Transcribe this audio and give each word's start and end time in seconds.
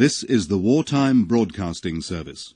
This 0.00 0.22
is 0.22 0.48
the 0.48 0.56
Wartime 0.56 1.24
Broadcasting 1.26 2.00
Service. 2.00 2.54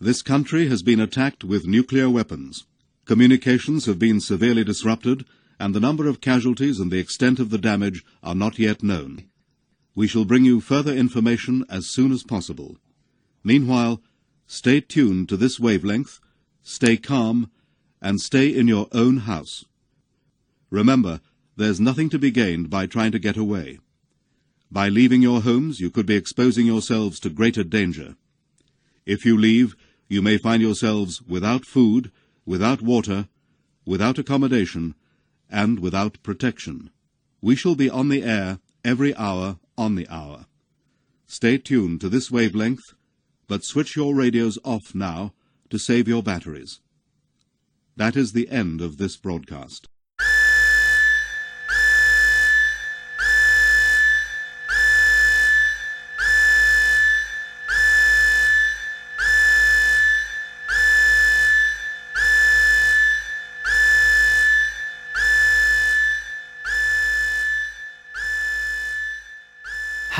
This 0.00 0.20
country 0.20 0.66
has 0.66 0.82
been 0.82 0.98
attacked 0.98 1.44
with 1.44 1.64
nuclear 1.64 2.10
weapons. 2.10 2.66
Communications 3.04 3.86
have 3.86 4.00
been 4.00 4.18
severely 4.18 4.64
disrupted, 4.64 5.24
and 5.60 5.76
the 5.76 5.78
number 5.78 6.08
of 6.08 6.20
casualties 6.20 6.80
and 6.80 6.90
the 6.90 6.98
extent 6.98 7.38
of 7.38 7.50
the 7.50 7.56
damage 7.56 8.04
are 8.20 8.34
not 8.34 8.58
yet 8.58 8.82
known. 8.82 9.28
We 9.94 10.08
shall 10.08 10.24
bring 10.24 10.44
you 10.44 10.60
further 10.60 10.92
information 10.92 11.64
as 11.70 11.86
soon 11.86 12.10
as 12.10 12.24
possible. 12.24 12.78
Meanwhile, 13.44 14.02
stay 14.48 14.80
tuned 14.80 15.28
to 15.28 15.36
this 15.36 15.60
wavelength, 15.60 16.18
stay 16.64 16.96
calm, 16.96 17.48
and 18.00 18.20
stay 18.20 18.48
in 18.48 18.66
your 18.66 18.88
own 18.90 19.18
house. 19.18 19.64
Remember, 20.68 21.20
there's 21.56 21.78
nothing 21.78 22.10
to 22.10 22.18
be 22.18 22.32
gained 22.32 22.70
by 22.70 22.86
trying 22.86 23.12
to 23.12 23.20
get 23.20 23.36
away. 23.36 23.78
By 24.72 24.88
leaving 24.88 25.20
your 25.20 25.42
homes, 25.42 25.80
you 25.80 25.90
could 25.90 26.06
be 26.06 26.14
exposing 26.14 26.64
yourselves 26.64 27.20
to 27.20 27.28
greater 27.28 27.62
danger. 27.62 28.16
If 29.04 29.26
you 29.26 29.36
leave, 29.36 29.76
you 30.08 30.22
may 30.22 30.38
find 30.38 30.62
yourselves 30.62 31.20
without 31.20 31.66
food, 31.66 32.10
without 32.46 32.80
water, 32.80 33.28
without 33.84 34.18
accommodation, 34.18 34.94
and 35.50 35.78
without 35.78 36.22
protection. 36.22 36.88
We 37.42 37.54
shall 37.54 37.74
be 37.74 37.90
on 37.90 38.08
the 38.08 38.22
air 38.22 38.60
every 38.82 39.14
hour 39.14 39.58
on 39.76 39.94
the 39.94 40.08
hour. 40.08 40.46
Stay 41.26 41.58
tuned 41.58 42.00
to 42.00 42.08
this 42.08 42.30
wavelength, 42.30 42.94
but 43.48 43.64
switch 43.64 43.94
your 43.94 44.14
radios 44.14 44.58
off 44.64 44.94
now 44.94 45.34
to 45.68 45.78
save 45.78 46.08
your 46.08 46.22
batteries. 46.22 46.80
That 47.94 48.16
is 48.16 48.32
the 48.32 48.48
end 48.48 48.80
of 48.80 48.96
this 48.96 49.18
broadcast. 49.18 49.90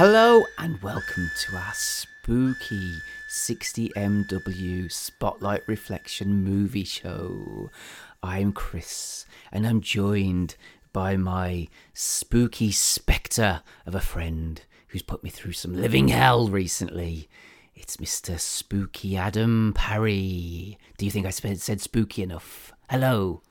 Hello 0.05 0.45
and 0.58 0.83
welcome 0.83 1.31
to 1.42 1.55
our 1.55 1.72
spooky 1.75 2.91
60MW 3.31 4.91
Spotlight 4.91 5.62
Reflection 5.69 6.42
movie 6.42 6.83
show. 6.83 7.70
I'm 8.20 8.53
Chris 8.53 9.27
and 9.53 9.64
I'm 9.64 9.80
joined 9.80 10.56
by 10.92 11.17
my 11.17 11.69
spooky 11.95 12.73
spectre 12.73 13.62
of 13.86 13.95
a 13.95 14.00
friend 14.00 14.61
who's 14.89 15.03
put 15.03 15.23
me 15.23 15.30
through 15.30 15.53
some 15.53 15.73
living 15.73 16.08
hell 16.08 16.48
recently. 16.48 17.28
It's 17.77 17.98
Mr. 17.98 18.41
Spooky 18.41 19.17
Adam 19.17 19.73
Parry. 19.73 20.78
Do 20.98 21.05
you 21.05 21.12
think 21.12 21.27
I 21.27 21.30
said 21.30 21.80
spooky 21.80 22.25
enough? 22.25 22.73
Hello. 22.91 23.42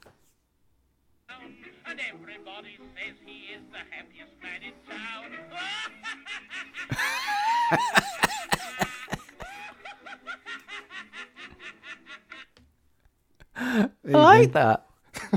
I 13.55 13.89
like 14.03 14.53
that. 14.53 14.85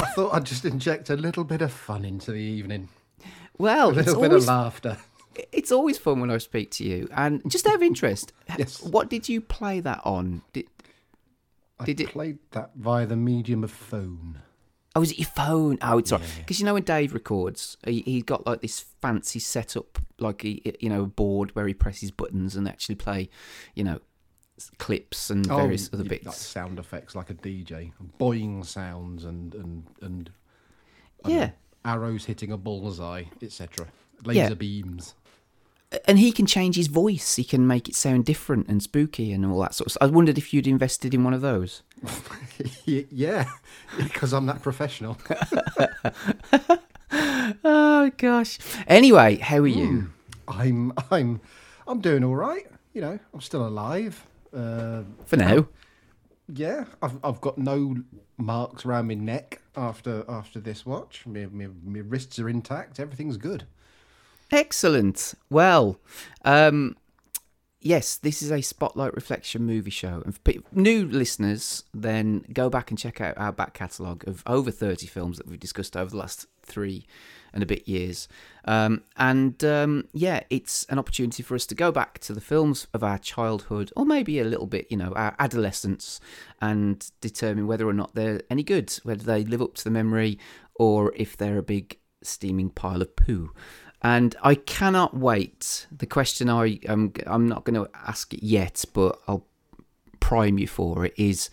I 0.00 0.06
thought 0.14 0.34
I'd 0.34 0.44
just 0.44 0.64
inject 0.64 1.10
a 1.10 1.16
little 1.16 1.44
bit 1.44 1.62
of 1.62 1.72
fun 1.72 2.04
into 2.04 2.32
the 2.32 2.38
evening. 2.40 2.88
Well, 3.58 3.88
A 3.88 3.98
it's 3.98 4.06
little 4.08 4.22
bit 4.22 4.28
always, 4.30 4.44
of 4.44 4.48
laughter. 4.48 4.96
it's 5.52 5.72
always 5.72 5.98
fun 5.98 6.20
when 6.20 6.30
I 6.30 6.38
speak 6.38 6.70
to 6.72 6.84
you. 6.84 7.08
And 7.12 7.42
just 7.50 7.66
out 7.66 7.74
of 7.74 7.82
interest, 7.82 8.32
Yes. 8.58 8.82
what 8.82 9.08
did 9.10 9.28
you 9.28 9.40
play 9.40 9.80
that 9.80 10.00
on? 10.04 10.42
Did, 10.52 10.66
I 11.78 11.84
Did 11.84 12.00
it- 12.00 12.08
played 12.08 12.38
that 12.52 12.70
via 12.76 13.06
the 13.06 13.16
medium 13.16 13.62
of 13.64 13.70
phone. 13.70 14.40
Oh, 14.98 15.02
is 15.02 15.12
it 15.12 15.18
your 15.18 15.28
phone? 15.28 15.78
Oh, 15.80 15.98
it's 15.98 16.10
right. 16.10 16.20
Because 16.38 16.58
you 16.58 16.66
know 16.66 16.74
when 16.74 16.82
Dave 16.82 17.14
records, 17.14 17.76
he, 17.86 18.00
he's 18.00 18.24
got 18.24 18.44
like 18.46 18.60
this 18.62 18.80
fancy 19.00 19.38
setup, 19.38 19.98
like 20.18 20.42
he, 20.42 20.60
you 20.80 20.88
know, 20.88 21.02
a 21.02 21.06
board 21.06 21.54
where 21.54 21.66
he 21.68 21.74
presses 21.74 22.10
buttons 22.10 22.56
and 22.56 22.68
actually 22.68 22.96
play, 22.96 23.28
you 23.76 23.84
know, 23.84 24.00
clips 24.78 25.30
and 25.30 25.48
oh, 25.50 25.56
various 25.56 25.88
other 25.92 26.02
bits. 26.02 26.26
Like 26.26 26.34
sound 26.34 26.80
effects 26.80 27.14
like 27.14 27.30
a 27.30 27.34
DJ. 27.34 27.92
Boing 28.18 28.66
sounds 28.66 29.24
and, 29.24 29.54
and, 29.54 29.84
and 30.02 30.30
Yeah. 31.24 31.46
know, 31.46 31.52
arrows 31.84 32.24
hitting 32.24 32.50
a 32.50 32.56
bullseye, 32.56 33.24
etc. 33.40 33.86
Laser 34.24 34.40
Yeah. 34.40 34.54
beams. 34.54 35.14
And 36.06 36.18
he 36.18 36.32
can 36.32 36.44
change 36.44 36.76
his 36.76 36.88
voice. 36.88 37.36
He 37.36 37.44
can 37.44 37.66
make 37.66 37.88
it 37.88 37.94
sound 37.94 38.26
different 38.26 38.66
and 38.68 38.82
spooky 38.82 39.32
and 39.32 39.46
all 39.46 39.60
that 39.60 39.74
sort 39.74 39.86
of 39.86 39.92
stuff. 39.92 40.02
I 40.02 40.12
wondered 40.12 40.36
if 40.36 40.52
you'd 40.52 40.66
invested 40.66 41.14
in 41.14 41.24
one 41.24 41.32
of 41.32 41.40
those. 41.40 41.82
Yeah, 42.86 43.48
because 43.96 44.32
I'm 44.32 44.46
that 44.46 44.62
professional. 44.62 45.16
Oh 47.64 48.10
gosh. 48.18 48.58
Anyway, 48.86 49.36
how 49.36 49.56
are 49.58 49.68
Hmm. 49.68 49.78
you? 49.78 50.10
I'm 50.46 50.92
I'm 51.10 51.40
I'm 51.86 52.00
doing 52.00 52.22
all 52.24 52.36
right. 52.36 52.66
You 52.92 53.00
know, 53.00 53.18
I'm 53.32 53.40
still 53.40 53.66
alive. 53.66 54.26
Uh, 54.54 55.02
For 55.26 55.36
now. 55.36 55.66
yeah, 56.48 56.84
I've 57.02 57.18
I've 57.24 57.40
got 57.40 57.56
no 57.58 57.96
marks 58.36 58.84
around 58.84 59.08
my 59.08 59.14
neck 59.14 59.62
after 59.76 60.24
after 60.28 60.60
this 60.60 60.84
watch. 60.84 61.24
My, 61.26 61.46
my, 61.50 61.68
my 61.84 62.00
wrists 62.00 62.38
are 62.38 62.48
intact. 62.48 63.00
Everything's 63.00 63.36
good. 63.38 63.64
Excellent. 64.50 65.34
Well, 65.50 65.98
um, 66.44 66.96
yes, 67.80 68.16
this 68.16 68.42
is 68.42 68.50
a 68.50 68.60
spotlight 68.60 69.14
reflection 69.14 69.64
movie 69.64 69.90
show. 69.90 70.22
And 70.24 70.36
for 70.36 70.54
new 70.72 71.06
listeners, 71.06 71.84
then 71.94 72.44
go 72.52 72.68
back 72.70 72.90
and 72.90 72.98
check 72.98 73.20
out 73.20 73.38
our 73.38 73.52
back 73.52 73.74
catalogue 73.74 74.26
of 74.26 74.42
over 74.46 74.70
30 74.70 75.06
films 75.06 75.38
that 75.38 75.46
we've 75.46 75.60
discussed 75.60 75.96
over 75.96 76.10
the 76.10 76.16
last 76.16 76.46
three 76.62 77.06
and 77.52 77.62
a 77.62 77.66
bit 77.66 77.88
years. 77.88 78.28
Um, 78.64 79.02
and 79.16 79.62
um, 79.64 80.08
yeah, 80.12 80.40
it's 80.50 80.84
an 80.84 80.98
opportunity 80.98 81.42
for 81.42 81.54
us 81.54 81.66
to 81.66 81.74
go 81.74 81.90
back 81.90 82.18
to 82.20 82.32
the 82.32 82.40
films 82.40 82.86
of 82.92 83.02
our 83.02 83.18
childhood, 83.18 83.90
or 83.96 84.04
maybe 84.04 84.38
a 84.38 84.44
little 84.44 84.66
bit, 84.66 84.86
you 84.90 84.96
know, 84.96 85.12
our 85.12 85.34
adolescence, 85.38 86.20
and 86.60 87.10
determine 87.20 87.66
whether 87.66 87.88
or 87.88 87.94
not 87.94 88.14
they're 88.14 88.42
any 88.50 88.62
good, 88.62 88.92
whether 89.02 89.24
they 89.24 89.44
live 89.44 89.62
up 89.62 89.74
to 89.74 89.84
the 89.84 89.90
memory, 89.90 90.38
or 90.74 91.12
if 91.16 91.36
they're 91.36 91.58
a 91.58 91.62
big 91.62 91.98
steaming 92.22 92.70
pile 92.70 93.00
of 93.00 93.14
poo. 93.16 93.52
And 94.02 94.36
I 94.42 94.54
cannot 94.54 95.16
wait. 95.16 95.86
The 95.96 96.06
question 96.06 96.48
I 96.48 96.78
am 96.86 97.12
I'm 97.26 97.48
not 97.48 97.64
going 97.64 97.74
to 97.84 97.90
ask 97.94 98.32
it 98.32 98.42
yet, 98.44 98.84
but 98.92 99.18
I'll 99.26 99.44
prime 100.20 100.58
you 100.58 100.66
for 100.66 101.04
it 101.06 101.14
is 101.16 101.48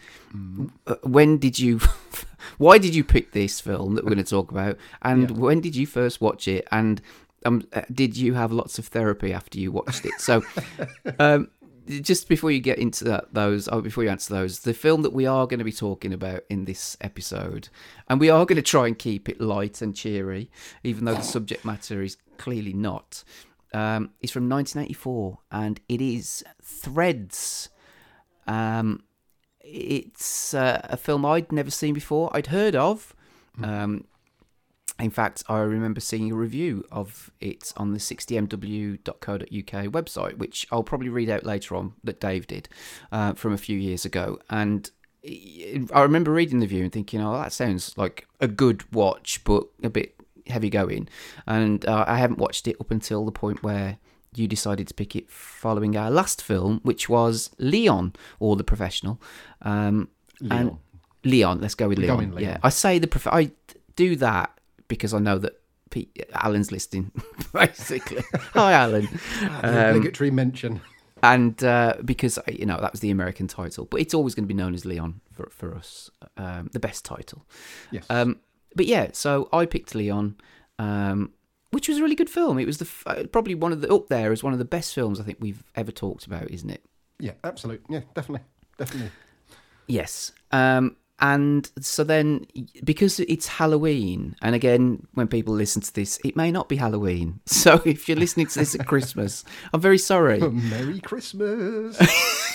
uh, 0.88 0.96
when 1.04 1.38
did 1.38 1.58
you 1.60 1.80
why 2.58 2.78
did 2.78 2.94
you 2.96 3.04
pick 3.04 3.32
this 3.32 3.62
film 3.62 3.94
that 3.96 4.04
we're 4.04 4.10
going 4.14 4.24
to 4.24 4.30
talk 4.30 4.52
about 4.52 4.76
and 5.04 5.30
Yeah. 5.30 5.38
when 5.38 5.62
did 5.62 5.76
you 5.76 5.86
first 5.88 6.20
watch 6.20 6.48
it 6.48 6.68
and 6.72 7.00
um, 7.46 7.66
uh, 7.74 7.82
did 7.94 8.18
you 8.18 8.34
have 8.34 8.52
lots 8.52 8.78
of 8.80 8.88
therapy 8.88 9.32
after 9.32 9.60
you 9.60 9.72
watched 9.72 10.04
it 10.06 10.20
so 10.20 10.44
um, 11.20 11.48
just 12.02 12.28
before 12.28 12.52
you 12.52 12.60
get 12.60 12.78
into 12.78 13.04
that, 13.06 13.34
those, 13.34 13.68
or 13.68 13.82
before 13.82 14.04
you 14.04 14.10
answer 14.10 14.34
those, 14.34 14.60
the 14.60 14.74
film 14.74 15.02
that 15.04 15.14
we 15.14 15.26
are 15.26 15.48
going 15.48 15.60
to 15.60 15.66
be 15.66 15.72
talking 15.72 16.14
about 16.14 16.44
in 16.50 16.66
this 16.66 16.98
episode, 17.02 17.70
and 18.08 18.20
we 18.20 18.30
are 18.30 18.46
going 18.46 18.58
to 18.58 18.62
try 18.62 18.88
and 18.88 18.98
keep 18.98 19.30
it 19.30 19.40
light 19.40 19.82
and 19.82 19.96
cheery, 19.96 20.50
even 20.84 21.06
though 21.06 21.14
the 21.14 21.22
subject 21.22 21.66
matter 21.66 22.02
is 22.02 22.18
clearly 22.38 22.74
not, 22.74 23.24
um, 23.74 24.12
is 24.22 24.32
from 24.32 24.50
1984, 24.50 25.40
and 25.52 25.80
it 25.88 26.02
is 26.02 26.44
Threads. 26.62 27.70
Um, 28.48 29.04
it's 29.62 30.54
uh, 30.54 30.82
a 30.84 30.98
film 30.98 31.26
I'd 31.26 31.52
never 31.52 31.72
seen 31.72 31.94
before. 31.94 32.30
I'd 32.34 32.48
heard 32.48 32.76
of. 32.76 33.16
Um, 33.64 34.06
in 35.00 35.12
fact, 35.12 35.44
I 35.50 35.60
remember 35.60 36.00
seeing 36.00 36.32
a 36.32 36.36
review 36.36 36.86
of 36.92 37.30
it 37.42 37.74
on 37.76 37.92
the 37.92 38.00
60mw.co.uk 38.00 39.86
website, 39.92 40.38
which 40.38 40.66
I'll 40.72 40.84
probably 40.84 41.10
read 41.10 41.30
out 41.30 41.44
later 41.46 41.76
on 41.76 41.94
that 42.04 42.20
Dave 42.20 42.48
did 42.48 42.70
uh, 43.12 43.34
from 43.34 43.54
a 43.54 43.58
few 43.58 43.78
years 43.78 44.06
ago. 44.06 44.40
And 44.50 44.90
I 45.94 46.02
remember 46.02 46.32
reading 46.32 46.60
the 46.60 46.66
review 46.66 46.84
and 46.84 46.92
thinking, 46.94 47.22
oh, 47.22 47.34
that 47.34 47.52
sounds 47.52 47.98
like 47.98 48.28
a 48.40 48.48
good 48.48 48.92
watch, 48.94 49.44
but 49.44 49.66
a 49.84 49.90
bit 49.90 50.16
heavy 50.48 50.70
going. 50.70 51.10
And 51.46 51.86
uh, 51.86 52.06
I 52.08 52.18
haven't 52.18 52.40
watched 52.40 52.68
it 52.68 52.78
up 52.80 52.92
until 52.92 53.26
the 53.26 53.32
point 53.32 53.64
where 53.64 53.98
you 54.34 54.48
decided 54.48 54.88
to 54.88 54.94
pick 54.94 55.16
it 55.16 55.30
following 55.30 55.98
our 55.98 56.12
last 56.12 56.42
film, 56.42 56.80
which 56.84 57.10
was 57.10 57.50
Leon, 57.58 58.14
or 58.40 58.56
The 58.56 58.64
Professional. 58.64 59.22
Um, 59.62 60.10
And 60.40 60.50
Leon. 60.50 60.80
Leon, 61.24 61.62
let's 61.62 61.76
go 61.76 61.88
with 61.90 61.98
Leon. 61.98 62.20
Leon. 62.20 62.38
Yeah, 62.40 62.58
I 62.62 62.70
say 62.70 63.00
the 63.00 63.08
prof- 63.08 63.28
I 63.28 63.52
do 63.96 64.16
that 64.18 64.52
because 64.88 65.14
I 65.14 65.20
know 65.20 65.38
that 65.40 65.60
Pete, 65.90 66.26
Alan's 66.34 66.72
listening, 66.72 67.12
basically. 67.54 68.24
Hi, 68.54 68.74
Alan. 68.74 69.08
Um, 69.62 69.76
obligatory 69.76 70.32
mention. 70.32 70.82
and 71.24 71.64
uh, 71.64 71.96
because 72.04 72.40
you 72.48 72.66
know 72.66 72.80
that 72.82 72.92
was 72.92 73.02
the 73.02 73.12
American 73.12 73.48
title, 73.48 73.86
but 73.86 74.02
it's 74.02 74.14
always 74.14 74.36
going 74.36 74.44
to 74.46 74.48
be 74.48 74.54
known 74.54 74.74
as 74.74 74.86
Leon 74.86 75.22
for 75.32 75.48
for 75.52 75.76
us, 75.76 76.10
um, 76.38 76.70
the 76.74 76.80
best 76.80 77.06
title. 77.06 77.46
Yes. 77.92 78.06
Um, 78.10 78.40
but 78.76 78.86
yeah, 78.86 79.10
so 79.14 79.50
I 79.54 79.66
picked 79.66 79.96
Leon. 79.96 80.36
Um, 80.78 81.32
which 81.72 81.90
was 81.90 81.98
a 81.98 82.02
really 82.02 82.16
good 82.16 82.30
film. 82.30 82.58
It 82.58 82.66
was 82.66 82.78
the 82.78 82.88
uh, 83.06 83.24
probably 83.32 83.54
one 83.54 83.74
of 83.74 83.82
the 83.82 83.94
up 83.94 84.08
there 84.08 84.32
as 84.32 84.42
one 84.44 84.54
of 84.54 84.60
the 84.60 84.66
best 84.66 84.94
films 84.94 85.20
I 85.20 85.24
think 85.24 85.40
we've 85.42 85.62
ever 85.76 85.92
talked 85.92 86.26
about, 86.26 86.50
isn't 86.50 86.70
it? 86.70 86.86
Yeah, 87.20 87.34
absolute. 87.44 87.84
Yeah, 87.90 88.02
definitely, 88.14 88.46
definitely. 88.78 89.12
Yes. 89.88 90.32
Um, 90.52 90.96
and 91.20 91.70
so 91.80 92.04
then, 92.04 92.46
because 92.84 93.20
it's 93.22 93.48
Halloween, 93.48 94.36
and 94.42 94.54
again, 94.54 95.08
when 95.14 95.28
people 95.28 95.54
listen 95.54 95.82
to 95.82 95.94
this, 95.94 96.20
it 96.26 96.36
may 96.36 96.52
not 96.52 96.70
be 96.70 96.76
Halloween. 96.76 97.40
So 97.66 97.82
if 97.86 98.08
you're 98.08 98.18
listening 98.18 98.48
to 98.48 98.60
this 98.60 98.76
at 98.76 98.86
Christmas, 98.86 99.44
I'm 99.74 99.82
very 99.82 99.98
sorry. 99.98 100.40
Merry 100.72 101.00
Christmas. 101.00 102.00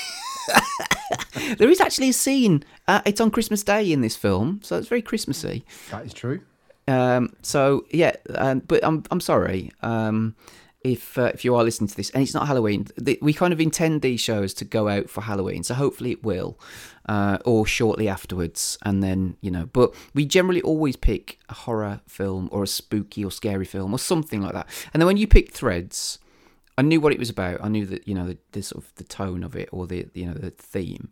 There 1.58 1.68
is 1.68 1.80
actually 1.80 2.10
a 2.10 2.12
scene. 2.12 2.64
Uh, 2.86 3.02
it's 3.04 3.20
on 3.20 3.30
Christmas 3.30 3.62
Day 3.62 3.90
in 3.90 4.00
this 4.00 4.16
film, 4.16 4.60
so 4.62 4.78
it's 4.78 4.88
very 4.88 5.02
Christmassy. 5.02 5.64
that 5.90 6.04
is 6.04 6.12
true. 6.14 6.40
Um, 6.86 7.34
so 7.42 7.86
yeah, 7.90 8.12
um, 8.34 8.60
but 8.60 8.84
I'm 8.84 9.04
I'm 9.10 9.20
sorry 9.20 9.70
um, 9.82 10.34
if 10.82 11.18
uh, 11.18 11.30
if 11.34 11.44
you 11.44 11.54
are 11.54 11.64
listening 11.64 11.88
to 11.88 11.96
this 11.96 12.10
and 12.10 12.22
it's 12.22 12.34
not 12.34 12.46
Halloween. 12.46 12.86
The, 12.96 13.18
we 13.22 13.32
kind 13.32 13.52
of 13.52 13.60
intend 13.60 14.02
these 14.02 14.20
shows 14.20 14.54
to 14.54 14.64
go 14.64 14.88
out 14.88 15.10
for 15.10 15.22
Halloween, 15.22 15.62
so 15.62 15.74
hopefully 15.74 16.12
it 16.12 16.22
will, 16.24 16.58
uh, 17.10 17.38
or 17.44 17.66
shortly 17.66 18.08
afterwards, 18.08 18.78
and 18.82 19.02
then 19.02 19.36
you 19.40 19.50
know. 19.50 19.66
But 19.72 19.92
we 20.14 20.24
generally 20.24 20.62
always 20.62 20.94
pick 20.94 21.40
a 21.48 21.54
horror 21.54 22.00
film 22.06 22.48
or 22.52 22.62
a 22.62 22.68
spooky 22.68 23.24
or 23.24 23.32
scary 23.32 23.64
film 23.64 23.92
or 23.92 23.98
something 23.98 24.40
like 24.40 24.52
that. 24.52 24.68
And 24.94 25.02
then 25.02 25.08
when 25.08 25.16
you 25.16 25.26
pick 25.26 25.50
Threads, 25.50 26.20
I 26.78 26.82
knew 26.82 27.00
what 27.00 27.12
it 27.12 27.18
was 27.18 27.28
about. 27.28 27.64
I 27.64 27.68
knew 27.68 27.84
that 27.86 28.06
you 28.06 28.14
know 28.14 28.28
the, 28.28 28.38
the 28.52 28.62
sort 28.62 28.84
of 28.84 28.94
the 28.94 29.02
tone 29.02 29.42
of 29.42 29.56
it 29.56 29.68
or 29.72 29.88
the 29.88 30.06
you 30.14 30.26
know 30.26 30.34
the 30.34 30.50
theme. 30.50 31.10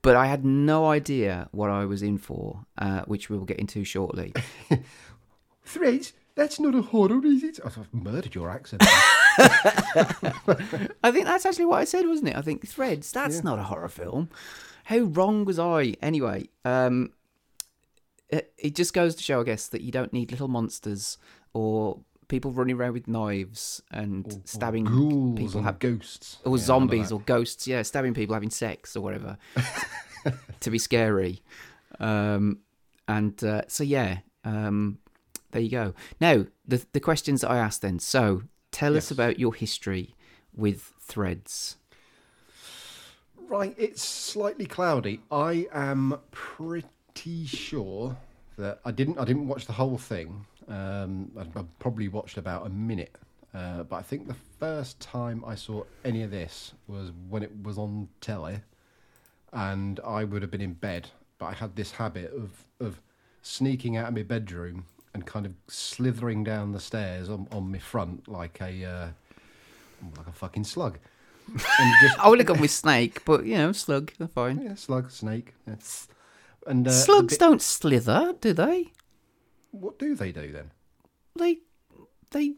But 0.00 0.16
I 0.16 0.28
had 0.28 0.46
no 0.46 0.86
idea 0.86 1.50
what 1.52 1.68
I 1.68 1.84
was 1.84 2.02
in 2.02 2.16
for, 2.16 2.64
uh, 2.78 3.02
which 3.02 3.28
we 3.28 3.36
will 3.36 3.44
get 3.44 3.58
into 3.58 3.84
shortly. 3.84 4.32
Threads. 5.64 6.14
That's 6.34 6.58
not 6.58 6.74
a 6.74 6.80
horror, 6.80 7.20
is 7.26 7.42
it? 7.42 7.60
I've 7.62 7.92
murdered 7.92 8.34
your 8.34 8.48
accent. 8.50 8.82
I 9.38 11.10
think 11.12 11.26
that's 11.26 11.44
actually 11.44 11.66
what 11.66 11.80
I 11.80 11.84
said, 11.84 12.06
wasn't 12.06 12.30
it? 12.30 12.36
I 12.36 12.40
think 12.40 12.66
Threads. 12.66 13.12
That's 13.12 13.44
not 13.44 13.58
a 13.58 13.64
horror 13.64 13.88
film. 13.88 14.30
How 14.92 14.98
wrong 15.04 15.46
was 15.46 15.58
I? 15.58 15.94
Anyway, 16.02 16.50
um, 16.66 17.12
it, 18.28 18.52
it 18.58 18.74
just 18.74 18.92
goes 18.92 19.14
to 19.14 19.22
show, 19.22 19.40
I 19.40 19.44
guess, 19.44 19.68
that 19.68 19.80
you 19.80 19.90
don't 19.90 20.12
need 20.12 20.30
little 20.30 20.48
monsters 20.48 21.16
or 21.54 22.00
people 22.28 22.52
running 22.52 22.76
around 22.76 22.92
with 22.92 23.08
knives 23.08 23.80
and 23.90 24.42
stabbing 24.44 24.84
Ghouls 24.84 25.38
people, 25.38 25.62
have, 25.62 25.78
ghosts. 25.78 26.36
or 26.44 26.58
Yeah, 26.58 26.62
zombies 26.62 27.10
or 27.10 27.20
ghosts. 27.20 27.66
Yeah, 27.66 27.80
stabbing 27.80 28.12
people 28.12 28.34
having 28.34 28.50
sex 28.50 28.94
or 28.94 29.00
whatever 29.00 29.38
to 30.60 30.70
be 30.70 30.78
scary. 30.78 31.40
Um, 31.98 32.58
and 33.08 33.42
uh, 33.42 33.62
so 33.68 33.84
yeah, 33.84 34.18
um, 34.44 34.98
there 35.52 35.62
you 35.62 35.70
go. 35.70 35.94
Now 36.20 36.44
the 36.68 36.84
the 36.92 37.00
questions 37.00 37.40
that 37.40 37.50
I 37.50 37.56
asked 37.56 37.80
then. 37.80 37.98
So 37.98 38.42
tell 38.72 38.94
us 38.94 39.10
about 39.10 39.38
your 39.38 39.54
history 39.54 40.14
with 40.54 40.92
Threads. 41.00 41.76
Right, 43.52 43.74
it's 43.76 44.02
slightly 44.02 44.64
cloudy. 44.64 45.20
I 45.30 45.66
am 45.74 46.18
pretty 46.30 47.44
sure 47.44 48.16
that 48.56 48.80
I 48.82 48.92
didn't. 48.92 49.18
I 49.18 49.26
didn't 49.26 49.46
watch 49.46 49.66
the 49.66 49.74
whole 49.74 49.98
thing. 49.98 50.46
Um, 50.68 51.30
I, 51.36 51.42
I 51.42 51.62
probably 51.78 52.08
watched 52.08 52.38
about 52.38 52.64
a 52.64 52.70
minute. 52.70 53.14
Uh, 53.52 53.82
but 53.82 53.96
I 53.96 54.00
think 54.00 54.26
the 54.26 54.36
first 54.58 54.98
time 55.00 55.44
I 55.46 55.54
saw 55.54 55.84
any 56.02 56.22
of 56.22 56.30
this 56.30 56.72
was 56.86 57.12
when 57.28 57.42
it 57.42 57.50
was 57.62 57.76
on 57.76 58.08
telly, 58.22 58.62
and 59.52 60.00
I 60.00 60.24
would 60.24 60.40
have 60.40 60.50
been 60.50 60.62
in 60.62 60.72
bed. 60.72 61.10
But 61.36 61.44
I 61.44 61.52
had 61.52 61.76
this 61.76 61.90
habit 61.90 62.32
of 62.32 62.64
of 62.80 63.02
sneaking 63.42 63.98
out 63.98 64.08
of 64.08 64.14
my 64.14 64.22
bedroom 64.22 64.86
and 65.12 65.26
kind 65.26 65.44
of 65.44 65.52
slithering 65.68 66.42
down 66.42 66.72
the 66.72 66.80
stairs 66.80 67.28
on, 67.28 67.48
on 67.52 67.70
my 67.70 67.78
front 67.78 68.28
like 68.28 68.62
a 68.62 68.82
uh, 68.82 69.08
like 70.16 70.26
a 70.26 70.32
fucking 70.32 70.64
slug. 70.64 70.98
And 71.78 71.94
just 72.02 72.18
I 72.18 72.28
would 72.28 72.38
have 72.38 72.46
gone 72.48 72.60
with 72.60 72.70
snake, 72.70 73.24
but 73.24 73.44
you 73.46 73.56
know, 73.56 73.72
slug, 73.72 74.12
they're 74.18 74.28
fine. 74.28 74.60
yeah, 74.62 74.74
slug, 74.74 75.10
snake. 75.10 75.54
yeah. 75.66 75.74
And 76.66 76.86
uh, 76.86 76.90
Slugs 76.92 77.34
bit- 77.34 77.40
don't 77.40 77.60
slither, 77.62 78.34
do 78.40 78.52
they? 78.52 78.92
What 79.72 79.98
do 79.98 80.14
they 80.14 80.32
do 80.32 80.52
then? 80.52 80.70
They, 81.38 81.58
they. 82.30 82.54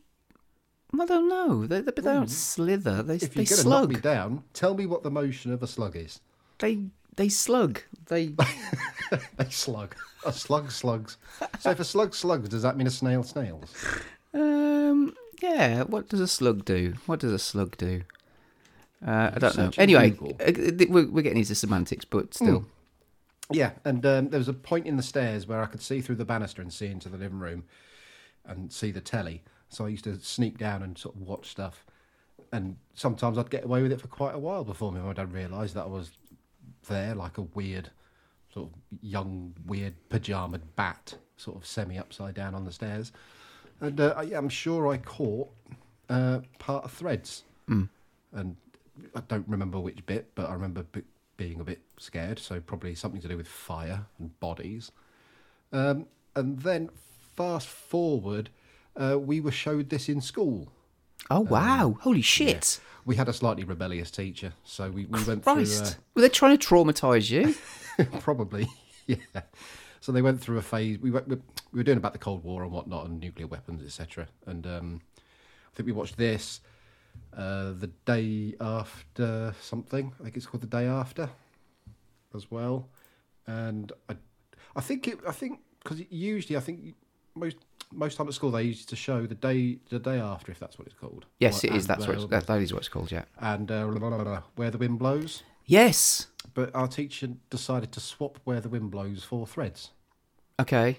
I 1.01 1.07
don't 1.07 1.29
know. 1.29 1.67
They, 1.67 1.81
they, 1.81 1.91
they 1.93 2.03
don't 2.03 2.31
slither. 2.31 3.03
They, 3.03 3.17
If 3.17 3.35
they 3.35 3.43
you're 3.43 3.47
going 3.51 3.63
to 3.63 3.69
knock 3.69 3.79
slug. 3.81 3.89
me 3.95 4.01
down, 4.01 4.45
tell 4.53 4.75
me 4.75 4.87
what 4.87 5.03
the 5.03 5.11
motion 5.11 5.53
of 5.53 5.63
a 5.63 5.67
slug 5.67 5.97
is. 5.97 6.21
They 6.59 6.79
they 7.17 7.29
slug. 7.29 7.81
They 8.07 8.35
A 9.39 9.51
slug. 9.51 9.95
A 10.27 10.33
slug 10.33 10.71
slugs. 10.71 11.17
So 11.61 11.71
if 11.71 11.81
a 11.81 11.85
slug 11.85 12.15
slugs, 12.15 12.49
does 12.49 12.63
that 12.63 12.77
mean 12.77 12.87
a 12.87 12.91
snail 12.91 13.23
snails? 13.23 13.73
um 14.35 15.15
yeah. 15.43 15.83
What 15.83 16.09
does 16.09 16.21
a 16.21 16.29
slug 16.29 16.65
do? 16.65 16.95
What 17.07 17.21
does 17.21 17.33
a 17.33 17.39
slug 17.39 17.77
do? 17.77 18.03
Uh, 19.07 19.31
I 19.35 19.39
don't 19.39 19.57
know. 19.57 19.71
Anyway, 19.77 20.17
uh, 20.21 20.53
we're, 20.89 21.11
we're 21.11 21.23
getting 21.23 21.39
into 21.39 21.55
semantics, 21.55 22.05
but 22.05 22.33
still. 22.35 22.65
Yeah, 23.51 23.73
and 23.85 24.05
um, 24.07 24.31
there 24.31 24.39
was 24.39 24.49
a 24.49 24.55
point 24.55 24.87
in 24.87 24.97
the 24.97 25.03
stairs 25.03 25.47
where 25.47 25.63
I 25.63 25.67
could 25.67 25.83
see 25.83 26.01
through 26.01 26.15
the 26.17 26.25
banister 26.25 26.63
and 26.63 26.73
see 26.73 26.87
into 26.87 27.11
the 27.11 27.19
living 27.19 27.39
room 27.39 27.65
and 28.47 28.73
see 28.73 28.91
the 28.91 29.03
telly. 29.03 29.43
So 29.69 29.85
I 29.85 29.89
used 29.89 30.05
to 30.05 30.19
sneak 30.21 30.57
down 30.57 30.83
and 30.83 30.97
sort 30.97 31.15
of 31.17 31.23
watch 31.23 31.51
stuff. 31.51 31.85
And 32.53 32.77
sometimes 32.95 33.37
I'd 33.37 33.51
get 33.51 33.65
away 33.65 33.83
with 33.83 33.93
it 33.93 34.01
for 34.01 34.07
quite 34.09 34.35
a 34.35 34.39
while 34.39 34.65
before 34.65 34.93
my 34.93 35.13
dad 35.13 35.33
realised 35.33 35.75
that 35.75 35.83
I 35.83 35.89
was 35.89 36.13
there 36.89 37.15
like 37.15 37.37
a 37.37 37.43
weird, 37.43 37.91
sort 38.53 38.71
of 38.71 38.79
young, 39.03 39.55
weird 39.67 39.95
pajamaed 40.09 40.63
bat, 40.77 41.17
sort 41.37 41.57
of 41.57 41.67
semi 41.67 41.99
upside 41.99 42.35
down 42.35 42.55
on 42.55 42.65
the 42.65 42.73
stairs. 42.73 43.13
And 43.81 44.01
uh, 44.01 44.15
I, 44.17 44.23
I'm 44.35 44.49
sure 44.49 44.89
I 44.89 44.99
caught 44.99 45.51
uh, 46.09 46.41
part 46.59 46.85
of 46.85 46.93
Threads. 46.93 47.43
And 48.33 48.57
I 49.15 49.21
don't 49.29 49.47
remember 49.49 49.79
which 49.81 50.05
bit, 50.07 50.31
but 50.35 50.49
I 50.49 50.53
remember 50.55 50.85
b- 50.85 51.03
being 51.37 51.61
a 51.61 51.65
bit 51.65 51.81
scared. 51.99 52.39
So 52.39 52.61
probably 52.61 52.95
something 52.95 53.21
to 53.21 53.29
do 53.29 53.37
with 53.37 53.49
fire 53.49 54.07
and 54.19 54.39
bodies. 54.41 54.93
Um, 55.73 56.07
and 56.37 56.61
then 56.61 56.91
fast 57.37 57.69
forward, 57.69 58.51
uh, 58.97 59.19
we 59.19 59.41
were 59.41 59.51
showed 59.51 59.91
this 59.91 60.09
in 60.09 60.21
school. 60.21 60.73
Oh 61.31 61.39
Um, 61.39 61.47
wow! 61.49 61.97
Holy 62.03 62.23
shit! 62.23 62.81
We 63.05 63.17
had 63.17 63.29
a 63.29 63.33
slightly 63.33 63.65
rebellious 63.65 64.11
teacher, 64.11 64.53
so 64.65 64.91
we, 64.91 65.07
we 65.07 65.23
went 65.25 65.43
Christ! 65.43 65.99
Were 66.15 66.23
they 66.23 66.29
trying 66.29 66.57
to 66.57 66.67
traumatise 66.67 67.31
you? 67.31 67.55
uh, 67.99 68.05
probably 68.21 68.67
yeah. 69.07 69.17
So 70.01 70.13
they 70.13 70.23
went 70.23 70.41
through 70.41 70.59
a 70.59 70.63
phase. 70.63 70.99
We 70.99 71.11
went, 71.11 71.27
we 71.29 71.37
we 71.73 71.79
were 71.81 71.83
doing 71.85 71.99
about 71.99 72.13
the 72.13 72.19
Cold 72.19 72.45
War 72.45 72.63
and 72.63 72.71
whatnot, 72.71 73.07
and 73.07 73.19
nuclear 73.21 73.47
weapons, 73.47 73.83
etc. 73.83 74.29
And 74.47 74.67
um, 74.67 75.01
I 75.17 75.77
think 75.77 75.87
we 75.87 75.93
watched 75.93 76.19
this 76.19 76.61
uh, 77.37 77.73
the 77.73 77.91
day 78.05 78.55
after 78.61 79.55
something. 79.61 80.13
I 80.21 80.25
think 80.25 80.37
it's 80.37 80.47
called 80.47 80.63
the 80.63 80.67
day 80.67 80.87
after, 80.87 81.29
as 82.35 82.51
well. 82.51 82.89
And 83.47 83.93
I, 84.09 84.17
I 84.77 84.81
think 84.81 85.09
it. 85.09 85.19
I 85.27 85.33
think 85.33 85.61
because 85.83 86.01
usually 86.11 86.57
I 86.57 86.61
think 86.61 86.95
most 87.35 87.57
most 87.93 88.17
time 88.17 88.29
at 88.29 88.35
school 88.35 88.51
they 88.51 88.63
used 88.63 88.89
to 88.89 88.97
show 88.97 89.27
the 89.27 89.35
day 89.35 89.79
the 89.91 89.99
day 89.99 90.19
after, 90.19 90.51
if 90.53 90.59
that's 90.59 90.79
what 90.79 90.87
it's 90.87 90.97
called. 90.97 91.27
yes, 91.39 91.65
it 91.65 91.75
is. 91.75 91.87
That's 91.87 92.07
what 92.07 92.17
it's, 92.17 92.27
that, 92.27 92.47
that 92.47 92.61
is 92.61 92.73
what 92.73 92.81
it's 92.81 92.89
called. 92.89 93.13
Yeah. 93.13 93.25
and 93.39 93.71
uh, 93.71 93.87
blah, 93.87 94.11
blah, 94.11 94.23
blah, 94.23 94.43
where 94.57 94.71
the 94.71 94.79
wind 94.79 94.99
blows. 94.99 95.43
Yes. 95.67 96.29
But 96.53 96.75
our 96.75 96.89
teacher 96.89 97.29
decided 97.51 97.91
to 97.93 98.01
swap 98.01 98.39
where 98.45 98.61
the 98.61 98.69
wind 98.69 98.91
blows 98.91 99.25
for 99.25 99.47
threads. 99.47 99.91
Okay. 100.61 100.99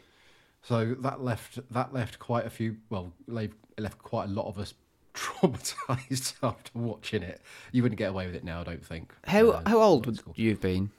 So 0.63 0.95
that 0.99 1.23
left 1.23 1.59
that 1.71 1.93
left 1.93 2.19
quite 2.19 2.45
a 2.45 2.49
few. 2.49 2.77
Well, 2.89 3.13
left 3.27 3.99
quite 3.99 4.25
a 4.25 4.31
lot 4.31 4.47
of 4.47 4.57
us 4.57 4.73
traumatized 5.15 6.33
after 6.43 6.71
watching 6.73 7.23
it. 7.23 7.41
You 7.71 7.83
wouldn't 7.83 7.97
get 7.97 8.09
away 8.09 8.25
with 8.25 8.35
it 8.35 8.43
now, 8.43 8.61
I 8.61 8.63
don't 8.63 8.85
think. 8.85 9.13
How 9.25 9.51
Uh, 9.51 9.61
how 9.65 9.81
old 9.81 10.05
would 10.05 10.19
you 10.35 10.51
have 10.51 10.61
been? 10.61 10.91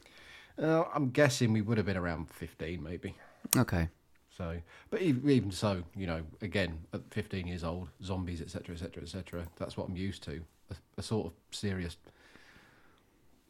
Uh, 0.61 0.85
I'm 0.95 1.11
guessing 1.11 1.53
we 1.53 1.61
would 1.61 1.77
have 1.77 1.87
been 1.87 1.97
around 1.97 2.31
fifteen, 2.31 2.83
maybe. 2.83 3.15
Okay. 3.57 3.89
So, 4.37 4.59
but 4.91 5.01
even, 5.01 5.31
even 5.31 5.51
so, 5.51 5.83
you 5.97 6.07
know, 6.07 6.23
again, 6.43 6.81
at 6.93 7.01
15 7.11 7.47
years 7.47 7.65
old, 7.65 7.89
zombies, 8.05 8.43
etc., 8.43 8.75
etc., 8.75 9.03
etc. 9.03 9.47
That's 9.57 9.79
what 9.79 9.89
I'm 9.89 9.97
used 9.97 10.23
to. 10.25 10.43
A, 10.71 10.75
a 10.99 11.03
sort 11.03 11.29
of 11.29 11.33
serious, 11.53 11.97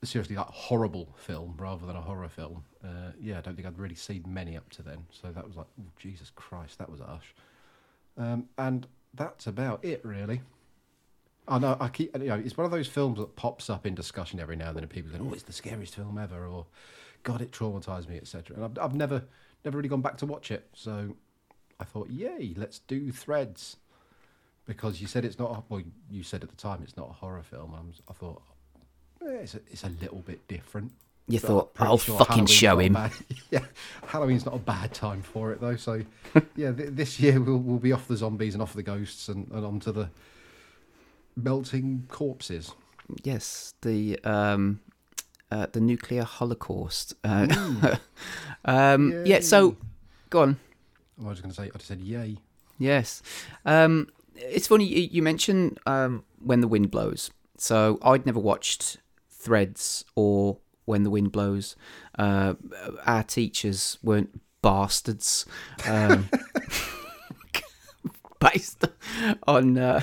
seriously 0.04 0.36
like 0.36 0.46
horrible 0.46 1.08
film 1.16 1.56
rather 1.58 1.86
than 1.86 1.96
a 1.96 2.00
horror 2.00 2.28
film. 2.28 2.62
Uh, 2.84 3.10
yeah, 3.20 3.38
I 3.38 3.40
don't 3.40 3.56
think 3.56 3.66
I'd 3.66 3.78
really 3.78 3.96
seen 3.96 4.22
many 4.28 4.56
up 4.56 4.70
to 4.70 4.82
then. 4.82 5.06
So 5.10 5.32
that 5.32 5.44
was 5.44 5.56
like, 5.56 5.66
oh, 5.80 5.86
Jesus 5.98 6.30
Christ, 6.30 6.78
that 6.78 6.88
was 6.88 7.00
harsh. 7.00 7.34
Um, 8.16 8.48
and 8.56 8.86
that's 9.12 9.48
about 9.48 9.84
it, 9.84 10.04
really. 10.04 10.42
I 11.48 11.58
know. 11.58 11.76
I 11.78 11.88
keep. 11.88 12.16
You 12.16 12.24
know, 12.28 12.34
it's 12.44 12.56
one 12.56 12.64
of 12.64 12.70
those 12.70 12.88
films 12.88 13.18
that 13.18 13.36
pops 13.36 13.70
up 13.70 13.86
in 13.86 13.94
discussion 13.94 14.40
every 14.40 14.56
now 14.56 14.68
and 14.68 14.76
then, 14.76 14.84
and 14.84 14.90
people 14.90 15.10
go, 15.16 15.24
"Oh, 15.30 15.32
it's 15.32 15.44
the 15.44 15.52
scariest 15.52 15.94
film 15.94 16.18
ever," 16.18 16.46
or 16.46 16.66
"God, 17.22 17.40
it 17.40 17.52
traumatized 17.52 18.08
me," 18.08 18.16
etc. 18.16 18.56
And 18.56 18.64
I've, 18.64 18.78
I've 18.78 18.94
never, 18.94 19.22
never 19.64 19.76
really 19.78 19.88
gone 19.88 20.00
back 20.02 20.16
to 20.18 20.26
watch 20.26 20.50
it. 20.50 20.68
So 20.74 21.14
I 21.78 21.84
thought, 21.84 22.10
"Yay, 22.10 22.54
let's 22.56 22.80
do 22.80 23.12
Threads," 23.12 23.76
because 24.66 25.00
you 25.00 25.06
said 25.06 25.24
it's 25.24 25.38
not. 25.38 25.50
a- 25.50 25.62
Well, 25.68 25.82
you 26.10 26.22
said 26.22 26.42
at 26.42 26.50
the 26.50 26.56
time 26.56 26.80
it's 26.82 26.96
not 26.96 27.10
a 27.10 27.12
horror 27.12 27.42
film. 27.42 27.74
I, 27.76 27.80
was, 27.86 28.02
I 28.08 28.12
thought, 28.12 28.42
eh, 29.24 29.28
it's 29.42 29.54
a, 29.54 29.60
it's 29.70 29.84
a 29.84 29.90
little 30.00 30.18
bit 30.20 30.46
different. 30.48 30.92
You 31.28 31.40
But 31.40 31.46
thought, 31.48 31.72
I'll 31.80 31.98
sure 31.98 32.18
fucking 32.18 32.46
Halloween's 32.46 32.50
show 32.52 32.78
him. 32.78 32.92
bad- 32.92 33.12
yeah, 33.50 33.64
Halloween's 34.06 34.44
not 34.46 34.54
a 34.54 34.58
bad 34.58 34.94
time 34.94 35.22
for 35.22 35.52
it 35.52 35.60
though. 35.60 35.76
So 35.76 36.02
yeah, 36.56 36.72
th- 36.72 36.90
this 36.92 37.18
year 37.20 37.40
we'll 37.40 37.58
we'll 37.58 37.78
be 37.78 37.92
off 37.92 38.06
the 38.08 38.16
zombies 38.16 38.54
and 38.54 38.62
off 38.62 38.74
the 38.74 38.82
ghosts 38.82 39.28
and, 39.28 39.48
and 39.50 39.64
onto 39.64 39.90
the 39.92 40.08
melting 41.36 42.06
corpses. 42.08 42.72
Yes, 43.22 43.74
the 43.82 44.18
um, 44.24 44.80
uh, 45.50 45.66
the 45.72 45.80
nuclear 45.80 46.24
holocaust. 46.24 47.14
Uh, 47.22 47.96
um, 48.64 49.22
yeah. 49.24 49.40
So, 49.40 49.76
go 50.30 50.42
on. 50.42 50.58
Oh, 51.20 51.26
I 51.26 51.28
was 51.30 51.40
going 51.40 51.50
to 51.50 51.56
say, 51.56 51.64
I 51.64 51.76
just 51.76 51.86
said 51.86 52.00
yay. 52.00 52.38
Yes. 52.78 53.22
Um, 53.64 54.08
it's 54.34 54.66
funny 54.66 54.84
you, 54.84 55.08
you 55.10 55.22
mentioned 55.22 55.78
um, 55.86 56.24
When 56.38 56.60
the 56.60 56.68
Wind 56.68 56.90
Blows. 56.90 57.30
So 57.56 57.98
I'd 58.02 58.26
never 58.26 58.40
watched 58.40 58.98
Threads 59.30 60.04
or 60.14 60.58
When 60.84 61.04
the 61.04 61.10
Wind 61.10 61.32
Blows. 61.32 61.76
Uh, 62.18 62.54
our 63.06 63.22
teachers 63.22 63.98
weren't 64.02 64.40
bastards. 64.60 65.46
Um, 65.86 66.28
based 68.40 68.84
on. 69.46 69.78
Uh, 69.78 70.02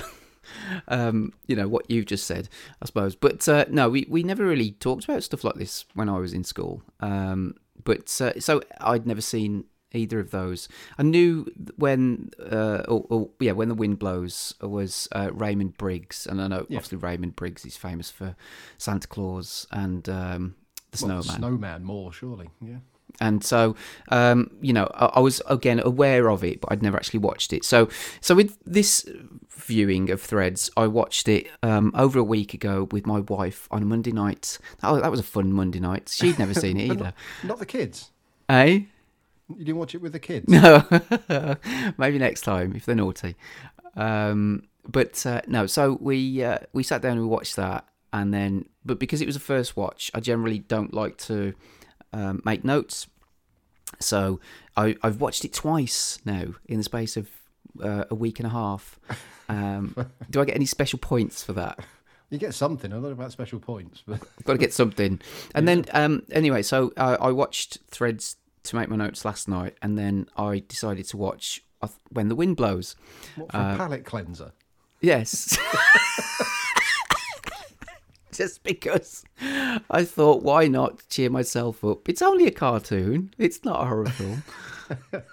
um, 0.88 1.32
you 1.46 1.56
know 1.56 1.68
what 1.68 1.90
you've 1.90 2.06
just 2.06 2.26
said, 2.26 2.48
I 2.82 2.86
suppose. 2.86 3.14
But 3.14 3.48
uh, 3.48 3.64
no, 3.70 3.88
we, 3.88 4.06
we 4.08 4.22
never 4.22 4.44
really 4.46 4.72
talked 4.72 5.04
about 5.04 5.22
stuff 5.22 5.44
like 5.44 5.54
this 5.56 5.84
when 5.94 6.08
I 6.08 6.18
was 6.18 6.32
in 6.32 6.44
school. 6.44 6.82
Um, 7.00 7.54
but 7.82 8.20
uh, 8.20 8.38
so 8.40 8.62
I'd 8.80 9.06
never 9.06 9.20
seen 9.20 9.64
either 9.92 10.18
of 10.18 10.30
those. 10.32 10.68
I 10.98 11.02
knew 11.04 11.46
when, 11.76 12.30
uh, 12.50 12.82
or, 12.88 13.06
or, 13.10 13.30
yeah, 13.38 13.52
when 13.52 13.68
the 13.68 13.74
wind 13.76 13.98
blows 14.00 14.54
was 14.60 15.06
uh, 15.12 15.30
Raymond 15.32 15.76
Briggs, 15.78 16.26
and 16.26 16.40
I 16.42 16.48
know 16.48 16.66
Yeah. 16.68 16.78
obviously 16.78 16.98
Raymond 16.98 17.36
Briggs 17.36 17.64
is 17.64 17.76
famous 17.76 18.10
for 18.10 18.34
Santa 18.76 19.06
Claus 19.06 19.66
and 19.70 20.08
um, 20.08 20.56
the 20.90 21.04
Well, 21.06 21.22
Snowman. 21.22 21.38
Snowman 21.40 21.84
more 21.84 22.12
surely. 22.12 22.50
Yeah. 22.60 22.78
And 23.20 23.44
so, 23.44 23.76
um, 24.08 24.50
you 24.60 24.72
know, 24.72 24.90
I, 24.94 25.06
I 25.06 25.20
was 25.20 25.40
again 25.46 25.80
aware 25.84 26.30
of 26.30 26.42
it, 26.42 26.60
but 26.60 26.72
I'd 26.72 26.82
never 26.82 26.96
actually 26.96 27.20
watched 27.20 27.52
it. 27.52 27.64
So, 27.64 27.88
so 28.20 28.34
with 28.34 28.58
this 28.64 29.08
viewing 29.50 30.10
of 30.10 30.20
Threads, 30.20 30.70
I 30.76 30.86
watched 30.86 31.28
it 31.28 31.48
um, 31.62 31.92
over 31.94 32.18
a 32.18 32.24
week 32.24 32.54
ago 32.54 32.88
with 32.90 33.06
my 33.06 33.20
wife 33.20 33.68
on 33.70 33.82
a 33.82 33.86
Monday 33.86 34.12
night. 34.12 34.58
Oh, 34.82 35.00
that 35.00 35.10
was 35.10 35.20
a 35.20 35.24
fun 35.24 35.52
Monday 35.52 35.80
night. 35.80 36.08
She'd 36.08 36.38
never 36.38 36.54
seen 36.54 36.78
it 36.78 36.90
either. 36.92 37.04
not, 37.04 37.14
not 37.44 37.58
the 37.58 37.66
kids. 37.66 38.10
Eh? 38.48 38.80
You 39.48 39.64
didn't 39.64 39.76
watch 39.76 39.94
it 39.94 40.00
with 40.00 40.12
the 40.12 40.18
kids. 40.18 40.48
No, 40.48 40.84
maybe 41.98 42.18
next 42.18 42.42
time 42.42 42.74
if 42.74 42.86
they're 42.86 42.94
naughty. 42.94 43.36
Um, 43.96 44.64
but 44.88 45.24
uh, 45.26 45.42
no, 45.46 45.66
so 45.66 45.98
we 46.00 46.42
uh, 46.42 46.58
we 46.72 46.82
sat 46.82 47.02
down 47.02 47.12
and 47.12 47.20
we 47.20 47.26
watched 47.26 47.56
that, 47.56 47.86
and 48.12 48.32
then 48.32 48.66
but 48.84 48.98
because 48.98 49.20
it 49.20 49.26
was 49.26 49.36
a 49.36 49.40
first 49.40 49.76
watch, 49.76 50.10
I 50.14 50.20
generally 50.20 50.60
don't 50.60 50.94
like 50.94 51.18
to 51.18 51.54
um, 52.14 52.40
make 52.44 52.64
notes. 52.64 53.06
So 54.00 54.40
I, 54.76 54.96
I've 55.02 55.20
watched 55.20 55.44
it 55.44 55.52
twice 55.52 56.18
now 56.24 56.54
in 56.66 56.78
the 56.78 56.84
space 56.84 57.16
of 57.16 57.28
uh, 57.82 58.04
a 58.10 58.14
week 58.14 58.38
and 58.40 58.46
a 58.46 58.50
half. 58.50 58.98
Um, 59.48 59.94
do 60.30 60.40
I 60.40 60.44
get 60.44 60.56
any 60.56 60.66
special 60.66 60.98
points 60.98 61.42
for 61.44 61.52
that? 61.54 61.78
You 62.30 62.38
get 62.38 62.54
something. 62.54 62.90
I 62.90 62.94
don't 62.96 63.02
know 63.04 63.10
about 63.10 63.32
special 63.32 63.60
points, 63.60 64.02
but 64.06 64.20
I've 64.38 64.44
got 64.44 64.54
to 64.54 64.58
get 64.58 64.72
something. 64.72 65.20
And 65.54 65.68
then, 65.68 65.84
um, 65.92 66.22
anyway, 66.32 66.62
so 66.62 66.92
uh, 66.96 67.16
I 67.20 67.30
watched 67.30 67.78
Threads 67.88 68.36
to 68.64 68.76
make 68.76 68.88
my 68.88 68.96
notes 68.96 69.24
last 69.24 69.46
night, 69.48 69.76
and 69.82 69.96
then 69.98 70.26
I 70.36 70.62
decided 70.66 71.04
to 71.08 71.16
watch 71.16 71.62
uh, 71.82 71.88
When 72.10 72.28
the 72.28 72.34
Wind 72.34 72.56
Blows. 72.56 72.96
what 73.36 73.50
for 73.52 73.56
Uh, 73.58 73.74
a 73.74 73.76
palate 73.76 74.04
cleanser? 74.04 74.52
Yes. 75.00 75.56
Just 78.38 78.64
because 78.64 79.24
I 79.88 80.04
thought, 80.04 80.42
why 80.42 80.66
not 80.66 81.08
cheer 81.08 81.30
myself 81.30 81.84
up? 81.84 82.08
It's 82.08 82.20
only 82.20 82.46
a 82.46 82.50
cartoon. 82.50 83.32
It's 83.38 83.64
not 83.64 83.82
a 83.82 83.86
horror 83.86 84.06
film. 84.06 84.42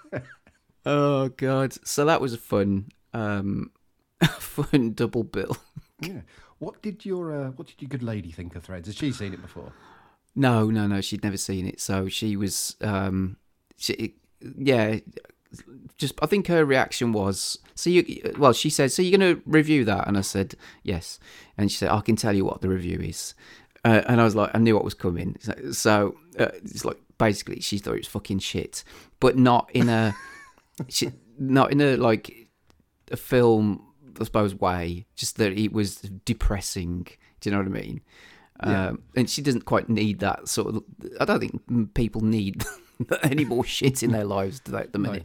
oh 0.86 1.28
god! 1.30 1.74
So 1.84 2.04
that 2.04 2.20
was 2.20 2.32
a 2.32 2.38
fun, 2.38 2.90
um, 3.12 3.72
fun 4.38 4.92
double 4.92 5.24
bill. 5.24 5.56
Yeah. 6.00 6.20
What 6.60 6.80
did 6.80 7.04
your 7.04 7.32
uh, 7.32 7.50
What 7.50 7.66
did 7.66 7.82
your 7.82 7.88
good 7.88 8.04
lady 8.04 8.30
think 8.30 8.54
of 8.54 8.62
Threads? 8.62 8.86
Has 8.86 8.94
she 8.94 9.10
seen 9.10 9.34
it 9.34 9.42
before? 9.42 9.72
No, 10.36 10.70
no, 10.70 10.86
no. 10.86 11.00
She'd 11.00 11.24
never 11.24 11.36
seen 11.36 11.66
it, 11.66 11.80
so 11.80 12.08
she 12.08 12.36
was, 12.36 12.76
um, 12.80 13.36
she, 13.76 14.14
yeah. 14.56 15.00
Just, 15.98 16.14
I 16.22 16.26
think 16.26 16.46
her 16.48 16.64
reaction 16.64 17.12
was, 17.12 17.58
so 17.74 17.90
you, 17.90 18.34
well, 18.38 18.52
she 18.52 18.70
said, 18.70 18.90
so 18.90 19.02
you're 19.02 19.18
going 19.18 19.36
to 19.36 19.42
review 19.46 19.84
that, 19.84 20.08
and 20.08 20.18
I 20.18 20.22
said 20.22 20.54
yes, 20.82 21.20
and 21.56 21.70
she 21.70 21.78
said, 21.78 21.90
I 21.90 22.00
can 22.00 22.16
tell 22.16 22.34
you 22.34 22.44
what 22.44 22.60
the 22.60 22.68
review 22.68 22.98
is, 22.98 23.34
uh, 23.84 24.02
and 24.06 24.20
I 24.20 24.24
was 24.24 24.34
like, 24.34 24.50
I 24.54 24.58
knew 24.58 24.74
what 24.74 24.84
was 24.84 24.94
coming. 24.94 25.36
So, 25.72 26.16
uh, 26.38 26.48
it's 26.54 26.84
like 26.84 26.98
basically 27.18 27.60
she 27.60 27.78
thought 27.78 27.94
it 27.94 28.00
was 28.00 28.08
fucking 28.08 28.38
shit, 28.38 28.84
but 29.20 29.36
not 29.36 29.70
in 29.72 29.88
a, 29.88 30.14
she, 30.88 31.10
not 31.38 31.72
in 31.72 31.80
a 31.80 31.96
like 31.96 32.48
a 33.10 33.16
film, 33.16 33.84
I 34.20 34.24
suppose 34.24 34.54
way. 34.54 35.06
Just 35.16 35.36
that 35.36 35.52
it 35.52 35.72
was 35.72 35.96
depressing. 36.24 37.06
Do 37.40 37.50
you 37.50 37.56
know 37.56 37.62
what 37.62 37.78
I 37.78 37.80
mean? 37.80 38.00
Yeah. 38.64 38.86
Um, 38.88 39.02
and 39.16 39.28
she 39.28 39.42
doesn't 39.42 39.64
quite 39.64 39.88
need 39.88 40.20
that 40.20 40.48
sort 40.48 40.74
of. 40.74 40.84
I 41.20 41.24
don't 41.24 41.40
think 41.40 41.94
people 41.94 42.22
need 42.22 42.64
any 43.22 43.44
more 43.44 43.64
shit 43.64 44.02
in 44.02 44.12
their 44.12 44.24
lives 44.24 44.60
at 44.72 44.92
the 44.92 44.98
minute. 44.98 45.24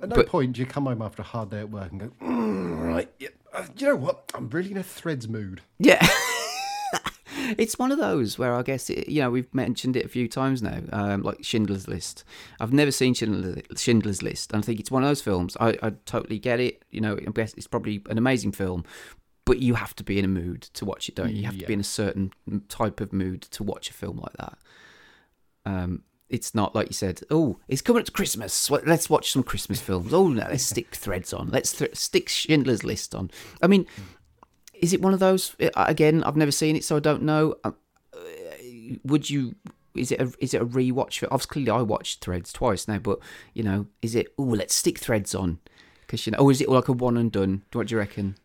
At 0.00 0.08
no 0.08 0.16
But- 0.16 0.28
point 0.28 0.54
do 0.54 0.60
you 0.60 0.66
come 0.66 0.86
home 0.86 1.02
after 1.02 1.22
a 1.22 1.24
hard 1.24 1.50
day 1.50 1.60
at 1.60 1.70
work 1.70 1.90
and 1.92 2.00
go, 2.00 2.10
mm, 2.20 2.86
right, 2.86 3.08
yeah, 3.18 3.28
uh, 3.52 3.66
you 3.76 3.86
know 3.86 3.96
what? 3.96 4.30
I'm 4.34 4.48
really 4.50 4.70
in 4.72 4.76
a 4.76 4.82
Threads 4.82 5.28
mood. 5.28 5.60
Yeah. 5.78 6.04
it's 7.58 7.78
one 7.78 7.92
of 7.92 7.98
those 7.98 8.38
where 8.38 8.54
I 8.54 8.62
guess, 8.62 8.90
it, 8.90 9.08
you 9.08 9.20
know, 9.20 9.30
we've 9.30 9.52
mentioned 9.54 9.96
it 9.96 10.04
a 10.04 10.08
few 10.08 10.28
times 10.28 10.62
now, 10.62 10.80
um, 10.92 11.22
like 11.22 11.44
Schindler's 11.44 11.88
List. 11.88 12.24
I've 12.60 12.72
never 12.72 12.90
seen 12.90 13.14
Schindler's 13.14 14.22
List, 14.22 14.52
and 14.52 14.62
I 14.62 14.66
think 14.66 14.80
it's 14.80 14.90
one 14.90 15.02
of 15.02 15.08
those 15.08 15.22
films. 15.22 15.56
I, 15.60 15.76
I 15.82 15.90
totally 16.06 16.38
get 16.38 16.60
it. 16.60 16.84
You 16.90 17.00
know, 17.00 17.16
I 17.16 17.30
guess 17.30 17.54
it's 17.54 17.66
probably 17.66 18.02
an 18.08 18.18
amazing 18.18 18.52
film, 18.52 18.84
but 19.44 19.58
you 19.60 19.74
have 19.74 19.94
to 19.96 20.04
be 20.04 20.18
in 20.18 20.24
a 20.24 20.28
mood 20.28 20.62
to 20.74 20.84
watch 20.84 21.08
it, 21.08 21.14
don't 21.14 21.30
you? 21.30 21.38
You 21.38 21.44
have 21.44 21.58
to 21.58 21.66
be 21.66 21.72
in 21.72 21.80
a 21.80 21.84
certain 21.84 22.32
type 22.68 23.00
of 23.00 23.12
mood 23.12 23.42
to 23.42 23.62
watch 23.62 23.90
a 23.90 23.92
film 23.92 24.18
like 24.18 24.36
that. 24.38 24.58
Um, 25.64 26.02
it's 26.32 26.54
not 26.54 26.74
like 26.74 26.88
you 26.88 26.94
said. 26.94 27.20
Oh, 27.30 27.60
it's 27.68 27.82
coming 27.82 28.00
up 28.00 28.06
to 28.06 28.12
Christmas. 28.12 28.68
Let's 28.70 29.08
watch 29.08 29.30
some 29.30 29.44
Christmas 29.44 29.80
films. 29.80 30.12
Oh, 30.12 30.28
no, 30.28 30.46
let's 30.50 30.64
stick 30.64 30.94
Threads 30.96 31.32
on. 31.32 31.50
Let's 31.50 31.72
th- 31.72 31.94
stick 31.94 32.28
Schindler's 32.28 32.82
List 32.82 33.14
on. 33.14 33.30
I 33.62 33.66
mean, 33.68 33.86
is 34.74 34.92
it 34.92 35.00
one 35.00 35.12
of 35.14 35.20
those? 35.20 35.54
uh, 35.60 35.68
Again, 35.76 36.24
I've 36.24 36.36
never 36.36 36.50
seen 36.50 36.74
it, 36.74 36.82
so 36.84 36.96
I 36.96 37.00
don't 37.00 37.22
know. 37.22 37.54
Uh, 37.62 37.72
Would 39.04 39.30
you? 39.30 39.54
Is 39.94 40.10
it 40.10 40.20
a 40.22 40.32
is 40.40 40.54
it 40.54 40.62
a 40.62 40.66
rewatch? 40.66 41.18
For, 41.18 41.32
obviously, 41.32 41.68
I 41.68 41.82
watched 41.82 42.24
Threads 42.24 42.50
twice 42.52 42.88
now, 42.88 42.98
but 42.98 43.18
you 43.52 43.62
know, 43.62 43.86
is 44.00 44.14
it? 44.14 44.32
Oh, 44.38 44.42
let's 44.44 44.74
stick 44.74 44.98
Threads 44.98 45.34
on 45.34 45.58
because 46.00 46.26
you 46.26 46.30
know. 46.32 46.38
Or 46.38 46.50
is 46.50 46.62
it 46.62 46.68
like 46.70 46.88
a 46.88 46.92
one 46.92 47.18
and 47.18 47.30
done? 47.30 47.62
What 47.72 47.88
do 47.88 47.94
you 47.94 47.98
reckon? 47.98 48.36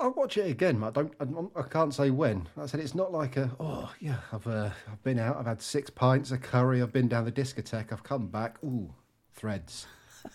I'll 0.00 0.12
watch 0.12 0.36
it 0.36 0.50
again. 0.50 0.82
I 0.82 0.90
don't. 0.90 1.12
I, 1.56 1.62
can't 1.62 1.94
say 1.94 2.10
when. 2.10 2.48
Like 2.56 2.64
I 2.64 2.66
said 2.66 2.80
it's 2.80 2.94
not 2.94 3.12
like 3.12 3.36
a. 3.36 3.50
Oh 3.58 3.92
yeah, 4.00 4.18
I've 4.32 4.46
uh, 4.46 4.70
I've 4.90 5.02
been 5.02 5.18
out. 5.18 5.36
I've 5.36 5.46
had 5.46 5.62
six 5.62 5.90
pints 5.90 6.30
of 6.30 6.42
curry. 6.42 6.82
I've 6.82 6.92
been 6.92 7.08
down 7.08 7.24
the 7.24 7.32
discotheque. 7.32 7.92
I've 7.92 8.02
come 8.02 8.26
back. 8.26 8.56
Ooh, 8.64 8.92
threads. 9.34 9.86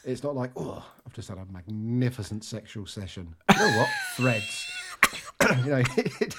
It's 0.03 0.23
not 0.23 0.35
like 0.35 0.51
oh, 0.55 0.85
I've 1.05 1.13
just 1.13 1.29
had 1.29 1.37
a 1.37 1.45
magnificent 1.51 2.43
sexual 2.43 2.85
session. 2.85 3.35
You 3.51 3.59
know 3.59 3.77
what? 3.77 3.89
Threads. 4.15 4.65
you 5.65 5.71
know, 5.71 5.83
it, 5.97 6.21
it, 6.21 6.35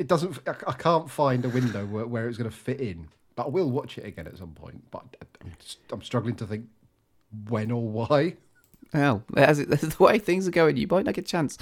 it 0.00 0.06
doesn't. 0.06 0.38
I, 0.46 0.54
I 0.66 0.72
can't 0.72 1.10
find 1.10 1.44
a 1.44 1.48
window 1.48 1.86
where, 1.86 2.06
where 2.06 2.28
it's 2.28 2.38
going 2.38 2.50
to 2.50 2.56
fit 2.56 2.80
in. 2.80 3.08
But 3.36 3.46
I 3.46 3.48
will 3.48 3.70
watch 3.70 3.98
it 3.98 4.04
again 4.04 4.26
at 4.26 4.36
some 4.38 4.52
point. 4.52 4.82
But 4.90 5.16
I'm, 5.42 5.52
I'm 5.90 6.02
struggling 6.02 6.36
to 6.36 6.46
think 6.46 6.66
when 7.48 7.70
or 7.70 7.82
why. 7.82 8.36
Well, 8.94 9.22
as 9.36 9.58
it, 9.58 9.68
the 9.70 9.96
way 10.02 10.18
things 10.18 10.46
are 10.48 10.52
going, 10.52 10.76
you 10.76 10.86
might 10.88 11.04
not 11.04 11.14
get 11.14 11.24
a 11.24 11.28
chance. 11.28 11.58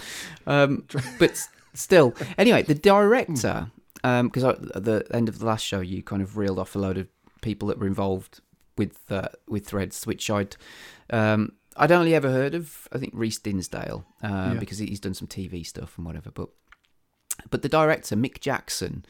Um, 0.47 0.85
but 1.19 1.41
still, 1.75 2.15
anyway, 2.39 2.63
the 2.63 2.75
director, 2.75 3.71
because 4.03 4.45
at 4.45 4.85
the 4.85 5.07
end 5.13 5.29
of 5.29 5.39
the 5.39 5.47
last 5.47 5.65
show, 5.65 5.81
you 5.81 6.03
kind 6.03 6.23
of 6.23 6.37
reeled 6.37 6.59
off 6.59 6.77
a 6.77 6.79
load 6.79 6.99
of 6.99 7.09
people 7.41 7.69
that 7.69 7.79
were 7.79 7.87
involved 7.87 8.41
with 8.77 8.99
uh, 9.11 9.29
with 9.49 9.67
Threads, 9.67 10.07
which 10.07 10.31
I'd 10.31 10.57
um, 11.11 11.53
I'd 11.77 11.93
only 11.93 12.15
ever 12.15 12.31
heard 12.31 12.55
of. 12.55 12.87
I 12.93 12.99
think 12.99 13.13
Reece 13.15 13.39
Dinsdale, 13.39 14.05
uh, 14.23 14.53
Yeah. 14.53 14.55
because 14.61 14.79
he's 14.79 15.01
done 15.01 15.15
some 15.15 15.29
TV 15.29 15.65
stuff 15.67 15.97
and 15.97 16.07
whatever. 16.07 16.31
But 16.31 16.49
but 17.51 17.63
the 17.63 17.69
director 17.69 18.15
Mick 18.17 18.41
Jackson, 18.41 19.05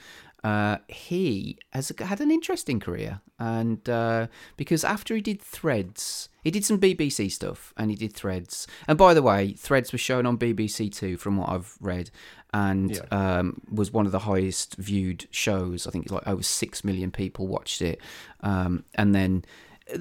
uh, 0.45 0.79
he 0.89 1.59
has 1.71 1.93
had 1.99 2.21
an 2.21 2.31
interesting 2.31 2.81
career, 2.81 3.21
and 3.39 3.89
uh, 3.89 4.27
because 4.57 4.83
after 4.85 5.15
he 5.15 5.21
did 5.21 5.41
Threads, 5.41 6.29
he 6.43 6.51
did 6.51 6.65
some 6.65 6.81
BBC 6.81 7.31
stuff, 7.31 7.73
and 7.77 7.91
he 7.91 7.97
did 7.97 8.13
Threads. 8.13 8.67
And 8.89 8.99
by 8.99 9.15
the 9.15 9.23
way, 9.23 9.53
Threads 9.53 9.93
was 9.93 10.01
shown 10.01 10.27
on 10.27 10.37
BBC 10.39 10.93
Two, 10.93 11.17
from 11.17 11.37
what 11.37 11.49
I've 11.49 11.77
read, 11.81 12.11
and 12.53 12.91
Yeah. 12.91 13.03
um, 13.39 13.61
was 13.71 13.93
one 13.93 14.07
of 14.07 14.13
the 14.13 14.21
highest 14.21 14.75
viewed 14.77 15.27
shows. 15.31 15.87
I 15.87 15.91
think 15.91 16.05
it's 16.07 16.13
like 16.13 16.27
over 16.27 16.43
six 16.43 16.83
million 16.83 17.11
people 17.13 17.47
watched 17.47 17.81
it, 17.81 18.01
um, 18.41 18.85
and 18.97 19.15
then 19.15 19.45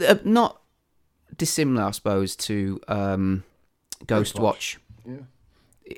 uh, 0.07 0.15
not 0.23 0.61
dissimilar, 1.37 1.83
I 1.83 1.91
suppose, 1.91 2.35
to 2.37 2.79
um, 2.87 3.43
Ghost 4.07 4.35
Ghostwatch. 4.35 4.41
Watch 4.41 4.79
Yeah. 5.07 5.17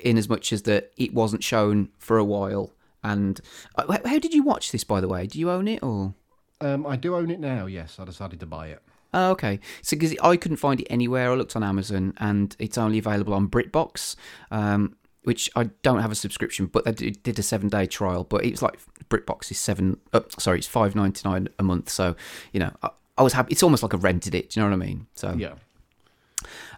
in 0.03 0.17
as 0.17 0.27
much 0.27 0.51
as 0.51 0.63
that 0.63 0.91
it 0.97 1.13
wasn't 1.13 1.43
shown 1.43 1.89
for 1.97 2.17
a 2.17 2.23
while. 2.25 2.71
And 3.03 3.39
uh, 3.75 3.97
how 4.05 4.19
did 4.19 4.33
you 4.33 4.43
watch 4.43 4.71
this, 4.71 4.83
by 4.83 5.01
the 5.01 5.07
way? 5.07 5.27
Do 5.27 5.39
you 5.39 5.49
own 5.49 5.67
it 5.67 5.83
or? 5.83 6.13
Um, 6.61 6.85
I 6.87 6.95
do 6.95 7.15
own 7.15 7.29
it 7.29 7.39
now. 7.39 7.65
Yes, 7.65 7.99
I 7.99 8.05
decided 8.05 8.39
to 8.39 8.45
buy 8.45 8.67
it. 8.67 8.81
Oh, 9.13 9.31
okay. 9.31 9.59
So 9.81 9.95
because 9.95 10.15
I 10.23 10.37
couldn't 10.37 10.57
find 10.57 10.79
it 10.79 10.87
anywhere, 10.89 11.31
I 11.31 11.35
looked 11.35 11.55
on 11.55 11.63
Amazon 11.63 12.13
and 12.17 12.55
it's 12.57 12.77
only 12.77 12.97
available 12.97 13.33
on 13.33 13.47
BritBox, 13.47 14.15
um, 14.49 14.95
which 15.23 15.49
I 15.55 15.65
don't 15.83 15.99
have 15.99 16.11
a 16.11 16.15
subscription, 16.15 16.65
but 16.67 16.85
they 16.85 16.91
did 16.93 17.23
did 17.23 17.39
a 17.39 17.43
seven 17.43 17.69
day 17.69 17.85
trial. 17.85 18.23
But 18.23 18.43
it's 18.45 18.61
like 18.61 18.79
BritBox 19.09 19.51
is 19.51 19.59
seven. 19.59 19.99
Uh, 20.13 20.21
sorry, 20.39 20.57
it's 20.59 20.67
five 20.67 20.95
ninety 20.95 21.27
nine 21.27 21.47
a 21.59 21.63
month. 21.63 21.89
So 21.89 22.15
you 22.53 22.59
know, 22.59 22.71
I, 22.81 22.89
I 23.17 23.23
was 23.23 23.33
happy. 23.33 23.51
It's 23.51 23.61
almost 23.63 23.83
like 23.83 23.93
I 23.93 23.97
rented 23.97 24.33
it. 24.33 24.49
Do 24.49 24.59
you 24.59 24.65
know 24.65 24.75
what 24.75 24.83
I 24.83 24.87
mean? 24.87 25.07
So 25.13 25.33
Yeah. 25.37 25.53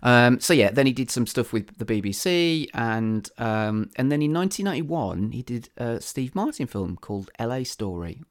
Um, 0.04 0.40
so 0.40 0.54
yeah, 0.54 0.72
then 0.72 0.86
he 0.86 0.94
did 0.94 1.10
some 1.12 1.26
stuff 1.28 1.52
with 1.54 1.78
the 1.78 1.86
BBC, 1.86 2.68
and 2.74 3.30
um, 3.38 3.90
and 3.96 4.12
then 4.12 4.22
in 4.22 4.34
1991 4.34 5.32
he 5.32 5.42
did 5.42 5.70
a 5.78 6.00
Steve 6.02 6.36
Martin 6.36 6.68
film 6.68 6.98
called 6.98 7.30
L.A. 7.40 7.64
Story. 7.64 8.22
I 8.22 8.26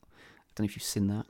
don't 0.57 0.64
know 0.64 0.67
if 0.67 0.76
you've 0.76 0.83
seen 0.83 1.09
that. 1.09 1.26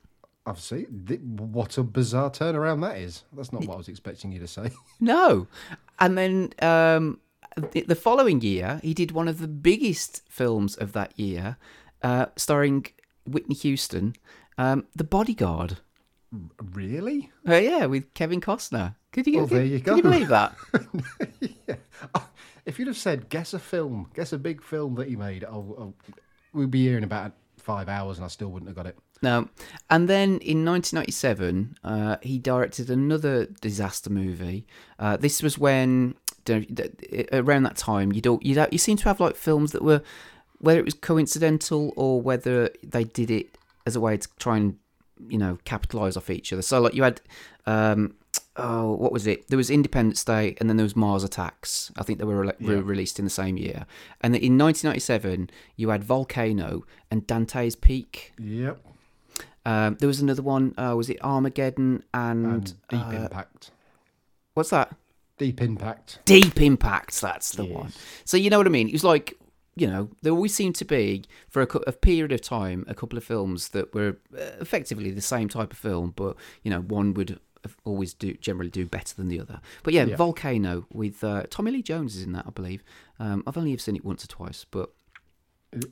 I've 0.47 0.61
seen. 0.61 1.05
th- 1.09 1.21
What 1.21 1.79
a 1.79 1.83
bizarre 1.83 2.31
turnaround 2.31 2.83
that 2.83 2.99
is. 2.99 3.23
That's 3.33 3.53
not 3.53 3.65
what 3.67 3.75
I 3.75 3.79
was 3.79 3.89
expecting 3.89 4.33
you 4.33 4.41
to 4.41 4.47
say. 4.49 4.71
No, 5.01 5.47
and 5.99 6.17
then 6.19 6.53
um, 6.61 7.21
the, 7.73 7.83
the 7.83 7.95
following 7.95 8.41
year 8.43 8.81
he 8.83 8.93
did 8.95 9.13
one 9.13 9.29
of 9.29 9.39
the 9.39 9.49
biggest 9.49 10.23
films 10.29 10.77
of 10.77 10.93
that 10.93 11.19
year, 11.19 11.57
uh, 12.03 12.27
starring 12.37 12.87
Whitney 13.27 13.55
Houston, 13.55 14.15
um, 14.59 14.87
The 14.95 15.05
Bodyguard. 15.05 15.79
Really? 16.73 17.31
Uh, 17.49 17.55
yeah, 17.55 17.87
with 17.87 18.13
Kevin 18.15 18.41
Costner. 18.41 18.95
Could 19.13 19.27
you? 19.27 19.39
Well, 19.39 19.49
could, 19.49 19.57
there 19.59 19.65
you 19.65 19.81
Can 19.81 19.97
you 19.97 20.03
believe 20.03 20.29
that? 20.29 20.55
If 22.67 22.79
you'd 22.79 22.89
have 22.89 22.97
said, 22.97 23.29
guess 23.29 23.53
a 23.53 23.59
film, 23.59 24.11
guess 24.15 24.33
a 24.33 24.39
big 24.39 24.63
film 24.63 24.95
that 24.95 25.09
he 25.09 25.17
made, 25.17 25.45
I'll, 25.45 25.75
I'll, 25.79 25.95
we'd 26.53 26.71
be 26.71 26.85
here 26.85 26.97
in 26.97 27.05
about 27.05 27.33
five 27.59 27.89
hours 27.89 28.17
and 28.17 28.25
I 28.25 28.29
still 28.29 28.49
wouldn't 28.49 28.69
have 28.69 28.77
got 28.77 28.87
it. 28.87 28.99
No. 29.23 29.49
And 29.91 30.09
then 30.09 30.39
in 30.39 30.65
1997, 30.65 31.77
uh, 31.85 32.17
he 32.23 32.39
directed 32.39 32.91
another 32.91 33.47
disaster 33.61 34.11
movie. 34.11 34.67
Uh, 34.99 35.17
this 35.17 35.43
was 35.43 35.59
when, 35.59 36.15
don't 36.45 36.75
th- 36.75 37.29
around 37.33 37.65
that 37.65 37.77
time, 37.77 38.13
you'd, 38.13 38.27
all, 38.27 38.39
you'd 38.43 38.67
you 38.71 38.79
seem 38.79 38.97
to 38.99 39.05
have 39.05 39.21
like 39.21 39.37
films 39.37 39.73
that 39.73 39.83
were, 39.83 40.03
whether 40.59 40.79
it 40.79 40.85
was 40.85 40.95
coincidental 40.95 41.93
or 41.97 42.21
whether 42.21 42.71
they 42.83 43.05
did 43.05 43.31
it 43.31 43.59
as 43.87 43.95
a 43.95 44.01
way 44.01 44.17
to 44.17 44.29
try 44.39 44.57
and, 44.57 44.79
you 45.29 45.39
know, 45.39 45.59
capitalize 45.65 46.17
off 46.17 46.31
each 46.31 46.53
other. 46.53 46.63
So 46.63 46.81
like 46.81 46.95
you 46.95 47.03
had, 47.03 47.21
um, 47.67 48.15
oh, 48.57 48.93
what 48.95 49.13
was 49.13 49.27
it? 49.27 49.49
There 49.49 49.57
was 49.57 49.71
Independence 49.71 50.25
Day 50.25 50.57
and 50.61 50.69
then 50.69 50.77
there 50.77 50.85
was 50.85 50.97
Mars 50.97 51.25
Attacks. 51.25 51.93
I 51.97 52.03
think 52.03 52.19
they 52.19 52.25
were, 52.25 52.45
were 52.45 52.55
Yeah. 52.61 52.81
released 52.83 53.19
in 53.19 53.25
the 53.25 53.31
same 53.31 53.57
year. 53.57 53.87
And 54.21 54.35
in 54.35 54.59
1997, 54.59 55.51
you 55.77 55.89
had 55.91 56.05
Volcano 56.05 56.85
and 57.11 57.27
Dante's 57.27 57.77
Peak. 57.77 58.33
Yep. 58.39 58.79
Um, 59.67 59.97
there 59.99 60.07
was 60.09 60.21
another 60.21 60.43
one. 60.43 60.75
Uh, 60.77 60.95
was 60.97 61.09
it 61.09 61.19
Armageddon 61.23 62.03
and, 62.13 62.47
And 62.47 62.65
Deep 62.89 63.01
uh, 63.07 63.11
Impact. 63.23 63.71
what's 64.55 64.71
that? 64.71 64.95
Deep 65.39 65.61
Impact. 65.63 66.19
Deep 66.27 66.61
Impact. 66.61 67.21
That's 67.21 67.53
the 67.53 67.65
Yes. 67.65 67.75
one. 67.75 67.93
So 68.25 68.37
you 68.37 68.51
know 68.51 68.59
what 68.59 68.67
I 68.67 68.71
mean. 68.71 68.89
It 68.89 68.93
was 68.93 69.05
like 69.05 69.37
you 69.77 69.87
know 69.87 70.09
there 70.23 70.33
always 70.33 70.55
seemed 70.55 70.75
to 70.77 70.85
be 70.85 71.25
for 71.49 71.63
a, 71.63 71.69
a 71.87 71.93
period 71.93 72.33
of 72.33 72.41
time 72.41 72.85
a 72.89 72.95
couple 72.95 73.19
of 73.19 73.25
films 73.25 73.71
that 73.71 73.95
were 73.95 74.17
uh, 74.37 74.43
effectively 74.61 75.11
the 75.11 75.21
same 75.21 75.49
type 75.49 75.73
of 75.73 75.79
film, 75.79 76.13
but 76.15 76.37
you 76.63 76.71
know 76.71 76.81
one 76.81 77.15
would 77.15 77.41
always 77.85 78.13
do 78.13 78.35
generally 78.35 78.71
do 78.71 78.85
better 78.87 79.15
than 79.15 79.29
the 79.29 79.41
other. 79.41 79.61
But 79.83 79.95
yeah, 79.95 80.05
Yeah. 80.05 80.17
Volcano 80.17 80.87
with 80.93 81.25
uh, 81.25 81.45
Tommy 81.49 81.71
Lee 81.71 81.83
Jones 81.83 82.15
is 82.15 82.23
in 82.23 82.33
that, 82.33 82.45
I 82.47 82.51
believe. 82.51 82.83
Um, 83.19 83.43
I've 83.47 83.57
only 83.57 83.75
seen 83.79 83.97
it 83.97 84.05
once 84.05 84.23
or 84.23 84.29
twice, 84.29 84.67
but 84.71 84.91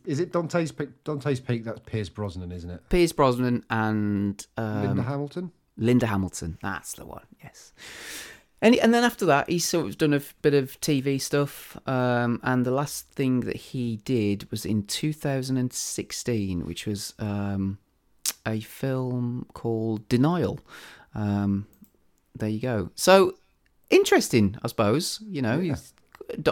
Is 0.04 0.20
it 0.20 0.32
Dante's 0.32 0.70
Peak? 0.70 0.90
Dante's 1.02 1.40
Peak, 1.40 1.64
that's 1.64 1.80
Pierce 1.86 2.10
Brosnan, 2.10 2.52
isn't 2.52 2.68
it? 2.70 2.88
Pierce 2.90 3.12
Brosnan 3.12 3.64
and 3.70 4.46
um, 4.58 4.82
Linda 4.86 5.02
Hamilton? 5.02 5.50
Linda 5.78 6.06
Hamilton. 6.06 6.58
That's 6.62 6.92
the 6.92 7.06
one. 7.06 7.24
Yes. 7.42 7.72
And 8.62 8.76
and 8.76 8.95
then 8.95 9.02
after 9.04 9.26
that, 9.26 9.50
he's 9.50 9.66
sort 9.69 9.87
of 9.87 9.99
done 9.99 10.14
a 10.14 10.21
bit 10.40 10.54
of 10.54 10.81
TV 10.81 11.21
stuff. 11.21 11.76
Um, 11.87 12.40
and 12.45 12.64
the 12.64 12.71
last 12.71 13.09
thing 13.11 13.40
that 13.40 13.57
he 13.57 13.97
did 14.04 14.49
was 14.52 14.64
in 14.64 14.85
2016, 14.85 16.64
which 16.64 16.87
was 16.87 17.14
um, 17.19 17.78
a 18.47 18.60
film 18.60 19.47
called 19.52 20.08
Denial. 20.08 20.60
Um, 21.15 21.67
there 22.36 22.49
you 22.49 22.60
go. 22.60 22.91
So 22.95 23.34
interesting, 23.91 24.56
I 24.63 24.69
suppose. 24.69 25.19
You 25.26 25.43
know, 25.43 25.58
he's 25.58 25.93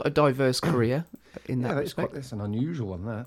a 0.04 0.10
diverse 0.10 0.58
career 0.60 1.04
in 1.46 1.62
that 1.62 1.68
Yeah, 1.68 1.74
that's 1.74 1.84
respect. 1.84 2.08
quite 2.10 2.14
that's 2.14 2.32
an 2.32 2.40
unusual 2.40 2.88
one, 2.88 3.04
that. 3.06 3.26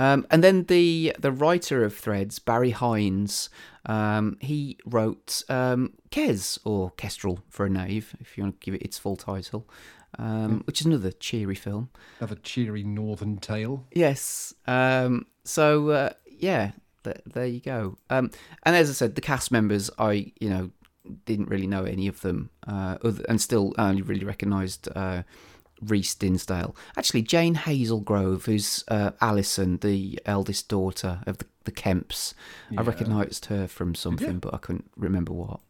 Um, 0.00 0.26
and 0.30 0.44
then 0.44 0.62
the 0.64 1.12
the 1.18 1.32
writer 1.32 1.84
of 1.84 1.92
Threads, 1.96 2.38
Barry 2.38 2.70
Hines, 2.70 3.50
um, 3.88 4.36
he 4.40 4.78
wrote 4.84 5.42
um, 5.48 5.94
Kes 6.10 6.58
or 6.64 6.90
Kestrel 6.92 7.40
for 7.48 7.66
a 7.66 7.70
Knave, 7.70 8.14
if 8.20 8.36
you 8.36 8.44
want 8.44 8.60
to 8.60 8.64
give 8.64 8.74
it 8.74 8.82
its 8.82 8.98
full 8.98 9.16
title, 9.16 9.68
um, 10.18 10.62
which 10.66 10.80
is 10.80 10.86
another 10.86 11.10
cheery 11.10 11.54
film. 11.54 11.90
Another 12.20 12.36
cheery 12.36 12.82
northern 12.82 13.38
tale. 13.38 13.86
Yes. 13.92 14.54
Um, 14.66 15.26
so 15.44 15.88
uh, 15.90 16.10
yeah, 16.26 16.72
th- 17.04 17.22
there 17.26 17.46
you 17.46 17.60
go. 17.60 17.96
Um, 18.10 18.30
and 18.62 18.76
as 18.76 18.90
I 18.90 18.92
said, 18.92 19.14
the 19.14 19.20
cast 19.20 19.50
members, 19.50 19.90
I 19.98 20.32
you 20.38 20.50
know 20.50 20.70
didn't 21.24 21.48
really 21.48 21.66
know 21.66 21.84
any 21.84 22.06
of 22.06 22.20
them, 22.20 22.50
uh, 22.66 22.98
other, 23.02 23.24
and 23.28 23.40
still 23.40 23.74
only 23.78 24.02
really 24.02 24.24
recognised 24.24 24.88
uh, 24.94 25.22
Reece 25.80 26.14
Dinsdale. 26.14 26.76
Actually, 26.96 27.22
Jane 27.22 27.54
Hazlegrove, 27.54 28.44
who's 28.44 28.84
uh, 28.88 29.12
Alison, 29.20 29.78
the 29.78 30.20
eldest 30.26 30.68
daughter 30.68 31.20
of 31.26 31.38
the, 31.38 31.46
the 31.68 31.72
Kemps. 31.82 32.34
I 32.76 32.80
recognised 32.82 33.46
her 33.46 33.68
from 33.68 33.94
something, 33.94 34.38
but 34.38 34.54
I 34.54 34.58
couldn't 34.58 34.90
remember 34.96 35.32
what. 35.32 35.60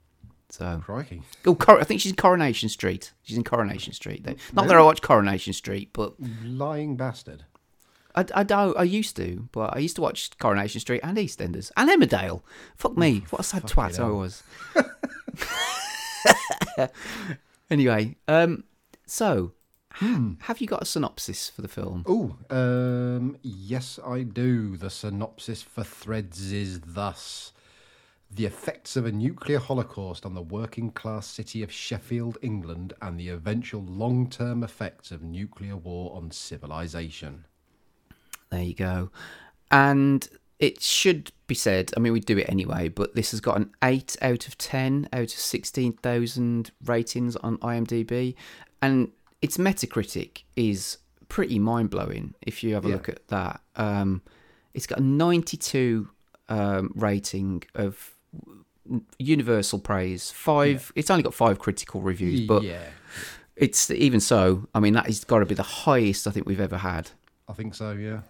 So, 0.50 0.80
Crikey. 0.82 1.22
oh, 1.44 1.54
Cor- 1.54 1.78
I 1.78 1.84
think 1.84 2.00
she's 2.00 2.12
in 2.12 2.16
Coronation 2.16 2.70
Street. 2.70 3.12
She's 3.22 3.36
in 3.36 3.44
Coronation 3.44 3.92
Street. 3.92 4.24
Not 4.54 4.66
that 4.68 4.76
I 4.76 4.80
watch 4.80 5.02
Coronation 5.02 5.52
Street, 5.52 5.90
but 5.92 6.14
Lying 6.44 6.96
bastard. 6.96 7.44
I, 8.14 8.24
I 8.34 8.42
don't. 8.44 8.76
I 8.76 8.84
used 8.84 9.16
to, 9.16 9.48
but 9.52 9.76
I 9.76 9.80
used 9.80 9.96
to 9.96 10.02
watch 10.02 10.30
Coronation 10.38 10.80
Street 10.80 11.00
and 11.04 11.18
EastEnders 11.18 11.70
and 11.76 11.90
Emmerdale. 11.90 12.42
Fuck 12.76 12.96
me, 12.96 13.24
what 13.30 13.40
a 13.40 13.44
sad 13.44 13.64
twat 13.64 14.00
I 14.00 14.08
was. 14.08 14.42
anyway, 17.70 18.16
um, 18.26 18.64
so 19.06 19.52
have 20.40 20.60
you 20.60 20.66
got 20.66 20.82
a 20.82 20.86
synopsis 20.86 21.50
for 21.50 21.62
the 21.62 21.68
film? 21.68 22.04
Oh, 22.06 22.36
um, 22.50 23.36
yes, 23.42 23.98
I 24.04 24.22
do. 24.22 24.76
The 24.76 24.90
synopsis 24.90 25.62
for 25.62 25.82
Threads 25.82 26.52
is 26.52 26.80
thus 26.80 27.52
The 28.30 28.46
effects 28.46 28.94
of 28.96 29.06
a 29.06 29.12
nuclear 29.12 29.58
holocaust 29.58 30.24
on 30.26 30.34
the 30.34 30.42
working 30.42 30.90
class 30.90 31.26
city 31.26 31.62
of 31.62 31.72
Sheffield, 31.72 32.38
England, 32.42 32.92
and 33.00 33.18
the 33.18 33.30
eventual 33.30 33.82
long 33.82 34.28
term 34.28 34.62
effects 34.62 35.10
of 35.10 35.22
nuclear 35.22 35.76
war 35.76 36.14
on 36.14 36.30
civilization. 36.30 37.44
There 38.50 38.62
you 38.62 38.74
go. 38.74 39.10
And 39.70 40.28
it 40.58 40.80
should 40.80 41.32
be 41.46 41.54
said, 41.54 41.92
I 41.96 42.00
mean, 42.00 42.12
we 42.12 42.20
do 42.20 42.38
it 42.38 42.48
anyway, 42.48 42.88
but 42.88 43.14
this 43.14 43.30
has 43.30 43.40
got 43.40 43.56
an 43.56 43.70
8 43.82 44.16
out 44.22 44.48
of 44.48 44.58
10 44.58 45.08
out 45.12 45.22
of 45.22 45.30
16,000 45.30 46.70
ratings 46.84 47.36
on 47.36 47.58
IMDb. 47.58 48.34
And 48.80 49.12
its 49.42 49.56
Metacritic 49.56 50.42
is 50.56 50.98
pretty 51.28 51.58
mind 51.58 51.90
blowing 51.90 52.34
if 52.42 52.62
you 52.64 52.74
have 52.74 52.84
a 52.84 52.88
Yeah. 52.88 52.94
look 52.94 53.08
at 53.08 53.26
that. 53.28 53.60
Um, 53.76 54.22
it's 54.74 54.86
got 54.86 54.98
a 54.98 55.02
92 55.02 56.08
um, 56.48 56.92
rating 56.94 57.62
of 57.74 58.14
universal 59.18 59.78
praise. 59.78 60.30
Five, 60.30 60.92
it's 60.94 61.10
only 61.10 61.22
got 61.22 61.34
five 61.34 61.58
critical 61.58 62.00
reviews, 62.00 62.40
but 62.46 62.62
yeah, 62.62 62.82
it's 63.56 63.90
even 63.90 64.20
so. 64.20 64.66
I 64.74 64.80
mean, 64.80 64.94
that 64.94 65.06
has 65.06 65.24
got 65.24 65.40
to 65.40 65.46
be 65.46 65.54
the 65.54 65.62
highest 65.62 66.26
I 66.26 66.30
think 66.30 66.46
we've 66.46 66.60
ever 66.60 66.78
had. 66.78 67.10
I 67.48 67.52
think 67.52 67.74
so, 67.74 67.92
yeah. 67.92 68.20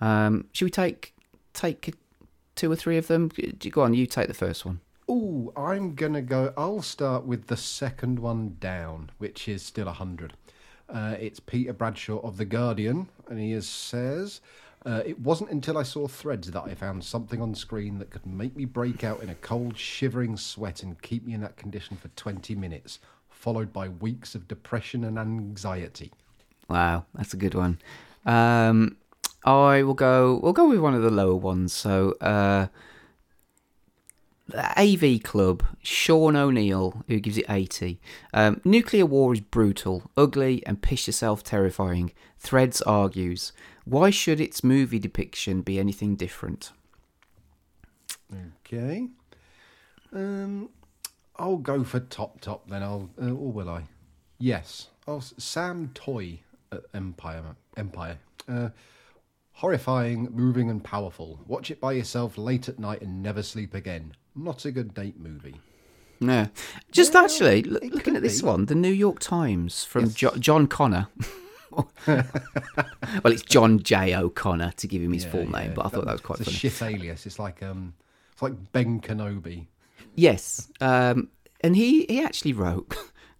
Um, 0.00 0.46
should 0.52 0.64
we 0.66 0.70
take 0.70 1.14
take 1.52 1.94
two 2.54 2.70
or 2.70 2.76
three 2.76 2.96
of 2.96 3.06
them? 3.08 3.30
Go 3.70 3.82
on, 3.82 3.94
you 3.94 4.06
take 4.06 4.28
the 4.28 4.34
first 4.34 4.64
one. 4.64 4.80
Oh, 5.08 5.52
I'm 5.56 5.94
gonna 5.94 6.22
go. 6.22 6.52
I'll 6.56 6.82
start 6.82 7.24
with 7.24 7.46
the 7.46 7.56
second 7.56 8.18
one 8.18 8.56
down, 8.58 9.10
which 9.18 9.48
is 9.48 9.62
still 9.62 9.88
a 9.88 9.92
hundred. 9.92 10.34
Uh, 10.88 11.16
it's 11.18 11.40
Peter 11.40 11.72
Bradshaw 11.72 12.20
of 12.20 12.36
the 12.36 12.44
Guardian, 12.44 13.08
and 13.28 13.40
he 13.40 13.52
is, 13.52 13.68
says, 13.68 14.40
uh, 14.84 15.02
"It 15.04 15.18
wasn't 15.20 15.50
until 15.50 15.76
I 15.76 15.82
saw 15.82 16.06
Threads 16.06 16.50
that 16.52 16.62
I 16.62 16.74
found 16.74 17.04
something 17.04 17.42
on 17.42 17.54
screen 17.54 17.98
that 17.98 18.10
could 18.10 18.24
make 18.24 18.56
me 18.56 18.64
break 18.64 19.02
out 19.02 19.22
in 19.22 19.28
a 19.28 19.34
cold, 19.34 19.76
shivering 19.76 20.36
sweat 20.36 20.82
and 20.82 21.00
keep 21.02 21.26
me 21.26 21.34
in 21.34 21.40
that 21.40 21.56
condition 21.56 21.96
for 21.96 22.08
20 22.08 22.54
minutes, 22.54 23.00
followed 23.28 23.72
by 23.72 23.88
weeks 23.88 24.34
of 24.34 24.46
depression 24.46 25.02
and 25.02 25.18
anxiety." 25.18 26.12
Wow, 26.68 27.04
that's 27.14 27.34
a 27.34 27.36
good 27.36 27.54
one. 27.54 27.78
Um, 28.24 28.96
I 29.44 29.82
will 29.82 29.94
go. 29.94 30.40
We'll 30.42 30.52
go 30.52 30.68
with 30.68 30.80
one 30.80 30.94
of 30.94 31.02
the 31.02 31.10
lower 31.10 31.36
ones. 31.36 31.72
So, 31.72 32.12
uh, 32.20 32.66
the 34.48 34.78
AV 34.78 35.22
Club, 35.22 35.64
Sean 35.82 36.36
O'Neill, 36.36 37.04
who 37.08 37.18
gives 37.18 37.38
it 37.38 37.46
80. 37.48 38.00
Um, 38.32 38.60
Nuclear 38.64 39.06
war 39.06 39.32
is 39.34 39.40
brutal, 39.40 40.10
ugly, 40.16 40.64
and 40.66 40.80
piss 40.82 41.06
yourself 41.06 41.42
terrifying. 41.42 42.12
Threads 42.38 42.80
argues, 42.82 43.52
why 43.84 44.10
should 44.10 44.40
its 44.40 44.62
movie 44.62 44.98
depiction 44.98 45.62
be 45.62 45.78
anything 45.78 46.16
different? 46.16 46.72
Okay. 48.64 49.08
Um, 50.12 50.70
I'll 51.36 51.56
go 51.56 51.84
for 51.84 52.00
top 52.00 52.40
top 52.40 52.68
then. 52.68 52.82
I'll 52.82 53.10
uh, 53.20 53.26
or 53.26 53.52
will 53.52 53.68
I? 53.68 53.84
Yes. 54.38 54.88
I'll 55.06 55.20
Sam 55.20 55.90
Toy 55.94 56.40
at 56.72 56.82
Empire. 56.94 57.56
Empire. 57.76 58.18
Uh, 58.48 58.70
horrifying, 59.52 60.28
moving, 60.32 60.70
and 60.70 60.82
powerful. 60.82 61.40
Watch 61.46 61.70
it 61.70 61.80
by 61.80 61.92
yourself 61.92 62.36
late 62.38 62.68
at 62.68 62.78
night 62.78 63.02
and 63.02 63.22
never 63.22 63.42
sleep 63.42 63.74
again. 63.74 64.14
Not 64.36 64.64
a 64.64 64.70
good 64.70 64.94
date 64.94 65.18
movie. 65.18 65.56
No, 66.20 66.48
Just 66.92 67.14
Well, 67.14 67.24
actually, 67.24 67.62
looking 67.62 68.16
at 68.16 68.22
this 68.22 68.40
be. 68.40 68.46
one, 68.46 68.66
the 68.66 68.74
New 68.74 68.92
York 68.92 69.18
Times 69.20 69.84
from 69.84 70.10
jo- 70.12 70.36
John 70.38 70.66
Connor. 70.66 71.08
well, 72.06 72.24
it's 73.26 73.42
John 73.42 73.80
J. 73.82 74.14
O'Connor 74.14 74.72
to 74.78 74.86
give 74.88 75.02
him 75.02 75.12
his 75.12 75.24
Yeah, 75.24 75.30
full 75.30 75.44
yeah. 75.44 75.50
name, 75.50 75.74
but 75.74 75.84
I 75.86 75.88
thought 75.90 76.06
that 76.06 76.12
was 76.12 76.20
quite 76.22 76.40
it's 76.40 76.48
funny. 76.48 76.56
a 76.56 76.58
shit 76.58 76.82
alias. 76.82 77.26
It's 77.26 77.38
like 77.38 77.62
um, 77.62 77.94
it's 78.32 78.40
like 78.40 78.72
Ben 78.72 79.00
Kenobi. 79.00 79.66
Yes, 80.14 80.70
um, 80.80 81.28
and 81.60 81.76
he 81.76 82.04
he 82.08 82.22
actually 82.22 82.52
wrote 82.52 82.94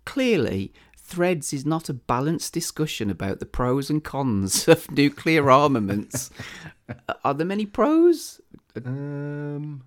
clearly. 0.05 0.73
Threads 0.99 1.53
is 1.53 1.65
not 1.65 1.89
a 1.89 1.95
balanced 1.95 2.53
discussion 2.53 3.11
about 3.11 3.39
the 3.39 3.47
pros 3.47 3.89
and 3.91 4.03
cons 4.03 4.67
of 4.67 4.91
nuclear 4.91 5.49
armaments. 5.53 6.31
Are 7.25 7.33
there 7.33 7.47
many 7.47 7.65
pros? 7.65 8.41
Um, 8.85 9.85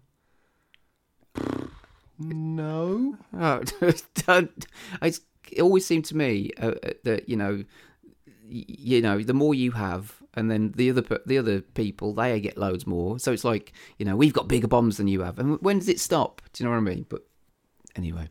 no. 2.20 3.18
Oh, 3.34 3.62
don't. 4.26 4.66
It 5.02 5.62
always 5.62 5.86
seemed 5.86 6.06
to 6.06 6.18
me 6.18 6.52
uh, 6.62 6.74
uh, 6.84 6.92
that 7.04 7.30
you 7.30 7.36
know, 7.36 7.64
you 8.48 9.02
know, 9.02 9.22
the 9.22 9.34
more 9.34 9.56
you 9.56 9.72
have, 9.72 10.16
and 10.34 10.52
then 10.52 10.74
the 10.76 10.90
other 10.90 11.04
the 11.26 11.38
other 11.38 11.62
people 11.62 12.14
they 12.14 12.40
get 12.40 12.58
loads 12.58 12.86
more. 12.86 13.20
So 13.20 13.32
it's 13.32 13.44
like 13.44 13.74
you 13.98 14.06
know, 14.06 14.16
we've 14.16 14.34
got 14.34 14.48
bigger 14.48 14.68
bombs 14.68 14.98
than 14.98 15.08
you 15.08 15.22
have, 15.22 15.40
and 15.40 15.60
when 15.62 15.80
does 15.80 15.90
it 15.90 16.00
stop? 16.00 16.42
Do 16.54 16.64
you 16.64 16.70
know 16.70 16.76
what 16.76 16.90
I 16.90 16.96
mean? 16.96 17.06
But 17.10 17.26
anyway, 17.96 18.30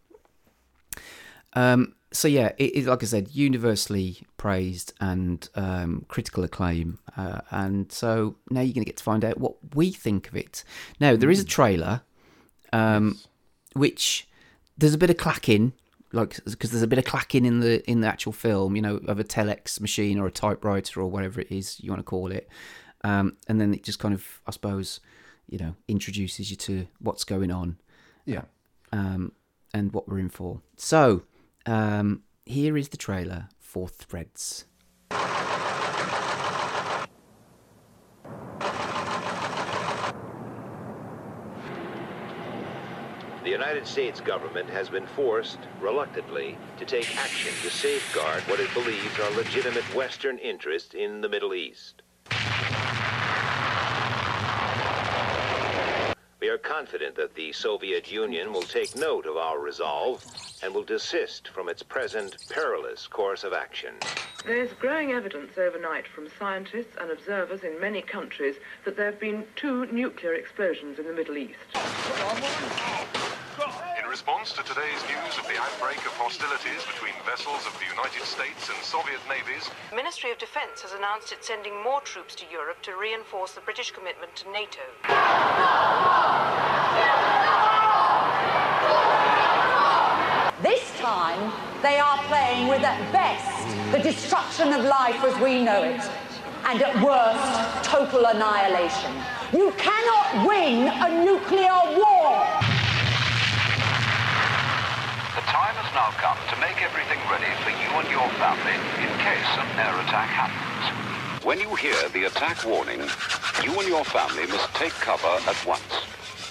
um, 1.55 1.95
so 2.13 2.29
yeah, 2.29 2.53
it 2.59 2.75
is 2.75 2.87
like 2.87 3.03
I 3.03 3.07
said, 3.07 3.29
universally 3.33 4.23
praised 4.37 4.93
and 5.01 5.49
um, 5.55 6.05
critical 6.09 6.45
acclaim, 6.45 6.99
uh, 7.17 7.41
and 7.51 7.91
so 7.91 8.37
now 8.51 8.61
you're 8.61 8.75
going 8.75 8.85
to 8.85 8.91
get 8.91 8.97
to 8.99 9.05
find 9.05 9.25
out 9.25 9.39
what 9.39 9.57
we 9.75 9.91
think 9.91 10.29
of 10.29 10.37
it. 10.37 10.65
Now 11.01 11.17
there 11.17 11.31
is 11.31 11.41
a 11.41 11.45
trailer. 11.45 12.03
Um, 12.73 13.19
which 13.75 14.29
there's 14.77 14.95
a 14.95 14.99
bit 14.99 15.11
of 15.11 15.17
clacking 15.17 15.73
like 16.13 16.43
because 16.45 16.71
there's 16.71 16.83
a 16.83 16.87
bit 16.87 16.99
of 16.99 17.05
clacking 17.05 17.45
in 17.45 17.61
the 17.61 17.89
in 17.91 18.01
the 18.01 18.07
actual 18.09 18.33
film 18.33 18.75
you 18.77 18.83
know 18.83 18.97
of 19.07 19.21
a 19.21 19.25
telex 19.25 19.81
machine 19.81 20.19
or 20.19 20.27
a 20.27 20.31
typewriter 20.31 21.01
or 21.01 21.07
whatever 21.07 21.41
it 21.41 21.51
is 21.51 21.79
you 21.81 21.91
want 21.91 22.01
to 22.01 22.05
call 22.05 22.33
it. 22.33 22.49
Um, 23.05 23.37
and 23.47 23.61
then 23.61 23.73
it 23.75 23.85
just 23.85 24.01
kind 24.01 24.13
of 24.13 24.41
i 24.47 24.51
suppose 24.51 24.99
you 25.49 25.57
know 25.59 25.75
introduces 25.87 26.51
you 26.51 26.57
to 26.57 26.87
what's 26.99 27.25
going 27.25 27.51
on. 27.51 27.79
Yeah. 28.25 28.43
um, 28.93 29.33
and 29.75 29.93
what 29.93 30.09
we're 30.09 30.19
in 30.19 30.29
for. 30.31 30.61
So 30.77 31.23
um, 31.67 32.23
here 32.47 32.77
is 32.77 32.89
the 32.89 32.97
trailer 32.97 33.49
for 33.61 33.89
threads 33.89 34.65
The 43.49 43.55
United 43.55 43.87
States 43.87 44.21
government 44.21 44.69
has 44.69 44.91
been 44.91 45.07
forced, 45.07 45.57
reluctantly, 45.81 46.59
to 46.77 46.85
take 46.85 47.17
action 47.17 47.51
to 47.63 47.71
safeguard 47.71 48.43
what 48.43 48.61
it 48.61 48.71
believes 48.75 49.19
are 49.19 49.31
legitimate 49.31 49.85
Western 49.95 50.37
interests 50.37 50.93
in 50.93 51.23
the 51.23 51.31
Middle 51.31 51.55
East. 51.55 52.03
We 56.41 56.49
are 56.51 56.59
confident 56.59 57.17
that 57.17 57.35
the 57.37 57.53
Soviet 57.53 58.13
Union 58.13 58.53
will 58.53 58.61
take 58.61 58.95
note 58.95 59.25
of 59.25 59.39
our 59.39 59.59
resolve 59.59 60.23
and 60.63 60.75
will 60.75 60.85
desist 60.85 61.49
from 61.49 61.71
its 61.71 61.83
present 61.83 62.37
perilous 62.51 63.07
course 63.07 63.45
of 63.45 63.55
action. 63.55 63.95
There's 64.45 64.75
growing 64.75 65.13
evidence 65.13 65.57
overnight 65.57 66.07
from 66.07 66.29
scientists 66.39 66.97
and 67.01 67.11
observers 67.11 67.63
in 67.63 67.81
many 67.81 68.03
countries 68.03 68.57
that 68.85 68.97
there 68.97 69.07
have 69.07 69.19
been 69.19 69.45
two 69.57 69.87
nuclear 69.87 70.35
explosions 70.35 70.99
in 70.99 71.07
the 71.07 71.15
Middle 71.15 71.39
East. 71.39 71.57
In 74.09 74.13
response 74.13 74.53
to 74.55 74.63
today's 74.63 75.05
news 75.05 75.37
of 75.37 75.45
the 75.53 75.61
outbreak 75.61 75.99
of 75.99 76.17
hostilities 76.17 76.81
between 76.89 77.13
vessels 77.29 77.67
of 77.69 77.77
the 77.77 77.85
United 77.93 78.25
States 78.25 78.73
and 78.73 78.79
Soviet 78.81 79.21
navies, 79.29 79.69
The 79.91 79.97
Ministry 79.97 80.33
of 80.33 80.39
Defence 80.39 80.81
has 80.81 80.93
announced 80.97 81.31
it's 81.31 81.47
sending 81.47 81.77
more 81.85 82.01
troops 82.01 82.35
to 82.37 82.47
Europe 82.51 82.81
to 82.89 82.97
reinforce 82.97 83.53
the 83.53 83.61
British 83.61 83.91
commitment 83.91 84.35
to 84.37 84.49
NATO. 84.49 84.81
This 90.65 90.89
time, 90.97 91.53
they 91.85 92.01
are 92.01 92.17
playing 92.33 92.69
with, 92.69 92.81
at 92.81 92.97
best, 93.13 93.93
the 93.93 94.01
destruction 94.01 94.73
of 94.73 94.89
life 94.89 95.21
as 95.23 95.37
we 95.37 95.63
know 95.63 95.85
it, 95.85 96.01
and 96.65 96.81
at 96.81 96.97
worst, 97.05 97.85
total 97.85 98.25
annihilation. 98.25 99.13
You 99.53 99.71
cannot 99.77 100.49
win 100.49 100.89
a 100.89 101.25
nuclear 101.29 101.77
war! 101.93 102.59
The 105.39 105.55
time 105.55 105.77
has 105.79 105.95
now 105.95 106.11
come 106.69 106.77
to 106.77 106.81
make 106.81 106.83
everything 106.83 107.19
ready 107.31 107.47
for 107.63 107.71
you 107.71 107.89
and 107.99 108.11
your 108.11 108.29
family 108.39 108.73
in 109.01 109.09
case 109.19 109.47
an 109.59 109.79
air 109.79 109.95
attack 110.01 110.29
happens. 110.29 111.45
When 111.45 111.61
you 111.61 111.75
hear 111.75 112.09
the 112.11 112.25
attack 112.25 112.65
warning, 112.65 113.01
you 113.63 113.79
and 113.79 113.89
your 113.89 114.05
family 114.05 114.47
must 114.47 114.75
take 114.75 114.93
cover 114.93 115.27
at 115.27 115.67
once. 115.67 116.05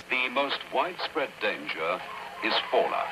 The 0.10 0.30
most 0.30 0.60
widespread 0.73 1.30
danger 1.41 1.99
is 2.43 2.53
fallout. 2.71 3.08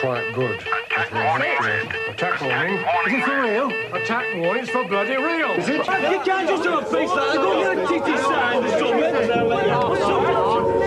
Quite 0.00 0.34
good. 0.34 0.60
Attack 0.60 1.12
warning. 1.12 1.88
Attack 2.08 2.40
warning. 2.40 2.78
Is 3.06 3.12
it 3.12 3.24
for 3.24 3.42
real? 3.42 3.68
Attack 3.94 4.36
warning. 4.36 4.62
It's 4.62 4.70
for 4.70 4.84
bloody 4.84 5.16
real. 5.16 5.50
Is 5.52 5.68
it? 5.68 5.78
You 5.78 6.20
can't 6.24 6.48
just 6.48 6.62
do 6.62 6.78
a 6.78 6.84
face 6.84 7.10
like 7.10 7.16
that. 7.16 7.34
Go 7.34 7.60
get 7.60 7.78
a 7.78 7.86
titty 7.86 8.16
sign 8.18 8.64
or 8.64 8.68
something. 8.68 9.28
Come 9.28 10.77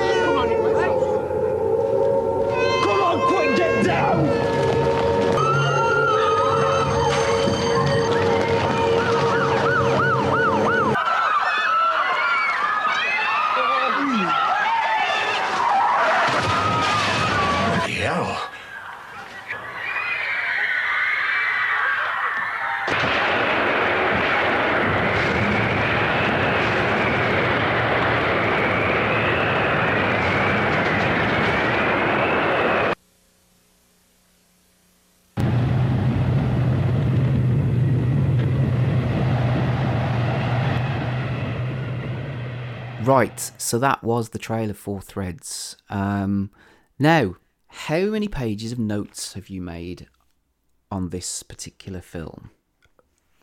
Right, 43.12 43.52
so 43.58 43.78
that 43.78 44.06
was 44.06 44.30
the 44.30 44.40
trailer 44.40 44.74
for 44.74 45.02
Threads. 45.02 45.76
Um, 45.90 46.50
now, 46.98 47.36
how 47.68 48.04
many 48.06 48.30
pages 48.30 48.72
of 48.72 48.80
notes 48.80 49.34
have 49.34 49.50
you 49.50 49.62
made 49.62 50.08
on 50.90 51.10
this 51.10 51.44
particular 51.44 52.00
film? 52.00 52.52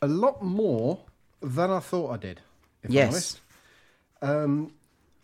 A 0.01 0.09
lot 0.09 0.43
more 0.43 1.01
than 1.43 1.71
I 1.71 1.81
thought 1.81 2.13
I 2.13 2.17
did. 2.17 2.41
If 2.83 2.91
Yes. 2.91 3.05
I'm 4.23 4.31
honest. 4.33 4.47
Um, 4.47 4.73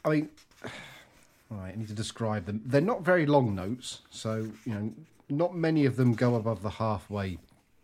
I 0.05 0.09
mean, 0.11 0.29
right, 1.49 1.73
I 1.73 1.79
need 1.79 1.89
to 1.89 1.95
describe 1.95 2.45
them. 2.45 2.61
They're 2.67 2.83
not 2.83 3.01
very 3.01 3.25
long 3.25 3.55
notes, 3.55 4.03
so 4.11 4.51
you 4.67 4.75
know, 4.75 4.93
not 5.31 5.57
many 5.57 5.87
of 5.87 5.97
them 5.97 6.13
go 6.13 6.35
above 6.35 6.61
the 6.61 6.69
halfway 6.69 7.39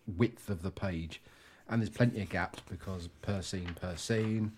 width 0.06 0.50
of 0.50 0.60
the 0.60 0.70
page, 0.70 1.22
and 1.70 1.80
there's 1.80 1.88
plenty 1.88 2.20
of 2.20 2.28
gaps 2.28 2.60
because 2.68 3.08
per 3.22 3.40
scene, 3.40 3.74
per 3.80 3.96
scene. 3.96 4.52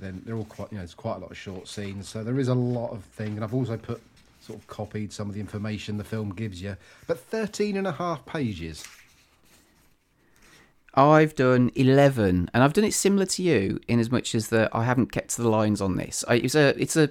Then 0.00 0.22
they're 0.24 0.36
all 0.36 0.44
quite, 0.44 0.72
you 0.72 0.76
know, 0.76 0.82
there's 0.82 0.94
quite 0.94 1.16
a 1.16 1.18
lot 1.18 1.30
of 1.30 1.36
short 1.36 1.68
scenes, 1.68 2.08
so 2.08 2.24
there 2.24 2.38
is 2.38 2.48
a 2.48 2.54
lot 2.54 2.90
of 2.90 3.04
thing 3.04 3.34
And 3.34 3.44
I've 3.44 3.54
also 3.54 3.76
put 3.76 4.00
sort 4.40 4.58
of 4.58 4.66
copied 4.66 5.12
some 5.12 5.28
of 5.28 5.34
the 5.34 5.40
information 5.40 5.98
the 5.98 6.04
film 6.04 6.30
gives 6.30 6.62
you, 6.62 6.76
but 7.06 7.18
13 7.18 7.76
and 7.76 7.86
a 7.86 7.92
half 7.92 8.24
pages. 8.26 8.84
I've 10.94 11.34
done 11.34 11.70
11, 11.74 12.50
and 12.52 12.62
I've 12.64 12.72
done 12.72 12.84
it 12.84 12.94
similar 12.94 13.26
to 13.26 13.42
you 13.42 13.78
in 13.86 14.00
as 14.00 14.10
much 14.10 14.34
as 14.34 14.48
that 14.48 14.74
I 14.74 14.84
haven't 14.84 15.12
kept 15.12 15.30
to 15.36 15.42
the 15.42 15.48
lines 15.48 15.80
on 15.80 15.96
this. 15.96 16.24
I, 16.26 16.34
it's 16.34 16.54
a 16.54 16.80
it's 16.80 16.96
a 16.96 17.08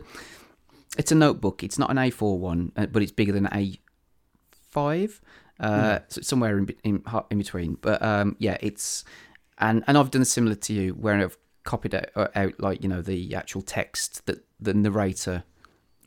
it's 0.98 1.12
a 1.12 1.16
notebook. 1.16 1.64
It's 1.64 1.80
not 1.80 1.90
an 1.90 1.98
A4 1.98 2.38
one, 2.38 2.74
uh, 2.76 2.88
but 2.88 3.02
it's 3.02 3.12
bigger 3.14 3.32
than 3.32 3.46
A5. 3.46 5.20
Uh, 5.60 6.00
so 6.10 6.22
somewhere 6.22 6.58
in, 6.58 6.70
in 6.84 7.04
in 7.30 7.38
between. 7.38 7.76
But 7.76 8.02
um, 8.02 8.36
yeah, 8.40 8.58
it's 8.60 9.06
and 9.60 9.84
and 9.88 9.98
I've 9.98 10.12
done 10.12 10.26
similar 10.26 10.56
to 10.56 10.74
you 10.74 10.92
where 10.94 11.16
I've 11.16 11.38
copied 11.64 11.96
out, 11.96 12.10
uh, 12.16 12.28
out 12.36 12.60
like 12.60 12.82
you 12.84 12.90
know 12.90 13.02
the 13.02 13.36
actual 13.36 13.62
text 13.62 14.26
that 14.26 14.46
the 14.60 14.74
narrator 14.74 15.44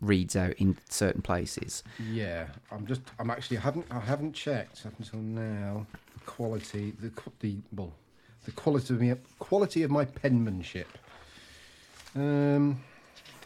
reads 0.01 0.35
out 0.37 0.55
in 0.59 0.77
certain 0.89 1.23
places. 1.23 1.83
Yeah, 2.11 2.47
I'm 2.71 2.87
just. 2.87 3.01
I'm 3.19 3.31
actually. 3.31 3.59
I 3.59 3.61
haven't. 3.61 3.87
I 3.91 4.01
haven't 4.01 4.33
checked 4.35 4.85
up 4.85 4.93
until 4.99 5.21
now. 5.21 5.87
The 6.15 6.25
quality. 6.25 6.93
The 7.01 7.11
the 7.41 7.57
well, 7.75 7.93
the 8.45 8.53
quality 8.53 8.95
of 8.95 9.01
me. 9.01 9.15
Quality 9.39 9.83
of 9.83 9.91
my 9.91 10.05
penmanship. 10.05 10.89
Um, 12.15 12.83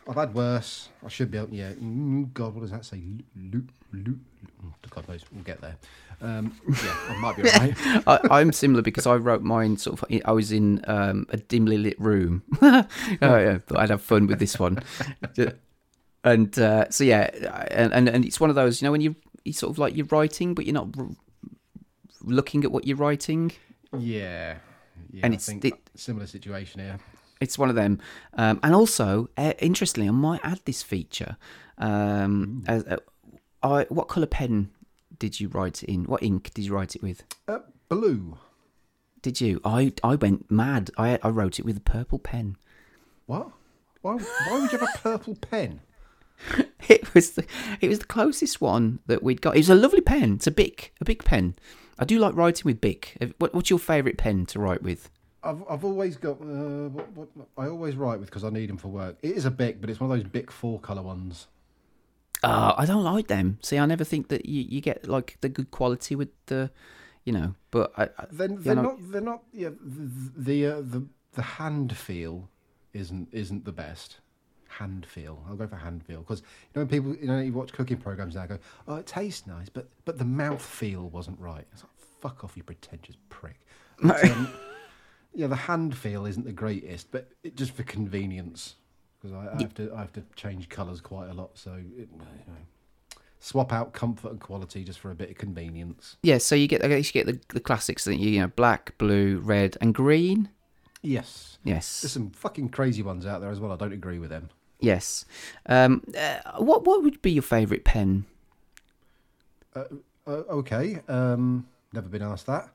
I've 0.08 0.14
had 0.14 0.34
worse. 0.34 0.88
I 1.04 1.08
should 1.08 1.30
be 1.30 1.38
able. 1.38 1.52
Yeah. 1.54 1.72
mm, 1.72 2.32
God, 2.32 2.54
what 2.54 2.60
does 2.62 2.70
that 2.70 2.84
say? 2.84 3.02
Loot. 3.36 3.68
Loot. 3.92 4.18
God 4.90 5.08
knows. 5.08 5.24
We'll 5.32 5.42
get 5.44 5.60
there. 5.60 5.76
Um, 6.22 6.54
yeah, 6.68 6.96
I 7.08 7.16
might 7.20 7.36
be 7.36 7.42
alright. 7.50 7.74
I, 8.06 8.40
I'm 8.40 8.52
similar 8.52 8.82
because 8.82 9.06
I 9.06 9.16
wrote 9.16 9.42
mine 9.42 9.76
sort 9.76 10.00
of. 10.00 10.08
I 10.24 10.32
was 10.32 10.52
in 10.52 10.82
um, 10.86 11.26
a 11.30 11.36
dimly 11.36 11.76
lit 11.76 12.00
room. 12.00 12.42
oh 12.62 12.84
yeah, 13.20 13.58
but 13.66 13.78
I'd 13.78 13.90
have 13.90 14.00
fun 14.02 14.26
with 14.26 14.38
this 14.38 14.58
one. 14.58 14.82
And 16.24 16.58
uh, 16.58 16.90
so 16.90 17.04
yeah, 17.04 17.30
and, 17.70 17.92
and 17.94 18.08
and 18.08 18.24
it's 18.24 18.40
one 18.40 18.50
of 18.50 18.56
those 18.56 18.82
you 18.82 18.86
know 18.86 18.90
when 18.92 19.00
you 19.00 19.14
you 19.44 19.52
sort 19.52 19.70
of 19.70 19.78
like 19.78 19.96
you're 19.96 20.06
writing, 20.06 20.54
but 20.54 20.66
you're 20.66 20.74
not 20.74 20.88
r- 20.98 21.06
looking 22.22 22.64
at 22.64 22.72
what 22.72 22.84
you're 22.84 22.96
writing. 22.96 23.52
Yeah. 23.96 24.56
Yeah. 25.12 25.20
And 25.22 25.34
I 25.34 25.36
it's- 25.36 25.72
similar 25.94 26.26
situation 26.26 26.80
here. 26.80 26.98
It's 27.40 27.58
one 27.58 27.68
of 27.68 27.76
them. 27.76 28.00
Um, 28.34 28.60
and 28.62 28.74
also, 28.74 29.28
uh, 29.36 29.52
interestingly, 29.58 30.08
I 30.08 30.12
might 30.12 30.40
add 30.42 30.60
this 30.64 30.82
feature. 30.82 31.36
Um, 31.78 32.64
as, 32.66 32.84
uh, 32.84 32.96
I, 33.62 33.84
what 33.88 34.08
colour 34.08 34.26
pen 34.26 34.70
did 35.18 35.40
you 35.40 35.48
write 35.48 35.82
it 35.82 35.90
in? 35.90 36.04
What 36.04 36.22
ink 36.22 36.52
did 36.54 36.64
you 36.64 36.74
write 36.74 36.96
it 36.96 37.02
with? 37.02 37.24
Uh, 37.46 37.58
blue. 37.88 38.38
Did 39.22 39.40
you? 39.40 39.60
I 39.64 39.92
I 40.04 40.14
went 40.14 40.50
mad. 40.50 40.90
I 40.96 41.18
I 41.22 41.30
wrote 41.30 41.58
it 41.58 41.64
with 41.64 41.76
a 41.76 41.80
purple 41.80 42.18
pen. 42.18 42.56
What? 43.26 43.50
Why? 44.02 44.16
Why 44.16 44.60
would 44.60 44.72
you 44.72 44.78
have 44.78 44.88
a 44.94 44.98
purple 44.98 45.34
pen? 45.34 45.80
It 46.88 47.14
was 47.14 47.32
the 47.32 47.44
it 47.80 47.88
was 47.88 47.98
the 47.98 48.04
closest 48.04 48.60
one 48.60 49.00
that 49.06 49.20
we'd 49.20 49.40
got. 49.40 49.56
It 49.56 49.60
was 49.60 49.70
a 49.70 49.74
lovely 49.74 50.00
pen. 50.00 50.34
It's 50.34 50.46
a 50.46 50.52
Bic, 50.52 50.94
a 51.00 51.04
big 51.04 51.24
pen. 51.24 51.56
I 51.98 52.04
do 52.04 52.20
like 52.20 52.36
writing 52.36 52.62
with 52.64 52.80
Bic. 52.80 53.16
What, 53.38 53.54
what's 53.54 53.70
your 53.70 53.80
favourite 53.80 54.18
pen 54.18 54.46
to 54.46 54.60
write 54.60 54.82
with? 54.82 55.10
I've 55.46 55.62
I've 55.68 55.84
always 55.84 56.16
got 56.16 56.40
uh, 56.40 56.88
what, 56.88 57.12
what 57.16 57.28
I 57.56 57.68
always 57.68 57.96
write 57.96 58.18
with 58.18 58.28
because 58.28 58.44
I 58.44 58.50
need 58.50 58.68
them 58.68 58.76
for 58.76 58.88
work. 58.88 59.16
It 59.22 59.36
is 59.36 59.44
a 59.44 59.50
Bic, 59.50 59.80
but 59.80 59.88
it's 59.90 60.00
one 60.00 60.10
of 60.10 60.16
those 60.16 60.28
Bic 60.28 60.50
four 60.50 60.80
color 60.80 61.02
ones. 61.02 61.46
Uh, 62.42 62.74
I 62.76 62.84
don't 62.84 63.04
like 63.04 63.28
them. 63.28 63.58
See, 63.62 63.78
I 63.78 63.86
never 63.86 64.04
think 64.04 64.28
that 64.28 64.46
you, 64.46 64.62
you 64.68 64.80
get 64.80 65.08
like 65.08 65.38
the 65.40 65.48
good 65.48 65.70
quality 65.70 66.14
with 66.14 66.28
the, 66.46 66.70
you 67.24 67.32
know. 67.32 67.54
But 67.70 67.92
I, 67.96 68.04
I 68.04 68.26
Then 68.30 68.58
they're 68.60 68.74
not 68.74 68.98
they're 69.10 69.20
not 69.20 69.42
yeah 69.52 69.70
the 69.80 70.30
the 70.36 70.66
uh, 70.66 70.80
the, 70.80 71.06
the 71.32 71.42
hand 71.42 71.96
feel 71.96 72.48
isn't 72.92 73.28
isn't 73.32 73.64
the 73.64 73.72
best. 73.72 74.18
Hand 74.68 75.06
feel. 75.06 75.42
I'll 75.48 75.56
go 75.56 75.66
for 75.66 75.76
hand 75.76 76.04
feel 76.04 76.20
because 76.20 76.40
you 76.40 76.46
know 76.74 76.80
when 76.82 76.88
people 76.88 77.16
you 77.16 77.26
know 77.26 77.40
you 77.40 77.52
watch 77.52 77.72
cooking 77.72 77.96
programs 77.96 78.34
now 78.34 78.42
I 78.42 78.46
go 78.46 78.58
oh 78.88 78.96
it 78.96 79.06
tastes 79.06 79.46
nice 79.46 79.70
but 79.70 79.88
but 80.04 80.18
the 80.18 80.24
mouth 80.24 80.60
feel 80.60 81.08
wasn't 81.08 81.40
right. 81.40 81.66
It's 81.72 81.82
like 81.82 81.92
fuck 82.20 82.44
off 82.44 82.56
you 82.56 82.62
pretentious 82.62 83.16
prick. 83.28 83.60
But, 84.02 84.22
um, 84.30 84.52
yeah, 85.36 85.46
the 85.46 85.56
hand 85.56 85.96
feel 85.96 86.24
isn't 86.24 86.46
the 86.46 86.52
greatest, 86.52 87.12
but 87.12 87.28
it, 87.44 87.54
just 87.56 87.72
for 87.72 87.82
convenience 87.82 88.76
because 89.20 89.36
I, 89.36 89.54
I 89.54 89.60
have 89.60 89.74
to 89.74 89.92
I 89.94 90.00
have 90.00 90.12
to 90.14 90.22
change 90.34 90.68
colours 90.68 91.00
quite 91.00 91.28
a 91.28 91.34
lot. 91.34 91.50
So 91.58 91.74
it, 91.74 92.08
you 92.10 92.46
know, 92.46 93.18
swap 93.38 93.72
out 93.72 93.92
comfort 93.92 94.30
and 94.32 94.40
quality 94.40 94.82
just 94.82 94.98
for 94.98 95.10
a 95.10 95.14
bit 95.14 95.30
of 95.30 95.36
convenience. 95.36 96.16
Yeah, 96.22 96.38
so 96.38 96.54
you 96.54 96.66
get 96.66 96.82
I 96.82 96.88
guess 96.88 97.14
you 97.14 97.24
get 97.24 97.26
the, 97.26 97.54
the 97.54 97.60
classics 97.60 98.04
that 98.04 98.16
you, 98.16 98.30
you 98.30 98.40
know 98.40 98.48
black, 98.48 98.96
blue, 98.96 99.38
red, 99.38 99.76
and 99.80 99.94
green. 99.94 100.48
Yes. 101.02 101.58
Yes. 101.64 102.00
There's 102.00 102.12
some 102.12 102.30
fucking 102.30 102.70
crazy 102.70 103.02
ones 103.02 103.26
out 103.26 103.40
there 103.40 103.50
as 103.50 103.60
well. 103.60 103.72
I 103.72 103.76
don't 103.76 103.92
agree 103.92 104.18
with 104.18 104.30
them. 104.30 104.48
Yes. 104.80 105.26
Um, 105.66 106.02
uh, 106.18 106.38
what 106.58 106.84
what 106.84 107.02
would 107.02 107.20
be 107.20 107.32
your 107.32 107.42
favourite 107.42 107.84
pen? 107.84 108.24
Uh, 109.74 109.84
uh, 110.26 110.30
okay. 110.30 111.00
Um, 111.08 111.66
never 111.92 112.08
been 112.08 112.22
asked 112.22 112.46
that. 112.46 112.70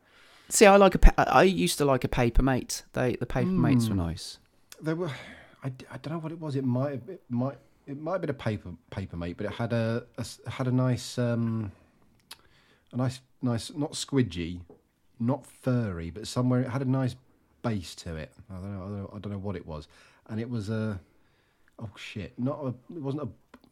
See, 0.52 0.66
I 0.66 0.76
like 0.76 0.96
a. 0.96 1.00
Pa- 1.00 1.14
I 1.18 1.44
used 1.44 1.78
to 1.80 1.86
like 1.86 2.04
a 2.04 2.08
paper 2.10 2.44
mate. 2.44 2.84
They 2.94 3.16
the 3.16 3.26
paper 3.26 3.50
mates 3.50 3.88
were 3.88 3.94
Hmm. 3.96 4.02
nice. 4.02 4.38
They 4.82 4.94
were. 4.94 5.10
I 5.64 5.70
don't 6.02 6.14
know 6.14 6.20
what 6.20 6.32
it 6.32 6.40
was. 6.40 6.56
It 6.56 6.66
might 6.66 6.92
have, 6.92 7.10
it 7.10 7.22
might 7.30 7.58
it 7.88 8.00
might 8.00 8.14
have 8.14 8.22
been 8.22 8.30
a 8.32 8.34
paper 8.34 8.72
paper 8.90 9.16
mate, 9.16 9.38
but 9.38 9.46
it 9.46 9.54
had 9.54 9.72
a, 9.74 10.06
a 10.18 10.26
had 10.50 10.68
a 10.68 10.72
nice 10.72 11.18
um 11.18 11.72
a 12.92 12.98
nice 12.98 13.22
nice 13.42 13.72
not 13.74 13.92
squidgy, 13.94 14.60
not 15.20 15.46
furry, 15.46 16.10
but 16.10 16.28
somewhere 16.28 16.62
it 16.62 16.70
had 16.70 16.82
a 16.82 16.86
nice 16.90 17.16
base 17.64 17.94
to 17.96 18.16
it. 18.16 18.32
I 18.50 18.56
don't 18.56 18.74
know. 18.74 18.80
I 18.82 18.88
don't 18.88 18.98
know, 18.98 19.10
I 19.16 19.20
don't 19.20 19.32
know 19.32 19.38
what 19.40 19.56
it 19.56 19.66
was, 19.66 19.88
and 20.30 20.40
it 20.40 20.50
was 20.50 20.70
a 20.70 21.00
oh 21.80 21.90
shit, 21.96 22.38
not 22.38 22.60
a. 22.64 22.68
It 22.94 23.02
wasn't 23.02 23.24
a. 23.24 23.28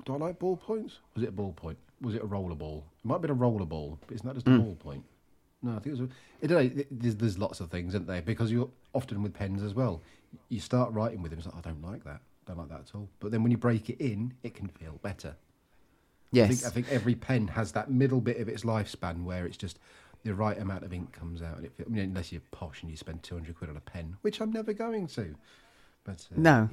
Do 0.05 0.13
I 0.13 0.17
like 0.17 0.39
ballpoints? 0.39 0.93
Was 1.15 1.23
it 1.23 1.29
a 1.29 1.31
ballpoint? 1.33 1.75
Was 2.01 2.15
it 2.15 2.21
a 2.23 2.25
roller 2.25 2.55
ball? 2.55 2.85
It 3.03 3.07
might 3.07 3.15
have 3.15 3.21
been 3.23 3.31
a 3.31 3.33
roller 3.33 3.65
ball, 3.65 3.97
but 4.07 4.13
it's 4.13 4.23
not 4.23 4.35
just 4.35 4.47
a 4.47 4.51
Mm. 4.51 4.77
ballpoint. 4.77 5.01
No, 5.61 5.71
I 5.71 5.79
think 5.79 5.97
it 5.97 6.01
was. 6.01 6.09
It, 6.41 6.47
don't- 6.47 6.99
there's, 7.01 7.15
there's 7.15 7.37
lots 7.37 7.59
of 7.59 7.69
things, 7.69 7.93
isn't 7.93 8.07
there? 8.07 8.21
Because 8.21 8.51
you're 8.51 8.69
often 8.93 9.21
with 9.21 9.33
pens 9.33 9.61
as 9.61 9.73
well. 9.73 10.01
You 10.49 10.59
start 10.59 10.93
writing 10.93 11.21
with 11.21 11.31
them, 11.31 11.39
it's 11.39 11.47
like, 11.47 11.57
I 11.57 11.69
don't 11.69 11.81
like 11.83 12.03
that. 12.05 12.21
Don't 12.45 12.57
like 12.57 12.69
that 12.69 12.81
at 12.81 12.91
all. 12.95 13.09
But 13.19 13.31
then 13.31 13.43
when 13.43 13.51
you 13.51 13.57
break 13.57 13.89
it 13.89 13.99
in, 13.99 14.33
it 14.43 14.53
can 14.55 14.67
feel 14.67 14.99
better. 15.01 15.29
I 15.35 15.35
Yes. 16.31 16.49
think, 16.61 16.65
I 16.65 16.69
think 16.73 16.87
every 16.91 17.15
pen 17.15 17.47
has 17.49 17.71
that 17.73 17.89
middle 17.91 18.21
bit 18.21 18.37
of 18.37 18.47
its 18.47 18.63
lifespan 18.63 19.23
where 19.23 19.45
it's 19.47 19.57
just 19.57 19.79
the 20.23 20.33
right 20.35 20.57
amount 20.59 20.83
of 20.83 20.93
ink 20.93 21.11
comes 21.11 21.41
out. 21.41 21.57
And 21.57 21.65
it, 21.65 21.71
I 21.85 21.89
mean, 21.89 22.03
unless 22.03 22.31
you're 22.31 22.41
posh 22.51 22.81
and 22.83 22.91
you 22.91 22.97
spend 22.97 23.23
200 23.23 23.55
quid 23.57 23.69
on 23.69 23.77
a 23.77 23.81
pen, 23.81 24.15
which 24.21 24.39
I'm 24.39 24.51
never 24.51 24.71
going 24.73 25.07
to. 25.07 25.35
But 26.03 26.25
uh, 26.31 26.35
No. 26.37 26.69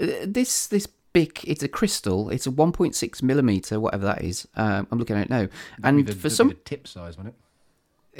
Uh, 0.00 0.06
this 0.26 0.66
this 0.68 0.86
big. 1.12 1.38
It's 1.44 1.62
a 1.62 1.68
Cristal. 1.68 2.30
It's 2.30 2.46
a 2.46 2.50
1.6 2.50 3.22
millimeter, 3.22 3.78
whatever 3.78 4.06
that 4.06 4.22
is. 4.22 4.48
Um, 4.56 4.86
I'm 4.90 4.98
looking 4.98 5.16
at 5.16 5.24
it 5.24 5.30
now, 5.30 5.48
and 5.84 6.06
the, 6.06 6.12
for 6.14 6.30
some, 6.30 6.54
tip 6.64 6.88
size, 6.88 7.16
wouldn't 7.18 7.34
it? 7.34 7.40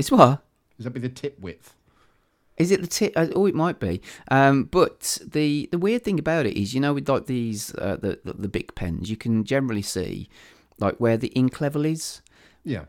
It's 0.01 0.11
what. 0.11 0.43
Does 0.77 0.85
that 0.85 0.91
be 0.91 1.01
the 1.01 1.09
tip 1.09 1.39
width? 1.41 1.75
Is 2.57 2.71
it 2.71 2.81
the 2.83 2.87
tip? 2.87 3.13
uh, 3.17 3.29
Oh, 3.35 3.47
it 3.47 3.55
might 3.55 3.79
be. 3.81 4.03
Um, 4.31 4.65
but 4.65 5.19
the 5.27 5.69
the 5.73 5.79
weird 5.79 6.05
thing 6.05 6.19
about 6.19 6.45
it 6.47 6.59
is, 6.61 6.75
you 6.75 6.81
know, 6.81 6.93
with 6.95 7.09
like 7.09 7.27
these 7.27 7.75
uh, 7.77 7.97
the, 8.01 8.19
the 8.25 8.33
the 8.35 8.49
big 8.49 8.75
pens, 8.75 9.09
you 9.11 9.17
can 9.17 9.45
generally 9.45 9.83
see 9.83 10.29
like 10.79 10.97
where 10.99 11.17
the 11.17 11.29
ink 11.29 11.61
level 11.61 11.85
is. 11.85 12.21
Yeah. 12.65 12.85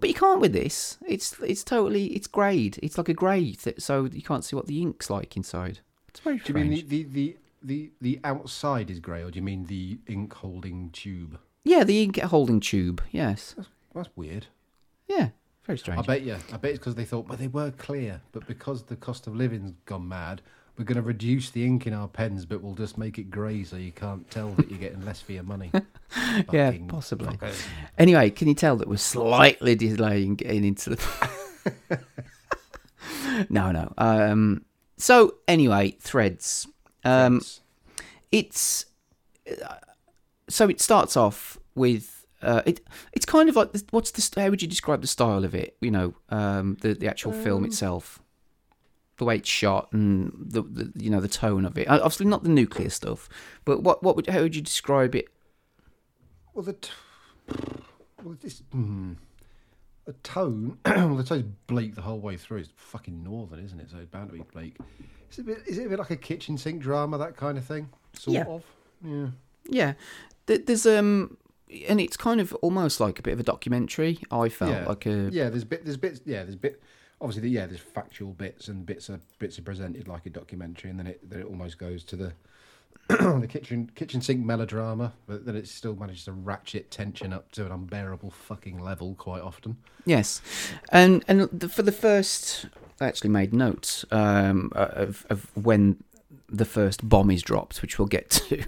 But 0.00 0.10
you 0.10 0.14
can't 0.14 0.40
with 0.40 0.52
this. 0.52 0.98
It's 1.06 1.34
it's 1.40 1.64
totally 1.64 2.06
it's 2.08 2.26
grade. 2.26 2.78
It's 2.82 2.98
like 2.98 3.08
a 3.08 3.14
grade, 3.14 3.58
th- 3.60 3.80
so 3.80 4.04
you 4.12 4.22
can't 4.22 4.44
see 4.44 4.54
what 4.56 4.66
the 4.66 4.82
ink's 4.82 5.08
like 5.08 5.36
inside. 5.36 5.80
It's 6.08 6.20
very 6.20 6.38
strange. 6.38 6.56
Do 6.58 6.64
you 6.64 6.68
mean 6.70 6.88
the, 6.88 7.02
the, 7.02 7.02
the, 7.14 7.36
the, 7.62 7.90
the 8.02 8.20
outside 8.24 8.90
is 8.90 9.00
grey, 9.00 9.22
or 9.22 9.30
do 9.30 9.36
you 9.38 9.42
mean 9.42 9.64
the 9.64 9.98
ink 10.06 10.34
holding 10.34 10.90
tube? 10.90 11.38
Yeah, 11.64 11.84
the 11.84 12.02
ink 12.02 12.18
holding 12.20 12.60
tube. 12.60 13.02
Yes. 13.10 13.54
That's 13.94 14.10
weird. 14.16 14.46
Yeah. 15.08 15.30
Very 15.66 15.78
strange. 15.78 15.98
I 15.98 16.02
bet 16.02 16.22
you. 16.22 16.36
I 16.52 16.56
bet 16.58 16.70
it's 16.70 16.78
because 16.78 16.94
they 16.94 17.04
thought, 17.04 17.28
well, 17.28 17.36
they 17.36 17.48
were 17.48 17.72
clear, 17.72 18.20
but 18.32 18.46
because 18.46 18.84
the 18.84 18.96
cost 18.96 19.26
of 19.26 19.34
living's 19.34 19.72
gone 19.84 20.06
mad, 20.08 20.40
we're 20.78 20.84
going 20.84 20.96
to 20.96 21.02
reduce 21.02 21.50
the 21.50 21.64
ink 21.64 21.86
in 21.86 21.92
our 21.94 22.06
pens, 22.06 22.44
but 22.44 22.62
we'll 22.62 22.74
just 22.74 22.98
make 22.98 23.18
it 23.18 23.30
grey 23.30 23.64
so 23.64 23.76
you 23.76 23.92
can't 23.92 24.30
tell 24.30 24.50
that 24.50 24.70
you're 24.70 24.78
getting 24.78 25.04
less 25.04 25.20
for 25.20 25.32
your 25.32 25.42
money. 25.42 25.72
yeah, 26.52 26.72
possibly. 26.86 27.28
fuckers. 27.36 27.66
Anyway, 27.98 28.30
can 28.30 28.46
you 28.46 28.54
tell 28.54 28.76
that 28.76 28.86
we're 28.88 28.96
slightly 28.96 29.74
delaying 29.74 30.34
getting 30.36 30.64
into 30.64 30.90
the? 30.90 31.30
no, 33.48 33.72
no. 33.72 33.92
Um, 33.98 34.64
so 34.98 35.36
anyway, 35.48 35.96
threads. 36.00 36.68
Um, 37.04 37.40
It's 38.32 38.86
uh, 39.48 39.74
so 40.48 40.68
it 40.68 40.80
starts 40.80 41.16
off 41.16 41.58
with 41.74 42.15
uh, 42.46 42.62
it. 42.66 42.80
It's 43.12 43.26
kind 43.26 43.48
of 43.48 43.56
like 43.56 43.72
this, 43.72 43.84
what's 43.90 44.10
the 44.12 44.40
how 44.40 44.50
would 44.50 44.62
you 44.62 44.68
describe 44.68 45.00
the 45.02 45.06
style 45.06 45.44
of 45.44 45.54
it? 45.54 45.76
You 45.80 45.90
know, 45.90 46.14
um, 46.30 46.76
the 46.80 46.94
the 46.94 47.08
actual 47.08 47.32
film 47.32 47.64
Um, 47.64 47.66
itself, 47.66 48.22
the 49.18 49.24
way 49.24 49.36
it's 49.36 49.48
shot 49.48 49.88
and 49.92 50.32
the, 50.38 50.62
the 50.62 50.92
you 50.96 51.10
know 51.10 51.20
the 51.20 51.28
tone 51.28 51.64
of 51.64 51.76
it. 51.78 51.86
Uh, 51.88 51.96
Obviously, 51.96 52.26
not 52.26 52.42
the 52.42 52.48
nuclear 52.48 52.90
stuff, 52.90 53.28
but 53.64 53.82
what 53.82 54.02
what 54.02 54.16
would 54.16 54.26
how 54.28 54.40
would 54.42 54.54
you 54.56 54.62
describe 54.62 55.14
it? 55.14 55.28
Well, 56.54 56.64
the 56.64 56.72
t- 56.72 56.90
well, 58.22 58.36
this 58.40 58.62
the 58.72 60.12
tone. 60.22 60.78
well, 60.86 61.16
the 61.16 61.24
tone's 61.24 61.44
bleak 61.66 61.94
the 61.94 62.02
whole 62.02 62.20
way 62.20 62.36
through. 62.36 62.58
It's 62.58 62.70
fucking 62.76 63.22
northern, 63.22 63.64
isn't 63.64 63.80
it? 63.80 63.90
So 63.90 63.98
it's 63.98 64.06
bound 64.10 64.30
to 64.30 64.36
be 64.36 64.42
bleak. 64.52 64.76
Is 65.30 65.38
it 65.38 65.42
a 65.42 65.44
bit, 65.44 65.58
is 65.66 65.78
it 65.78 65.86
a 65.86 65.88
bit 65.88 65.98
like 65.98 66.10
a 66.10 66.16
kitchen 66.16 66.56
sink 66.56 66.80
drama, 66.80 67.18
that 67.18 67.36
kind 67.36 67.58
of 67.58 67.64
thing? 67.64 67.88
Sort 68.14 68.34
Yeah. 68.36 68.44
of. 68.46 68.62
Yeah. 69.04 69.26
Yeah, 69.68 69.92
there's 70.46 70.86
um, 70.86 71.36
and 71.88 72.00
it's 72.00 72.16
kind 72.16 72.40
of 72.40 72.54
almost 72.54 73.00
like 73.00 73.18
a 73.18 73.22
bit 73.22 73.32
of 73.32 73.40
a 73.40 73.44
documentary. 73.44 74.18
I 74.30 74.48
felt 74.48 74.72
yeah. 74.72 74.86
like 74.86 75.06
a 75.06 75.28
yeah. 75.32 75.48
There's 75.48 75.64
bit. 75.64 75.84
There's 75.84 75.96
bits. 75.96 76.20
Yeah. 76.24 76.42
There's 76.42 76.56
bit. 76.56 76.82
Obviously, 77.20 77.48
yeah. 77.48 77.66
There's 77.66 77.80
factual 77.80 78.32
bits 78.32 78.68
and 78.68 78.84
bits 78.84 79.10
are 79.10 79.20
bits 79.38 79.58
are 79.58 79.62
presented 79.62 80.08
like 80.08 80.26
a 80.26 80.30
documentary, 80.30 80.90
and 80.90 80.98
then 80.98 81.06
it 81.06 81.28
then 81.28 81.40
it 81.40 81.46
almost 81.46 81.78
goes 81.78 82.04
to 82.04 82.16
the 82.16 82.32
the 83.08 83.46
kitchen 83.48 83.90
kitchen 83.94 84.20
sink 84.20 84.44
melodrama, 84.44 85.12
but 85.26 85.46
then 85.46 85.54
it 85.54 85.68
still 85.68 85.94
manages 85.94 86.24
to 86.24 86.32
ratchet 86.32 86.90
tension 86.90 87.32
up 87.32 87.52
to 87.52 87.64
an 87.64 87.70
unbearable 87.70 88.30
fucking 88.30 88.80
level 88.80 89.14
quite 89.14 89.42
often. 89.42 89.76
Yes, 90.04 90.40
and 90.90 91.24
and 91.28 91.42
the, 91.52 91.68
for 91.68 91.82
the 91.82 91.92
first, 91.92 92.66
I 93.00 93.06
actually 93.06 93.30
made 93.30 93.52
notes 93.52 94.04
um, 94.10 94.72
of 94.74 95.24
of 95.30 95.50
when 95.54 96.02
the 96.48 96.64
first 96.64 97.08
bomb 97.08 97.30
is 97.30 97.42
dropped, 97.42 97.80
which 97.82 97.98
we'll 97.98 98.08
get 98.08 98.30
to. 98.30 98.64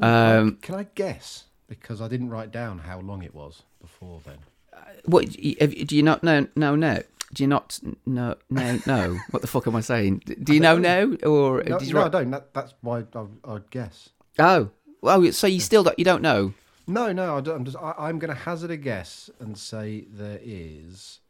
Um, 0.00 0.58
Can 0.62 0.74
I 0.76 0.86
guess? 0.94 1.44
Because 1.68 2.00
I 2.00 2.08
didn't 2.08 2.30
write 2.30 2.50
down 2.50 2.78
how 2.78 3.00
long 3.00 3.22
it 3.22 3.34
was 3.34 3.62
before 3.80 4.20
then. 4.24 4.38
Uh, 4.72 4.78
what 5.04 5.30
do 5.30 5.96
you 5.96 6.02
not 6.02 6.22
know? 6.22 6.46
No, 6.56 6.74
no. 6.76 7.02
Do 7.34 7.42
you 7.42 7.46
not 7.46 7.78
know? 8.06 8.36
No, 8.48 8.78
no. 8.86 9.18
What 9.30 9.42
the 9.42 9.48
fuck 9.48 9.66
am 9.66 9.76
I 9.76 9.80
saying? 9.80 10.22
Do 10.42 10.54
you 10.54 10.60
know 10.60 10.78
now, 10.78 11.12
or 11.24 11.62
No, 11.62 11.78
no 11.78 12.04
I 12.04 12.08
don't. 12.08 12.30
That, 12.30 12.54
that's 12.54 12.72
why 12.80 13.04
I, 13.14 13.24
I'd 13.44 13.70
guess. 13.70 14.08
Oh, 14.38 14.70
well. 15.02 15.30
So 15.32 15.46
you 15.46 15.60
still 15.60 15.82
don't, 15.82 15.98
you 15.98 16.04
don't 16.06 16.22
know? 16.22 16.54
No, 16.86 17.12
no, 17.12 17.36
I 17.36 17.40
don't. 17.42 17.56
I'm 17.56 17.64
just. 17.66 17.76
I, 17.76 17.94
I'm 17.98 18.18
going 18.18 18.32
to 18.32 18.40
hazard 18.40 18.70
a 18.70 18.78
guess 18.78 19.28
and 19.40 19.58
say 19.58 20.06
there 20.10 20.40
is 20.42 21.20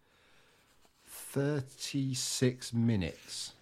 thirty-six 1.04 2.72
minutes. 2.72 3.52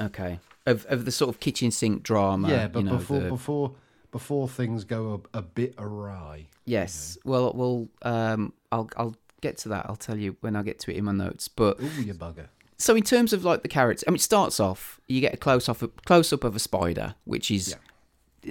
Okay. 0.00 0.40
Of 0.66 0.84
of 0.86 1.04
the 1.06 1.10
sort 1.10 1.28
of 1.34 1.40
kitchen 1.40 1.70
sink 1.70 2.02
drama. 2.02 2.48
yeah, 2.48 2.68
but 2.68 2.80
you 2.80 2.84
know, 2.84 2.96
before 2.98 3.20
the- 3.20 3.28
before 3.28 3.72
before 4.12 4.48
things 4.48 4.84
go 4.84 5.22
a, 5.34 5.38
a 5.38 5.42
bit 5.42 5.74
awry. 5.78 6.46
Yes. 6.64 7.18
Well, 7.24 7.52
well. 7.54 7.88
Um, 8.02 8.52
I'll 8.70 8.88
I'll 8.96 9.16
get 9.40 9.58
to 9.58 9.68
that. 9.70 9.86
I'll 9.88 9.96
tell 9.96 10.16
you 10.16 10.36
when 10.40 10.54
I 10.54 10.62
get 10.62 10.78
to 10.80 10.92
it 10.92 10.96
in 10.96 11.04
my 11.04 11.12
notes. 11.12 11.48
But 11.48 11.80
Ooh, 11.80 12.02
you 12.02 12.14
bugger. 12.14 12.46
so 12.78 12.94
in 12.94 13.02
terms 13.02 13.32
of 13.32 13.44
like 13.44 13.62
the 13.62 13.68
character, 13.68 14.04
I 14.06 14.10
mean, 14.10 14.16
it 14.16 14.22
starts 14.22 14.60
off. 14.60 15.00
You 15.08 15.20
get 15.20 15.34
a 15.34 15.36
close 15.36 15.68
off 15.68 15.82
close 16.04 16.32
up 16.32 16.44
of 16.44 16.54
a 16.54 16.60
spider, 16.60 17.16
which 17.24 17.50
is, 17.50 17.74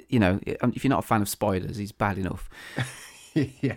you 0.08 0.18
know, 0.18 0.38
if 0.44 0.84
you're 0.84 0.90
not 0.90 1.04
a 1.04 1.06
fan 1.06 1.22
of 1.22 1.28
spiders, 1.28 1.78
he's 1.78 1.92
bad 1.92 2.18
enough. 2.18 2.50
yeah. 3.34 3.76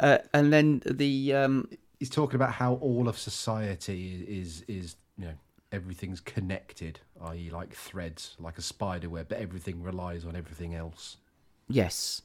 Uh, 0.00 0.18
and 0.32 0.52
then 0.52 0.82
the 0.86 1.34
um, 1.34 1.68
He's 1.98 2.10
talking 2.10 2.34
about 2.34 2.54
how 2.54 2.74
all 2.74 3.06
of 3.08 3.16
society 3.16 4.24
is 4.26 4.64
is 4.66 4.96
you 5.16 5.26
know 5.26 5.34
everything's 5.72 6.20
connected, 6.20 7.00
i.e., 7.24 7.50
like 7.50 7.74
threads, 7.74 8.36
like 8.38 8.58
a 8.58 8.62
spider 8.62 9.08
web, 9.08 9.26
but 9.28 9.38
everything 9.38 9.82
relies 9.82 10.24
on 10.24 10.36
everything 10.36 10.74
else. 10.74 11.16
Yes. 11.68 12.22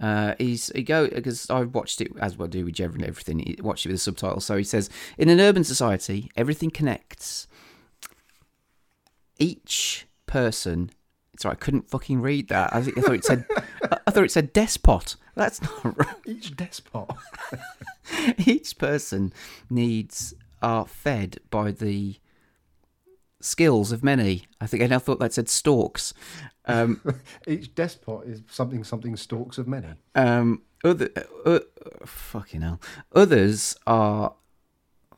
Uh, 0.00 0.34
he's 0.38 0.70
he 0.74 0.82
go 0.82 1.08
because 1.08 1.50
I 1.50 1.62
watched 1.62 2.00
it 2.00 2.12
as 2.20 2.36
well 2.36 2.46
do 2.48 2.64
with 2.64 2.78
and 2.78 3.04
everything. 3.04 3.40
He 3.40 3.58
watched 3.60 3.84
it 3.84 3.88
with 3.88 3.96
the 3.96 4.00
subtitle. 4.00 4.40
So 4.40 4.56
he 4.56 4.64
says, 4.64 4.88
in 5.16 5.28
an 5.28 5.40
urban 5.40 5.64
society, 5.64 6.30
everything 6.36 6.70
connects. 6.70 7.48
Each 9.38 10.06
person. 10.26 10.90
Sorry, 11.38 11.52
I 11.52 11.56
couldn't 11.56 11.90
fucking 11.90 12.20
read 12.20 12.48
that. 12.48 12.72
I, 12.72 12.78
I 12.78 12.82
thought 12.82 13.14
it 13.14 13.24
said. 13.24 13.44
I- 13.54 13.98
I 14.06 14.10
thought 14.10 14.24
it 14.24 14.30
said 14.30 14.52
despot. 14.52 15.16
That's 15.34 15.60
not 15.60 15.98
right. 15.98 16.16
Each 16.26 16.56
despot. 16.56 17.10
Each 18.46 18.76
person 18.78 19.32
needs 19.68 20.32
are 20.62 20.86
fed 20.86 21.38
by 21.50 21.70
the 21.72 22.16
skills 23.40 23.92
of 23.92 24.02
many. 24.02 24.44
I 24.60 24.66
think, 24.66 24.90
I 24.90 24.98
thought 24.98 25.20
that 25.20 25.32
said 25.32 25.48
stalks. 25.48 26.14
Um, 26.64 27.00
Each 27.46 27.74
despot 27.74 28.26
is 28.26 28.42
something 28.50 28.84
something 28.84 29.16
stalks 29.16 29.58
of 29.58 29.66
many. 29.66 29.88
Um, 30.14 30.62
other, 30.84 31.10
uh, 31.44 31.60
fucking 32.04 32.60
hell. 32.60 32.80
Others 33.14 33.76
are, 33.86 34.34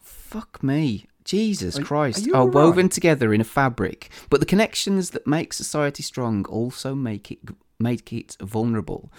fuck 0.00 0.62
me, 0.62 1.06
Jesus 1.24 1.78
Are- 1.78 1.82
Christ, 1.82 2.28
are 2.28 2.36
are, 2.36 2.46
woven 2.46 2.86
right? 2.86 2.92
together 2.92 3.34
in 3.34 3.40
a 3.40 3.44
fabric. 3.44 4.10
But 4.30 4.40
the 4.40 4.46
connections 4.46 5.10
that 5.10 5.26
make 5.26 5.52
society 5.52 6.02
strong 6.02 6.44
also 6.46 6.94
make 6.94 7.30
it 7.30 7.38
make 7.78 8.12
it 8.12 8.36
vulnerable. 8.40 9.10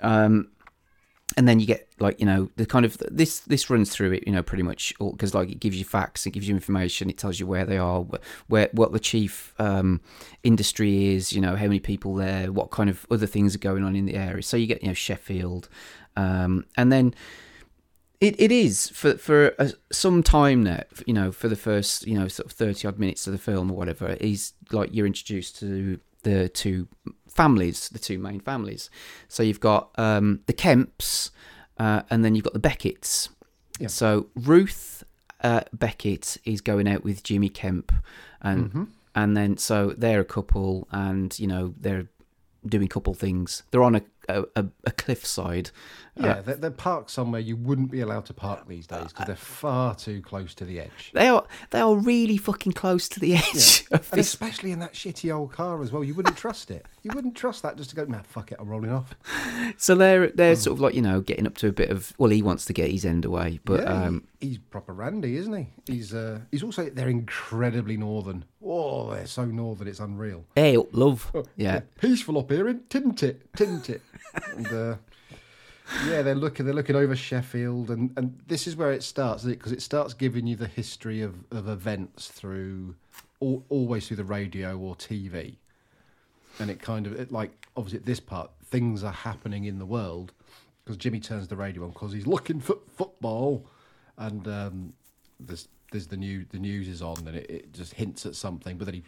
Um, 0.00 0.48
and 1.36 1.46
then 1.46 1.60
you 1.60 1.66
get 1.66 1.88
like 1.98 2.18
you 2.18 2.26
know 2.26 2.50
the 2.56 2.66
kind 2.66 2.84
of 2.84 2.96
this 3.10 3.40
this 3.40 3.70
runs 3.70 3.90
through 3.90 4.12
it 4.12 4.24
you 4.26 4.32
know 4.32 4.42
pretty 4.42 4.62
much 4.62 4.94
because 4.98 5.34
like 5.34 5.50
it 5.50 5.60
gives 5.60 5.78
you 5.78 5.84
facts 5.84 6.26
it 6.26 6.30
gives 6.30 6.48
you 6.48 6.54
information 6.54 7.08
it 7.08 7.18
tells 7.18 7.38
you 7.38 7.46
where 7.46 7.64
they 7.64 7.78
are 7.78 8.04
where 8.48 8.68
what 8.72 8.92
the 8.92 9.00
chief 9.00 9.54
um, 9.58 10.00
industry 10.42 11.14
is 11.14 11.32
you 11.32 11.40
know 11.40 11.56
how 11.56 11.64
many 11.64 11.80
people 11.80 12.14
there 12.14 12.50
what 12.52 12.70
kind 12.70 12.90
of 12.90 13.06
other 13.10 13.26
things 13.26 13.54
are 13.54 13.58
going 13.58 13.84
on 13.84 13.96
in 13.96 14.06
the 14.06 14.14
area. 14.14 14.42
So 14.42 14.56
you 14.56 14.66
get 14.66 14.82
you 14.82 14.88
know 14.88 14.94
Sheffield 14.94 15.68
um, 16.16 16.66
and 16.76 16.92
then 16.92 17.14
it, 18.20 18.38
it 18.38 18.52
is 18.52 18.88
for 18.90 19.16
for 19.16 19.54
a, 19.58 19.72
some 19.90 20.22
time 20.22 20.62
now 20.62 20.82
you 21.06 21.14
know 21.14 21.32
for 21.32 21.48
the 21.48 21.56
first 21.56 22.06
you 22.06 22.18
know 22.18 22.28
sort 22.28 22.46
of 22.46 22.52
30 22.52 22.88
odd 22.88 22.98
minutes 22.98 23.26
of 23.26 23.32
the 23.32 23.38
film 23.38 23.70
or 23.70 23.76
whatever 23.76 24.10
is 24.20 24.52
like 24.72 24.90
you're 24.92 25.06
introduced 25.06 25.58
to 25.60 25.98
the 26.22 26.48
two 26.48 26.88
families 27.28 27.88
the 27.90 27.98
two 27.98 28.18
main 28.18 28.40
families. 28.40 28.90
So 29.28 29.42
you've 29.42 29.60
got 29.60 29.90
um, 29.96 30.40
the 30.46 30.52
Kemps 30.52 31.30
uh, 31.78 32.02
and 32.10 32.24
then 32.24 32.34
you've 32.34 32.44
got 32.44 32.52
the 32.54 32.60
Becketts. 32.60 33.28
So 33.88 34.26
Ruth 34.34 35.04
uh, 35.42 35.62
Beckett 35.72 36.36
is 36.44 36.60
going 36.60 36.86
out 36.86 37.02
with 37.04 37.22
Jimmy 37.22 37.48
Kemp 37.48 37.92
and 38.42 38.72
Mhm. 38.72 38.88
and 39.14 39.36
then 39.36 39.56
so 39.56 39.94
they're 39.96 40.20
a 40.20 40.24
couple 40.24 40.86
and 40.92 41.38
you 41.38 41.46
know 41.46 41.74
they're 41.80 42.08
doing 42.66 42.88
couple 42.88 43.14
things. 43.14 43.62
They're 43.70 43.82
on 43.82 43.94
a 43.94 44.02
a, 44.28 44.44
a, 44.54 44.66
a 44.84 44.90
cliffside 44.92 45.70
Yeah, 46.16 46.32
uh, 46.32 46.42
they're, 46.42 46.56
they're 46.56 46.70
parked 46.70 47.10
somewhere 47.10 47.40
you 47.40 47.56
wouldn't 47.56 47.90
be 47.90 48.00
allowed 48.00 48.26
to 48.26 48.34
park 48.34 48.66
these 48.66 48.86
days 48.86 49.08
because 49.08 49.26
they're 49.26 49.36
far 49.36 49.94
too 49.94 50.20
close 50.22 50.54
to 50.54 50.64
the 50.64 50.80
edge. 50.80 51.12
They 51.14 51.28
are 51.28 51.44
they 51.70 51.80
are 51.80 51.94
really 51.94 52.36
fucking 52.36 52.72
close 52.72 53.08
to 53.10 53.20
the 53.20 53.34
edge 53.36 53.86
Yeah. 53.90 53.96
And 53.98 54.02
this. 54.02 54.28
especially 54.28 54.72
in 54.72 54.80
that 54.80 54.94
shitty 54.94 55.34
old 55.34 55.52
car 55.52 55.82
as 55.82 55.92
well. 55.92 56.02
You 56.04 56.14
wouldn't 56.14 56.36
trust 56.36 56.70
it. 56.70 56.86
You 57.02 57.12
wouldn't 57.14 57.34
trust 57.36 57.62
that 57.62 57.76
just 57.76 57.90
to 57.90 57.96
go, 57.96 58.04
nah, 58.04 58.22
fuck 58.22 58.52
it, 58.52 58.58
I'm 58.60 58.68
rolling 58.68 58.90
off. 58.92 59.14
So 59.76 59.94
they're 59.94 60.28
they're 60.28 60.56
sort 60.56 60.74
of 60.74 60.80
like 60.80 60.94
you 60.94 61.02
know 61.02 61.20
getting 61.20 61.46
up 61.46 61.56
to 61.58 61.68
a 61.68 61.72
bit 61.72 61.90
of 61.90 62.12
well 62.18 62.30
he 62.30 62.42
wants 62.42 62.64
to 62.66 62.72
get 62.72 62.90
his 62.90 63.04
end 63.04 63.24
away, 63.24 63.60
but 63.64 63.80
yeah, 63.82 64.04
um, 64.04 64.26
he's 64.40 64.58
proper 64.58 64.92
randy, 64.92 65.36
isn't 65.36 65.52
he? 65.54 65.68
He's 65.86 66.12
uh, 66.12 66.40
he's 66.50 66.62
also 66.62 66.90
they're 66.90 67.08
incredibly 67.08 67.96
northern. 67.96 68.44
Oh, 68.62 69.12
they're 69.14 69.26
so 69.26 69.44
northern, 69.44 69.88
it's 69.88 70.00
unreal. 70.00 70.44
hey 70.54 70.76
love, 70.92 71.32
yeah. 71.56 71.80
peaceful 72.00 72.38
up 72.38 72.50
here, 72.50 72.68
isn't 72.68 73.22
it? 73.22 73.42
Isn't 73.58 73.90
it? 73.90 74.02
and, 74.56 74.66
uh, 74.66 74.94
yeah, 76.06 76.22
they're 76.22 76.34
looking 76.34 76.66
they're 76.66 76.74
looking 76.74 76.96
over 76.96 77.16
Sheffield, 77.16 77.90
and, 77.90 78.12
and 78.16 78.40
this 78.46 78.66
is 78.66 78.76
where 78.76 78.92
it 78.92 79.02
starts, 79.02 79.44
because 79.44 79.72
it? 79.72 79.82
Starts 79.82 80.14
giving 80.14 80.46
you 80.46 80.56
the 80.56 80.66
history 80.66 81.22
of, 81.22 81.34
of 81.50 81.68
events 81.68 82.28
through 82.28 82.94
al 83.42 83.64
always 83.68 84.06
through 84.06 84.18
the 84.18 84.24
radio 84.24 84.78
or 84.78 84.94
TV, 84.94 85.56
and 86.58 86.70
it 86.70 86.80
kind 86.80 87.06
of 87.06 87.18
it 87.18 87.32
like 87.32 87.66
obviously 87.76 87.98
at 87.98 88.06
this 88.06 88.20
part 88.20 88.50
things 88.64 89.02
are 89.02 89.12
happening 89.12 89.64
in 89.64 89.78
the 89.78 89.86
world 89.86 90.32
because 90.84 90.96
Jimmy 90.96 91.20
turns 91.20 91.48
the 91.48 91.56
radio 91.56 91.84
on 91.84 91.90
because 91.90 92.12
he's 92.12 92.26
looking 92.26 92.60
for 92.60 92.76
football, 92.96 93.66
and 94.16 94.46
um, 94.48 94.92
there's 95.38 95.68
there's 95.90 96.06
the 96.06 96.16
new 96.16 96.44
the 96.50 96.58
news 96.58 96.88
is 96.88 97.02
on 97.02 97.18
and 97.26 97.36
it, 97.36 97.50
it 97.50 97.72
just 97.72 97.94
hints 97.94 98.26
at 98.26 98.34
something, 98.34 98.76
but 98.76 98.84
then 98.84 98.94
he 98.94 99.02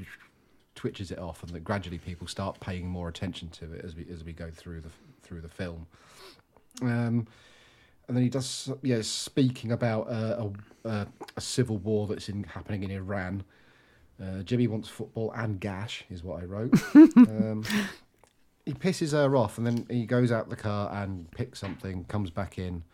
twitches 0.74 1.10
it 1.10 1.18
off, 1.18 1.42
and 1.42 1.52
that 1.52 1.64
gradually 1.64 1.98
people 1.98 2.26
start 2.26 2.58
paying 2.60 2.88
more 2.88 3.08
attention 3.08 3.48
to 3.50 3.72
it 3.72 3.84
as 3.84 3.94
we 3.94 4.06
as 4.12 4.24
we 4.24 4.32
go 4.32 4.50
through 4.50 4.80
the 4.80 4.90
through 5.22 5.40
the 5.40 5.48
film. 5.48 5.86
Um, 6.80 7.26
and 8.08 8.16
then 8.16 8.22
he 8.22 8.28
does, 8.28 8.70
yeah, 8.82 9.00
speaking 9.02 9.72
about 9.72 10.08
uh, 10.08 10.48
a, 10.84 10.88
a, 10.88 11.06
a 11.36 11.40
civil 11.40 11.78
war 11.78 12.06
that's 12.06 12.28
in, 12.28 12.44
happening 12.44 12.82
in 12.82 12.90
Iran. 12.90 13.44
Uh, 14.22 14.42
Jimmy 14.42 14.66
wants 14.66 14.88
football 14.88 15.32
and 15.32 15.60
gash, 15.60 16.04
is 16.10 16.22
what 16.22 16.42
I 16.42 16.46
wrote. 16.46 16.74
um, 16.94 17.64
he 18.66 18.74
pisses 18.74 19.12
her 19.12 19.36
off, 19.36 19.58
and 19.58 19.66
then 19.66 19.86
he 19.88 20.06
goes 20.06 20.30
out 20.30 20.48
the 20.48 20.56
car 20.56 20.90
and 21.02 21.30
picks 21.30 21.58
something, 21.58 22.04
comes 22.04 22.30
back 22.30 22.58
in 22.58 22.84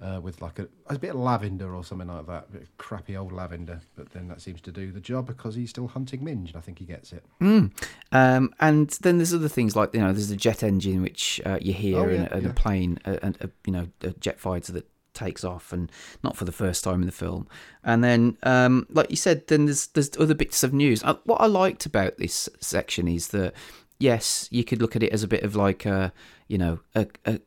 uh, 0.00 0.20
with 0.22 0.40
like 0.40 0.58
a, 0.58 0.68
a 0.86 0.98
bit 0.98 1.10
of 1.10 1.16
lavender 1.16 1.74
or 1.74 1.82
something 1.84 2.08
like 2.08 2.26
that, 2.26 2.46
a 2.48 2.52
bit 2.52 2.62
of 2.62 2.78
crappy 2.78 3.16
old 3.16 3.32
lavender. 3.32 3.80
But 3.96 4.10
then 4.10 4.28
that 4.28 4.40
seems 4.40 4.60
to 4.62 4.72
do 4.72 4.92
the 4.92 5.00
job 5.00 5.26
because 5.26 5.54
he's 5.54 5.70
still 5.70 5.88
hunting 5.88 6.22
Minge, 6.24 6.50
and 6.50 6.56
I 6.56 6.60
think 6.60 6.78
he 6.78 6.84
gets 6.84 7.12
it. 7.12 7.24
Mm. 7.40 7.72
Um, 8.12 8.54
and 8.60 8.90
then 9.02 9.18
there's 9.18 9.34
other 9.34 9.48
things 9.48 9.74
like 9.74 9.94
you 9.94 10.00
know 10.00 10.12
there's 10.12 10.30
a 10.30 10.36
jet 10.36 10.62
engine 10.62 11.02
which 11.02 11.40
uh, 11.44 11.58
you 11.60 11.72
hear 11.72 11.98
Oh, 11.98 12.08
yeah, 12.08 12.28
and 12.30 12.42
yeah. 12.44 12.50
a 12.50 12.52
plane 12.52 12.98
and 13.04 13.36
a, 13.40 13.50
you 13.66 13.72
know 13.72 13.88
a 14.02 14.10
jet 14.10 14.38
fighter 14.38 14.72
that 14.72 14.88
takes 15.14 15.42
off 15.42 15.72
and 15.72 15.90
not 16.22 16.36
for 16.36 16.44
the 16.44 16.52
first 16.52 16.84
time 16.84 17.00
in 17.00 17.06
the 17.06 17.12
film. 17.12 17.48
And 17.82 18.04
then 18.04 18.36
um, 18.44 18.86
like 18.90 19.10
you 19.10 19.16
said, 19.16 19.48
then 19.48 19.64
there's 19.64 19.88
there's 19.88 20.16
other 20.18 20.34
bits 20.34 20.62
of 20.62 20.72
news. 20.72 21.02
Uh, 21.02 21.16
what 21.24 21.40
I 21.40 21.46
liked 21.46 21.86
about 21.86 22.18
this 22.18 22.48
section 22.60 23.08
is 23.08 23.28
that 23.28 23.52
yes, 23.98 24.48
you 24.52 24.62
could 24.62 24.80
look 24.80 24.94
at 24.94 25.02
it 25.02 25.12
as 25.12 25.24
a 25.24 25.28
bit 25.28 25.42
of 25.42 25.56
like 25.56 25.84
a 25.84 26.12
you 26.46 26.56
know 26.56 26.78
a, 26.94 27.06
a 27.24 27.40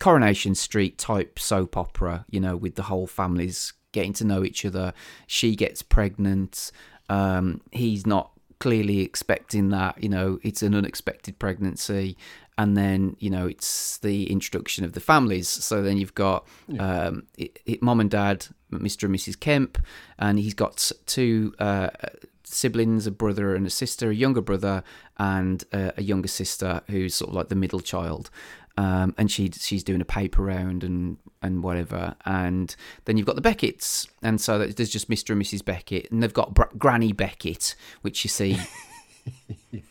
Coronation 0.00 0.54
Street 0.54 0.98
type 0.98 1.38
soap 1.38 1.76
opera, 1.76 2.24
you 2.30 2.40
know, 2.40 2.56
with 2.56 2.74
the 2.74 2.84
whole 2.84 3.06
families 3.06 3.74
getting 3.92 4.12
to 4.14 4.24
know 4.24 4.42
each 4.42 4.64
other. 4.64 4.92
She 5.26 5.54
gets 5.54 5.82
pregnant. 5.82 6.72
Um, 7.08 7.60
he's 7.70 8.06
not 8.06 8.32
clearly 8.60 9.00
expecting 9.00 9.70
that, 9.70 10.02
you 10.02 10.08
know, 10.08 10.38
it's 10.42 10.62
an 10.62 10.74
unexpected 10.74 11.38
pregnancy. 11.38 12.16
And 12.56 12.76
then, 12.76 13.16
you 13.18 13.30
know, 13.30 13.46
it's 13.46 13.98
the 13.98 14.30
introduction 14.30 14.84
of 14.84 14.92
the 14.92 15.00
families. 15.00 15.48
So 15.48 15.82
then 15.82 15.96
you've 15.96 16.14
got 16.14 16.46
um, 16.78 17.26
it, 17.38 17.58
it, 17.64 17.82
mom 17.82 18.00
and 18.00 18.10
dad, 18.10 18.46
Mr. 18.70 19.04
and 19.04 19.14
Mrs. 19.14 19.38
Kemp, 19.38 19.78
and 20.18 20.38
he's 20.38 20.52
got 20.52 20.92
two 21.06 21.54
uh, 21.58 21.88
siblings, 22.44 23.06
a 23.06 23.10
brother 23.10 23.54
and 23.54 23.66
a 23.66 23.70
sister, 23.70 24.10
a 24.10 24.14
younger 24.14 24.42
brother 24.42 24.82
and 25.18 25.64
uh, 25.72 25.92
a 25.96 26.02
younger 26.02 26.28
sister 26.28 26.82
who's 26.88 27.14
sort 27.14 27.30
of 27.30 27.34
like 27.34 27.48
the 27.48 27.54
middle 27.54 27.80
child. 27.80 28.30
Um, 28.76 29.14
and 29.18 29.30
she 29.30 29.50
she's 29.50 29.84
doing 29.84 30.00
a 30.00 30.04
paper 30.06 30.42
round 30.42 30.84
and 30.84 31.18
and 31.42 31.62
whatever, 31.62 32.14
and 32.24 32.74
then 33.04 33.16
you've 33.16 33.26
got 33.26 33.36
the 33.36 33.42
Becketts, 33.42 34.08
and 34.22 34.40
so 34.40 34.58
there's 34.58 34.90
just 34.90 35.10
Mr. 35.10 35.30
and 35.30 35.42
Mrs. 35.42 35.64
Beckett, 35.64 36.10
and 36.10 36.22
they've 36.22 36.32
got 36.32 36.54
Br- 36.54 36.62
Granny 36.78 37.12
Beckett, 37.12 37.74
which 38.02 38.24
you 38.24 38.28
see 38.28 38.58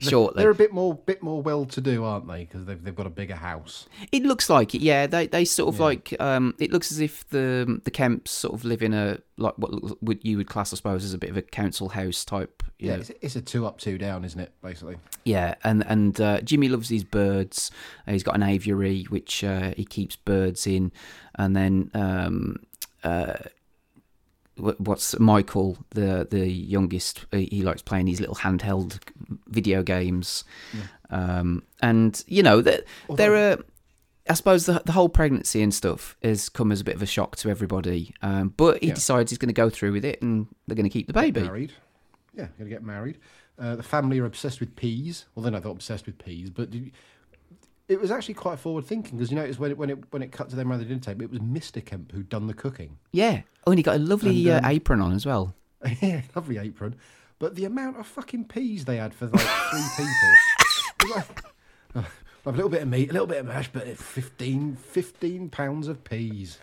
shortly. 0.00 0.42
They're 0.42 0.50
a 0.50 0.54
bit 0.54 0.72
more 0.72 0.94
bit 0.94 1.22
more 1.22 1.40
well 1.42 1.64
to 1.66 1.80
do, 1.80 2.04
aren't 2.04 2.26
they? 2.28 2.44
Because 2.44 2.64
they've 2.66 2.82
they've 2.82 2.94
got 2.96 3.06
a 3.06 3.10
bigger 3.10 3.36
house. 3.36 3.86
It 4.12 4.22
looks 4.24 4.48
like 4.50 4.74
it, 4.74 4.80
yeah. 4.82 5.06
They 5.06 5.26
they 5.26 5.44
sort 5.44 5.74
of 5.74 5.78
Yeah. 5.80 5.84
like 5.86 6.14
um, 6.20 6.54
it 6.58 6.72
looks 6.72 6.90
as 6.92 7.00
if 7.00 7.28
the 7.28 7.80
the 7.84 7.90
Kemps 7.90 8.28
sort 8.28 8.54
of 8.54 8.64
live 8.64 8.82
in 8.82 8.94
a 8.94 9.18
like 9.36 9.54
what 9.58 10.02
would 10.02 10.24
you 10.24 10.36
would 10.36 10.48
class, 10.48 10.72
I 10.72 10.76
suppose, 10.76 11.04
as 11.04 11.12
a 11.14 11.18
bit 11.18 11.30
of 11.30 11.36
a 11.36 11.42
council 11.42 11.88
house 11.90 12.24
type. 12.24 12.62
you 12.78 12.88
Yeah, 12.88 12.94
know. 12.96 13.00
it's, 13.00 13.10
it's 13.20 13.36
a 13.36 13.42
two 13.42 13.66
up, 13.66 13.78
two 13.78 13.98
down, 13.98 14.24
isn't 14.24 14.38
it? 14.40 14.52
Basically. 14.62 14.96
Yeah, 15.24 15.54
and 15.64 15.84
and 15.86 16.20
uh, 16.20 16.40
Jimmy 16.42 16.68
loves 16.68 16.88
his 16.88 17.04
birds. 17.04 17.70
Uh, 18.06 18.12
he's 18.12 18.22
got 18.22 18.34
an 18.36 18.42
aviary 18.42 19.04
which 19.04 19.42
uh, 19.42 19.72
he 19.76 19.84
keeps 19.84 20.16
birds 20.16 20.66
in, 20.66 20.92
and 21.36 21.56
then 21.56 21.90
um, 21.94 22.56
uh, 23.02 23.34
what's 24.56 25.18
Michael, 25.18 25.78
the 25.90 26.26
the 26.30 26.46
youngest? 26.48 27.26
He 27.32 27.62
likes 27.62 27.82
playing 27.82 28.06
these 28.06 28.20
little 28.20 28.36
handheld 28.36 28.98
video 29.48 29.82
games, 29.82 30.44
um, 31.10 31.62
and 31.82 32.22
you 32.26 32.42
know 32.42 32.60
that 32.60 32.84
there 33.16 33.34
are. 33.34 33.58
I 34.28 34.32
suppose 34.32 34.64
the 34.64 34.80
the 34.86 34.92
whole 34.92 35.10
pregnancy 35.10 35.60
and 35.62 35.74
stuff 35.74 36.16
has 36.22 36.48
come 36.48 36.72
as 36.72 36.80
a 36.80 36.84
bit 36.84 36.94
of 36.94 37.02
a 37.02 37.06
shock 37.06 37.36
to 37.36 37.50
everybody, 37.50 38.14
um, 38.22 38.54
but 38.56 38.80
he 38.82 38.88
Yeah. 38.88 38.94
decides 38.94 39.30
he's 39.30 39.38
going 39.38 39.48
to 39.50 39.52
go 39.52 39.68
through 39.68 39.92
with 39.92 40.04
it, 40.04 40.22
and 40.22 40.46
they're 40.66 40.76
going 40.76 40.84
to 40.84 40.90
keep 40.90 41.06
the 41.08 41.12
baby. 41.12 41.42
Married. 41.42 41.72
Yeah, 42.34 42.46
going 42.58 42.70
to 42.70 42.74
get 42.74 42.82
married. 42.82 43.18
Uh, 43.58 43.76
the 43.76 43.82
family 43.82 44.18
are 44.18 44.24
obsessed 44.24 44.60
with 44.60 44.74
peas. 44.76 45.26
Well, 45.34 45.42
they're 45.42 45.52
not 45.52 45.64
obsessed 45.66 46.06
with 46.06 46.16
peas, 46.18 46.48
but 46.50 46.72
you- 46.72 46.90
it 47.88 48.00
was 48.00 48.10
actually 48.10 48.34
quite 48.34 48.58
forward 48.58 48.84
thinking 48.86 49.18
because 49.18 49.30
you 49.30 49.36
notice 49.36 49.58
when 49.58 49.70
it 49.70 49.78
when 49.78 49.90
it 49.90 49.98
when 50.10 50.22
it 50.22 50.32
cut 50.32 50.48
to 50.50 50.56
them 50.56 50.70
around 50.70 50.80
the 50.80 50.84
dinner 50.86 51.00
table, 51.00 51.22
it 51.22 51.30
was 51.30 51.40
Mr. 51.40 51.84
Kemp 51.84 52.12
who'd 52.12 52.28
done 52.28 52.46
the 52.46 52.54
cooking. 52.54 52.98
Yeah. 53.12 53.42
Oh, 53.66 53.72
and 53.72 53.78
he 53.78 53.82
got 53.82 53.96
a 53.96 53.98
lovely 53.98 54.48
And, 54.48 54.64
uh, 54.64 54.68
um, 54.68 54.72
apron 54.72 55.00
on 55.00 55.12
as 55.12 55.26
well. 55.26 55.54
yeah, 56.00 56.22
lovely 56.34 56.58
apron. 56.58 56.96
But 57.38 57.56
the 57.56 57.64
amount 57.64 57.98
of 57.98 58.06
fucking 58.06 58.46
peas 58.46 58.84
they 58.84 58.96
had 58.96 59.12
for 59.12 59.26
like 59.26 59.40
three 59.40 59.82
people. 59.96 61.16
Like, 61.16 61.44
oh, 61.96 62.06
a 62.46 62.52
little 62.52 62.70
bit 62.70 62.82
of 62.82 62.88
meat, 62.88 63.10
a 63.10 63.12
little 63.12 63.26
bit 63.26 63.38
of 63.38 63.46
mash, 63.46 63.68
but 63.72 63.86
15, 63.86 64.76
15 64.76 65.50
pounds 65.50 65.88
of 65.88 66.04
peas. 66.04 66.58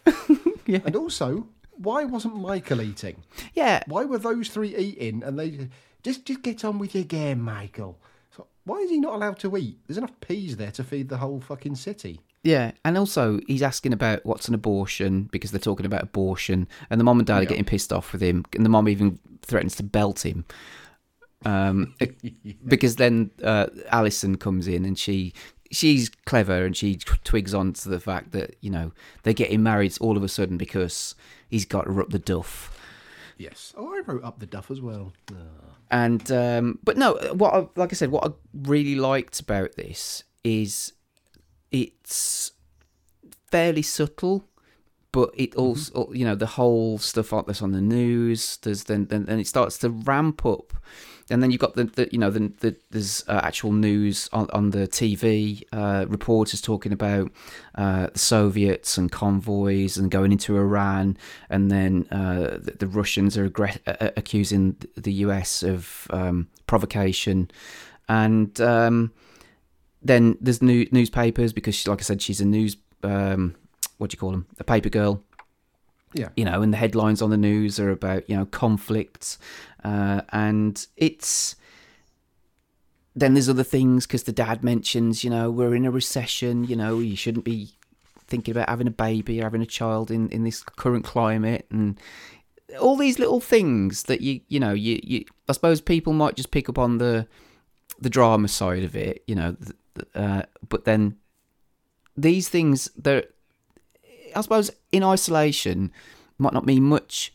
yeah. 0.66 0.80
And 0.86 0.96
also, 0.96 1.48
why 1.72 2.04
wasn't 2.06 2.38
Michael 2.38 2.82
eating? 2.82 3.24
Yeah. 3.54 3.84
Why 3.86 4.06
were 4.06 4.18
those 4.18 4.50
three 4.50 4.76
eating 4.76 5.24
and 5.24 5.38
they 5.38 5.70
just 6.04 6.26
just 6.26 6.42
get 6.42 6.64
on 6.64 6.80
with 6.80 6.96
your 6.96 7.04
game, 7.04 7.42
Michael? 7.42 8.00
Why 8.64 8.78
is 8.78 8.90
he 8.90 9.00
not 9.00 9.16
allowed 9.16 9.40
to 9.40 9.58
eat? 9.58 9.80
There's 9.88 9.98
enough 9.98 10.20
peas 10.22 10.58
there 10.58 10.72
to 10.72 10.84
feed 10.84 11.10
the 11.10 11.18
whole 11.18 11.42
fucking 11.42 11.76
city. 11.76 12.22
Yeah, 12.44 12.72
and 12.84 12.98
also 12.98 13.40
he's 13.48 13.62
asking 13.62 13.94
about 13.94 14.26
what's 14.26 14.48
an 14.48 14.54
abortion 14.54 15.30
because 15.32 15.52
they're 15.52 15.60
talking 15.60 15.86
about 15.86 16.04
abortion, 16.04 16.68
and 16.90 17.00
the 17.00 17.04
mom 17.04 17.20
and 17.20 17.28
dad 17.28 17.44
are 17.44 17.46
getting 17.46 17.66
pissed 17.66 17.94
off 17.94 18.12
with 18.14 18.22
him, 18.22 18.46
and 18.56 18.66
the 18.66 18.70
mom 18.70 18.90
even 18.90 19.20
threatens 19.42 19.76
to 19.76 19.84
belt 19.84 20.26
him. 20.26 20.46
Um, 21.46 21.96
because 22.68 22.98
then 22.98 23.32
uh, 23.44 23.68
Alison 23.90 24.38
comes 24.38 24.68
in 24.68 24.86
and 24.86 24.98
she 24.98 25.34
she's 25.72 26.10
clever 26.26 26.66
and 26.66 26.76
she 26.76 26.98
twigs 26.98 27.54
on 27.54 27.74
to 27.74 27.90
the 27.90 28.00
fact 28.00 28.32
that 28.32 28.56
you 28.62 28.70
know 28.70 28.92
they're 29.24 29.34
getting 29.34 29.64
married 29.64 29.96
all 30.02 30.18
of 30.18 30.24
a 30.24 30.28
sudden 30.28 30.58
because 30.58 31.16
he's 31.50 31.66
got 31.66 31.86
to 31.86 32.02
up 32.02 32.10
the 32.10 32.20
duff. 32.20 32.78
Yes. 33.38 33.74
Oh, 33.76 33.94
I 33.94 34.02
wrote 34.06 34.24
up 34.24 34.40
the 34.40 34.46
duff 34.46 34.70
as 34.70 34.82
well. 34.82 35.14
Ah. 35.32 35.71
And 35.92 36.32
um, 36.32 36.80
but 36.84 36.98
no, 36.98 37.16
what 37.34 37.54
I, 37.54 37.68
like 37.76 37.92
I 37.92 37.96
said, 37.96 38.12
what 38.12 38.26
I 38.26 38.32
really 38.54 38.96
liked 38.96 39.42
about 39.42 39.76
this 39.76 40.24
is 40.42 40.94
it's 41.70 42.54
fairly 43.52 43.82
subtle, 43.82 44.46
but 45.12 45.32
it 45.36 45.54
also 45.56 46.10
you 46.14 46.24
know 46.24 46.36
the 46.36 46.46
whole 46.46 46.98
stuff 46.98 47.34
like 47.34 47.46
this 47.46 47.62
on 47.62 47.74
the 47.74 47.82
news. 47.82 48.58
There's 48.64 48.86
then 48.86 49.08
then, 49.08 49.26
then 49.26 49.40
it 49.40 49.48
starts 49.48 49.78
to 49.80 49.90
ramp 49.90 50.46
up, 50.46 50.74
and 51.32 51.42
then 51.42 51.52
you've 51.52 51.62
got 51.62 51.76
the, 51.76 51.86
the 51.86 52.10
you 52.12 52.18
know 52.18 52.30
the, 52.30 52.52
the 52.60 52.76
there's 52.92 53.24
uh, 53.28 53.40
actual 53.44 53.72
news 53.72 54.30
on 54.34 54.48
on 54.52 54.72
the 54.72 54.88
TV. 54.88 55.64
Uh, 55.72 56.06
reporters 56.08 56.62
talking 56.62 56.92
about 56.92 57.32
uh, 57.76 58.08
the 58.14 58.20
Soviets 58.20 58.98
and 58.98 59.12
convoys 59.12 59.98
and 59.98 60.12
going 60.12 60.32
into 60.32 60.58
Iran, 60.58 61.18
and 61.50 61.72
then 61.72 62.08
uh, 62.12 62.58
the, 62.62 62.76
the 62.80 62.88
Russians 62.88 63.38
are 63.38 63.50
aggre- 63.50 63.80
uh, 63.88 64.12
accusing 64.18 64.76
the 64.96 65.14
US 65.26 65.64
of 65.64 66.08
um, 66.12 66.48
provocation, 66.68 67.50
and 68.10 68.60
um, 68.62 69.12
then 70.02 70.38
there's 70.42 70.62
new 70.62 70.88
newspapers 70.92 71.54
because, 71.54 71.76
she, 71.76 71.90
like 71.90 72.00
I 72.00 72.04
said, 72.04 72.22
she's 72.22 72.42
a 72.42 72.46
news. 72.46 72.78
Um, 73.04 73.56
what 73.98 74.10
do 74.10 74.16
you 74.16 74.20
call 74.20 74.32
them? 74.32 74.48
A 74.60 74.64
paper 74.64 74.90
girl. 74.90 75.24
Yeah. 76.14 76.30
You 76.36 76.46
know, 76.46 76.62
and 76.62 76.74
the 76.74 76.78
headlines 76.78 77.22
on 77.22 77.30
the 77.30 77.38
news 77.38 77.80
are 77.80 77.90
about 77.90 78.30
you 78.30 78.36
know 78.36 78.46
conflicts, 78.46 79.40
uh, 79.84 80.22
and 80.30 80.86
it's. 80.98 81.56
Then 83.14 83.34
there's 83.34 83.50
other 83.50 83.64
things 83.64 84.08
because 84.08 84.24
the 84.24 84.32
dad 84.32 84.64
mentions, 84.64 85.22
you 85.22 85.30
know, 85.30 85.52
we're 85.52 85.76
in 85.76 85.86
a 85.86 85.92
recession. 85.92 86.64
You 86.64 86.78
know, 86.78 87.00
you 87.00 87.18
shouldn't 87.18 87.44
be 87.44 87.74
thinking 88.26 88.54
about 88.54 88.70
having 88.70 88.88
a 88.88 88.92
baby 88.92 89.42
or 89.42 89.44
having 89.44 89.62
a 89.62 89.66
child 89.66 90.10
in, 90.10 90.30
in 90.30 90.46
this 90.46 90.64
current 90.64 91.04
climate, 91.04 91.66
and 91.70 92.00
all 92.80 92.96
these 92.96 93.20
little 93.20 93.42
things 93.42 94.04
that 94.04 94.22
you 94.22 94.40
you 94.48 94.60
know 94.60 94.72
you, 94.72 95.00
you 95.04 95.26
I 95.50 95.52
suppose 95.52 95.82
people 95.82 96.14
might 96.14 96.36
just 96.36 96.52
pick 96.52 96.70
up 96.70 96.80
on 96.80 96.98
the 96.98 97.28
the 98.00 98.10
drama 98.10 98.48
side 98.48 98.84
of 98.84 98.96
it, 98.96 99.24
you 99.28 99.36
know, 99.36 99.56
uh, 100.16 100.44
but 100.68 100.86
then 100.86 101.18
these 102.18 102.50
things 102.50 102.90
they're 102.96 103.26
I 104.36 104.42
suppose 104.42 104.72
in 104.92 105.04
isolation 105.04 105.92
might 106.38 106.54
not 106.54 106.66
mean 106.66 106.84
much, 106.84 107.32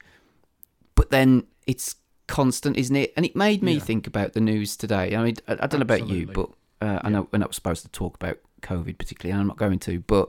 but 0.94 1.10
then 1.10 1.44
it's 1.66 1.96
constant, 2.26 2.76
isn't 2.76 2.96
it? 2.96 3.12
And 3.16 3.24
it 3.24 3.36
made 3.36 3.62
me 3.62 3.74
Yeah. 3.74 3.80
think 3.80 4.06
about 4.06 4.32
the 4.32 4.40
news 4.40 4.76
today. 4.76 5.14
I 5.14 5.22
mean, 5.22 5.36
I, 5.46 5.52
I 5.52 5.66
don't 5.66 5.74
know 5.80 5.82
about 5.82 6.08
you, 6.08 6.26
but 6.26 6.50
uh, 6.80 7.00
I 7.02 7.08
know 7.10 7.28
we're 7.32 7.38
not 7.38 7.54
supposed 7.54 7.82
to 7.82 7.88
talk 7.88 8.16
about 8.16 8.38
COVID 8.62 8.98
particularly, 8.98 9.32
and 9.32 9.40
I'm 9.40 9.46
not 9.46 9.56
going 9.58 9.78
to, 9.80 10.00
but 10.00 10.28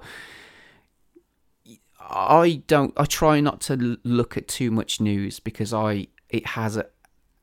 I 2.00 2.62
don't. 2.68 2.94
I 2.98 3.06
try 3.06 3.40
not 3.42 3.62
to 3.62 3.98
look 4.04 4.38
at 4.38 4.48
too 4.48 4.72
much 4.72 5.02
news 5.02 5.40
because 5.40 5.74
I 5.74 6.08
it 6.30 6.46
has 6.48 6.78
a, 6.78 6.86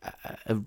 a 0.02 0.10
a 0.46 0.60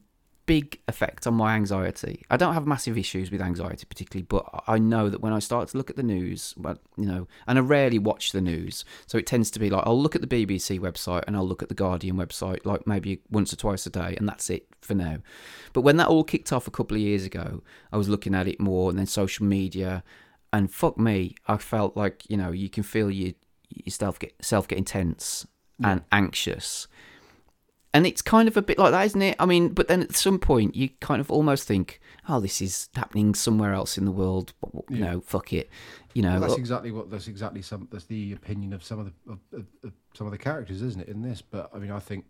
big 0.47 0.79
effect 0.87 1.27
on 1.27 1.35
my 1.35 1.55
anxiety. 1.55 2.23
I 2.31 2.37
don't 2.37 2.55
have 2.55 2.65
massive 2.65 2.97
issues 2.97 3.29
with 3.29 3.41
anxiety 3.41 3.85
particularly, 3.85 4.25
but 4.27 4.63
I 4.65 4.79
know 4.79 5.09
that 5.09 5.21
when 5.21 5.33
I 5.33 5.39
start 5.39 5.67
to 5.69 5.77
look 5.77 5.89
at 5.91 5.97
the 5.97 6.03
news, 6.03 6.55
well, 6.57 6.79
you 6.97 7.05
know, 7.05 7.27
and 7.45 7.59
I 7.59 7.61
rarely 7.61 7.99
watch 7.99 8.31
the 8.31 8.41
news, 8.41 8.85
so 9.05 9.17
it 9.17 9.27
tends 9.27 9.51
to 9.51 9.59
be 9.59 9.69
like 9.69 9.83
I'll 9.85 10.01
look 10.01 10.15
at 10.15 10.21
the 10.21 10.27
BBC 10.27 10.79
website 10.79 11.25
and 11.27 11.35
I'll 11.35 11.47
look 11.47 11.61
at 11.61 11.69
the 11.69 11.75
Guardian 11.75 12.15
website 12.15 12.65
like 12.65 12.87
maybe 12.87 13.19
once 13.29 13.53
or 13.53 13.57
twice 13.57 13.85
a 13.85 13.91
day, 13.91 14.15
and 14.17 14.27
that's 14.27 14.49
it 14.49 14.67
for 14.81 14.95
now. 14.95 15.17
But 15.73 15.81
when 15.81 15.97
that 15.97 16.07
all 16.07 16.23
kicked 16.23 16.51
off 16.51 16.65
a 16.65 16.71
couple 16.71 16.95
of 16.95 17.01
years 17.01 17.25
ago, 17.25 17.61
I 17.91 17.97
was 17.97 18.09
looking 18.09 18.33
at 18.33 18.47
it 18.47 18.59
more, 18.59 18.89
and 18.89 18.97
then 18.97 19.05
social 19.05 19.45
media, 19.45 20.03
and 20.53 20.71
fuck 20.71 20.97
me, 20.97 21.35
I 21.47 21.57
felt 21.57 21.97
like 21.97 22.23
you 22.29 22.37
know 22.37 22.51
you 22.51 22.69
can 22.69 22.83
feel 22.83 23.11
you 23.11 23.33
yourself 23.69 24.17
get 24.17 24.33
self 24.41 24.67
getting 24.67 24.85
tense 24.85 25.45
and 25.83 26.03
anxious. 26.11 26.87
And 27.97 28.05
it's 28.05 28.21
kind 28.21 28.47
of 28.47 28.55
a 28.55 28.61
bit 28.61 28.77
like 28.77 28.91
that, 28.91 29.07
isn't 29.07 29.21
it? 29.23 29.35
I 29.39 29.47
mean, 29.47 29.69
but 29.69 29.87
then 29.87 30.03
at 30.03 30.15
some 30.15 30.37
point 30.37 30.75
you 30.75 30.89
kind 30.99 31.19
of 31.19 31.31
almost 31.31 31.67
think, 31.67 31.99
"Oh, 32.29 32.39
this 32.39 32.61
is 32.61 32.89
happening 32.93 33.33
somewhere 33.33 33.73
else 33.73 33.97
in 33.97 34.05
the 34.05 34.11
world." 34.11 34.53
You 34.87 34.97
Yeah. 34.97 35.13
know, 35.13 35.21
fuck 35.21 35.51
it. 35.51 35.67
You 36.13 36.21
know, 36.21 36.33
Well, 36.33 36.41
that's 36.41 36.53
uh, 36.53 36.57
exactly 36.57 36.91
what. 36.91 37.09
That's 37.09 37.27
exactly 37.27 37.63
some. 37.63 37.87
That's 37.91 38.05
the 38.05 38.33
opinion 38.33 38.73
of 38.73 38.83
some 38.83 38.99
of 38.99 39.05
the 39.07 39.31
of, 39.31 39.39
of, 39.51 39.65
of 39.83 39.93
some 40.13 40.27
of 40.27 40.31
the 40.31 40.37
characters, 40.37 40.83
isn't 40.83 41.01
it? 41.01 41.07
In 41.07 41.23
this, 41.23 41.41
but 41.41 41.71
I 41.73 41.79
mean, 41.79 41.89
I 41.89 41.97
think. 41.97 42.25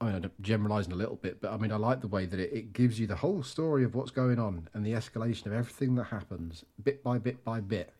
I 0.00 0.04
mean, 0.04 0.14
I'm 0.14 0.30
generalising 0.40 0.92
a 0.92 0.96
little 0.96 1.16
bit, 1.16 1.40
but 1.40 1.52
I 1.52 1.56
mean, 1.56 1.72
I 1.72 1.76
like 1.76 2.00
the 2.00 2.06
way 2.06 2.24
that 2.24 2.38
it, 2.38 2.52
it 2.52 2.72
gives 2.72 3.00
you 3.00 3.08
the 3.08 3.16
whole 3.16 3.42
story 3.42 3.82
of 3.82 3.96
what's 3.96 4.12
going 4.12 4.38
on 4.38 4.68
and 4.74 4.86
the 4.86 4.92
escalation 4.92 5.46
of 5.46 5.52
everything 5.52 5.96
that 5.96 6.04
happens, 6.04 6.64
bit 6.80 7.02
by 7.02 7.18
bit 7.18 7.42
by 7.42 7.58
bit, 7.58 7.92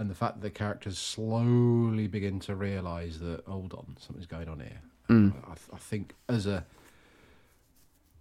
and 0.00 0.10
the 0.10 0.14
fact 0.16 0.34
that 0.34 0.42
the 0.42 0.50
characters 0.50 0.98
slowly 0.98 2.08
begin 2.08 2.40
to 2.40 2.56
realise 2.56 3.18
that 3.18 3.44
hold 3.46 3.74
on, 3.74 3.96
something's 4.00 4.26
going 4.26 4.48
on 4.48 4.58
here. 4.58 4.80
Mm. 5.12 5.32
I, 5.48 5.52
I 5.74 5.78
think 5.78 6.14
as 6.28 6.46
a 6.46 6.64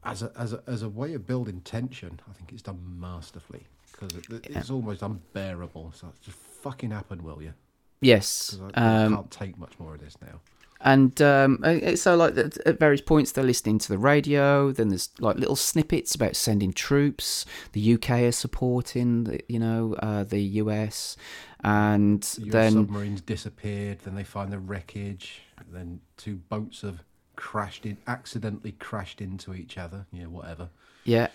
as 0.04 0.24
a 0.24 0.32
as 0.38 0.54
a 0.54 0.64
as 0.68 0.82
a 0.84 0.90
way 0.90 1.14
of 1.14 1.26
building 1.28 1.62
tension, 1.62 2.20
I 2.30 2.34
think 2.34 2.52
it's 2.52 2.62
done 2.64 2.80
masterfully 3.00 3.68
because 3.92 4.16
it, 4.16 4.26
it's 4.50 4.70
almost 4.70 5.02
unbearable. 5.02 5.94
So 5.96 6.12
just 6.22 6.38
fucking 6.38 6.92
happen, 6.92 7.24
will 7.24 7.42
you? 7.42 7.54
Yes. 8.02 8.58
I, 8.74 8.82
I 8.82 9.04
Um, 9.06 9.16
can't 9.16 9.32
take 9.32 9.58
much 9.58 9.74
more 9.80 9.94
of 9.96 10.02
this 10.02 10.18
now. 10.22 10.40
and 10.84 11.22
um, 11.22 11.60
uh, 11.64 11.96
so 11.96 12.16
like 12.16 12.36
at 12.36 12.58
at 12.66 12.80
various 12.80 13.02
points 13.02 13.32
they're 13.32 13.44
listening 13.44 13.78
to 13.80 13.90
the 13.90 14.00
radio. 14.00 14.72
Then 14.72 14.90
there's 14.90 15.10
like 15.20 15.38
little 15.38 15.56
snippets 15.56 16.16
about 16.16 16.36
sending 16.36 16.74
troops. 16.74 17.46
The 17.74 17.94
UK 17.94 18.10
are 18.22 18.32
supporting, 18.32 19.26
the, 19.26 19.40
you 19.48 19.60
know, 19.60 19.94
uh, 20.00 20.24
the 20.24 20.42
US, 20.64 21.16
and 21.64 22.24
The 22.24 22.46
US 22.46 22.52
then 22.52 22.74
submarines 22.74 23.22
disappeared. 23.22 24.00
Then 24.04 24.16
they 24.16 24.24
find 24.24 24.52
the 24.52 24.58
wreckage. 24.60 25.42
Then 25.70 26.02
two 26.18 26.36
boats 26.38 26.82
have 26.82 27.04
crashed 27.36 27.86
in, 27.86 27.98
accidentally 28.08 28.74
crashed 28.74 29.22
into 29.22 29.54
each 29.54 29.78
other. 29.78 30.06
Yeah, 30.12 30.26
whatever. 30.26 30.70
Yeah. 31.04 31.28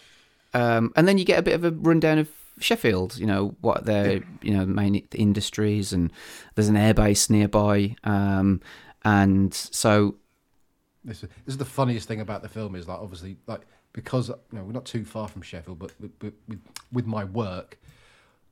Um, 0.54 0.92
and 0.96 1.06
then 1.06 1.18
you 1.18 1.24
get 1.24 1.38
a 1.38 1.42
bit 1.42 1.54
of 1.54 1.64
a 1.64 1.70
rundown 1.70 2.18
of 2.18 2.28
Sheffield. 2.60 3.18
You 3.18 3.26
know 3.26 3.54
what 3.60 3.84
their 3.84 4.22
you 4.42 4.52
know 4.56 4.64
main 4.64 4.94
industries, 5.14 5.92
and 5.92 6.10
there's 6.54 6.68
an 6.68 6.76
airbase 6.76 7.28
nearby, 7.28 7.96
um, 8.04 8.60
and 9.04 9.52
so 9.52 10.14
This, 11.04 11.22
is- 11.22 11.28
this 11.44 11.52
is 11.54 11.58
the 11.58 11.64
funniest 11.64 12.08
thing 12.08 12.20
about 12.20 12.42
the 12.42 12.48
film 12.48 12.74
is 12.74 12.88
like 12.88 12.98
obviously 12.98 13.36
like 13.46 13.62
because 13.92 14.28
you 14.28 14.36
know 14.52 14.62
we're 14.64 14.72
not 14.72 14.86
too 14.86 15.04
far 15.04 15.28
from 15.28 15.42
Sheffield, 15.42 15.78
but 15.78 15.92
with, 16.00 16.12
with, 16.22 16.34
with, 16.48 16.60
with 16.92 17.06
my 17.06 17.24
work, 17.24 17.78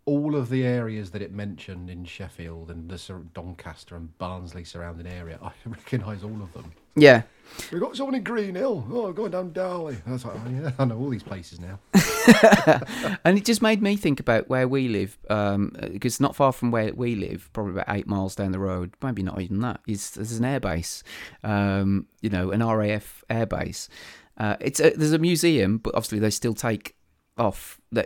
all 0.07 0.37
of 0.37 0.51
the 0.51 0.65
areas 0.65 1.11
that 1.13 1.23
it 1.23 1.33
mentioned 1.33 1.89
in 1.89 2.05
Sheffield 2.05 2.71
and 2.71 2.89
the 2.91 2.99
Doncaster 3.33 3.97
and 3.97 4.17
Barnsley 4.19 4.65
surrounding 4.65 5.07
area, 5.07 5.39
I 5.43 5.53
recognise 5.67 6.23
all 6.23 6.43
of 6.43 6.53
them. 6.53 6.73
yeah, 6.95 7.23
We 7.73 7.79
got 7.81 7.97
someone 7.97 8.15
in 8.15 8.23
Green 8.23 8.55
Hill. 8.55 8.87
Oh, 8.91 9.13
going 9.13 9.31
down 9.31 9.53
Darley. 9.53 9.97
I 10.07 10.13
was 10.13 10.25
like, 10.25 10.37
oh 10.37 10.51
yeah, 10.51 10.73
I 10.79 10.85
know 10.85 10.99
all 10.99 11.09
these 11.09 11.23
places 11.23 11.59
now. 11.59 11.79
and 13.25 13.39
it 13.39 13.45
just 13.45 13.63
made 13.63 13.83
me 13.83 13.97
think 13.97 14.21
about 14.21 14.49
where 14.49 14.69
we 14.69 14.89
live, 14.89 15.19
um, 15.31 15.73
because 15.93 16.21
not 16.21 16.37
far 16.37 16.53
from 16.53 16.71
where 16.71 16.93
we 16.93 17.15
live, 17.15 17.49
probably 17.53 17.73
about 17.73 17.95
eight 17.97 18.07
miles 18.07 18.35
down 18.35 18.53
the 18.53 18.59
road, 18.59 18.95
maybe 19.03 19.23
not 19.23 19.41
even 19.41 19.61
that, 19.61 19.81
is 19.87 20.11
there's 20.13 20.39
an 20.39 20.45
airbase, 20.45 21.03
um, 21.43 22.07
you 22.21 22.31
know, 22.31 22.51
an 22.51 22.63
RAF 22.65 23.25
airbase. 23.31 23.89
Uh, 24.37 24.57
it's 24.61 24.81
a, 24.81 24.91
there's 24.91 25.13
a 25.13 25.19
museum, 25.19 25.79
but 25.79 25.95
obviously 25.95 26.19
they 26.19 26.31
still 26.31 26.55
take 26.55 26.95
off. 27.39 27.81
uh, 27.97 28.03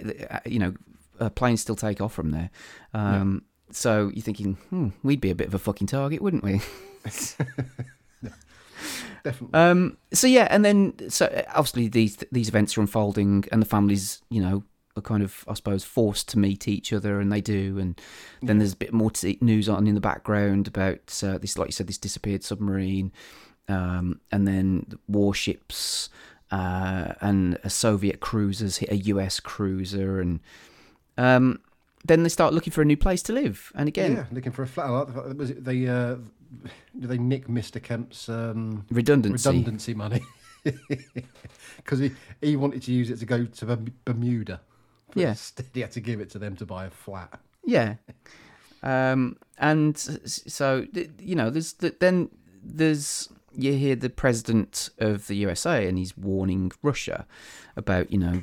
You 0.46 0.59
know, 0.59 0.74
uh, 1.20 1.30
planes 1.30 1.60
still 1.60 1.76
take 1.76 2.00
off 2.00 2.12
from 2.12 2.30
there. 2.30 2.50
Um, 2.94 3.42
So 3.70 4.10
you're 4.14 4.22
thinking, 4.22 4.54
hmm, 4.70 4.88
we'd 5.02 5.20
be 5.20 5.30
a 5.30 5.34
bit 5.34 5.46
of 5.46 5.54
a 5.54 5.58
fucking 5.58 5.88
target, 5.88 6.22
wouldn't 6.22 6.42
we? 6.42 6.60
Definitely. 9.24 9.58
Um, 9.58 9.96
so 10.12 10.26
yeah, 10.26 10.46
and 10.50 10.64
then 10.64 10.94
so 11.10 11.26
uh, 11.26 11.42
obviously 11.48 11.88
these 11.88 12.16
these 12.30 12.48
events 12.48 12.78
are 12.78 12.80
unfolding, 12.80 13.44
and 13.50 13.60
the 13.60 13.66
families, 13.66 14.22
you 14.30 14.40
know, 14.40 14.62
are 14.96 15.02
kind 15.02 15.22
of 15.22 15.44
I 15.48 15.54
suppose 15.54 15.84
forced 15.84 16.28
to 16.30 16.38
meet 16.38 16.68
each 16.68 16.92
other, 16.92 17.20
and 17.20 17.32
they 17.32 17.40
do, 17.40 17.78
and 17.78 18.00
then 18.42 18.58
there's 18.58 18.74
a 18.74 18.76
bit 18.76 18.92
more 18.92 19.10
t- 19.10 19.38
news 19.40 19.68
on 19.68 19.86
in 19.86 19.94
the 19.94 20.00
background 20.00 20.68
about 20.68 21.20
uh, 21.24 21.38
this, 21.38 21.58
like 21.58 21.68
you 21.68 21.72
said, 21.72 21.88
this 21.88 21.98
disappeared 21.98 22.44
submarine, 22.44 23.12
um, 23.68 24.20
and 24.30 24.46
then 24.46 24.86
warships. 25.08 26.08
Uh, 26.50 27.12
and 27.20 27.58
a 27.62 27.68
Soviet 27.68 28.20
cruisers 28.20 28.78
hit 28.78 28.88
a 28.90 28.96
US 28.96 29.40
cruiser, 29.40 30.20
and 30.20 30.40
um, 31.18 31.60
then 32.06 32.22
they 32.22 32.28
start 32.30 32.54
looking 32.54 32.72
for 32.72 32.80
a 32.80 32.84
new 32.86 32.96
place 32.96 33.22
to 33.24 33.32
live. 33.34 33.70
And 33.74 33.88
again, 33.88 34.12
yeah, 34.14 34.24
looking 34.32 34.52
for 34.52 34.62
a 34.62 34.66
flat. 34.66 34.88
Like 34.90 35.06
the 35.08 35.12
fact 35.12 35.28
that- 35.28 35.36
Was 35.36 35.50
it 35.50 35.64
they? 35.64 35.86
Uh, 35.86 36.16
did 36.98 37.10
they 37.10 37.18
nick 37.18 37.46
Mr. 37.48 37.82
Kemp's 37.82 38.28
um, 38.30 38.86
Redundancy. 38.90 39.48
redundancy 39.50 39.92
money? 39.94 40.22
Because 41.76 42.00
he, 42.00 42.10
he 42.40 42.56
wanted 42.56 42.82
to 42.82 42.92
use 42.92 43.08
it 43.10 43.18
to 43.20 43.26
go 43.26 43.44
to 43.44 43.76
Bermuda. 44.04 44.60
But 45.08 45.16
Yeah. 45.16 45.28
instead 45.30 45.66
he 45.72 45.80
had 45.80 45.92
to 45.92 46.00
give 46.00 46.20
it 46.20 46.30
to 46.30 46.38
them 46.38 46.56
to 46.56 46.66
buy 46.66 46.86
a 46.86 46.90
flat. 46.90 47.40
Yeah. 47.64 47.94
Um, 48.82 49.36
and 49.58 49.96
so, 49.96 50.86
you 51.18 51.34
know, 51.34 51.50
there's 51.50 51.72
th- 51.72 51.96
then 52.00 52.28
there's 52.62 53.28
you 53.54 53.72
hear 53.74 53.96
the 53.96 54.10
president 54.10 54.90
of 54.98 55.26
the 55.26 55.36
USA 55.36 55.86
and 55.88 55.96
he's 55.98 56.16
warning 56.16 56.72
Russia 56.82 57.26
about, 57.76 58.12
you 58.12 58.18
know, 58.18 58.42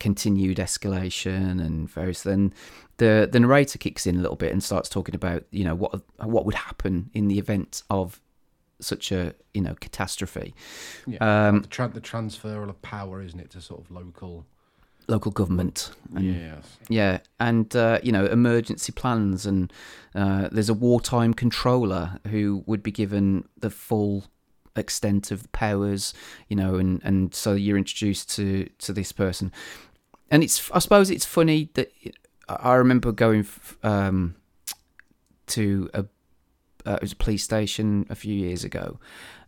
continued 0.00 0.58
escalation 0.58 1.64
and 1.64 1.90
various 1.90 2.22
then 2.22 2.52
the 2.98 3.28
the 3.30 3.40
narrator 3.40 3.78
kicks 3.78 4.06
in 4.06 4.16
a 4.16 4.20
little 4.20 4.36
bit 4.36 4.52
and 4.52 4.62
starts 4.62 4.88
talking 4.88 5.14
about, 5.14 5.44
you 5.50 5.64
know, 5.64 5.74
what 5.74 6.02
what 6.18 6.44
would 6.46 6.54
happen 6.54 7.10
in 7.14 7.28
the 7.28 7.38
event 7.38 7.82
of 7.90 8.20
such 8.80 9.10
a, 9.10 9.34
you 9.54 9.60
know, 9.60 9.74
catastrophe. 9.80 10.54
Yeah, 11.06 11.48
Um, 11.48 11.62
the, 11.62 11.68
tra- 11.68 11.88
the 11.88 12.00
transfer 12.00 12.62
of 12.62 12.80
power, 12.82 13.20
isn't 13.22 13.40
it, 13.40 13.50
to 13.50 13.60
sort 13.60 13.80
of 13.80 13.90
local. 13.90 14.46
local 15.08 15.32
government. 15.32 15.90
And, 16.14 16.24
Yes. 16.24 16.76
Yeah, 16.88 17.18
and 17.40 17.74
uh, 17.74 17.98
you 18.02 18.12
know 18.12 18.26
emergency 18.26 18.92
plans, 18.92 19.46
and 19.46 19.72
uh, 20.14 20.48
there's 20.52 20.68
a 20.68 20.74
wartime 20.74 21.34
controller 21.34 22.20
who 22.28 22.62
would 22.66 22.82
be 22.82 22.92
given 22.92 23.48
the 23.58 23.70
full 23.70 24.24
extent 24.76 25.32
of 25.32 25.42
the 25.42 25.48
powers. 25.48 26.14
You 26.48 26.56
know, 26.56 26.76
and 26.76 27.00
and 27.02 27.34
so 27.34 27.54
you're 27.54 27.78
introduced 27.78 28.30
to 28.36 28.68
to 28.78 28.92
this 28.92 29.12
person, 29.12 29.50
and 30.30 30.42
it's 30.42 30.70
I 30.72 30.78
suppose 30.78 31.10
it's 31.10 31.24
funny 31.24 31.70
that 31.74 31.92
I 32.48 32.74
remember 32.74 33.12
going 33.12 33.46
um, 33.82 34.34
to 35.48 35.90
a 35.94 36.04
uh, 36.86 36.94
it 36.94 37.02
was 37.02 37.12
a 37.12 37.16
police 37.16 37.44
station 37.44 38.06
a 38.08 38.14
few 38.14 38.34
years 38.34 38.64
ago, 38.64 38.98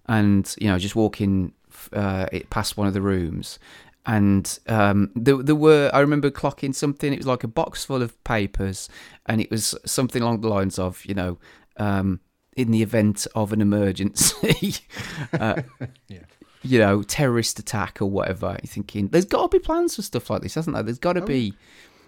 and 0.06 0.54
you 0.58 0.68
know 0.68 0.78
just 0.78 0.96
walking 0.96 1.52
uh, 1.92 2.26
it 2.32 2.50
past 2.50 2.76
one 2.76 2.86
of 2.86 2.94
the 2.94 3.00
rooms, 3.00 3.58
and 4.06 4.58
um, 4.66 5.10
there, 5.14 5.36
there 5.36 5.54
were 5.54 5.90
I 5.92 6.00
remember 6.00 6.30
clocking 6.30 6.74
something. 6.74 7.12
It 7.12 7.18
was 7.18 7.26
like 7.26 7.44
a 7.44 7.48
box 7.48 7.84
full 7.84 8.02
of 8.02 8.22
papers, 8.24 8.88
and 9.26 9.40
it 9.40 9.50
was 9.50 9.74
something 9.86 10.22
along 10.22 10.40
the 10.40 10.48
lines 10.48 10.78
of 10.78 11.04
you 11.04 11.14
know. 11.14 11.38
Um, 11.76 12.20
in 12.56 12.72
the 12.72 12.82
event 12.82 13.26
of 13.34 13.52
an 13.52 13.60
emergency, 13.62 14.74
uh, 15.32 15.62
you 16.62 16.78
know, 16.78 17.02
terrorist 17.02 17.58
attack 17.58 18.00
or 18.02 18.06
whatever, 18.06 18.58
you're 18.62 18.68
thinking 18.68 19.08
there's 19.08 19.24
got 19.24 19.50
to 19.50 19.58
be 19.58 19.62
plans 19.62 19.96
for 19.96 20.02
stuff 20.02 20.28
like 20.30 20.42
this, 20.42 20.54
hasn't 20.54 20.74
there? 20.74 20.82
There's 20.82 20.98
got 20.98 21.14
to 21.14 21.22
Oh, 21.22 21.26
be. 21.26 21.54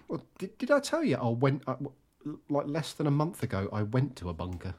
Well, 0.08 0.22
did, 0.38 0.56
did 0.58 0.70
I 0.70 0.80
tell 0.80 1.02
you? 1.02 1.16
I 1.16 1.28
went 1.28 1.62
I, 1.66 1.76
like 2.48 2.66
less 2.66 2.92
than 2.92 3.06
a 3.06 3.10
month 3.10 3.42
ago. 3.42 3.68
I 3.72 3.82
went 3.82 4.16
to 4.16 4.28
a 4.28 4.34
bunker. 4.34 4.74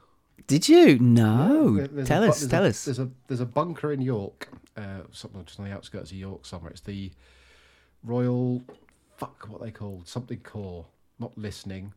Did 0.46 0.68
you? 0.68 0.98
No. 0.98 1.76
There- 1.86 2.04
tell 2.04 2.22
a 2.24 2.28
us. 2.28 2.46
Tell 2.46 2.64
a, 2.64 2.68
us. 2.68 2.84
There's 2.84 2.98
a 2.98 3.10
there's 3.28 3.40
a 3.40 3.46
bunker 3.46 3.92
in 3.92 4.00
York, 4.00 4.48
uh, 4.76 5.00
something 5.10 5.44
just 5.44 5.58
on 5.58 5.66
the 5.66 5.72
outskirts 5.72 6.10
of 6.10 6.16
York 6.16 6.44
somewhere. 6.46 6.70
It's 6.70 6.80
the 6.82 7.10
Royal, 8.02 8.62
fuck, 9.16 9.46
what 9.48 9.62
they 9.62 9.70
called 9.70 10.06
something 10.06 10.38
corps. 10.40 10.84
Not 11.18 11.36
listening. 11.38 11.92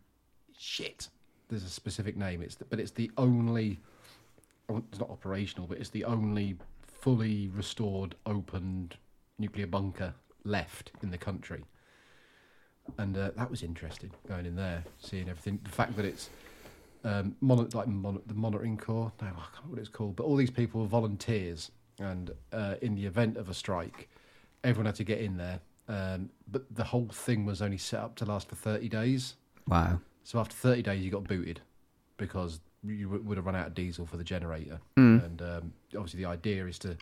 Shit. 0.57 1.09
There's 1.49 1.63
a 1.63 1.69
specific 1.69 2.15
name. 2.15 2.41
It's 2.41 2.55
the, 2.55 2.65
but 2.65 2.79
it's 2.79 2.91
the 2.91 3.11
only. 3.17 3.79
oh, 4.69 4.81
It's 4.91 4.99
not 4.99 5.09
operational, 5.09 5.67
but 5.67 5.77
it's 5.79 5.89
the 5.89 6.05
only 6.05 6.55
fully 7.07 7.47
restored, 7.55 8.15
opened 8.25 8.97
nuclear 9.39 9.65
bunker 9.65 10.13
left 10.43 10.91
in 11.01 11.09
the 11.09 11.17
country. 11.17 11.63
And 12.97 13.17
uh, 13.17 13.31
that 13.37 13.49
was 13.49 13.63
interesting 13.63 14.11
going 14.27 14.45
in 14.45 14.57
there, 14.57 14.83
seeing 14.99 15.29
everything. 15.29 15.57
The 15.63 15.69
fact 15.69 15.95
that 15.95 16.03
it's 16.03 16.29
um, 17.05 17.37
mon- 17.39 17.69
like 17.73 17.87
mon- 17.87 18.21
the 18.25 18.33
monitoring 18.33 18.75
corps. 18.75 19.13
No, 19.21 19.27
I 19.27 19.29
can't 19.29 19.39
remember 19.53 19.69
what 19.69 19.79
it's 19.79 19.87
called. 19.87 20.17
But 20.17 20.25
all 20.25 20.35
these 20.35 20.51
people 20.51 20.81
were 20.81 20.87
volunteers, 20.87 21.71
and 21.97 22.31
uh, 22.51 22.75
in 22.81 22.95
the 22.95 23.05
event 23.05 23.37
of 23.37 23.47
a 23.47 23.53
strike, 23.53 24.09
everyone 24.65 24.87
had 24.87 24.95
to 24.95 25.05
get 25.05 25.19
in 25.19 25.37
there. 25.37 25.61
Um, 25.87 26.29
but 26.51 26.65
the 26.75 26.83
whole 26.83 27.07
thing 27.07 27.45
was 27.45 27.61
only 27.61 27.77
set 27.77 28.01
up 28.01 28.17
to 28.17 28.25
last 28.25 28.49
for 28.49 28.55
thirty 28.55 28.89
days. 28.89 29.35
Wow. 29.65 30.01
So 30.25 30.39
after 30.39 30.55
thirty 30.55 30.81
days, 30.81 31.01
you 31.05 31.09
got 31.09 31.23
booted 31.23 31.61
because 32.17 32.59
you 32.89 33.09
would 33.09 33.37
have 33.37 33.45
run 33.45 33.55
out 33.55 33.67
of 33.67 33.73
diesel 33.75 34.05
for 34.05 34.17
the 34.17 34.23
generator. 34.23 34.79
Mm. 34.97 35.23
And 35.25 35.41
um, 35.41 35.73
obviously, 35.95 36.21
the 36.23 36.29
idea 36.29 36.65
is 36.67 36.79
to 36.79 36.97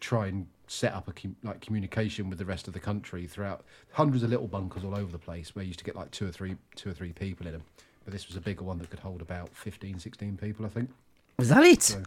try 0.00 0.26
and 0.28 0.46
set 0.68 0.92
up 0.92 1.08
a 1.08 1.12
com- 1.12 1.36
like 1.42 1.60
communication 1.60 2.28
with 2.28 2.38
the 2.38 2.44
rest 2.44 2.68
of 2.68 2.74
the 2.74 2.80
country 2.80 3.26
throughout 3.26 3.64
hundreds 3.92 4.22
of 4.22 4.30
little 4.30 4.46
bunkers 4.46 4.84
all 4.84 4.94
over 4.94 5.10
the 5.10 5.18
place 5.18 5.54
where 5.56 5.62
you 5.64 5.68
used 5.68 5.78
to 5.80 5.84
get 5.84 5.96
like 5.96 6.10
two 6.10 6.26
or 6.28 6.30
three 6.30 6.56
two 6.76 6.90
or 6.90 6.92
three 6.92 7.10
people 7.12 7.46
in 7.46 7.52
them 7.54 7.62
but 8.04 8.12
this 8.12 8.28
was 8.28 8.36
a 8.36 8.40
bigger 8.40 8.62
one 8.62 8.78
that 8.78 8.88
could 8.90 8.98
hold 9.00 9.22
about 9.22 9.48
15 9.54 9.98
16 9.98 10.36
people 10.36 10.66
i 10.66 10.68
think 10.68 10.90
Was 11.38 11.48
that 11.48 11.64
it? 11.64 11.82
So- 11.82 12.02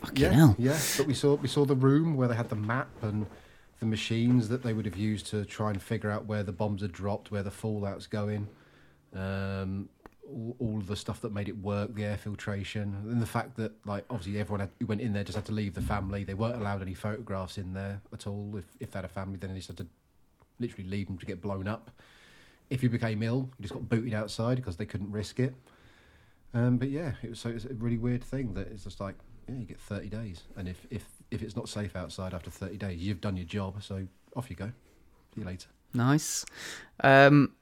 Fucking 0.00 0.22
yeah 0.24 0.32
hell. 0.32 0.56
yeah 0.58 0.78
but 0.96 1.06
we 1.06 1.12
saw 1.14 1.34
we 1.34 1.46
saw 1.46 1.64
the 1.66 1.76
room 1.76 2.16
where 2.16 2.26
they 2.26 2.34
had 2.34 2.48
the 2.48 2.56
map 2.56 2.88
and 3.02 3.26
the 3.80 3.86
machines 3.86 4.48
that 4.48 4.62
they 4.62 4.72
would 4.72 4.86
have 4.86 4.96
used 4.96 5.26
to 5.26 5.44
try 5.44 5.70
and 5.70 5.80
figure 5.80 6.10
out 6.10 6.24
where 6.26 6.42
the 6.42 6.52
bombs 6.52 6.82
are 6.82 6.88
dropped 6.88 7.30
where 7.30 7.42
the 7.42 7.50
fallout's 7.50 8.06
going 8.06 8.48
um 9.14 9.88
all, 10.28 10.82
the 10.86 10.96
stuff 10.96 11.20
that 11.22 11.32
made 11.32 11.48
it 11.48 11.58
work, 11.58 11.94
the 11.94 12.04
air 12.04 12.16
filtration, 12.16 12.96
and 13.08 13.20
the 13.20 13.26
fact 13.26 13.56
that, 13.56 13.72
like, 13.86 14.04
obviously 14.10 14.40
everyone 14.40 14.60
had, 14.60 14.70
who 14.78 14.86
went 14.86 15.00
in 15.00 15.12
there 15.12 15.24
just 15.24 15.36
had 15.36 15.44
to 15.46 15.52
leave 15.52 15.74
the 15.74 15.82
family. 15.82 16.24
They 16.24 16.34
weren't 16.34 16.56
allowed 16.56 16.82
any 16.82 16.94
photographs 16.94 17.58
in 17.58 17.74
there 17.74 18.00
at 18.12 18.26
all. 18.26 18.54
If, 18.56 18.64
if 18.80 18.90
they 18.90 18.98
had 18.98 19.04
a 19.04 19.08
family, 19.08 19.36
then 19.36 19.50
they 19.50 19.56
just 19.56 19.68
had 19.68 19.78
to 19.78 19.86
literally 20.58 20.88
leave 20.88 21.06
them 21.06 21.18
to 21.18 21.26
get 21.26 21.40
blown 21.40 21.66
up. 21.68 21.90
If 22.70 22.82
you 22.82 22.88
became 22.88 23.22
ill, 23.22 23.50
you 23.58 23.62
just 23.62 23.74
got 23.74 23.88
booted 23.88 24.14
outside 24.14 24.56
because 24.56 24.76
they 24.76 24.86
couldn't 24.86 25.10
risk 25.10 25.40
it. 25.40 25.54
Um, 26.54 26.78
but 26.78 26.88
yeah, 26.88 27.12
it 27.22 27.30
was 27.30 27.40
so 27.40 27.48
it's 27.48 27.64
a 27.64 27.74
really 27.74 27.98
weird 27.98 28.22
thing 28.22 28.54
that 28.54 28.68
it's 28.68 28.84
just 28.84 29.00
like, 29.00 29.14
yeah, 29.48 29.56
you 29.56 29.64
get 29.64 29.80
30 29.80 30.08
days, 30.08 30.42
and 30.56 30.68
if 30.68 30.86
if 30.90 31.04
if 31.30 31.42
it's 31.42 31.56
not 31.56 31.68
safe 31.68 31.96
outside 31.96 32.34
after 32.34 32.50
30 32.50 32.76
days, 32.76 33.00
you've 33.00 33.20
done 33.20 33.36
your 33.36 33.46
job, 33.46 33.82
so 33.82 34.06
off 34.36 34.50
you 34.50 34.56
go. 34.56 34.70
See 35.34 35.40
you 35.40 35.46
later. 35.46 35.68
Nice. 35.94 36.44
Um, 37.02 37.52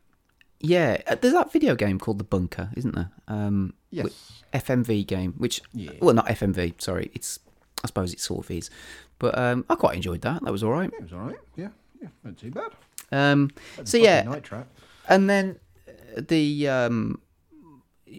yeah, 0.60 1.00
uh, 1.06 1.14
there's 1.16 1.34
that 1.34 1.52
video 1.52 1.74
game 1.74 1.98
called 1.98 2.18
The 2.18 2.24
Bunker, 2.24 2.70
isn't 2.76 2.94
there? 2.94 3.10
Um, 3.28 3.74
Yes. 3.92 4.42
FMV 4.52 5.04
game, 5.06 5.34
which 5.38 5.60
Yeah. 5.72 5.92
well, 6.00 6.14
not 6.14 6.26
FMV. 6.28 6.80
Sorry, 6.80 7.10
it's 7.14 7.40
I 7.82 7.86
suppose 7.88 8.12
it 8.12 8.20
sort 8.20 8.44
of 8.44 8.50
is, 8.50 8.70
but 9.18 9.36
um, 9.38 9.64
I 9.68 9.74
quite 9.74 9.96
enjoyed 9.96 10.20
that. 10.22 10.42
That 10.44 10.52
was 10.52 10.62
all 10.62 10.70
right. 10.70 10.90
It 10.92 11.02
was 11.02 11.12
all 11.12 11.20
right. 11.20 11.38
Yeah, 11.56 11.68
yeah, 12.00 12.08
not 12.22 12.36
too 12.36 12.50
bad. 12.50 12.70
Um, 13.10 13.50
so 13.84 13.96
yeah, 13.96 14.22
Night 14.22 14.44
Trap. 14.44 14.68
and 15.08 15.28
then 15.28 15.58
uh, 15.88 16.20
the 16.28 16.68
um, 16.68 17.20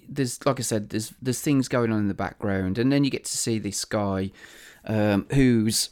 there's 0.10 0.46
like 0.46 0.60
I 0.60 0.64
said, 0.64 0.90
there's 0.90 1.14
there's 1.22 1.40
things 1.42 1.68
going 1.70 1.92
on 1.92 2.00
in 2.00 2.08
the 2.10 2.14
background, 2.14 2.78
and 2.78 2.92
then 2.92 3.04
you 3.06 3.10
get 3.12 3.24
to 3.26 3.38
see 3.38 3.60
this 3.60 3.86
guy 3.86 4.32
um, 4.86 5.28
who's, 5.34 5.90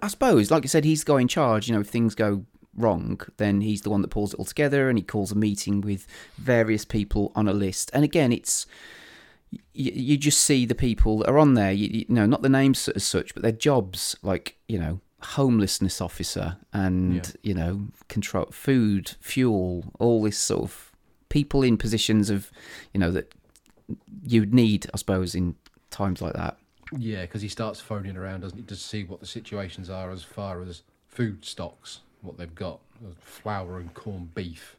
I 0.00 0.08
suppose, 0.08 0.50
like 0.50 0.64
I 0.64 0.68
said, 0.68 0.84
he's 0.84 1.04
the 1.04 1.12
guy 1.12 1.20
in 1.20 1.28
charge. 1.28 1.68
You 1.68 1.74
know, 1.74 1.80
if 1.80 1.88
things 1.88 2.14
go 2.14 2.44
wrong, 2.76 3.20
then 3.36 3.60
he's 3.60 3.82
the 3.82 3.90
one 3.90 4.02
that 4.02 4.08
pulls 4.08 4.34
it 4.34 4.38
all 4.38 4.44
together, 4.44 4.88
and 4.88 4.98
he 4.98 5.02
calls 5.04 5.32
a 5.32 5.36
meeting 5.36 5.80
with 5.80 6.06
various 6.36 6.84
people 6.84 7.32
on 7.34 7.48
a 7.48 7.52
list. 7.52 7.90
And 7.94 8.04
again, 8.04 8.32
it's 8.32 8.66
you, 9.72 9.92
you 9.94 10.16
just 10.16 10.40
see 10.40 10.66
the 10.66 10.74
people 10.74 11.18
that 11.18 11.28
are 11.28 11.38
on 11.38 11.54
there. 11.54 11.72
You, 11.72 11.88
you 12.08 12.14
know, 12.14 12.26
not 12.26 12.42
the 12.42 12.48
names 12.48 12.88
as 12.88 13.04
such, 13.04 13.34
but 13.34 13.42
their 13.42 13.52
jobs, 13.52 14.16
like 14.22 14.56
you 14.68 14.78
know, 14.78 15.00
homelessness 15.22 16.00
officer 16.00 16.56
and 16.72 17.14
Yeah. 17.14 17.32
you 17.42 17.54
know, 17.54 17.88
control 18.08 18.48
food, 18.50 19.12
fuel, 19.20 19.92
all 19.98 20.22
this 20.22 20.38
sort 20.38 20.62
of 20.64 20.92
people 21.28 21.62
in 21.62 21.76
positions 21.76 22.30
of, 22.30 22.50
you 22.92 23.00
know, 23.00 23.10
that 23.10 23.34
you'd 24.22 24.54
need, 24.54 24.86
I 24.94 24.98
suppose, 24.98 25.34
in 25.34 25.56
times 25.90 26.20
like 26.22 26.34
that. 26.34 26.58
Yeah, 26.96 27.22
because 27.22 27.42
he 27.42 27.48
starts 27.48 27.80
phoning 27.80 28.16
around, 28.16 28.40
doesn't 28.42 28.58
he, 28.58 28.64
to 28.64 28.76
see 28.76 29.04
what 29.04 29.20
the 29.20 29.26
situations 29.26 29.90
are 29.90 30.10
as 30.10 30.22
far 30.22 30.62
as 30.62 30.82
food 31.08 31.44
stocks, 31.44 32.00
what 32.24 32.38
they've 32.38 32.54
got, 32.54 32.80
uh, 33.04 33.10
flour 33.20 33.78
and 33.78 33.92
corned 33.94 34.34
beef. 34.34 34.76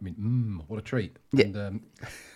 I 0.00 0.04
mean, 0.04 0.14
mmm, 0.20 0.64
what 0.68 0.78
a 0.78 0.82
treat. 0.82 1.16
Yeah. 1.32 1.44
And, 1.46 1.56
um, 1.56 1.80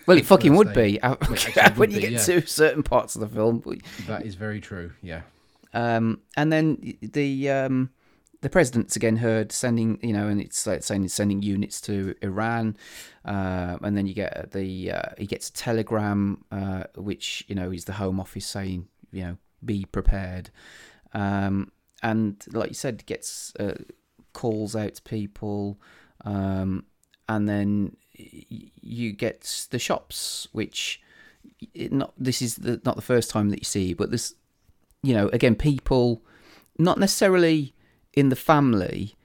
Well, 0.07 0.17
it 0.17 0.25
fucking 0.25 0.55
would 0.55 0.73
day- 0.73 0.93
be 0.93 0.99
it 1.03 1.77
when 1.77 1.91
you 1.91 1.97
be, 1.97 2.01
get 2.01 2.11
yeah. 2.13 2.23
to 2.23 2.47
certain 2.47 2.83
parts 2.83 3.15
of 3.15 3.21
the 3.21 3.27
film. 3.27 3.63
That 4.07 4.25
is 4.25 4.35
very 4.35 4.61
true. 4.61 4.91
Yeah. 5.01 5.21
Um, 5.73 6.21
and 6.35 6.51
then 6.51 6.97
the 7.01 7.49
um, 7.49 7.91
the 8.41 8.49
president's 8.49 8.95
again 8.95 9.17
heard 9.17 9.51
sending, 9.51 9.99
you 10.01 10.13
know, 10.13 10.27
and 10.27 10.41
it's 10.41 10.65
like 10.65 10.81
saying 10.81 11.03
he's 11.03 11.13
sending 11.13 11.43
units 11.43 11.79
to 11.81 12.15
Iran, 12.23 12.75
uh, 13.25 13.77
and 13.83 13.95
then 13.95 14.07
you 14.07 14.15
get 14.15 14.51
the 14.51 14.91
uh, 14.93 15.09
he 15.17 15.27
gets 15.27 15.49
a 15.49 15.53
telegram, 15.53 16.43
uh, 16.51 16.85
which 16.95 17.43
you 17.47 17.53
know 17.53 17.69
is 17.71 17.85
the 17.85 17.93
Home 17.93 18.19
Office 18.19 18.47
saying, 18.47 18.87
you 19.11 19.23
know, 19.23 19.37
be 19.63 19.85
prepared, 19.85 20.49
um, 21.13 21.71
and 22.01 22.43
like 22.51 22.69
you 22.69 22.75
said, 22.75 23.05
gets 23.05 23.53
uh, 23.59 23.75
calls 24.33 24.75
out 24.75 24.95
to 24.95 25.01
people, 25.01 25.79
um, 26.25 26.85
and 27.27 27.47
then 27.47 27.95
you 28.13 29.13
get 29.13 29.67
the 29.71 29.79
shops, 29.79 30.47
which 30.51 31.01
not 31.75 32.13
this 32.17 32.41
is 32.41 32.57
the, 32.57 32.81
not 32.85 32.95
the 32.95 33.01
first 33.01 33.29
time 33.29 33.49
that 33.49 33.59
you 33.59 33.65
see, 33.65 33.93
but 33.93 34.11
this 34.11 34.35
you 35.01 35.13
know, 35.13 35.29
again, 35.29 35.55
people, 35.55 36.21
not 36.77 36.97
necessarily 36.97 37.73
in 38.13 38.29
the 38.29 38.35
family, 38.35 39.15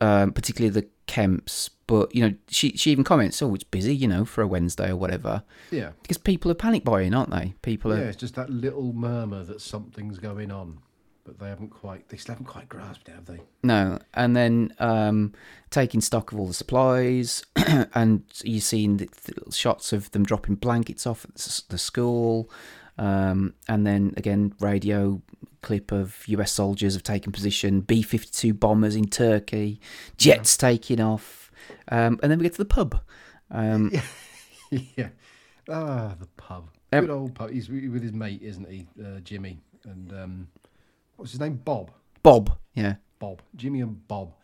um, 0.00 0.32
particularly 0.32 0.70
the 0.70 0.88
Kemps, 1.06 1.70
but 1.86 2.14
you 2.14 2.22
know, 2.22 2.34
she 2.48 2.72
she 2.76 2.92
even 2.92 3.02
comments, 3.02 3.40
"Oh, 3.40 3.54
it's 3.54 3.64
busy," 3.64 3.96
you 3.96 4.06
know, 4.06 4.24
for 4.24 4.42
a 4.42 4.46
Wednesday 4.46 4.90
or 4.90 4.96
whatever. 4.96 5.42
Yeah. 5.70 5.92
because 6.02 6.18
people 6.18 6.50
are 6.50 6.54
panic 6.54 6.84
buying, 6.84 7.14
aren't 7.14 7.30
they? 7.30 7.54
People 7.62 7.92
are. 7.92 7.98
Yeah, 7.98 8.04
it's 8.04 8.16
just 8.16 8.34
that 8.34 8.50
little 8.50 8.92
murmur 8.92 9.42
that 9.44 9.60
something's 9.60 10.18
going 10.18 10.50
on, 10.52 10.80
but 11.28 11.38
they 11.38 11.50
haven't 11.50 11.68
quite, 11.68 12.08
they 12.08 12.16
still 12.16 12.34
haven't 12.34 12.46
quite 12.46 12.70
grasped 12.70 13.06
it, 13.08 13.14
have 13.14 13.26
they? 13.26 13.40
No, 13.62 13.98
and 14.14 14.34
then 14.34 14.72
um, 14.78 15.34
taking 15.68 16.00
stock 16.00 16.32
of 16.32 16.40
all 16.40 16.46
the 16.46 16.54
supplies, 16.54 17.44
and 17.94 18.24
you've 18.42 18.62
seen 18.62 18.96
the, 18.96 19.08
the 19.46 19.52
shots 19.52 19.92
of 19.92 20.10
them 20.12 20.24
dropping 20.24 20.54
blankets 20.54 21.06
off 21.06 21.26
at 21.26 21.34
the 21.68 21.76
school, 21.76 22.50
um, 22.96 23.52
and 23.68 23.86
then 23.86 24.14
again 24.16 24.54
radio 24.58 25.20
clip 25.60 25.92
of 25.92 26.26
U.S. 26.28 26.52
soldiers 26.52 26.94
have 26.94 27.02
taken 27.02 27.30
position, 27.30 27.82
B-52 27.82 28.58
bombers 28.58 28.96
in 28.96 29.08
Turkey, 29.08 29.80
jets 30.16 30.56
taking 30.56 30.98
off, 30.98 31.52
um, 31.88 32.18
and 32.22 32.32
then 32.32 32.38
we 32.38 32.44
get 32.44 32.52
to 32.52 32.58
the 32.58 32.64
pub. 32.64 33.02
Um, 33.50 33.92
yeah. 34.70 35.08
Ah, 35.68 36.14
the 36.18 36.26
pub. 36.38 36.70
Um, 36.90 37.00
Good 37.02 37.10
old 37.10 37.34
pub. 37.34 37.50
He's 37.50 37.68
with 37.68 38.02
his 38.02 38.14
mate, 38.14 38.40
isn't 38.42 38.66
he, 38.70 38.86
uh, 39.04 39.20
Jimmy? 39.20 39.58
And 39.84 40.12
um, 40.12 40.48
what's 41.18 41.32
his 41.32 41.40
name? 41.40 41.60
Bob. 41.62 41.90
Bob, 42.22 42.56
yeah. 42.74 42.94
Bob. 43.18 43.42
Jimmy 43.56 43.80
and 43.80 44.06
Bob. 44.08 44.34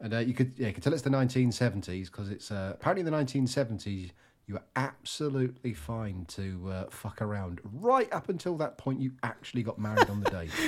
And 0.00 0.14
uh, 0.14 0.18
you 0.18 0.34
could 0.34 0.52
yeah, 0.56 0.68
you 0.68 0.74
could 0.74 0.82
tell 0.82 0.92
it's 0.92 1.02
the 1.02 1.10
1970s 1.10 2.06
because 2.06 2.28
it's 2.28 2.50
uh, 2.50 2.72
apparently 2.74 3.00
in 3.00 3.12
the 3.12 3.16
1970s 3.16 4.10
you 4.46 4.54
were 4.54 4.62
absolutely 4.76 5.74
fine 5.74 6.24
to 6.28 6.70
uh, 6.70 6.84
fuck 6.90 7.20
around 7.20 7.60
right 7.64 8.12
up 8.12 8.28
until 8.28 8.56
that 8.56 8.78
point 8.78 9.00
you 9.00 9.12
actually 9.22 9.62
got 9.62 9.78
married 9.78 10.08
on 10.10 10.20
the 10.20 10.30
day. 10.30 10.48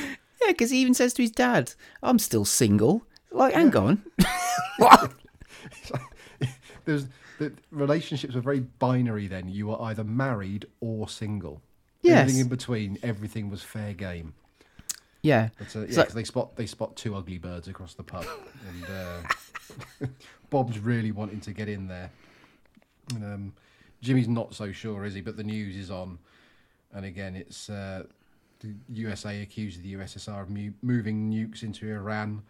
Yeah, 0.43 0.53
because 0.53 0.71
he 0.71 0.79
even 0.79 0.95
says 0.95 1.13
to 1.13 1.23
his 1.23 1.31
dad, 1.31 1.75
"I'm 2.03 2.19
still 2.19 2.47
single." 2.47 3.07
Like, 3.31 3.53
hang 3.53 3.77
on. 3.77 4.03
There's 6.87 7.09
the 7.39 7.53
relationships 7.71 8.35
were 8.35 8.41
very 8.41 8.61
binary 8.61 9.27
then. 9.27 9.51
You 9.51 9.67
were 9.67 9.83
either 9.83 10.03
married 10.03 10.65
or 10.81 11.11
single. 11.11 11.61
Yes. 12.01 12.21
Everything 12.21 12.41
in 12.41 12.49
between, 12.49 12.99
everything 13.03 13.51
was 13.51 13.63
fair 13.63 13.93
game. 13.93 14.33
Yeah. 15.23 15.51
But, 15.59 15.75
uh, 15.77 15.81
yeah, 15.87 16.05
'cause 16.05 16.15
they 16.15 16.25
spot 16.25 16.57
they 16.57 16.67
spot 16.67 16.97
two 16.97 17.15
ugly 17.15 17.39
birds 17.39 17.69
across 17.69 17.95
the 17.95 18.03
pub, 18.03 18.27
and 18.69 18.85
uh, 18.91 20.07
Bob's 20.51 20.79
really 20.79 21.13
wanting 21.13 21.41
to 21.41 21.53
get 21.53 21.69
in 21.69 21.89
there. 21.89 22.11
And, 23.15 23.25
um, 23.25 23.53
Jimmy's 24.03 24.29
not 24.29 24.55
so 24.55 24.73
sure, 24.73 25.05
is 25.05 25.15
he? 25.15 25.21
But 25.21 25.37
the 25.37 25.45
news 25.45 25.77
is 25.77 25.91
on, 25.91 26.19
and 26.93 27.05
again, 27.05 27.37
it's 27.37 27.69
uh, 27.69 28.05
the 28.61 28.75
USA 28.89 29.43
accuses 29.43 29.83
the 29.83 29.93
USSR 29.95 30.43
of 30.43 30.51
mu- 30.51 30.73
moving 30.83 31.31
nukes 31.31 31.63
into 31.63 31.87
Iran. 31.91 32.43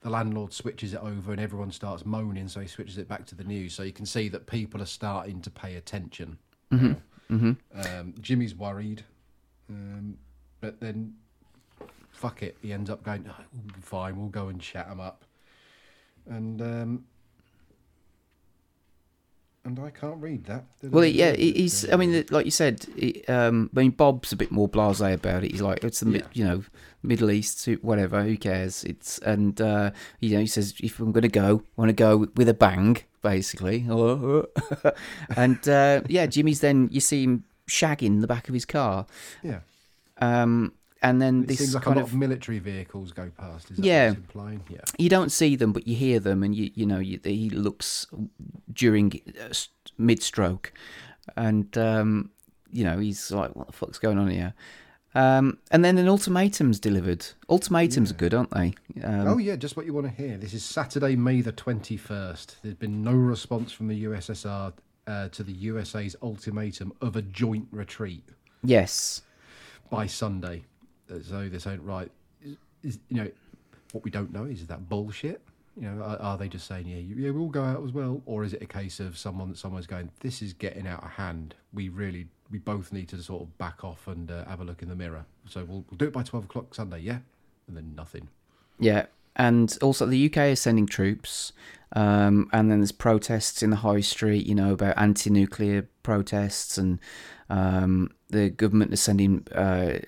The 0.00 0.10
landlord 0.10 0.52
switches 0.52 0.94
it 0.94 1.00
over, 1.00 1.30
and 1.32 1.40
everyone 1.40 1.70
starts 1.70 2.04
moaning. 2.04 2.48
So 2.48 2.60
he 2.60 2.66
switches 2.66 2.98
it 2.98 3.08
back 3.08 3.24
to 3.26 3.34
the 3.34 3.44
news. 3.44 3.74
So 3.74 3.82
you 3.84 3.92
can 3.92 4.06
see 4.06 4.28
that 4.30 4.46
people 4.46 4.82
are 4.82 4.86
starting 4.86 5.40
to 5.42 5.50
pay 5.50 5.76
attention. 5.76 6.38
Mhm, 6.72 6.96
mhm. 7.30 7.56
Um, 7.72 8.14
Jimmy's 8.20 8.54
worried, 8.54 9.04
um, 9.70 10.18
but 10.60 10.80
then 10.80 11.14
fuck 12.16 12.42
it. 12.42 12.56
He 12.62 12.72
ends 12.72 12.90
up 12.90 13.04
going, 13.04 13.24
"Oh, 13.28 13.44
we'll 13.52 13.82
fine, 13.82 14.18
we'll 14.18 14.28
go 14.28 14.48
and 14.48 14.60
chat 14.60 14.88
him 14.88 15.00
up. 15.00 15.24
And 16.28 16.60
um, 16.60 17.04
and 19.64 19.78
I 19.78 19.90
can't 19.90 20.20
read 20.20 20.44
that. 20.44 20.64
Well, 20.82 21.04
I? 21.04 21.08
yeah, 21.08 21.32
he- 21.32 21.52
he's. 21.52 21.90
I 21.90 21.96
mean, 21.96 22.24
like 22.30 22.44
you 22.44 22.50
said, 22.50 22.86
he, 22.96 23.24
um, 23.26 23.70
I 23.76 23.80
mean, 23.80 23.90
Bob's 23.90 24.32
a 24.32 24.36
bit 24.36 24.50
more 24.50 24.68
blasé 24.68 25.12
about 25.14 25.44
it. 25.44 25.50
He's 25.50 25.60
like, 25.60 25.84
it's 25.84 26.00
the, 26.00 26.06
mid 26.06 26.26
you 26.32 26.44
know, 26.44 26.64
Middle 27.02 27.30
East, 27.30 27.66
whatever. 27.82 28.22
Who 28.22 28.36
cares? 28.36 28.84
It's 28.84 29.18
and 29.18 29.60
uh, 29.60 29.90
you 30.20 30.34
know, 30.34 30.40
he 30.40 30.46
says, 30.46 30.74
if 30.80 30.98
I'm 31.00 31.12
going 31.12 31.22
to 31.22 31.28
go, 31.28 31.62
I 31.76 31.80
want 31.80 31.88
to 31.90 31.94
go 31.94 32.28
with 32.34 32.48
a 32.48 32.54
bang, 32.54 32.98
basically. 33.22 33.80
and 35.36 35.68
uh, 35.68 36.00
yeah, 36.08 36.26
Jimmy's 36.26 36.60
then 36.60 36.88
you 36.90 37.00
see 37.00 37.24
him 37.24 37.44
shagging 37.68 38.20
the 38.20 38.26
back 38.26 38.48
of 38.48 38.54
his 38.54 38.64
car. 38.64 39.06
Yeah. 39.42 39.60
Um, 40.18 40.72
and 41.08 41.22
then 41.22 41.42
It 41.42 41.48
this 41.48 41.58
seems 41.58 41.74
like 41.74 41.82
a 41.82 41.84
kind 41.84 41.96
lot 41.96 42.04
of 42.04 42.12
of 42.12 42.18
military 42.18 42.58
vehicles 42.58 43.12
go 43.12 43.30
past. 43.38 43.70
Is 43.70 43.76
that 43.76 43.84
yeah, 43.84 44.08
implying? 44.08 44.62
Yeah. 44.68 44.80
You 44.98 45.08
don't 45.08 45.30
see 45.30 45.54
them, 45.54 45.72
but 45.72 45.86
you 45.86 45.94
hear 45.94 46.18
them, 46.18 46.42
and 46.42 46.54
you 46.54 46.70
you 46.74 46.84
know 46.84 46.98
you, 46.98 47.20
he 47.22 47.50
looks 47.50 48.06
during 48.72 49.20
uh, 49.40 49.54
mid 49.98 50.22
stroke, 50.22 50.72
and 51.36 51.76
um, 51.78 52.30
you 52.72 52.84
know 52.84 52.98
he's 52.98 53.30
like, 53.30 53.54
"What 53.54 53.68
the 53.68 53.72
fuck's 53.72 53.98
going 53.98 54.18
on 54.18 54.28
here?" 54.28 54.54
Um, 55.14 55.58
and 55.70 55.82
then 55.84 55.96
an 55.96 56.08
ultimatum's 56.08 56.78
delivered. 56.78 57.24
Ultimatums 57.48 58.10
are 58.10 58.14
good, 58.14 58.34
aren't 58.34 58.50
they? 58.50 58.74
Um, 59.02 59.28
oh 59.28 59.38
yeah, 59.38 59.56
just 59.56 59.76
what 59.76 59.86
you 59.86 59.94
want 59.94 60.06
to 60.08 60.12
hear. 60.12 60.36
This 60.36 60.52
is 60.52 60.64
Saturday, 60.64 61.14
May 61.14 61.40
the 61.40 61.52
twenty 61.52 61.96
first. 61.96 62.56
There's 62.62 62.74
been 62.74 63.04
no 63.04 63.12
response 63.12 63.72
from 63.72 63.88
the 63.88 64.04
USSR 64.04 64.72
uh, 65.06 65.28
to 65.28 65.42
the 65.42 65.52
USA's 65.52 66.16
ultimatum 66.20 66.92
of 67.00 67.14
a 67.16 67.22
joint 67.22 67.68
retreat. 67.70 68.28
Yes. 68.64 69.22
By 69.88 70.06
Sunday, 70.06 70.64
Uh, 71.10 71.18
though 71.28 71.48
they're 71.48 71.60
saying 71.60 71.84
right. 71.84 72.10
Is, 72.42 72.56
is, 72.82 72.98
you 73.08 73.22
know 73.22 73.30
what 73.92 74.04
we 74.04 74.10
don't 74.10 74.32
know 74.32 74.44
is, 74.44 74.60
is 74.60 74.66
that 74.66 74.88
bullshit. 74.88 75.40
You 75.78 75.90
know, 75.90 76.02
are, 76.02 76.20
are 76.20 76.38
they 76.38 76.48
just 76.48 76.66
saying 76.66 76.86
yeah, 76.86 76.98
yeah, 76.98 77.30
we'll 77.30 77.48
go 77.48 77.62
out 77.62 77.84
as 77.84 77.92
well, 77.92 78.22
or 78.24 78.44
is 78.44 78.54
it 78.54 78.62
a 78.62 78.66
case 78.66 78.98
of 78.98 79.18
someone 79.18 79.50
that 79.50 79.58
someone's 79.58 79.86
going, 79.86 80.10
this 80.20 80.40
is 80.40 80.52
getting 80.54 80.86
out 80.86 81.02
of 81.02 81.10
hand. 81.10 81.54
We 81.74 81.90
really, 81.90 82.28
we 82.50 82.58
both 82.58 82.92
need 82.92 83.08
to 83.08 83.22
sort 83.22 83.42
of 83.42 83.58
back 83.58 83.84
off 83.84 84.06
and 84.06 84.30
uh, 84.30 84.46
have 84.46 84.60
a 84.60 84.64
look 84.64 84.82
in 84.82 84.88
the 84.88 84.94
mirror. 84.94 85.26
So 85.48 85.64
we'll, 85.64 85.84
we'll 85.90 85.98
do 85.98 86.06
it 86.06 86.12
by 86.12 86.22
twelve 86.22 86.44
o'clock 86.44 86.74
Sunday, 86.74 87.00
yeah, 87.00 87.18
and 87.68 87.76
then 87.76 87.94
nothing. 87.94 88.28
Yeah, 88.78 89.06
and 89.36 89.76
also 89.82 90.06
the 90.06 90.26
UK 90.26 90.38
is 90.52 90.60
sending 90.60 90.86
troops, 90.86 91.52
um, 91.92 92.48
and 92.52 92.70
then 92.70 92.80
there's 92.80 92.92
protests 92.92 93.62
in 93.62 93.68
the 93.70 93.76
high 93.76 94.00
street, 94.00 94.46
you 94.46 94.54
know, 94.54 94.72
about 94.72 94.96
anti-nuclear 94.96 95.88
protests, 96.02 96.78
and 96.78 96.98
um, 97.50 98.10
the 98.28 98.50
government 98.50 98.92
is 98.92 99.00
sending 99.00 99.46
uh, 99.54 99.98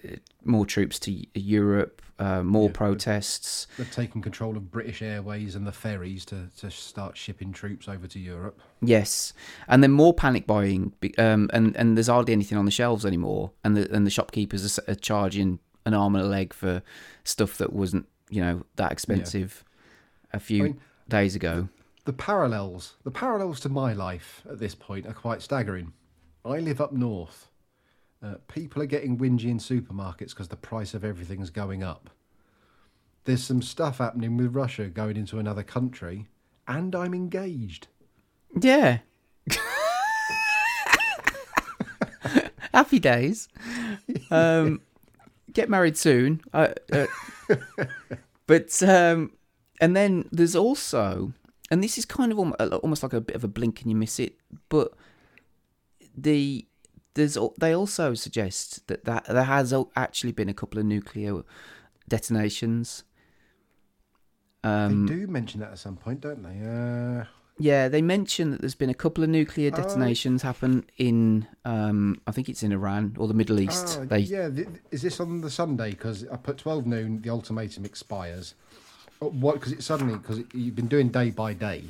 more 0.44 0.66
troops 0.66 0.98
to 1.00 1.26
Europe, 1.34 2.02
uh, 2.18 2.42
more 2.42 2.68
protests. 2.68 3.68
They've 3.76 3.90
taken 3.90 4.22
control 4.22 4.56
of 4.56 4.70
British 4.70 5.02
Airways 5.02 5.54
and 5.54 5.66
the 5.66 5.72
ferries 5.72 6.24
to, 6.26 6.48
to 6.58 6.70
start 6.70 7.16
shipping 7.16 7.52
troops 7.52 7.88
over 7.88 8.06
to 8.08 8.18
Europe. 8.18 8.60
Yes, 8.80 9.32
and 9.68 9.82
then 9.82 9.92
more 9.92 10.12
panic 10.12 10.46
buying, 10.46 10.92
um, 11.18 11.48
and 11.52 11.76
and 11.76 11.96
there's 11.96 12.08
hardly 12.08 12.32
anything 12.32 12.58
on 12.58 12.64
the 12.64 12.70
shelves 12.70 13.06
anymore, 13.06 13.52
and 13.62 13.76
the 13.76 13.94
and 13.94 14.06
the 14.06 14.10
shopkeepers 14.10 14.78
are, 14.78 14.92
are 14.92 14.96
charging 14.96 15.60
an 15.84 15.94
arm 15.94 16.16
and 16.16 16.24
a 16.24 16.28
leg 16.28 16.52
for 16.52 16.82
stuff 17.24 17.56
that 17.58 17.72
wasn't, 17.72 18.06
you 18.28 18.40
know, 18.40 18.64
that 18.76 18.92
expensive 18.92 19.64
a 20.32 20.40
few 20.40 20.62
I 20.62 20.66
mean, 20.66 20.80
days 21.08 21.34
ago. 21.34 21.68
The 22.04 22.12
parallels, 22.12 22.96
the 23.04 23.10
parallels 23.10 23.60
to 23.60 23.68
my 23.68 23.92
life 23.92 24.42
at 24.50 24.58
this 24.58 24.74
point 24.74 25.06
are 25.06 25.12
quite 25.12 25.40
staggering. 25.42 25.92
I 26.44 26.58
live 26.58 26.80
up 26.80 26.92
north. 26.92 27.47
Uh, 28.22 28.34
people 28.48 28.82
are 28.82 28.86
getting 28.86 29.16
whingy 29.16 29.44
in 29.44 29.58
supermarkets 29.58 30.30
because 30.30 30.48
the 30.48 30.56
price 30.56 30.92
of 30.92 31.04
everything's 31.04 31.50
going 31.50 31.82
up. 31.82 32.10
there's 33.28 33.44
some 33.44 33.60
stuff 33.60 33.98
happening 33.98 34.36
with 34.38 34.54
Russia 34.54 34.86
going 34.86 35.14
into 35.16 35.38
another 35.38 35.62
country, 35.62 36.28
and 36.66 36.94
I'm 36.96 37.12
engaged. 37.12 37.88
Yeah. 38.58 39.00
Happy 42.72 42.98
days. 42.98 43.48
Um, 44.30 44.80
get 45.52 45.68
married 45.68 45.98
soon. 45.98 46.40
Uh, 46.54 46.68
uh, 46.92 47.06
but 48.46 48.82
um, 48.82 49.32
and 49.80 49.94
then 49.94 50.28
there's 50.32 50.56
also, 50.56 51.32
and 51.70 51.84
this 51.84 51.98
is 51.98 52.04
kind 52.06 52.32
of 52.32 52.38
almost 52.38 53.02
like 53.02 53.12
a 53.12 53.20
bit 53.20 53.36
of 53.36 53.44
a 53.44 53.48
blink 53.48 53.82
and 53.82 53.90
you 53.90 53.96
miss 53.96 54.18
it, 54.18 54.36
but 54.70 54.92
the 56.16 56.64
there's 57.18 57.36
they 57.58 57.74
also 57.74 58.14
suggest 58.14 58.86
that, 58.86 59.04
that 59.04 59.26
there 59.26 59.44
has 59.44 59.74
actually 59.96 60.32
been 60.32 60.48
a 60.48 60.54
couple 60.54 60.78
of 60.80 60.86
nuclear 60.86 61.42
detonations. 62.08 63.04
Um, 64.64 65.06
they 65.06 65.14
do 65.14 65.26
mention 65.26 65.60
that 65.60 65.72
at 65.72 65.78
some 65.78 65.96
point, 65.96 66.20
don't 66.20 66.42
they? 66.42 66.58
Uh, 67.20 67.24
yeah, 67.58 67.88
they 67.88 68.02
mention 68.02 68.50
that 68.52 68.60
there's 68.60 68.74
been 68.74 68.90
a 68.90 68.94
couple 68.94 69.22
of 69.24 69.30
nuclear 69.30 69.70
Oh. 69.72 69.76
detonations 69.76 70.42
happen 70.42 70.84
in, 70.96 71.46
um, 71.64 72.20
I 72.26 72.32
think 72.32 72.48
it's 72.48 72.62
in 72.62 72.72
Iran 72.72 73.16
or 73.18 73.26
the 73.28 73.34
Middle 73.34 73.58
East. 73.60 73.98
oh, 74.00 74.04
they, 74.04 74.18
yeah, 74.20 74.48
th- 74.48 74.68
is 74.90 75.02
this 75.02 75.18
on 75.20 75.40
the 75.40 75.50
Sunday? 75.50 75.90
Because 75.90 76.24
I 76.30 76.36
put 76.36 76.58
12 76.58 76.86
noon, 76.86 77.22
the 77.22 77.30
ultimatum 77.30 77.84
expires. 77.84 78.54
What? 79.18 79.54
Because 79.54 79.72
it 79.72 79.82
suddenly, 79.82 80.16
because 80.18 80.40
you've 80.54 80.76
been 80.76 80.86
doing 80.86 81.08
day 81.08 81.30
by 81.30 81.52
day, 81.52 81.84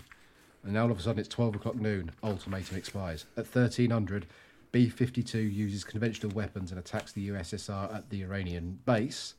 and 0.65 0.73
now 0.73 0.85
all 0.85 0.91
of 0.91 0.99
a 0.99 1.03
sudden 1.03 1.21
it's 1.21 1.29
12 1.29 1.57
o'clock 1.57 1.77
noon, 1.77 2.13
ultimatum 2.23 2.77
expires. 2.79 3.27
At 3.37 3.45
1300, 3.45 4.27
B 4.73 4.89
52 4.89 5.39
uses 5.39 5.85
conventional 5.85 6.33
weapons 6.35 6.71
and 6.71 6.79
attacks 6.79 7.13
the 7.13 7.29
USSR 7.29 7.95
at 7.95 8.11
the 8.11 8.23
Iranian 8.23 8.79
base. 8.85 9.35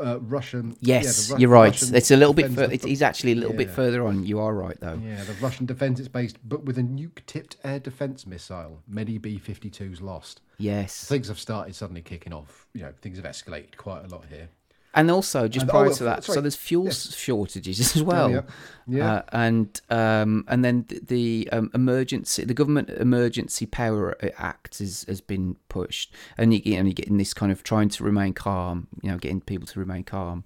Uh, 0.00 0.20
Russian. 0.20 0.76
yes, 0.80 1.26
the 1.26 1.34
Ru- 1.34 1.40
you're 1.40 1.50
right. 1.50 1.72
Russian 1.72 1.94
It's 1.96 2.12
a 2.12 2.16
little 2.16 2.32
bit. 2.32 2.52
Fur- 2.52 2.68
the- 2.68 2.76
he's 2.76 3.02
actually 3.02 3.32
a 3.32 3.34
little 3.34 3.56
bit 3.56 3.70
further 3.70 4.06
on. 4.06 4.24
You 4.24 4.38
are 4.38 4.54
right 4.54 4.78
though. 4.78 5.00
Yeah, 5.04 5.24
the 5.24 5.32
Russian 5.34 5.66
defends 5.66 5.98
its 5.98 6.08
base, 6.08 6.32
but 6.44 6.64
with 6.64 6.78
a 6.78 6.82
nuke-tipped 6.82 7.56
air 7.64 7.80
defense 7.80 8.24
missile. 8.24 8.82
Many 8.86 9.18
B-52s 9.18 10.00
lost. 10.00 10.42
Yes. 10.58 11.04
Things 11.06 11.26
have 11.26 11.40
started 11.40 11.74
suddenly 11.74 12.02
kicking 12.02 12.32
off. 12.32 12.68
You 12.72 12.82
know, 12.82 12.92
things 13.02 13.16
have 13.18 13.26
escalated 13.26 13.76
quite 13.76 14.04
a 14.04 14.08
lot 14.08 14.26
here. 14.30 14.48
And 14.92 15.08
also, 15.08 15.46
just 15.46 15.62
And- 15.64 15.70
prior 15.70 15.86
oh, 15.86 15.92
to 15.92 16.04
that, 16.04 16.24
sorry, 16.24 16.34
so 16.34 16.40
there's 16.40 16.56
fuel 16.56 16.90
shortages 16.90 17.78
as 17.96 18.02
well. 18.02 18.30
yeah. 18.30 18.40
Yeah. 18.88 19.12
Uh, 19.12 19.22
and 19.32 19.80
um, 19.88 20.44
and 20.48 20.64
then 20.64 20.84
the, 20.88 21.00
the 21.06 21.48
um, 21.52 21.70
emergency, 21.74 22.44
the 22.44 22.54
government 22.54 22.90
emergency 22.90 23.66
power 23.66 24.16
act 24.36 24.78
has 24.80 25.04
has 25.06 25.20
been 25.20 25.54
pushed, 25.68 26.12
and 26.36 26.52
you 26.52 26.60
and 26.76 26.88
you're 26.88 26.94
getting 26.94 27.18
this 27.18 27.32
kind 27.32 27.52
of 27.52 27.62
trying 27.62 27.88
to 27.90 28.02
remain 28.02 28.32
calm. 28.32 28.88
You 29.00 29.12
know, 29.12 29.18
getting 29.18 29.40
people 29.42 29.68
to 29.68 29.78
remain 29.78 30.02
calm. 30.02 30.44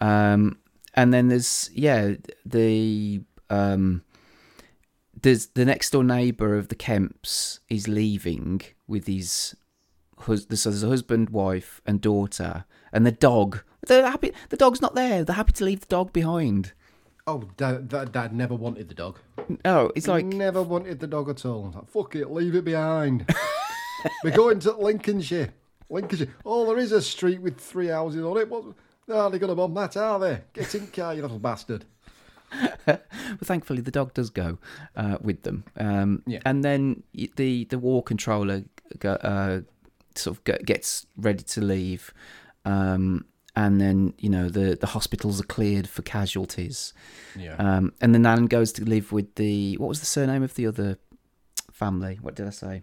Um, 0.00 0.58
and 0.94 1.14
then 1.14 1.28
there's 1.28 1.70
yeah 1.72 2.14
the 2.44 3.22
um, 3.50 4.02
there's 5.22 5.46
the 5.48 5.64
next 5.64 5.90
door 5.90 6.02
neighbour 6.02 6.56
of 6.56 6.68
the 6.68 6.74
Kemps 6.74 7.60
is 7.68 7.86
leaving 7.86 8.62
with 8.88 9.06
his 9.06 9.54
hus- 10.18 10.46
so 10.54 10.70
there's 10.70 10.82
a 10.82 10.88
husband, 10.88 11.30
wife, 11.30 11.80
and 11.86 12.00
daughter, 12.00 12.64
and 12.96 13.06
the 13.06 13.12
dog. 13.12 13.62
They're 13.86 14.06
happy. 14.10 14.32
The 14.48 14.56
dog's 14.56 14.80
not 14.80 14.94
there. 14.94 15.22
They're 15.22 15.36
happy 15.36 15.52
to 15.52 15.64
leave 15.64 15.80
the 15.80 15.86
dog 15.86 16.12
behind. 16.12 16.72
Oh, 17.26 17.44
dad, 17.56 17.88
dad, 17.88 18.12
dad 18.12 18.32
never 18.32 18.54
wanted 18.54 18.88
the 18.88 18.94
dog. 18.94 19.18
No, 19.64 19.92
it's 19.94 20.08
like 20.08 20.24
never 20.24 20.62
wanted 20.62 21.00
the 21.00 21.06
dog 21.06 21.28
at 21.28 21.44
all. 21.44 21.72
Like, 21.74 21.88
Fuck 21.88 22.16
it, 22.16 22.30
leave 22.30 22.54
it 22.54 22.64
behind. 22.64 23.28
We're 24.24 24.30
going 24.30 24.60
to 24.60 24.72
Lincolnshire. 24.72 25.52
Lincolnshire. 25.90 26.34
Oh, 26.44 26.66
there 26.66 26.78
is 26.78 26.92
a 26.92 27.02
street 27.02 27.40
with 27.42 27.58
three 27.58 27.88
houses 27.88 28.24
on 28.24 28.38
it. 28.38 28.48
What? 28.48 28.64
No, 29.08 29.28
they're 29.28 29.38
going 29.38 29.50
to 29.50 29.54
bomb 29.54 29.74
that, 29.74 29.96
are 29.96 30.18
they? 30.18 30.40
Get 30.52 30.74
in 30.74 30.86
car, 30.88 31.14
you 31.14 31.22
little 31.22 31.38
bastard. 31.38 31.84
but 32.86 33.06
thankfully 33.42 33.82
the 33.82 33.90
dog 33.90 34.14
does 34.14 34.30
go 34.30 34.58
uh, 34.96 35.18
with 35.20 35.42
them. 35.42 35.64
Um, 35.76 36.22
Yeah. 36.26 36.40
And 36.44 36.64
then 36.64 37.02
the 37.12 37.64
the 37.64 37.78
war 37.78 38.02
controller 38.02 38.62
uh, 39.04 39.60
sort 40.14 40.38
of 40.38 40.64
gets 40.64 41.06
ready 41.16 41.42
to 41.42 41.60
leave, 41.60 42.12
um, 42.66 43.24
and 43.54 43.80
then 43.80 44.12
you 44.18 44.28
know 44.28 44.50
the 44.50 44.76
the 44.76 44.88
hospitals 44.88 45.40
are 45.40 45.44
cleared 45.44 45.88
for 45.88 46.02
casualties. 46.02 46.92
Yeah. 47.34 47.56
Um, 47.56 47.94
and 48.02 48.14
the 48.14 48.18
nan 48.18 48.46
goes 48.46 48.72
to 48.72 48.84
live 48.84 49.12
with 49.12 49.34
the 49.36 49.76
what 49.78 49.88
was 49.88 50.00
the 50.00 50.06
surname 50.06 50.42
of 50.42 50.54
the 50.54 50.66
other 50.66 50.98
family? 51.72 52.18
What 52.20 52.34
did 52.34 52.46
I 52.46 52.50
say? 52.50 52.82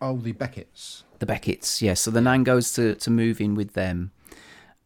Oh, 0.00 0.16
the 0.16 0.32
Becketts. 0.32 1.02
The 1.18 1.26
Becketts, 1.26 1.82
yes. 1.82 2.00
So 2.00 2.10
the 2.10 2.20
nan 2.20 2.44
goes 2.44 2.72
to, 2.74 2.94
to 2.94 3.10
move 3.10 3.40
in 3.40 3.54
with 3.56 3.72
them. 3.74 4.12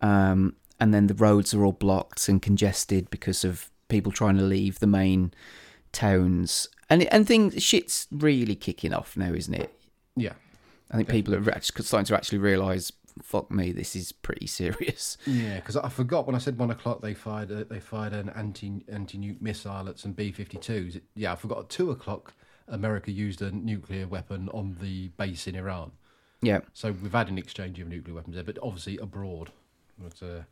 Um, 0.01 0.57
and 0.81 0.93
then 0.93 1.07
the 1.07 1.15
roads 1.15 1.53
are 1.53 1.65
all 1.65 1.73
blocked 1.73 2.29
and 2.29 2.41
congested 2.41 3.11
because 3.11 3.45
of 3.45 3.71
people 3.89 4.11
trying 4.11 4.39
to 4.39 4.43
leave 4.43 4.79
the 4.79 4.87
main 4.87 5.33
towns. 5.93 6.69
And 6.89 7.05
and 7.05 7.27
things 7.27 7.63
shit's 7.63 8.09
really 8.11 8.55
kicking 8.55 8.93
off 8.93 9.17
now, 9.17 9.33
isn't 9.33 9.55
it? 9.55 9.73
Yeah. 10.17 10.33
I 10.91 10.97
think 10.97 11.09
people 11.09 11.35
are 11.35 11.51
actually 11.51 11.85
starting 11.85 12.07
to 12.07 12.15
actually 12.15 12.39
realise, 12.39 12.93
fuck 13.21 13.51
me, 13.51 13.73
this 13.73 13.95
is 13.97 14.13
pretty 14.13 14.47
serious. 14.47 15.19
Yeah, 15.27 15.57
because 15.57 15.77
I 15.77 15.89
forgot 15.89 16.27
when 16.27 16.35
I 16.35 16.39
said 16.39 16.59
one 16.59 16.71
o'clock 16.71 17.01
they 17.01 17.15
fired 17.15 17.51
a, 17.51 17.65
they 17.65 17.81
fired 17.81 18.13
an 18.13 18.31
anti 18.31 18.85
anti 18.89 19.19
nuke 19.19 19.41
missile 19.41 19.89
at 19.89 19.99
some 19.99 20.13
B 20.13 20.33
fifty 20.33 20.59
twos. 20.59 20.99
Yeah, 21.15 21.33
I 21.33 21.37
forgot 21.37 21.59
at 21.59 21.69
two 21.69 21.91
o'clock 21.91 22.35
America 22.69 23.11
used 23.11 23.43
a 23.43 23.51
nuclear 23.51 24.07
weapon 24.07 24.49
on 24.51 24.77
the 24.81 25.09
base 25.09 25.47
in 25.47 25.55
Iran. 25.55 25.93
Yeah. 26.41 26.61
So 26.73 26.93
we've 26.93 27.13
had 27.13 27.29
an 27.29 27.39
exchange 27.39 27.79
of 27.81 27.89
nuclear 27.89 28.15
weapons 28.17 28.35
there, 28.35 28.45
but 28.45 28.59
obviously 28.63 28.99
abroad. 28.99 29.51
But 29.99 30.23
uh, 30.27 30.43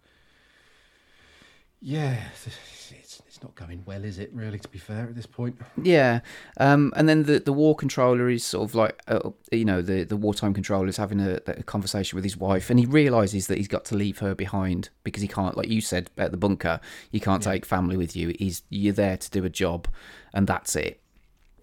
yeah, 1.81 2.17
it's 2.47 3.21
it's 3.27 3.43
not 3.43 3.55
going 3.55 3.83
well, 3.87 4.05
is 4.05 4.19
it? 4.19 4.31
Really, 4.33 4.59
to 4.59 4.69
be 4.69 4.79
fair, 4.79 5.05
at 5.05 5.15
this 5.15 5.27
point. 5.27 5.57
Yeah, 5.83 6.21
um, 6.59 6.93
and 6.97 7.09
then 7.09 7.23
the, 7.23 7.39
the 7.41 7.53
war 7.53 7.75
controller 7.75 8.29
is 8.29 8.45
sort 8.45 8.69
of 8.69 8.75
like, 8.75 9.01
uh, 9.09 9.31
you 9.51 9.65
know, 9.65 9.81
the, 9.83 10.05
the 10.05 10.17
wartime 10.17 10.53
controller 10.53 10.89
is 10.89 10.97
having 10.97 11.21
a, 11.21 11.41
a 11.47 11.63
conversation 11.63 12.17
with 12.17 12.25
his 12.25 12.37
wife, 12.37 12.71
and 12.71 12.79
he 12.79 12.87
realizes 12.87 13.47
that 13.47 13.59
he's 13.59 13.69
got 13.69 13.85
to 13.87 13.97
leave 13.97 14.19
her 14.19 14.35
behind 14.35 14.91
because 15.05 15.23
he 15.23 15.29
can't, 15.29 15.57
like 15.57 15.69
you 15.69 15.81
said 15.81 16.11
at 16.19 16.33
the 16.33 16.37
bunker, 16.37 16.81
you 17.13 17.21
can't 17.21 17.43
take 17.43 17.65
family 17.65 17.97
with 17.97 18.15
you. 18.15 18.35
He's 18.39 18.63
you're 18.69 18.93
there 18.93 19.17
to 19.17 19.31
do 19.31 19.45
a 19.45 19.51
job, 19.51 19.89
and 20.35 20.47
that's 20.47 20.77
it. 20.77 21.01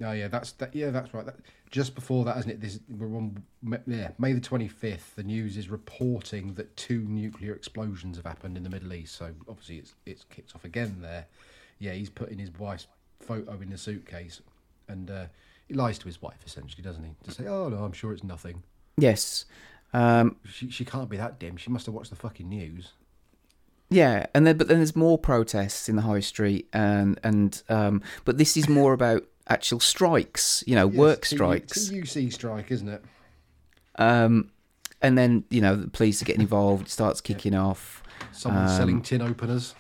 Oh 0.04 0.12
yeah, 0.12 0.28
that's 0.28 0.52
that. 0.54 0.76
Yeah, 0.76 0.90
that's 0.92 1.14
right. 1.14 1.26
That, 1.26 1.36
just 1.72 1.96
before 1.96 2.26
that, 2.26 2.38
isn't 2.38 2.52
it? 2.52 2.62
This 2.62 2.80
we're 2.90 3.16
on. 3.16 3.44
Yeah, 3.86 4.12
May 4.18 4.34
the 4.34 4.40
twenty 4.42 4.68
fifth. 4.68 5.16
The 5.16 5.24
news 5.24 5.58
is 5.58 5.70
reporting 5.70 6.54
that 6.56 6.76
two 6.78 7.02
nuclear 7.02 7.54
explosions 7.54 8.18
have 8.18 8.26
happened 8.26 8.58
in 8.58 8.64
the 8.64 8.70
Middle 8.70 8.94
East. 8.94 9.16
So 9.16 9.32
obviously, 9.50 9.78
it's 9.78 9.94
it's 10.06 10.24
kicked 10.30 10.56
off 10.56 10.66
again 10.66 10.98
there. 11.02 11.26
Yeah, 11.80 11.92
he's 11.94 12.10
putting 12.10 12.40
his 12.40 12.52
wife's 12.58 12.88
photo 13.20 13.60
in 13.62 13.70
the 13.70 13.78
suitcase, 13.78 14.42
and 14.88 15.10
uh, 15.12 15.26
he 15.68 15.74
lies 15.74 15.98
to 16.00 16.06
his 16.06 16.22
wife 16.22 16.40
essentially, 16.46 16.84
doesn't 16.84 17.04
he? 17.04 17.12
To 17.26 17.32
say, 17.32 17.46
"Oh 17.48 17.70
no, 17.70 17.84
I'm 17.84 17.92
sure 17.94 18.14
it's 18.14 18.24
nothing." 18.24 18.64
Yes, 18.98 19.46
um, 19.94 20.38
She 20.50 20.70
she 20.70 20.86
can't 20.86 21.10
be 21.10 21.18
that 21.18 21.40
dim. 21.40 21.58
She 21.58 21.70
must 21.70 21.86
have 21.86 21.94
watched 21.96 22.10
the 22.10 22.16
fucking 22.16 22.50
news. 22.50 22.94
yeah, 23.90 24.26
and 24.34 24.46
then 24.48 24.58
but 24.58 24.68
then 24.68 24.78
there's 24.78 24.96
more 24.96 25.18
protests 25.18 25.88
in 25.88 25.96
the 25.96 26.02
high 26.02 26.20
street, 26.20 26.68
and 26.74 27.20
and 27.24 27.62
um, 27.70 28.02
but 28.26 28.38
this 28.38 28.58
is 28.58 28.68
more 28.68 28.94
about 28.94 29.24
actual 29.48 29.80
strikes, 29.80 30.64
you 30.68 30.76
know, 30.76 30.88
Yes, 30.88 30.98
work 30.98 31.26
strikes. 31.26 31.90
TUC 31.90 32.32
strike, 32.32 32.72
isn't 32.72 32.90
it? 32.90 33.04
Um, 33.96 34.52
and 35.02 35.18
then 35.18 35.44
you 35.50 35.62
know 35.62 35.76
the 35.76 35.88
police 35.90 36.22
are 36.22 36.26
getting 36.26 36.42
involved. 36.42 36.88
It 36.88 36.92
starts 36.92 37.22
kicking 37.22 37.56
off. 37.56 38.04
Someone's 38.32 38.72
Um, 38.72 38.78
selling 38.78 39.02
tin 39.02 39.22
openers. 39.22 39.76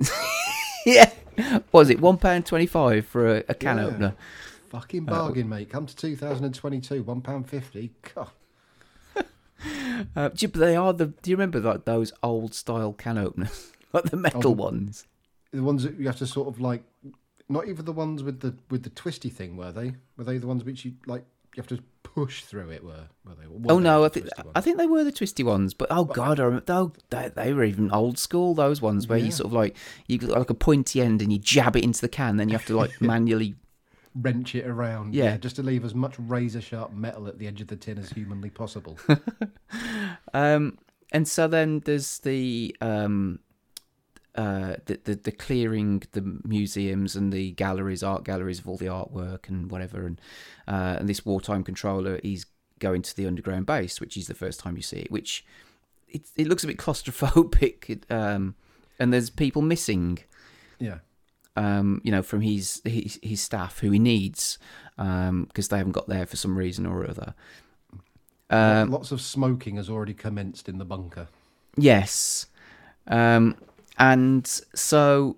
yeah, 0.86 1.10
what 1.70 1.72
was 1.72 1.90
it 1.90 2.00
one 2.00 2.18
pound 2.18 2.46
twenty 2.46 2.66
five 2.66 3.06
for 3.06 3.36
a, 3.38 3.44
a 3.48 3.54
can 3.54 3.78
Yeah. 3.78 3.86
opener? 3.86 4.14
Fucking 4.70 5.08
Uh, 5.08 5.12
bargain, 5.12 5.48
mate. 5.48 5.70
Come 5.70 5.86
to 5.86 5.96
2022, 5.96 7.02
one 7.02 7.20
pound 7.20 7.48
fifty. 7.48 7.92
God. 8.14 8.28
Uh, 10.14 10.28
do 10.28 10.46
you- 10.46 10.48
they 10.48 10.76
are 10.76 10.92
the. 10.92 11.06
Do 11.06 11.30
you 11.30 11.36
remember 11.36 11.58
like 11.58 11.84
those 11.84 12.12
old 12.22 12.54
style 12.54 12.92
can 12.92 13.18
openers, 13.18 13.72
like 13.92 14.04
the 14.04 14.16
metal 14.16 14.42
Oh, 14.46 14.50
ones? 14.50 15.06
The 15.52 15.62
ones 15.62 15.82
that 15.82 15.98
you 15.98 16.06
have 16.06 16.18
to 16.18 16.26
sort 16.26 16.46
of 16.48 16.60
like, 16.60 16.84
not 17.48 17.66
even 17.68 17.84
the 17.84 17.92
ones 17.92 18.22
with 18.22 18.40
the 18.40 18.54
with 18.70 18.82
the 18.82 18.90
twisty 18.90 19.30
thing, 19.30 19.56
were 19.56 19.72
they? 19.72 19.94
Were 20.16 20.24
they 20.24 20.38
the 20.38 20.46
ones 20.46 20.64
which 20.64 20.84
you 20.84 20.92
like? 21.06 21.24
You 21.56 21.62
have 21.62 21.68
to 21.68 21.82
push 22.02 22.44
through 22.44 22.70
it. 22.70 22.84
Were 22.84 23.08
were 23.24 23.34
they? 23.34 23.46
Were 23.46 23.72
Oh 23.72 23.78
they 23.78 23.82
no, 23.84 24.04
I 24.04 24.08
think? 24.10 24.28
I 24.54 24.60
think 24.60 24.76
they 24.78 24.86
were 24.86 25.02
the 25.02 25.10
twisty 25.12 25.42
ones, 25.42 25.74
but 25.74 25.88
oh 25.90 26.04
god, 26.04 26.38
I 26.38 26.44
remember. 26.44 26.64
Oh, 26.72 26.92
they, 27.10 27.30
they 27.34 27.52
were 27.52 27.64
even 27.64 27.90
old 27.90 28.18
school. 28.18 28.54
Those 28.54 28.80
ones 28.82 29.08
where 29.08 29.18
Yeah. 29.18 29.24
you 29.26 29.30
sort 29.32 29.46
of 29.46 29.52
like 29.54 29.76
you 30.06 30.18
got 30.18 30.30
like 30.30 30.50
a 30.50 30.54
pointy 30.54 31.00
end 31.00 31.22
and 31.22 31.32
you 31.32 31.38
jab 31.38 31.74
it 31.76 31.82
into 31.84 32.00
the 32.00 32.08
can, 32.08 32.36
then 32.36 32.48
you 32.48 32.56
have 32.56 32.66
to 32.66 32.76
like 32.76 33.00
manually. 33.00 33.54
wrench 34.14 34.54
it 34.54 34.66
around. 34.66 35.14
Yeah. 35.14 35.36
just 35.36 35.56
to 35.56 35.62
leave 35.62 35.84
as 35.84 35.94
much 35.94 36.14
razor 36.18 36.60
sharp 36.60 36.92
metal 36.92 37.26
at 37.28 37.38
the 37.38 37.46
edge 37.46 37.60
of 37.60 37.68
the 37.68 37.76
tin 37.76 37.98
as 37.98 38.10
humanly 38.10 38.50
possible. 38.50 38.98
Um, 40.34 40.78
and 41.12 41.26
so 41.26 41.48
then 41.48 41.80
there's 41.80 42.18
the 42.18 42.76
um, 42.80 43.38
uh, 44.38 44.76
the, 44.86 45.00
the 45.02 45.14
the 45.16 45.32
clearing 45.32 46.00
the 46.12 46.40
museums 46.44 47.16
and 47.16 47.32
the 47.32 47.50
galleries, 47.52 48.04
art 48.04 48.22
galleries 48.22 48.60
of 48.60 48.68
all 48.68 48.76
the 48.76 48.86
artwork 48.86 49.48
and 49.48 49.68
whatever, 49.68 50.06
and 50.06 50.20
uh, 50.68 50.94
and 50.96 51.08
this 51.08 51.26
wartime 51.26 51.64
controller 51.64 52.20
he's 52.22 52.46
going 52.78 53.02
to 53.02 53.16
the 53.16 53.26
underground 53.26 53.66
base, 53.66 54.00
which 54.00 54.16
is 54.16 54.28
the 54.28 54.34
first 54.34 54.60
time 54.60 54.76
you 54.76 54.82
see 54.82 55.00
it, 55.00 55.10
which 55.10 55.44
it, 56.08 56.22
it 56.36 56.46
looks 56.46 56.62
a 56.62 56.68
bit 56.68 56.76
claustrophobic, 56.84 57.90
it, 57.90 58.06
um, 58.10 58.54
and 59.00 59.12
there's 59.12 59.28
people 59.28 59.60
missing. 59.60 60.20
Yeah. 60.78 60.98
Um, 61.56 62.00
you 62.04 62.12
know, 62.12 62.22
from 62.22 62.42
his 62.42 62.80
his, 62.84 63.18
his 63.20 63.42
staff 63.42 63.80
who 63.80 63.90
he 63.90 63.98
needs 63.98 64.56
because 64.96 65.66
they 65.68 65.78
haven't 65.78 65.92
got 65.92 66.06
there 66.06 66.26
for 66.26 66.36
some 66.36 66.56
reason 66.56 66.86
or 66.86 67.10
other. 67.10 67.34
Um, 68.50 68.92
Lots 68.92 69.10
of 69.10 69.20
smoking 69.20 69.74
has 69.76 69.90
already 69.90 70.14
commenced 70.14 70.68
in 70.68 70.78
the 70.78 70.84
bunker. 70.84 71.26
Yes. 71.76 72.46
Um, 73.08 73.56
and 73.98 74.46
so 74.74 75.36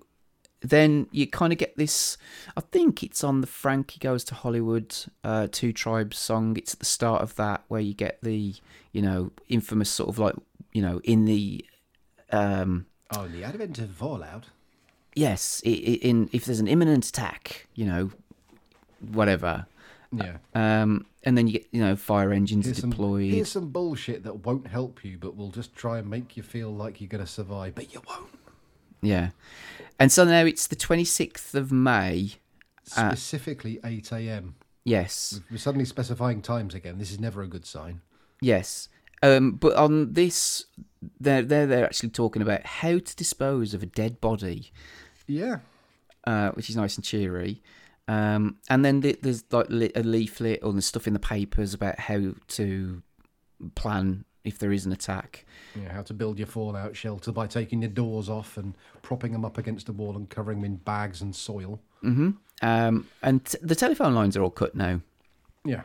then 0.62 1.06
you 1.10 1.26
kind 1.26 1.52
of 1.52 1.58
get 1.58 1.76
this. 1.76 2.16
I 2.56 2.60
think 2.60 3.02
it's 3.02 3.24
on 3.24 3.40
the 3.40 3.46
Frankie 3.46 3.98
Goes 3.98 4.24
to 4.24 4.34
Hollywood 4.34 4.94
uh, 5.24 5.48
Two 5.50 5.72
Tribes 5.72 6.18
song. 6.18 6.56
It's 6.56 6.74
at 6.74 6.80
the 6.80 6.84
start 6.86 7.22
of 7.22 7.34
that 7.36 7.62
where 7.68 7.80
you 7.80 7.94
get 7.94 8.18
the, 8.22 8.54
you 8.92 9.00
know, 9.02 9.30
infamous 9.48 9.88
sort 9.90 10.10
of 10.10 10.18
like, 10.18 10.34
you 10.72 10.82
know, 10.82 11.00
in 11.04 11.24
the. 11.24 11.64
Um, 12.30 12.86
Oh, 13.16 13.26
the 13.26 13.42
advent 13.42 13.78
of 13.78 13.90
Fallout. 13.90 14.46
yes, 15.16 15.60
i- 15.66 15.68
i- 15.70 15.98
in 16.02 16.28
if 16.32 16.44
there's 16.44 16.60
an 16.60 16.68
imminent 16.68 17.04
attack, 17.08 17.66
you 17.74 17.84
know, 17.86 18.10
whatever. 19.12 19.66
Yeah. 20.12 20.36
Um, 20.54 21.06
and 21.24 21.36
then 21.38 21.46
you 21.46 21.54
get, 21.54 21.66
you 21.72 21.80
know, 21.80 21.96
fire 21.96 22.32
engines 22.32 22.66
Here's 22.66 22.78
some, 22.78 22.90
deployed. 22.90 23.32
here's 23.32 23.50
some 23.50 23.70
bullshit 23.70 24.24
that 24.24 24.44
won't 24.44 24.66
help 24.66 25.04
you, 25.04 25.18
but 25.18 25.36
will 25.36 25.50
just 25.50 25.74
try 25.74 25.98
and 25.98 26.08
make 26.10 26.36
you 26.36 26.42
feel 26.42 26.70
like 26.74 27.00
you're 27.00 27.08
going 27.08 27.24
to 27.24 27.30
survive, 27.30 27.74
but 27.74 27.92
you 27.92 28.02
won't. 28.08 28.28
Yeah. 29.02 29.30
And 29.98 30.10
so 30.10 30.24
now 30.24 30.44
it's 30.44 30.66
the 30.66 30.76
26th 30.76 31.54
of 31.54 31.70
May. 31.72 32.32
Specifically 32.84 33.78
8 33.84 34.12
a.m. 34.12 34.54
yes. 34.84 35.40
We're 35.50 35.58
suddenly 35.58 35.84
specifying 35.84 36.42
times 36.42 36.74
again. 36.74 36.98
This 36.98 37.10
is 37.12 37.20
never 37.20 37.42
a 37.42 37.46
good 37.46 37.64
sign. 37.66 38.00
Yes. 38.40 38.88
Um, 39.22 39.52
but 39.52 39.74
on 39.76 40.14
this, 40.14 40.64
they're, 41.20 41.42
they're, 41.42 41.66
they're 41.66 41.84
actually 41.84 42.08
talking 42.10 42.42
about 42.42 42.64
how 42.66 42.98
to 42.98 43.16
dispose 43.16 43.74
of 43.74 43.82
a 43.82 43.86
dead 43.86 44.20
body, 44.20 44.72
Yeah. 45.26 45.58
uh, 46.26 46.50
which 46.52 46.70
is 46.70 46.76
nice 46.76 46.96
and 46.96 47.04
cheery. 47.04 47.62
Um, 48.08 48.56
and 48.68 48.84
then 48.84 49.02
th- 49.02 49.20
there's 49.22 49.44
like 49.52 49.66
li- 49.68 49.92
a 49.94 50.02
leaflet 50.02 50.60
or 50.64 50.72
there's 50.72 50.86
stuff 50.86 51.06
in 51.06 51.12
the 51.12 51.18
papers 51.20 51.74
about 51.74 52.00
how 52.00 52.32
to 52.48 53.02
plan 53.74 54.24
if 54.44 54.58
there 54.58 54.72
is 54.72 54.86
an 54.86 54.92
attack. 54.92 55.44
Yeah, 55.80 55.92
how 55.92 56.02
to 56.02 56.14
build 56.14 56.38
your 56.38 56.46
fallout 56.46 56.96
shelter 56.96 57.30
by 57.32 57.46
taking 57.46 57.82
your 57.82 57.90
doors 57.90 58.28
off 58.28 58.56
and 58.56 58.74
propping 59.02 59.32
them 59.32 59.44
up 59.44 59.58
against 59.58 59.86
the 59.86 59.92
wall 59.92 60.16
and 60.16 60.28
covering 60.30 60.58
them 60.58 60.64
in 60.64 60.76
bags 60.76 61.20
and 61.20 61.34
soil. 61.36 61.80
hmm 62.00 62.30
Um, 62.62 63.06
and 63.22 63.44
t- 63.44 63.58
the 63.62 63.74
telephone 63.74 64.14
lines 64.14 64.36
are 64.36 64.42
all 64.42 64.50
cut 64.50 64.74
now. 64.74 65.00
Yeah. 65.64 65.82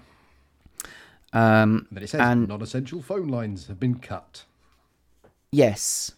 Um, 1.34 1.88
But 1.92 2.04
it 2.04 2.08
says 2.08 2.22
and 2.22 2.48
non-essential 2.48 3.02
phone 3.02 3.28
lines 3.28 3.68
have 3.68 3.80
been 3.80 4.00
cut. 4.00 4.46
yes, 5.52 6.12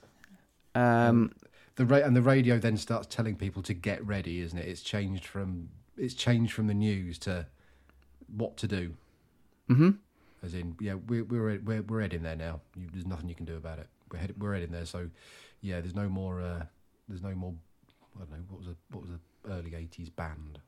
um, 0.76 1.34
The 1.76 1.86
ra- 1.86 1.98
and 2.06 2.16
the 2.16 2.22
radio 2.22 2.60
then 2.60 2.78
starts 2.78 3.08
telling 3.08 3.36
people 3.36 3.62
to 3.64 3.74
get 3.74 4.06
ready, 4.06 4.42
isn't 4.42 4.58
it? 4.58 4.68
It's 4.68 4.82
changed 4.82 5.26
from 5.26 5.70
it's 5.98 6.14
changed 6.14 6.54
from 6.54 6.68
the 6.68 6.76
news 6.76 7.18
to 7.20 7.48
what 8.28 8.58
to 8.58 8.68
do. 8.68 8.94
hmm 9.68 9.90
As 10.44 10.54
in, 10.54 10.76
yeah, 10.80 10.94
we're 10.94 11.24
we're 11.24 11.60
we're, 11.60 11.82
we're 11.82 12.02
heading 12.02 12.24
there 12.24 12.36
now. 12.36 12.62
You, 12.76 12.88
there's 12.92 13.06
nothing 13.06 13.28
you 13.28 13.36
can 13.36 13.46
do 13.46 13.56
about 13.56 13.80
it. 13.80 13.88
We're 14.12 14.20
head, 14.20 14.34
we're 14.38 14.54
heading 14.54 14.72
there. 14.72 14.86
So, 14.86 15.10
yeah, 15.62 15.82
there's 15.82 15.96
no 15.96 16.08
more. 16.08 16.42
Uh, 16.42 16.66
there's 17.08 17.24
no 17.24 17.34
more. 17.34 17.54
I 18.16 18.20
don't 18.20 18.32
know 18.32 18.46
what 18.50 18.60
was 18.60 18.68
a 18.68 18.76
what 18.92 19.02
was 19.02 19.12
a 19.12 19.52
early 19.52 19.72
'80s 19.72 20.16
band. 20.16 20.60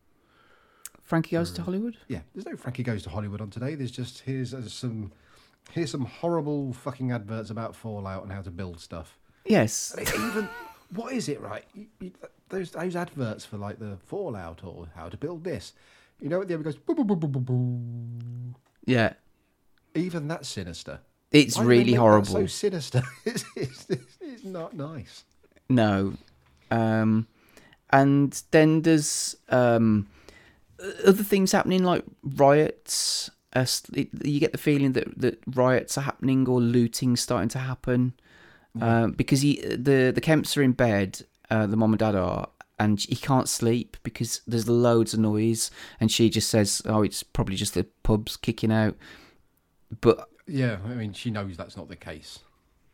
Frankie 1.04 1.36
Goes 1.36 1.52
to 1.54 1.64
Hollywood. 1.64 1.98
Yeah, 2.08 2.20
there's 2.34 2.46
no 2.46 2.56
Frankie 2.56 2.84
Goes 2.84 3.04
to 3.04 3.10
Hollywood 3.10 3.42
on 3.42 3.50
today. 3.50 3.76
There's 3.76 3.92
just 3.92 4.22
here's 4.22 4.54
uh, 4.54 4.68
some 4.68 5.12
here's 5.72 5.92
some 5.92 6.06
horrible 6.06 6.74
fucking 6.74 7.12
adverts 7.12 7.50
about 7.50 7.76
Fallout 7.76 8.24
and 8.24 8.32
how 8.32 8.42
to 8.42 8.52
build 8.52 8.80
stuff. 8.80 9.18
Yes. 9.46 9.96
Even 10.00 10.50
what 10.94 11.14
is 11.14 11.30
it 11.30 11.42
right? 11.42 11.66
Those 12.50 12.72
those 12.72 12.96
adverts 12.96 13.46
for 13.46 13.58
like 13.58 13.80
the 13.80 13.98
Fallout 14.06 14.64
or 14.64 14.88
how 14.96 15.10
to 15.10 15.18
build 15.18 15.44
this. 15.44 15.74
You 16.20 16.30
know, 16.30 16.42
at 16.42 16.48
the 16.48 16.54
end 16.54 16.62
it 16.62 16.66
goes. 16.66 16.76
Boo, 16.76 16.96
boo, 16.96 17.16
boo. 17.16 18.56
Yeah. 18.86 19.14
Even 19.96 20.28
that 20.28 20.46
sinister. 20.46 21.00
It's 21.32 21.58
Why 21.58 21.64
really 21.64 21.94
horrible. 21.94 22.28
So 22.28 22.46
sinister. 22.48 23.04
it's, 23.26 23.46
it's, 23.56 23.90
it's, 23.90 24.18
it's 24.22 24.44
not 24.44 24.74
nice. 24.74 25.24
No. 25.70 26.14
Um, 26.72 27.28
and 27.92 28.42
then 28.52 28.82
there's 28.82 29.36
um, 29.50 30.08
other 31.06 31.24
things 31.24 31.52
happening 31.52 31.84
like 31.84 32.04
riots. 32.24 33.30
Uh, 33.54 33.66
you 34.24 34.40
get 34.40 34.52
the 34.52 34.58
feeling 34.58 34.94
that, 34.94 35.20
that 35.20 35.40
riots 35.48 35.98
are 35.98 36.02
happening 36.02 36.48
or 36.48 36.62
looting 36.62 37.16
starting 37.16 37.50
to 37.50 37.60
happen 37.60 38.14
um, 38.82 39.12
because 39.14 39.42
he, 39.42 39.62
the 39.62 40.12
the 40.14 40.22
Kemps 40.22 40.56
are 40.58 40.62
in 40.62 40.74
bed. 40.74 41.22
Uh, 41.50 41.66
the 41.66 41.76
mom 41.76 41.94
and 41.94 42.00
dad 42.00 42.16
are, 42.16 42.48
and 42.80 43.02
he 43.02 43.16
can't 43.16 43.50
sleep 43.50 43.98
because 44.04 44.42
there's 44.46 44.70
loads 44.70 45.14
of 45.14 45.20
noise. 45.20 45.72
And 46.00 46.12
she 46.12 46.30
just 46.30 46.50
says, 46.50 46.82
"Oh, 46.86 47.02
it's 47.02 47.24
probably 47.24 47.56
just 47.56 47.74
the 47.74 47.86
pubs 48.04 48.38
kicking 48.38 48.72
out." 48.72 48.96
But 50.02 50.30
Yeah, 50.48 50.78
I 50.86 50.90
mean, 50.90 51.14
she 51.14 51.32
knows 51.32 51.58
that's 51.58 51.78
not 51.78 51.88
the 51.90 51.96
case. 51.96 52.40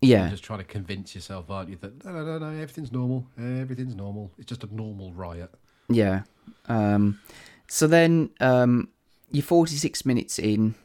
Yeah. 0.02 0.22
You're 0.22 0.30
just 0.32 0.44
trying 0.44 0.60
to 0.60 0.66
convince 0.66 1.16
yourself, 1.16 1.50
aren't 1.50 1.70
you, 1.70 1.78
that 1.78 2.04
no, 2.06 2.12
no, 2.12 2.24
no, 2.26 2.38
no, 2.38 2.50
everything's 2.62 2.92
normal. 2.92 3.28
Everything's 3.38 3.96
normal. 3.96 4.32
It's 4.38 4.48
just 4.48 4.64
a 4.64 4.74
normal 4.76 5.12
riot. 5.14 5.54
Yeah. 5.90 6.24
Um, 6.68 7.20
so 7.68 7.88
then 7.88 8.30
um, 8.40 8.90
you're 9.32 9.44
46 9.44 10.06
minutes 10.06 10.38
in 10.40 10.76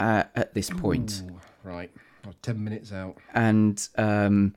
uh, 0.00 0.24
at 0.34 0.54
this 0.54 0.70
point, 0.70 1.22
Ooh, 1.28 1.40
right. 1.64 1.90
Oh, 2.26 2.30
10 2.42 2.62
minutes 2.62 2.92
out. 2.92 3.16
and 3.34 3.88
um, 3.98 4.54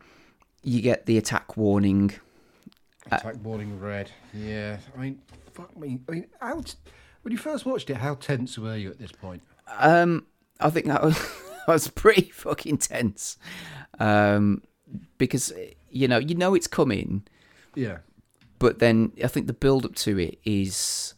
you 0.63 0.81
get 0.81 1.05
the 1.07 1.17
attack 1.17 1.57
warning. 1.57 2.13
Uh, 3.11 3.17
Attack 3.17 3.35
warning 3.43 3.79
red. 3.79 4.11
Yeah. 4.33 4.77
I 4.95 5.01
mean, 5.01 5.19
fuck 5.53 5.75
me. 5.77 5.99
I 6.07 6.11
mean, 6.11 6.25
how, 6.41 6.61
t- 6.61 6.73
when 7.21 7.31
you 7.31 7.37
first 7.37 7.65
watched 7.65 7.89
it, 7.89 7.97
how 7.97 8.15
tense 8.15 8.57
were 8.57 8.75
you 8.77 8.89
at 8.91 8.97
this 8.99 9.11
point? 9.11 9.41
Um, 9.77 10.25
I 10.59 10.69
think 10.69 10.85
that 10.87 11.03
was, 11.03 11.15
that 11.17 11.67
was 11.67 11.87
pretty 11.89 12.29
fucking 12.31 12.77
tense 12.77 13.37
um, 13.99 14.61
because 15.17 15.51
you 15.89 16.07
know 16.07 16.17
you 16.17 16.35
know 16.35 16.53
it's 16.55 16.67
coming, 16.67 17.23
Yeah. 17.75 17.97
but 18.59 18.79
then 18.79 19.11
I 19.23 19.27
think 19.27 19.47
the 19.47 19.53
build 19.53 19.85
up 19.85 19.95
to 19.95 20.17
it 20.19 20.39
is 20.45 21.13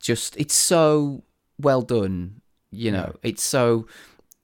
just 0.00 0.36
it's 0.36 0.54
so 0.54 1.24
well 1.60 1.82
done. 1.82 2.40
You 2.70 2.90
know, 2.92 3.14
it's 3.22 3.42
so 3.42 3.86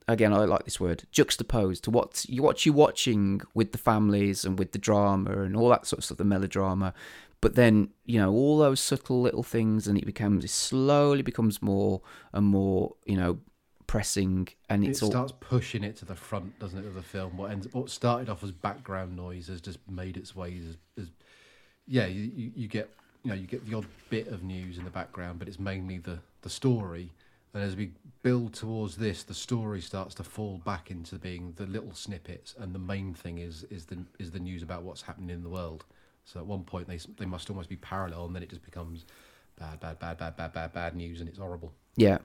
again 0.07 0.33
I 0.33 0.37
like 0.45 0.65
this 0.65 0.79
word 0.79 1.03
juxtaposed 1.11 1.83
to 1.85 1.91
what 1.91 2.25
you 2.27 2.41
what 2.41 2.65
you're 2.65 2.73
watching 2.75 3.41
with 3.53 3.71
the 3.73 3.77
families 3.77 4.43
and 4.43 4.57
with 4.57 4.71
the 4.71 4.79
drama 4.79 5.43
and 5.43 5.55
all 5.55 5.69
that 5.69 5.85
sort 5.85 5.99
of 5.99 6.05
stuff, 6.05 6.17
the 6.17 6.23
melodrama. 6.25 6.93
But 7.41 7.55
then 7.55 7.89
you 8.05 8.19
know 8.19 8.31
all 8.31 8.57
those 8.57 8.79
subtle 8.79 9.21
little 9.21 9.43
things, 9.43 9.87
and 9.87 9.97
it 9.97 10.05
becomes 10.05 10.43
it 10.45 10.49
slowly 10.49 11.21
becomes 11.21 11.61
more 11.61 12.01
and 12.31 12.45
more 12.47 12.95
you 13.05 13.17
know 13.17 13.39
pressing, 13.93 14.47
and 14.69 14.83
it's 14.83 15.03
it 15.03 15.05
all 15.05 15.11
starts 15.11 15.33
pushing 15.39 15.83
it 15.83 15.95
to 15.95 16.03
the 16.03 16.15
front, 16.15 16.57
doesn't 16.57 16.79
it, 16.79 16.87
of 16.87 16.95
the 16.95 17.03
film? 17.03 17.37
What 17.37 17.51
ends, 17.51 17.67
what 17.73 17.91
started 17.91 18.27
off 18.27 18.43
as 18.43 18.51
background 18.51 19.15
noise 19.15 19.49
has 19.49 19.61
just 19.61 19.77
made 19.87 20.17
its 20.17 20.35
way 20.35 20.59
as, 20.67 20.77
as 20.99 21.11
yeah, 21.85 22.07
you, 22.07 22.31
you, 22.35 22.51
you 22.55 22.67
get 22.67 22.89
you 23.23 23.29
know 23.29 23.35
you 23.35 23.45
get 23.45 23.63
the 23.69 23.77
odd 23.77 23.85
bit 24.09 24.29
of 24.29 24.41
news 24.41 24.79
in 24.79 24.83
the 24.83 24.89
background, 24.89 25.37
but 25.37 25.47
it's 25.47 25.59
mainly 25.59 25.99
the 25.99 26.17
the 26.41 26.49
story. 26.49 27.11
And 27.53 27.61
as 27.61 27.75
we 27.75 27.91
build 28.23 28.55
towards 28.55 28.97
this, 28.97 29.21
the 29.21 29.35
story 29.35 29.79
starts 29.79 30.15
to 30.15 30.23
fall 30.23 30.59
back 30.65 30.89
into 30.89 31.17
being 31.17 31.53
the 31.55 31.67
little 31.67 31.93
snippets, 31.93 32.55
and 32.57 32.73
the 32.73 32.79
main 32.79 33.13
thing 33.13 33.37
is 33.37 33.63
is 33.65 33.85
the 33.85 33.99
is 34.17 34.31
the 34.31 34.39
news 34.39 34.63
about 34.63 34.81
what's 34.81 35.03
happening 35.03 35.29
in 35.29 35.43
the 35.43 35.49
world. 35.49 35.85
So 36.25 36.39
at 36.39 36.47
one 36.47 36.63
point 36.63 36.87
they 36.87 36.97
they 37.19 37.27
must 37.27 37.47
almost 37.47 37.69
be 37.69 37.75
parallel, 37.75 38.25
and 38.25 38.35
then 38.35 38.41
it 38.41 38.49
just 38.49 38.65
becomes 38.65 39.05
bad, 39.59 39.79
bad, 39.79 39.99
bad, 39.99 40.17
bad, 40.17 40.35
bad, 40.35 40.51
bad, 40.51 40.73
bad 40.73 40.95
news, 40.95 41.19
and 41.19 41.29
it's 41.29 41.37
horrible. 41.37 41.71
Yeah. 41.95 42.17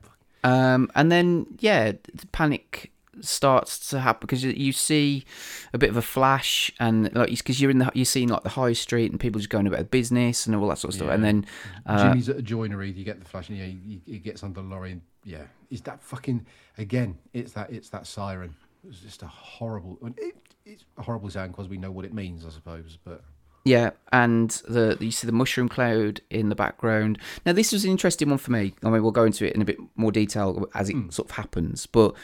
Um, 0.45 0.91
and 0.95 1.11
then, 1.11 1.47
yeah, 1.59 1.93
the 2.14 2.26
panic 2.32 2.93
starts 3.20 3.91
to 3.91 3.99
happen 3.99 4.20
because 4.26 4.45
you- 4.45 4.72
see 4.72 5.24
a 5.72 5.78
bit 5.78 5.91
of 5.91 5.97
a 5.97 6.03
flash 6.03 6.70
and 6.78 7.12
like 7.16 7.30
because 7.30 7.61
you're 7.61 7.70
in 7.70 7.78
the 7.78 7.91
you're 7.93 8.05
seeing 8.05 8.28
like 8.28 8.45
the 8.45 8.49
high 8.51 8.72
street 8.72 9.11
and 9.11 9.18
people 9.18 9.41
just 9.41 9.51
going 9.51 9.66
about 9.66 9.91
business 9.91 10.47
and 10.47 10.55
all 10.55 10.68
that 10.68 10.78
sort 10.78 10.95
of 10.95 10.99
stuff 11.01 11.11
and 11.11 11.24
then 11.24 11.45
uh, 11.84 12.11
Jimmy's 12.11 12.28
at 12.28 12.36
a 12.36 12.43
joinery. 12.43 12.93
You 12.93 13.05
get 13.05 13.18
the 13.18 13.24
flash, 13.24 13.49
and 13.49 13.59
yeah, 13.59 13.64
he, 13.64 14.01
he 14.07 14.18
gets 14.18 14.45
under 14.45 14.61
the 14.62 14.66
lorry. 14.68 14.93
And, 14.93 15.01
yeah, 15.24 15.43
is 15.68 15.80
that 15.82 16.01
fucking 16.01 16.47
again? 16.78 17.18
It's 17.32 17.53
that 17.55 17.72
it's 17.72 17.89
that 17.89 18.07
siren. 18.07 18.55
It's 18.89 19.01
just 19.01 19.22
a 19.24 19.26
horrible. 19.26 19.99
It, 20.16 20.36
it's 20.64 20.84
a 20.97 21.03
horrible 21.03 21.28
sound 21.30 21.51
because 21.53 21.66
we 21.68 21.76
know 21.76 21.91
what 21.91 22.05
it 22.05 22.14
means, 22.14 22.47
I 22.47 22.51
suppose. 22.51 22.99
But 23.03 23.24
Yeah, 23.69 23.91
and 24.12 24.51
the 24.69 24.97
you 25.01 25.11
see 25.11 25.27
the 25.27 25.33
mushroom 25.33 25.69
cloud 25.69 26.21
in 26.31 26.49
the 26.49 26.55
background. 26.55 27.19
Now 27.45 27.53
this 27.53 27.73
was 27.73 27.85
an 27.85 27.91
interesting 27.91 28.29
one 28.31 28.39
for 28.39 28.51
me. 28.53 28.75
I 28.83 28.91
mean, 28.91 29.03
we'll 29.03 29.12
go 29.12 29.25
into 29.25 29.47
it 29.47 29.55
in 29.55 29.61
a 29.62 29.64
bit 29.64 29.79
more 29.97 30.12
detail 30.12 30.66
as 30.75 30.89
it 30.89 30.97
sort 31.12 31.29
of 31.31 31.37
happens, 31.37 31.87
but 31.87 32.14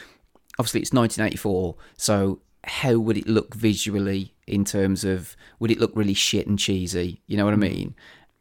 obviously 0.57 0.81
it's 0.81 0.93
1984, 0.93 1.75
so 1.97 2.39
how 2.63 2.97
would 2.97 3.17
it 3.17 3.27
look 3.27 3.53
visually 3.53 4.33
in 4.47 4.65
terms 4.65 5.03
of 5.03 5.35
would 5.59 5.69
it 5.71 5.79
look 5.79 5.91
really 5.95 6.13
shit 6.15 6.47
and 6.47 6.57
cheesy? 6.57 7.21
You 7.27 7.37
know 7.37 7.45
what 7.45 7.53
I 7.53 7.57
mean? 7.57 7.93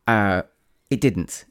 Uh, 0.07 0.43
it 0.91 1.01
didn't. 1.01 1.45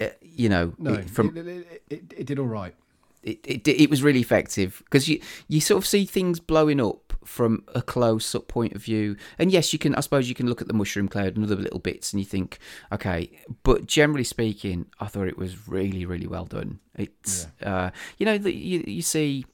Uh, 0.00 0.08
you 0.20 0.48
know, 0.48 0.74
no, 0.78 0.94
it- 0.94 1.08
from 1.10 1.36
it, 1.36 1.46
it, 1.46 1.82
it, 1.90 2.14
it 2.18 2.26
did 2.26 2.38
all 2.38 2.46
right. 2.46 2.74
it, 3.22 3.38
it 3.44 3.66
it 3.66 3.88
was 3.90 4.02
really 4.02 4.20
effective 4.20 4.82
because 4.84 5.08
you 5.08 5.20
you 5.48 5.60
sort 5.60 5.78
of 5.82 5.86
see 5.86 6.04
things 6.04 6.38
blowing 6.40 6.80
up 6.80 7.07
from 7.28 7.62
a 7.74 7.82
close 7.82 8.34
up 8.34 8.48
point 8.48 8.72
of 8.74 8.82
view. 8.82 9.16
And 9.38 9.52
yes, 9.52 9.72
you 9.72 9.78
can. 9.78 9.94
I 9.94 10.00
suppose 10.00 10.28
you 10.28 10.34
can 10.34 10.48
look 10.48 10.62
at 10.62 10.68
the 10.68 10.74
mushroom 10.74 11.08
cloud 11.08 11.36
and 11.36 11.44
other 11.44 11.56
little 11.56 11.78
bits, 11.78 12.12
and 12.12 12.20
you 12.20 12.26
think, 12.26 12.58
okay. 12.90 13.30
But 13.62 13.86
generally 13.86 14.24
speaking, 14.24 14.86
I 14.98 15.06
thought 15.06 15.28
it 15.28 15.38
was 15.38 15.68
really, 15.68 16.06
really 16.06 16.26
well 16.26 16.46
done. 16.46 16.80
It's 16.94 17.46
uh, 17.62 17.90
you 18.16 18.26
know 18.26 18.38
that 18.38 18.54
you 18.54 18.82
you 18.86 19.02
see 19.02 19.44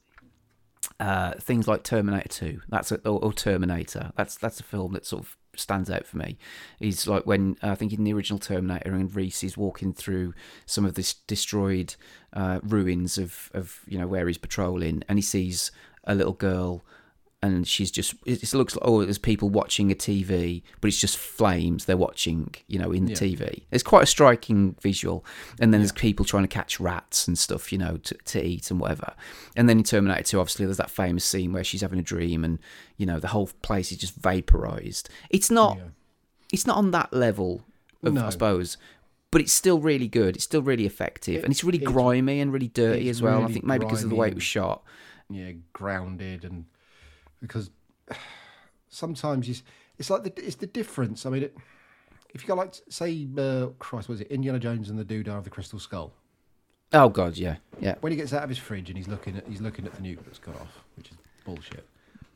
uh, 0.99 1.33
things 1.33 1.67
like 1.67 1.83
Terminator 1.83 2.29
Two. 2.29 2.61
That's 2.69 2.91
a, 2.91 2.95
or, 3.07 3.23
or 3.23 3.33
Terminator. 3.33 4.11
That's 4.15 4.37
that's 4.37 4.59
a 4.59 4.63
film 4.63 4.93
that 4.93 5.05
sort 5.05 5.23
of 5.23 5.37
stands 5.55 5.89
out 5.89 6.05
for 6.05 6.17
me. 6.17 6.37
Is 6.79 7.07
like 7.07 7.25
when 7.25 7.57
uh, 7.61 7.71
I 7.71 7.75
think 7.75 7.93
in 7.93 8.05
the 8.05 8.13
original 8.13 8.39
Terminator, 8.39 8.93
and 8.93 9.13
Reese 9.13 9.43
is 9.43 9.57
walking 9.57 9.93
through 9.93 10.33
some 10.65 10.85
of 10.85 10.95
this 10.95 11.13
destroyed 11.13 11.95
uh, 12.33 12.61
ruins 12.63 13.17
of 13.17 13.51
of 13.53 13.81
you 13.85 13.97
know 13.97 14.07
where 14.07 14.27
he's 14.27 14.37
patrolling, 14.37 15.03
and 15.09 15.17
he 15.17 15.23
sees 15.23 15.71
a 16.05 16.15
little 16.15 16.33
girl. 16.33 16.85
And 17.45 17.67
she's 17.67 17.91
just, 17.91 18.15
it 18.25 18.53
looks 18.53 18.75
like, 18.75 18.83
oh, 18.87 19.03
there's 19.03 19.17
people 19.17 19.49
watching 19.49 19.91
a 19.91 19.95
TV, 19.95 20.63
but 20.81 20.87
it's 20.87 20.99
just 20.99 21.17
flames 21.17 21.85
they're 21.85 21.97
watching, 21.97 22.53
you 22.67 22.79
know, 22.79 22.91
in 22.91 23.05
the 23.05 23.11
Yeah. 23.11 23.17
TV. 23.17 23.63
It's 23.71 23.83
quite 23.83 24.03
a 24.03 24.07
striking 24.07 24.75
visual. 24.81 25.23
And 25.59 25.73
then 25.73 25.81
there's 25.81 25.91
people 25.91 26.25
trying 26.25 26.43
to 26.43 26.47
catch 26.47 26.79
rats 26.79 27.27
and 27.27 27.37
stuff, 27.37 27.71
you 27.71 27.77
know, 27.77 27.97
to, 27.97 28.15
to 28.15 28.43
eat 28.45 28.71
and 28.71 28.79
whatever. 28.79 29.13
And 29.55 29.67
then 29.69 29.77
in 29.79 29.83
Terminator 29.83 30.23
2, 30.23 30.39
obviously, 30.39 30.65
there's 30.65 30.77
that 30.77 30.89
famous 30.91 31.23
scene 31.25 31.53
where 31.53 31.63
she's 31.63 31.81
having 31.81 31.99
a 31.99 32.03
dream 32.03 32.43
and, 32.43 32.59
you 32.97 33.05
know, 33.05 33.19
the 33.19 33.27
whole 33.29 33.49
place 33.61 33.91
is 33.91 33.97
just 33.97 34.15
vaporized. 34.15 35.09
It's 35.29 35.51
not, 35.51 35.77
it's 36.53 36.65
not 36.65 36.77
on 36.77 36.91
that 36.91 37.13
level, 37.13 37.63
of, 38.03 38.13
No. 38.13 38.25
I 38.25 38.29
suppose. 38.29 38.77
But 39.31 39.41
it's 39.41 39.53
still 39.53 39.79
really 39.79 40.07
good. 40.07 40.35
It's 40.35 40.45
still 40.45 40.61
really 40.61 40.85
effective, 40.85 41.35
It- 41.39 41.43
and 41.43 41.51
it's 41.51 41.63
really 41.63 41.77
grimy 41.79 42.39
and 42.39 42.53
really 42.53 42.69
dirty 42.69 43.09
as 43.09 43.21
well. 43.21 43.43
I 43.43 43.47
think 43.51 43.65
maybe 43.65 43.85
because 43.85 44.03
of 44.03 44.09
the 44.09 44.15
way 44.15 44.29
it 44.29 44.35
was 44.35 44.43
shot. 44.43 44.83
yeah, 45.29 45.51
grounded 45.73 46.45
and 46.45 46.65
because 47.41 47.69
sometimes 48.89 49.49
it's 49.49 49.63
it's 49.97 50.09
like 50.09 50.23
the 50.23 50.45
it's 50.45 50.55
the 50.55 50.67
difference. 50.67 51.25
I 51.25 51.29
mean, 51.29 51.43
it, 51.43 51.57
if 52.33 52.41
you 52.41 52.47
go 52.47 52.55
like 52.55 52.75
say, 52.89 53.27
uh, 53.37 53.67
Christ, 53.79 54.09
was 54.09 54.21
it 54.21 54.27
Indiana 54.27 54.59
Jones 54.59 54.89
and 54.89 54.99
the 54.99 55.05
Doodah 55.05 55.37
of 55.37 55.43
the 55.43 55.49
Crystal 55.49 55.79
Skull? 55.79 56.11
Oh 56.93 57.09
god, 57.09 57.37
yeah, 57.37 57.57
yeah. 57.79 57.95
When 58.01 58.11
he 58.11 58.17
gets 58.17 58.33
out 58.33 58.43
of 58.43 58.49
his 58.49 58.57
fridge 58.57 58.89
and 58.89 58.97
he's 58.97 59.07
looking 59.07 59.37
at 59.37 59.47
he's 59.47 59.61
looking 59.61 59.85
at 59.85 59.93
the 59.93 60.01
nuke 60.01 60.23
that's 60.25 60.39
gone 60.39 60.55
off, 60.55 60.83
which 60.95 61.11
is 61.11 61.17
bullshit. 61.43 61.87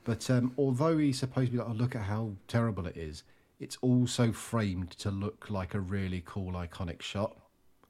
But 0.04 0.30
um, 0.30 0.54
although 0.58 0.98
he's 0.98 1.20
supposed 1.20 1.48
to 1.48 1.52
be 1.52 1.58
like, 1.60 1.68
oh, 1.70 1.74
look 1.74 1.96
at 1.96 2.04
how 2.04 2.32
terrible 2.48 2.88
it 2.88 2.98
is, 2.98 3.24
it's 3.60 3.78
also 3.82 4.32
framed 4.32 4.92
to 4.92 5.12
look 5.12 5.50
like 5.50 5.74
a 5.74 5.80
really 5.80 6.24
cool, 6.26 6.54
iconic 6.54 7.02
shot. 7.02 7.38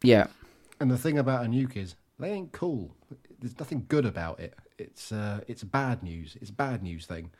Yeah. 0.02 0.28
And 0.80 0.90
the 0.90 0.98
thing 0.98 1.18
about 1.18 1.46
a 1.46 1.48
nuke 1.48 1.78
is 1.78 1.96
they 2.20 2.32
ain't 2.32 2.52
cool. 2.52 2.92
There's 3.40 3.58
nothing 3.60 3.86
good 3.88 4.06
about 4.06 4.40
it. 4.40 4.56
It's 4.80 5.12
uh, 5.12 5.42
it's 5.48 5.64
bad 5.64 6.04
news. 6.04 6.38
It's 6.42 6.50
a 6.50 6.54
bad 6.54 6.84
news 6.84 7.06
thing. 7.06 7.32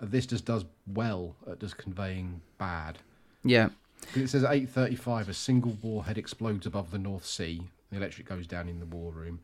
This 0.00 0.26
just 0.26 0.44
does 0.44 0.64
well 0.86 1.36
at 1.50 1.60
just 1.60 1.76
conveying 1.76 2.40
bad. 2.58 2.98
Yeah. 3.44 3.68
It 4.14 4.28
says 4.28 4.44
at 4.44 4.50
8:35, 4.50 5.28
a 5.28 5.34
single 5.34 5.76
warhead 5.82 6.18
explodes 6.18 6.66
above 6.66 6.90
the 6.90 6.98
North 6.98 7.26
Sea. 7.26 7.62
The 7.90 7.98
electric 7.98 8.28
goes 8.28 8.46
down 8.46 8.68
in 8.68 8.80
the 8.80 8.86
war 8.86 9.12
room. 9.12 9.40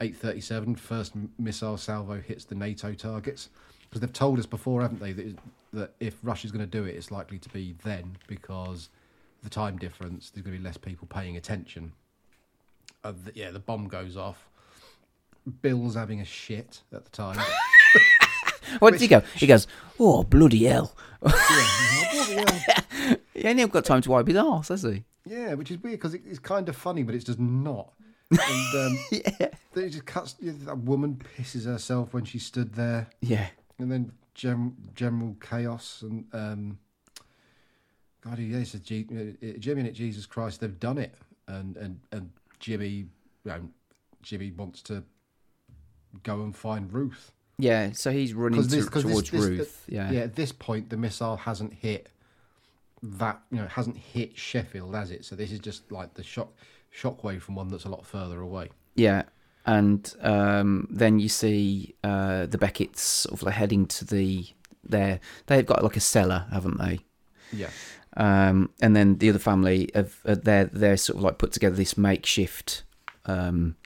8:37, 0.00 0.78
first 0.78 1.12
missile 1.38 1.76
salvo 1.76 2.20
hits 2.20 2.44
the 2.44 2.54
NATO 2.54 2.94
targets. 2.94 3.48
Because 3.88 4.00
they've 4.00 4.12
told 4.12 4.38
us 4.40 4.46
before, 4.46 4.82
haven't 4.82 5.00
they, 5.00 5.12
that, 5.12 5.38
that 5.72 5.90
if 6.00 6.16
Russia's 6.22 6.50
going 6.50 6.64
to 6.64 6.70
do 6.70 6.84
it, 6.84 6.96
it's 6.96 7.12
likely 7.12 7.38
to 7.38 7.48
be 7.50 7.76
then 7.84 8.16
because 8.26 8.88
the 9.42 9.50
time 9.50 9.78
difference. 9.78 10.30
There's 10.30 10.44
going 10.44 10.56
to 10.56 10.60
be 10.60 10.64
less 10.64 10.76
people 10.76 11.06
paying 11.06 11.36
attention. 11.36 11.92
Uh, 13.04 13.12
the, 13.24 13.32
yeah, 13.34 13.52
the 13.52 13.60
bomb 13.60 13.86
goes 13.86 14.16
off. 14.16 14.48
Bill's 15.62 15.94
having 15.94 16.20
a 16.20 16.24
shit 16.24 16.82
at 16.92 17.04
the 17.04 17.10
time. 17.10 17.38
What 18.80 18.92
did 18.92 19.00
he 19.00 19.08
go? 19.08 19.22
He 19.36 19.46
goes, 19.46 19.66
oh 19.98 20.24
bloody 20.24 20.64
hell! 20.64 20.94
yeah, 21.22 21.32
bloody 22.12 22.34
hell. 22.34 23.16
He 23.34 23.46
ain't 23.46 23.60
even 23.60 23.70
got 23.70 23.84
time 23.84 24.00
to 24.00 24.10
wipe 24.10 24.26
his 24.26 24.36
arse, 24.36 24.68
has 24.68 24.82
he? 24.82 25.04
Yeah, 25.24 25.54
which 25.54 25.70
is 25.70 25.78
weird 25.82 26.00
because 26.00 26.14
it, 26.14 26.22
it's 26.26 26.38
kind 26.38 26.68
of 26.68 26.74
funny, 26.74 27.02
but 27.02 27.14
it's 27.14 27.24
just 27.24 27.38
not. 27.38 27.92
And 28.30 28.74
um, 28.74 28.98
yeah. 29.12 29.48
then 29.72 29.84
it 29.84 29.90
just 29.90 30.06
cuts. 30.06 30.34
yeah, 30.40 30.52
That 30.64 30.78
woman 30.78 31.22
pisses 31.36 31.66
herself 31.66 32.14
when 32.14 32.24
she 32.24 32.38
stood 32.38 32.74
there. 32.74 33.08
Yeah. 33.20 33.46
And 33.78 33.92
then 33.92 34.12
gem, 34.34 34.76
general 34.94 35.36
chaos 35.40 36.02
and 36.02 36.24
um, 36.32 36.78
God, 38.22 38.38
yeah, 38.38 38.58
it's 38.58 38.74
a 38.74 38.78
G, 38.78 39.04
Jimmy 39.58 39.80
and 39.82 39.88
it, 39.88 39.92
Jesus 39.92 40.26
Christ, 40.26 40.60
they've 40.60 40.80
done 40.80 40.98
it. 40.98 41.14
And 41.46 41.76
and 41.76 42.00
and 42.10 42.30
Jimmy, 42.58 42.88
you 42.88 43.08
know, 43.44 43.68
Jimmy 44.22 44.50
wants 44.50 44.82
to 44.82 45.04
go 46.22 46.42
and 46.42 46.54
find 46.56 46.92
Ruth. 46.92 47.32
Yeah, 47.58 47.92
so 47.92 48.10
he's 48.12 48.34
running 48.34 48.58
'Cause 48.60 48.68
this- 48.68 48.84
to, 48.84 48.90
'cause 48.90 49.02
this- 49.04 49.12
towards 49.12 49.30
this- 49.30 49.40
Ruth. 49.44 49.84
yeah. 49.88 50.10
yeah. 50.10 50.20
At 50.20 50.36
this 50.36 50.52
point, 50.52 50.90
the 50.90 50.96
missile 50.96 51.36
hasn't 51.36 51.72
hit 51.74 52.08
that. 53.02 53.40
You 53.50 53.58
know, 53.58 53.66
hasn't 53.66 53.96
hit 53.96 54.36
Sheffield, 54.36 54.94
has 54.94 55.10
it? 55.10 55.24
So 55.24 55.36
this 55.36 55.50
is 55.52 55.58
just 55.60 55.90
like 55.90 56.14
the 56.14 56.22
shock 56.22 56.52
shockwave 56.94 57.40
from 57.42 57.54
one 57.54 57.68
that's 57.68 57.84
a 57.84 57.88
lot 57.88 58.04
further 58.06 58.40
away. 58.40 58.70
Yeah, 58.94 59.24
and 59.64 60.12
um, 60.20 60.88
then 60.90 61.18
you 61.18 61.28
see 61.28 61.94
uh, 62.04 62.46
the 62.46 62.58
Beckett's 62.58 63.02
sort 63.02 63.34
of 63.34 63.42
like 63.44 63.54
heading 63.54 63.86
to 63.86 64.04
the 64.04 64.46
there. 64.84 65.20
they've 65.46 65.66
got 65.66 65.82
like 65.82 65.96
a 65.96 66.00
cellar, 66.00 66.46
haven't 66.52 66.78
they? 66.78 67.00
Yeah. 67.52 67.70
Um, 68.18 68.70
and 68.80 68.96
then 68.96 69.18
the 69.18 69.28
other 69.30 69.38
family 69.38 69.90
have 69.94 70.20
uh, 70.24 70.36
they're 70.42 70.66
they're 70.66 70.96
sort 70.96 71.18
of 71.18 71.22
like 71.22 71.38
put 71.38 71.52
together 71.52 71.76
this 71.76 71.98
makeshift 71.98 72.82
um, 73.26 73.76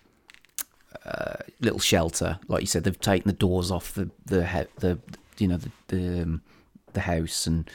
uh, 1.11 1.37
little 1.61 1.79
shelter. 1.81 2.39
Like 2.49 2.61
you 2.61 2.67
said, 2.67 2.85
they've 2.85 3.01
taken 3.01 3.29
the 3.29 3.37
doors 3.37 3.71
off 3.71 3.93
the 3.95 4.11
the 4.27 4.47
he- 4.47 4.67
the 4.79 4.99
you 5.39 5.49
know 5.49 5.57
the 5.59 5.71
the, 5.89 6.23
um, 6.23 6.43
the 6.93 7.01
house 7.01 7.47
and 7.47 7.69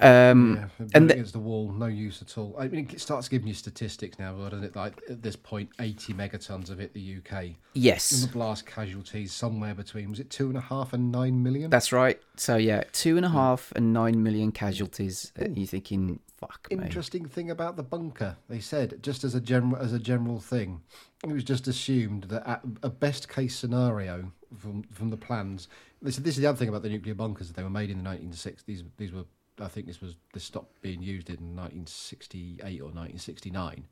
um 0.00 0.56
yeah, 0.78 0.86
and 0.94 1.08
the- 1.10 1.14
against 1.14 1.32
the 1.32 1.38
wall, 1.38 1.72
no 1.72 1.86
use 1.86 2.20
at 2.22 2.36
all. 2.38 2.54
I 2.58 2.68
mean, 2.68 2.88
it 2.92 3.00
starts 3.00 3.28
giving 3.28 3.48
you 3.48 3.54
statistics 3.54 4.18
now, 4.18 4.34
doesn't 4.36 4.64
it? 4.64 4.76
Like 4.76 5.00
at 5.08 5.22
this 5.22 5.36
point, 5.36 5.70
eighty 5.80 6.12
megatons 6.12 6.68
have 6.68 6.78
hit 6.78 6.92
the 6.94 7.16
UK. 7.18 7.56
Yes. 7.74 8.12
And 8.12 8.28
the 8.28 8.32
blast 8.32 8.66
casualties 8.66 9.32
somewhere 9.32 9.74
between 9.74 10.10
was 10.10 10.20
it 10.20 10.30
two 10.30 10.48
and 10.48 10.56
a 10.56 10.60
half 10.60 10.92
and 10.92 11.10
nine 11.10 11.42
million? 11.42 11.70
That's 11.70 11.92
right. 11.92 12.20
So 12.36 12.56
yeah, 12.56 12.84
two 12.92 13.16
and 13.16 13.24
a 13.26 13.30
half 13.30 13.72
and 13.76 13.92
nine 13.92 14.22
million 14.22 14.52
casualties. 14.52 15.32
You're 15.38 15.66
thinking, 15.66 16.20
fuck 16.38 16.68
me. 16.70 16.76
Interesting 16.84 17.26
thing 17.26 17.50
about 17.50 17.76
the 17.76 17.82
bunker, 17.82 18.36
they 18.48 18.60
said 18.60 19.02
just 19.02 19.24
as 19.24 19.34
a 19.34 19.40
general 19.40 19.76
as 19.80 19.92
a 19.92 19.98
general 19.98 20.40
thing, 20.40 20.82
it 21.24 21.32
was 21.32 21.44
just 21.44 21.66
assumed 21.68 22.24
that 22.24 22.46
at 22.48 22.60
a 22.82 22.90
best 22.90 23.28
case 23.28 23.56
scenario 23.56 24.32
from 24.58 24.82
from 24.92 25.10
the 25.10 25.16
plans. 25.16 25.68
This, 26.02 26.16
this 26.16 26.36
is 26.36 26.42
the 26.42 26.46
other 26.48 26.58
thing 26.58 26.68
about 26.68 26.82
the 26.82 26.90
nuclear 26.90 27.14
bunkers. 27.14 27.48
that 27.48 27.56
They 27.56 27.62
were 27.62 27.70
made 27.70 27.90
in 27.90 28.02
the 28.02 28.08
1960s. 28.10 28.64
These 28.66 28.84
these 28.98 29.12
were 29.12 29.24
I 29.60 29.68
think 29.68 29.86
this 29.86 30.00
was 30.00 30.16
this 30.32 30.44
stopped 30.44 30.80
being 30.82 31.02
used 31.02 31.28
in 31.28 31.56
1968 31.56 32.80
or 32.80 32.86
1969 32.86 33.84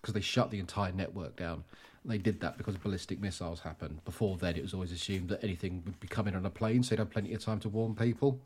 because 0.00 0.14
they 0.14 0.20
shut 0.20 0.50
the 0.50 0.58
entire 0.58 0.92
network 0.92 1.36
down. 1.36 1.64
And 2.02 2.12
they 2.12 2.18
did 2.18 2.40
that 2.40 2.58
because 2.58 2.76
ballistic 2.76 3.20
missiles 3.20 3.60
happened. 3.60 4.04
Before 4.04 4.36
then, 4.36 4.56
it 4.56 4.62
was 4.62 4.74
always 4.74 4.92
assumed 4.92 5.30
that 5.30 5.42
anything 5.42 5.82
would 5.86 5.98
be 6.00 6.08
coming 6.08 6.34
on 6.34 6.44
a 6.44 6.50
plane, 6.50 6.82
so 6.82 6.90
they'd 6.90 6.98
have 6.98 7.10
plenty 7.10 7.32
of 7.32 7.42
time 7.42 7.60
to 7.60 7.68
warn 7.68 7.94
people. 7.94 8.38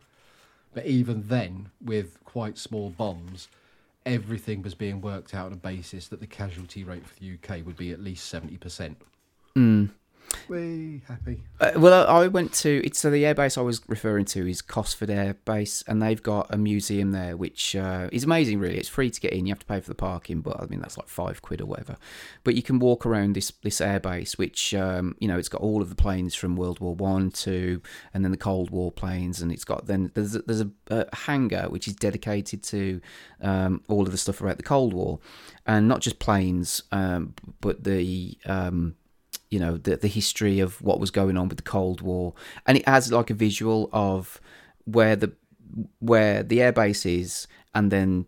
But 0.75 0.87
even 0.87 1.25
then, 1.27 1.71
with 1.85 2.23
quite 2.25 2.57
small 2.59 2.91
bombs, 2.91 3.49
everything 4.07 4.63
was 4.63 4.75
being 4.75 5.01
worked 5.01 5.35
out 5.35 5.47
on 5.47 5.53
a 5.53 5.57
basis 5.57 6.07
that 6.09 6.21
the 6.21 6.27
casualty 6.27 6.85
rate 6.85 7.07
for 7.07 7.19
the 7.19 7.35
UK 7.35 7.67
would 7.67 7.77
be 7.77 7.91
at 7.91 8.01
least 8.01 8.33
70%. 8.33 8.95
Mm. 9.57 9.91
We 10.49 11.03
happy. 11.07 11.43
Uh, 11.61 11.73
well, 11.77 12.07
I 12.07 12.23
I 12.23 12.29
went 12.29 12.55
to 12.55 12.83
it's 12.85 12.99
so 12.99 13.11
the 13.11 13.25
airbase 13.25 13.59
I 13.59 13.61
was 13.61 13.83
referring 13.87 14.25
to 14.27 14.49
is 14.49 14.63
Cosford 14.63 15.11
Air 15.11 15.35
Base, 15.45 15.83
and 15.87 16.01
they've 16.01 16.23
got 16.23 16.53
a 16.53 16.57
museum 16.57 17.13
there, 17.13 17.37
which 17.37 17.77
uh, 17.77 18.09
is 18.13 18.25
amazing. 18.25 18.59
Really, 18.59 18.79
it's 18.79 18.89
free 18.89 19.11
to 19.11 19.21
get 19.21 19.33
in. 19.33 19.47
You 19.47 19.53
have 19.53 19.59
to 19.59 19.67
pay 19.67 19.81
for 19.81 19.89
the 19.89 19.95
parking, 19.95 20.41
but 20.41 20.59
I 20.61 20.67
mean 20.67 20.81
that's 20.81 20.97
like 20.97 21.09
five 21.09 21.43
quid 21.43 21.61
or 21.61 21.67
whatever. 21.67 21.97
But 22.45 22.55
you 22.55 22.63
can 22.63 22.79
walk 22.79 23.05
around 23.05 23.35
this 23.35 23.53
this 23.63 23.81
airbase, 23.81 24.39
which 24.39 24.75
um, 24.75 25.17
you 25.19 25.29
know 25.29 25.39
it's 25.39 25.51
got 25.51 25.61
all 25.61 25.83
of 25.83 25.91
the 25.91 25.95
planes 25.95 26.35
from 26.35 26.57
World 26.57 26.81
War 26.81 26.95
One, 26.95 27.31
to, 27.31 27.83
and 28.15 28.25
then 28.25 28.31
the 28.31 28.39
Cold 28.39 28.71
War 28.71 28.91
planes, 28.91 29.43
and 29.43 29.53
it's 29.53 29.65
got 29.65 29.87
then 29.87 30.11
there's 30.15 30.35
a, 30.35 30.41
there's 30.41 30.63
a, 30.63 30.71
a 30.89 31.15
hangar 31.15 31.67
which 31.69 31.87
is 31.87 31.95
dedicated 31.95 32.63
to 32.65 33.03
um, 33.43 33.83
all 33.89 34.03
of 34.03 34.13
the 34.13 34.19
stuff 34.19 34.41
about 34.41 34.57
the 34.57 34.63
Cold 34.63 34.95
War, 34.95 35.19
and 35.67 35.89
not 35.89 36.01
just 36.01 36.19
planes, 36.19 36.83
um, 36.91 37.35
but 37.61 37.85
the 37.85 38.39
um, 38.47 38.95
you 39.51 39.59
know 39.59 39.77
the 39.77 39.97
the 39.97 40.09
history 40.09 40.61
of 40.61 40.81
what 40.83 41.01
was 41.01 41.11
going 41.11 41.37
on 41.37 41.49
with 41.49 41.59
the 41.59 41.63
Cold 41.71 42.01
War, 42.01 42.35
and 42.67 42.77
it 42.77 42.87
has 42.89 43.11
like 43.13 43.31
a 43.31 43.35
visual 43.35 43.89
of 43.93 44.41
where 44.85 45.17
the 45.17 45.33
where 46.01 46.43
the 46.43 46.59
airbase 46.59 47.05
is, 47.21 47.47
and 47.75 47.91
then 47.91 48.27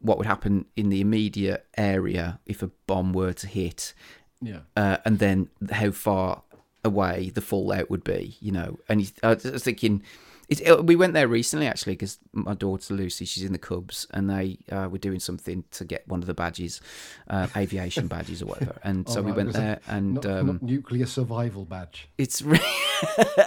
what 0.00 0.16
would 0.18 0.26
happen 0.26 0.64
in 0.76 0.88
the 0.88 1.00
immediate 1.00 1.66
area 1.76 2.40
if 2.46 2.62
a 2.62 2.70
bomb 2.86 3.12
were 3.12 3.34
to 3.34 3.46
hit, 3.46 3.92
Yeah. 4.40 4.60
uh, 4.76 4.96
and 5.04 5.18
then 5.18 5.50
how 5.70 5.90
far 5.90 6.42
away 6.82 7.30
the 7.34 7.42
fallout 7.42 7.90
would 7.90 8.02
be, 8.02 8.36
you 8.40 8.50
know. 8.50 8.78
And 8.88 9.12
I 9.22 9.34
was 9.34 9.62
thinking, 9.62 10.02
It's, 10.50 10.60
it, 10.60 10.84
we 10.84 10.96
went 10.96 11.14
there 11.14 11.28
recently 11.28 11.66
actually 11.68 11.92
because 11.92 12.18
my 12.32 12.54
daughter 12.54 12.92
Lucy, 12.92 13.24
she's 13.24 13.44
in 13.44 13.52
the 13.52 13.58
Cubs, 13.58 14.06
and 14.12 14.28
they 14.28 14.58
uh, 14.70 14.88
were 14.90 14.98
doing 14.98 15.20
something 15.20 15.62
to 15.70 15.84
get 15.84 16.06
one 16.08 16.20
of 16.20 16.26
the 16.26 16.34
badges, 16.34 16.80
uh, 17.28 17.46
aviation 17.56 18.06
badges 18.14 18.42
or 18.42 18.46
whatever. 18.46 18.76
And 18.82 19.08
so 19.08 19.20
Oh, 19.20 19.22
we 19.22 19.30
went 19.32 19.52
there, 19.52 19.78
and 19.86 20.14
not, 20.14 20.26
um, 20.26 20.46
not 20.48 20.62
nuclear 20.62 21.06
survival 21.06 21.64
badge. 21.64 22.08
it's 22.18 22.42
re- 22.42 22.58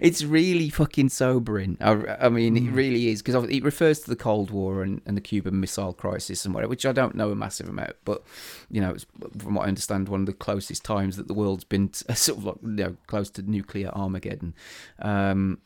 it's 0.00 0.24
really 0.24 0.70
fucking 0.70 1.08
sobering. 1.10 1.76
I, 1.80 2.16
I 2.20 2.28
mean, 2.28 2.56
it 2.56 2.70
really 2.72 3.08
is 3.08 3.22
because 3.22 3.44
it 3.48 3.62
refers 3.62 4.00
to 4.00 4.10
the 4.10 4.16
Cold 4.16 4.50
War 4.50 4.82
and, 4.82 5.00
and 5.06 5.16
the 5.16 5.20
Cuban 5.20 5.60
Missile 5.60 5.92
Crisis 5.92 6.44
and 6.44 6.54
whatever, 6.54 6.70
which 6.70 6.86
I 6.86 6.92
don't 6.92 7.14
know 7.14 7.30
a 7.30 7.34
massive 7.36 7.68
amount, 7.68 7.96
but 8.04 8.22
you 8.70 8.80
know, 8.80 8.90
it's 8.92 9.06
from 9.38 9.54
what 9.54 9.64
I 9.64 9.68
understand, 9.68 10.08
one 10.08 10.20
of 10.20 10.26
the 10.26 10.32
closest 10.32 10.84
times 10.84 11.16
that 11.16 11.28
the 11.28 11.34
world's 11.34 11.64
been 11.64 11.90
to, 11.90 12.14
sort 12.16 12.38
of 12.38 12.44
like 12.44 12.56
you 12.62 12.68
know 12.70 12.96
close 13.06 13.30
to 13.30 13.42
nuclear 13.42 13.88
Armageddon. 13.90 14.54
Um, 15.00 15.58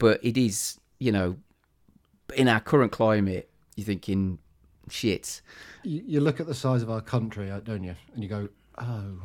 but 0.00 0.18
it 0.24 0.36
is, 0.36 0.80
you 0.98 1.12
know, 1.12 1.36
in 2.34 2.48
our 2.48 2.58
current 2.58 2.90
climate, 2.90 3.48
you're 3.76 3.84
thinking, 3.84 4.38
shit. 4.88 5.42
You, 5.84 6.02
you 6.04 6.20
look 6.20 6.40
at 6.40 6.46
the 6.46 6.54
size 6.54 6.82
of 6.82 6.90
our 6.90 7.02
country, 7.02 7.50
uh, 7.50 7.60
don't 7.60 7.84
you? 7.84 7.94
And 8.14 8.22
you 8.22 8.28
go, 8.28 8.48
oh, 8.78 9.22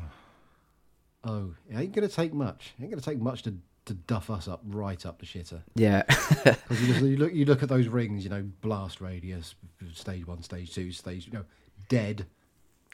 oh, 1.23 1.55
it 1.69 1.77
ain't 1.77 1.93
going 1.93 2.07
to 2.07 2.13
take 2.13 2.33
much. 2.33 2.73
It 2.77 2.83
ain't 2.83 2.91
going 2.91 3.01
to 3.01 3.09
take 3.09 3.19
much 3.19 3.43
to, 3.43 3.55
to 3.85 3.93
duff 3.93 4.29
us 4.29 4.49
up 4.49 4.61
right 4.65 5.03
up 5.05 5.19
the 5.19 5.25
shitter. 5.25 5.61
Yeah. 5.75 6.03
Because 6.67 6.81
you, 6.81 7.07
you 7.07 7.17
look, 7.17 7.33
you 7.33 7.45
look 7.45 7.63
at 7.63 7.69
those 7.69 7.87
rings, 7.87 8.23
you 8.23 8.29
know, 8.29 8.43
blast 8.61 8.99
radius, 8.99 9.55
stage 9.93 10.27
one, 10.27 10.43
stage 10.43 10.73
two, 10.73 10.91
stage, 10.91 11.25
you 11.25 11.33
know, 11.33 11.45
dead, 11.87 12.25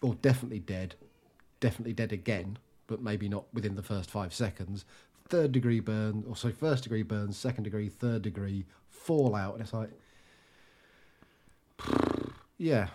or 0.04 0.14
definitely 0.16 0.60
dead, 0.60 0.96
definitely 1.60 1.94
dead 1.94 2.12
again, 2.12 2.58
but 2.88 3.02
maybe 3.02 3.28
not 3.28 3.46
within 3.54 3.76
the 3.76 3.84
first 3.84 4.12
five 4.12 4.34
seconds. 4.34 4.86
Third 5.32 5.52
degree 5.54 5.80
burn, 5.80 6.26
or 6.28 6.36
so 6.36 6.52
first 6.52 6.84
degree 6.84 7.04
burn, 7.04 7.32
second 7.34 7.64
degree, 7.64 7.90
third 7.90 8.22
degree, 8.22 8.66
fallout, 8.90 9.54
and 9.56 9.64
it's 9.64 9.74
like, 9.74 9.90
yeah, 12.58 12.90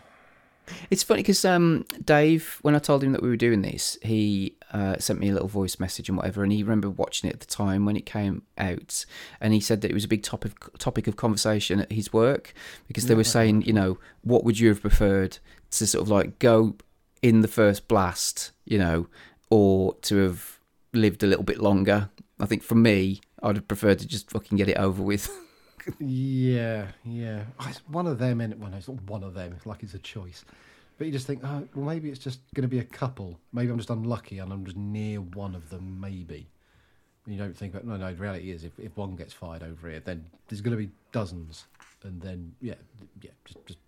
It's 0.90 1.02
funny 1.04 1.22
because 1.22 1.44
um, 1.44 1.84
Dave, 2.04 2.58
when 2.62 2.74
I 2.74 2.80
told 2.80 3.04
him 3.04 3.12
that 3.12 3.22
we 3.22 3.28
were 3.28 3.36
doing 3.36 3.62
this, 3.62 3.96
he 4.02 4.56
uh, 4.72 4.98
sent 4.98 5.20
me 5.20 5.28
a 5.28 5.32
little 5.32 5.48
voice 5.48 5.78
message 5.78 6.08
and 6.08 6.18
whatever, 6.18 6.42
and 6.42 6.52
he 6.52 6.62
remembered 6.62 6.98
watching 6.98 7.30
it 7.30 7.34
at 7.34 7.40
the 7.40 7.46
time 7.46 7.84
when 7.84 7.96
it 7.96 8.04
came 8.04 8.42
out, 8.58 9.04
and 9.40 9.54
he 9.54 9.60
said 9.60 9.80
that 9.80 9.90
it 9.90 9.94
was 9.94 10.04
a 10.04 10.08
big 10.08 10.22
topic 10.24 10.52
topic 10.78 11.06
of 11.06 11.16
conversation 11.16 11.80
at 11.80 11.92
his 11.92 12.12
work 12.12 12.52
because 12.88 13.06
they 13.06 13.14
Yeah, 13.14 13.16
were 13.16 13.24
saying, 13.24 13.62
you 13.62 13.72
know, 13.72 13.98
what 14.22 14.44
would 14.44 14.58
you 14.58 14.68
have 14.68 14.80
preferred 14.80 15.38
to 15.70 15.86
sort 15.86 16.02
of 16.02 16.08
like 16.10 16.38
go 16.40 16.74
in 17.22 17.42
the 17.42 17.48
first 17.48 17.88
blast, 17.88 18.50
you 18.64 18.78
know, 18.78 19.06
or 19.50 19.94
to 20.02 20.16
have 20.18 20.58
lived 20.92 21.22
a 21.22 21.26
little 21.26 21.44
bit 21.44 21.60
longer. 21.60 22.10
I 22.38 22.46
think 22.46 22.62
for 22.62 22.74
me, 22.74 23.20
I'd 23.42 23.56
have 23.56 23.68
preferred 23.68 23.98
to 24.00 24.06
just 24.06 24.30
fucking 24.30 24.56
get 24.58 24.68
it 24.68 24.76
over 24.76 25.02
with. 25.02 25.30
Yeah, 26.00 26.88
yeah. 27.04 27.44
Oh, 27.60 27.66
It's 27.68 27.78
one 27.88 28.08
of 28.08 28.18
them, 28.18 28.40
and 28.40 28.58
well, 28.60 28.70
no, 28.70 28.76
it's 28.76 28.88
not 28.88 29.00
one 29.02 29.22
of 29.22 29.34
them. 29.34 29.52
It's 29.56 29.66
like 29.66 29.84
it's 29.84 29.94
a 29.94 30.00
choice. 30.00 30.44
But 30.98 31.06
you 31.06 31.12
just 31.12 31.26
think, 31.26 31.42
oh, 31.44 31.62
well, 31.74 31.86
maybe 31.86 32.10
it's 32.10 32.18
just 32.18 32.40
going 32.54 32.62
to 32.62 32.68
be 32.68 32.78
a 32.78 32.84
couple. 32.84 33.38
Maybe 33.52 33.70
I'm 33.70 33.76
just 33.76 33.90
unlucky, 33.90 34.38
and 34.38 34.52
I'm 34.52 34.64
just 34.64 34.76
near 34.76 35.20
one 35.20 35.54
of 35.54 35.70
them. 35.70 36.00
Maybe. 36.00 36.48
And 37.24 37.34
you 37.34 37.40
don't 37.40 37.56
think, 37.56 37.72
but 37.72 37.86
no, 37.86 37.96
no. 37.96 38.12
The 38.12 38.20
reality 38.20 38.50
is, 38.50 38.64
if, 38.64 38.72
if 38.78 38.96
one 38.96 39.14
gets 39.14 39.32
fired 39.32 39.62
over 39.62 39.88
here, 39.88 40.00
then 40.00 40.26
there's 40.48 40.60
going 40.60 40.76
to 40.76 40.82
be 40.84 40.90
dozens, 41.12 41.66
and 42.02 42.20
then 42.20 42.54
yeah, 42.60 42.74
yeah, 43.22 43.30
just, 43.44 43.66
just 43.66 43.78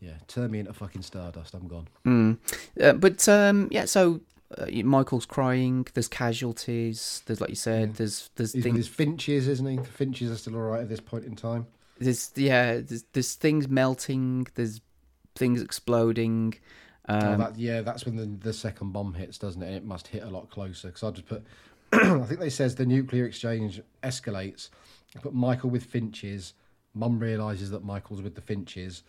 yeah, 0.00 0.14
turn 0.28 0.50
me 0.50 0.60
into 0.60 0.72
fucking 0.72 1.02
stardust. 1.02 1.54
I'm 1.54 1.68
gone. 1.68 1.88
Mm. 2.06 2.38
Uh, 2.80 2.92
but 2.94 3.28
um, 3.28 3.68
yeah, 3.70 3.84
so 3.84 4.20
uh, 4.58 4.66
Michael's 4.84 5.26
crying. 5.26 5.86
There's 5.94 6.08
casualties. 6.08 7.22
There's 7.26 7.40
like 7.40 7.50
you 7.50 7.56
said. 7.56 7.94
There's 7.94 8.30
there's 8.36 8.52
He's 8.52 8.62
things. 8.62 8.76
his 8.76 8.88
finches, 8.88 9.48
isn't 9.48 9.66
he? 9.66 9.76
The 9.76 9.84
finches 9.84 10.30
are 10.30 10.36
still 10.36 10.56
all 10.56 10.62
right 10.62 10.80
at 10.82 10.88
this 10.88 11.00
point 11.00 11.24
in 11.24 11.36
time. 11.36 11.66
There's 11.98 12.30
yeah. 12.36 12.80
There's, 12.80 13.04
there's 13.12 13.34
things 13.34 13.68
melting. 13.68 14.46
There's 14.54 14.80
things 15.34 15.62
exploding. 15.62 16.54
oh, 17.08 17.14
Um, 17.14 17.38
that, 17.38 17.58
yeah, 17.58 17.80
that's 17.80 18.04
when 18.04 18.16
the, 18.16 18.26
the 18.26 18.52
second 18.52 18.92
bomb 18.92 19.14
hits, 19.14 19.38
doesn't 19.38 19.62
it? 19.62 19.66
And 19.66 19.74
it 19.76 19.84
must 19.84 20.08
hit 20.08 20.22
a 20.22 20.28
lot 20.30 20.50
closer. 20.50 20.88
Because 20.88 21.02
I 21.02 21.10
just 21.10 21.26
put, 21.26 21.44
I 21.92 22.24
think 22.24 22.40
they 22.40 22.50
says 22.50 22.74
the 22.74 22.86
nuclear 22.86 23.24
exchange 23.26 23.80
escalates. 24.02 24.68
I 25.16 25.20
put 25.20 25.34
Michael 25.34 25.70
with 25.70 25.84
Finches. 25.84 26.54
Mum 26.94 27.18
realizes 27.18 27.70
that 27.70 27.84
Michael's 27.84 28.20
with 28.22 28.34
the 28.34 28.40
Finches. 28.42 29.02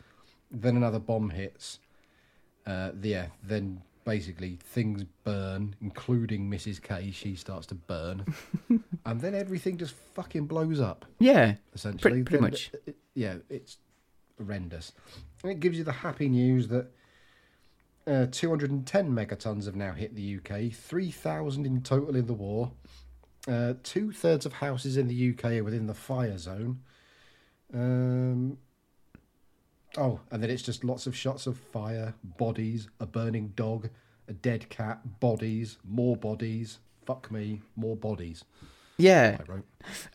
Then 0.51 0.77
another 0.77 0.99
bomb 0.99 1.29
hits. 1.31 1.79
Uh, 2.65 2.91
yeah, 3.01 3.27
then 3.43 3.81
basically 4.05 4.57
things 4.61 5.03
burn, 5.23 5.75
including 5.81 6.49
Mrs. 6.49 6.81
K. 6.81 7.11
She 7.11 7.35
starts 7.35 7.65
to 7.67 7.75
burn, 7.75 8.25
and 9.05 9.21
then 9.21 9.33
everything 9.35 9.77
just 9.77 9.93
fucking 10.13 10.45
blows 10.47 10.79
up. 10.79 11.05
Yeah, 11.19 11.55
essentially, 11.73 12.01
pretty- 12.01 12.23
pretty 12.23 12.35
Then- 12.41 12.51
much. 12.51 12.71
it- 12.85 12.97
yeah, 13.15 13.35
it's 13.49 13.77
horrendous. 14.37 14.91
And 15.43 15.51
it 15.51 15.59
gives 15.59 15.77
you 15.77 15.83
the 15.83 15.91
happy 15.91 16.27
news 16.29 16.67
that 16.69 16.87
uh, 18.07 18.25
210 18.31 19.11
megatons 19.11 19.65
have 19.65 19.75
now 19.75 19.93
hit 19.93 20.15
the 20.15 20.37
UK, 20.37 20.73
3,000 20.73 21.65
in 21.65 21.81
total 21.81 22.15
in 22.15 22.25
the 22.27 22.33
war. 22.33 22.71
Uh, 23.47 23.73
Two 23.83 24.11
thirds 24.11 24.45
of 24.45 24.53
houses 24.53 24.97
in 24.97 25.07
the 25.07 25.29
UK 25.31 25.45
are 25.53 25.63
within 25.63 25.85
the 25.87 25.93
fire 25.93 26.37
zone. 26.37 26.79
Um, 27.73 28.57
oh, 29.97 30.19
and 30.31 30.41
then 30.41 30.49
it's 30.49 30.63
just 30.63 30.83
lots 30.83 31.07
of 31.07 31.15
shots 31.15 31.47
of 31.47 31.57
fire, 31.57 32.13
bodies, 32.37 32.87
a 32.99 33.05
burning 33.05 33.53
dog, 33.55 33.89
a 34.27 34.33
dead 34.33 34.69
cat, 34.69 35.19
bodies, 35.19 35.77
more 35.83 36.15
bodies. 36.15 36.79
Fuck 37.05 37.31
me, 37.31 37.61
more 37.75 37.95
bodies. 37.97 38.45
Yeah, 38.97 39.39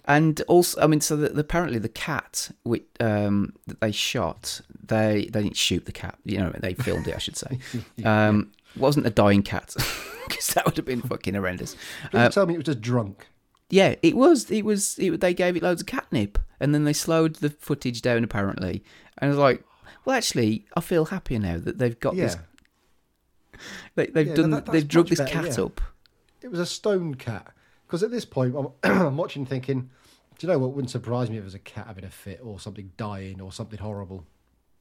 and 0.04 0.40
also, 0.42 0.80
I 0.80 0.86
mean, 0.86 1.00
so 1.00 1.16
the, 1.16 1.38
apparently 1.38 1.78
the 1.78 1.88
cat 1.88 2.50
which, 2.62 2.84
um, 3.00 3.52
that 3.66 3.80
they 3.80 3.90
shot, 3.92 4.60
they 4.86 5.28
they 5.32 5.42
didn't 5.42 5.56
shoot 5.56 5.84
the 5.84 5.92
cat. 5.92 6.16
You 6.24 6.38
know, 6.38 6.52
they 6.60 6.74
filmed 6.74 7.08
it, 7.08 7.14
I 7.14 7.18
should 7.18 7.36
say. 7.36 7.58
Um, 8.04 8.52
wasn't 8.76 9.06
a 9.06 9.10
dying 9.10 9.42
cat 9.42 9.74
because 10.28 10.48
that 10.48 10.64
would 10.64 10.76
have 10.76 10.86
been 10.86 11.02
fucking 11.02 11.34
horrendous. 11.34 11.74
Please 12.10 12.18
Uh, 12.20 12.28
tell 12.30 12.46
me 12.46 12.54
it 12.54 12.58
was 12.58 12.66
just 12.66 12.80
drunk. 12.80 13.26
yeah, 13.68 13.96
it 14.02 14.16
was. 14.16 14.48
It 14.50 14.64
was. 14.64 14.96
It, 14.98 15.20
they 15.20 15.34
gave 15.34 15.56
it 15.56 15.62
loads 15.62 15.82
of 15.82 15.86
catnip, 15.88 16.38
and 16.60 16.72
then 16.72 16.84
they 16.84 16.92
slowed 16.92 17.36
the 17.36 17.50
footage 17.50 18.00
down. 18.00 18.22
Apparently, 18.22 18.84
and 19.18 19.26
I 19.26 19.28
was 19.28 19.38
like, 19.38 19.64
well, 20.08 20.16
actually, 20.16 20.64
I 20.74 20.80
feel 20.80 21.04
happier 21.04 21.38
now 21.38 21.58
that 21.58 21.76
they've 21.76 22.00
got 22.00 22.16
this. 22.16 22.38
They, 23.94 24.06
they've 24.06 24.28
Yeah, 24.28 24.34
done. 24.34 24.50
that- 24.52 24.64
they've 24.64 24.88
drug 24.88 25.08
this 25.08 25.18
better, 25.18 25.30
cat 25.30 25.58
yeah. 25.58 25.64
up. 25.64 25.82
It 26.40 26.50
was 26.50 26.60
a 26.60 26.64
stone 26.64 27.14
cat. 27.14 27.52
Because 27.86 28.02
at 28.02 28.10
this 28.10 28.24
point, 28.24 28.56
I'm, 28.56 28.68
I'm 28.90 29.18
watching 29.18 29.44
thinking, 29.44 29.90
do 30.38 30.46
you 30.46 30.50
know 30.50 30.58
what 30.60 30.72
wouldn't 30.72 30.88
surprise 30.90 31.28
me 31.28 31.36
if 31.36 31.42
it 31.42 31.44
was 31.44 31.54
a 31.54 31.58
cat 31.58 31.88
having 31.88 32.04
a 32.04 32.10
fit 32.10 32.40
or 32.42 32.58
something 32.58 32.90
dying 32.96 33.42
or 33.42 33.52
something 33.52 33.78
horrible? 33.78 34.24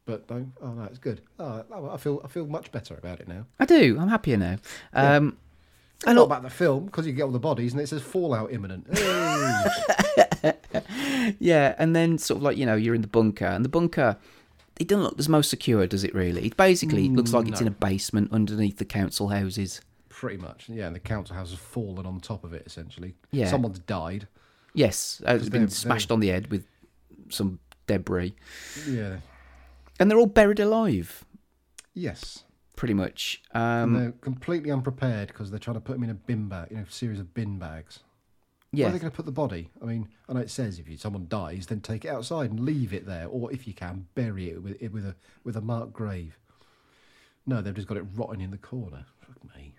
But 0.05 0.29
no, 0.29 0.49
oh 0.61 0.71
no, 0.71 0.83
it's 0.83 0.97
good. 0.97 1.19
Oh, 1.37 1.65
I 1.91 1.97
feel 1.97 2.21
I 2.23 2.29
feel 2.29 2.47
much 2.47 2.71
better 2.71 2.95
about 2.95 3.19
it 3.19 3.27
now. 3.27 3.47
I 3.59 3.65
do. 3.65 3.97
I'm 3.99 4.07
happier 4.07 4.37
now. 4.37 4.55
Um, 4.93 5.35
I 6.05 6.13
know 6.13 6.23
about 6.23 6.43
the 6.43 6.49
film 6.49 6.85
because 6.85 7.05
you 7.05 7.11
get 7.11 7.23
all 7.23 7.31
the 7.31 7.39
bodies 7.39 7.73
and 7.73 7.81
it 7.81 7.89
says 7.89 8.01
fallout 8.01 8.53
imminent. 8.53 8.87
Hey. 10.41 10.53
yeah, 11.39 11.75
and 11.77 11.95
then 11.95 12.17
sort 12.17 12.37
of 12.37 12.43
like 12.43 12.57
you 12.57 12.65
know 12.65 12.75
you're 12.75 12.95
in 12.95 13.01
the 13.01 13.07
bunker, 13.07 13.45
and 13.45 13.65
the 13.65 13.69
bunker 13.69 14.17
it 14.79 14.87
doesn't 14.87 15.03
look 15.03 15.19
as 15.19 15.27
most 15.29 15.49
secure, 15.49 15.85
does 15.87 16.03
it? 16.03 16.13
Really? 16.13 16.45
It 16.45 16.57
basically 16.57 17.09
looks 17.09 17.33
like 17.33 17.47
it's 17.47 17.61
in 17.61 17.67
a 17.67 17.71
basement 17.71 18.31
underneath 18.31 18.77
the 18.77 18.85
council 18.85 19.29
houses. 19.29 19.81
Pretty 20.09 20.37
much, 20.37 20.67
yeah. 20.69 20.87
And 20.87 20.95
the 20.95 20.99
council 20.99 21.35
house 21.35 21.51
has 21.51 21.59
fallen 21.59 22.05
on 22.05 22.19
top 22.19 22.43
of 22.43 22.53
it 22.53 22.63
essentially. 22.65 23.15
Yeah. 23.31 23.47
someone's 23.49 23.79
died. 23.79 24.27
Yes, 24.73 25.21
it's 25.25 25.49
been 25.49 25.69
smashed 25.69 26.09
they're- 26.09 26.13
on 26.13 26.19
the 26.19 26.27
head 26.29 26.51
with 26.51 26.65
some 27.29 27.59
debris, 27.87 28.35
Yeah. 28.87 29.17
and 29.99 30.09
they're 30.09 30.17
all 30.19 30.25
buried 30.27 30.59
alive, 30.59 31.25
Yes. 31.93 32.43
pretty 32.75 32.93
much. 32.93 33.41
and 33.53 33.83
Um, 33.83 33.93
they're 33.95 34.11
completely 34.13 34.71
unprepared 34.71 35.29
because 35.29 35.49
they're 35.51 35.59
trying 35.59 35.75
to 35.75 35.81
put 35.81 35.93
them 35.93 36.03
in 36.03 36.09
a 36.09 36.13
bin 36.15 36.47
bag, 36.47 36.69
you 36.71 36.77
know, 36.77 36.83
a 36.87 36.91
series 36.91 37.19
of 37.19 37.33
bin 37.33 37.57
bags. 37.59 37.99
Where 38.71 38.81
Yeah. 38.81 38.87
are 38.89 38.91
they 38.91 38.99
going 38.99 39.11
to 39.11 39.15
put 39.15 39.25
the 39.25 39.31
body? 39.31 39.69
I 39.81 39.85
mean, 39.85 40.09
I 40.27 40.33
know 40.33 40.39
it 40.41 40.49
says 40.49 40.77
if 40.77 40.89
you, 40.89 40.97
someone 40.97 41.27
dies, 41.29 41.67
then 41.67 41.79
take 41.81 42.03
it 42.05 42.09
outside 42.09 42.49
and 42.51 42.59
leave 42.59 42.93
it 42.93 43.05
there, 43.05 43.27
or 43.27 43.51
if 43.51 43.65
you 43.67 43.73
can, 43.73 44.07
bury 44.13 44.49
it 44.49 44.61
with 44.61 44.77
it 44.81 44.91
with 44.91 45.05
a 45.05 45.15
with 45.43 45.55
a 45.55 45.61
marked 45.61 45.93
grave. 45.93 46.37
No, 47.45 47.61
they've 47.61 47.73
just 47.73 47.87
got 47.87 47.97
it 47.97 48.05
rotting 48.15 48.41
in 48.41 48.51
the 48.51 48.57
corner. 48.57 49.05
Fuck 49.21 49.37
me. 49.55 49.73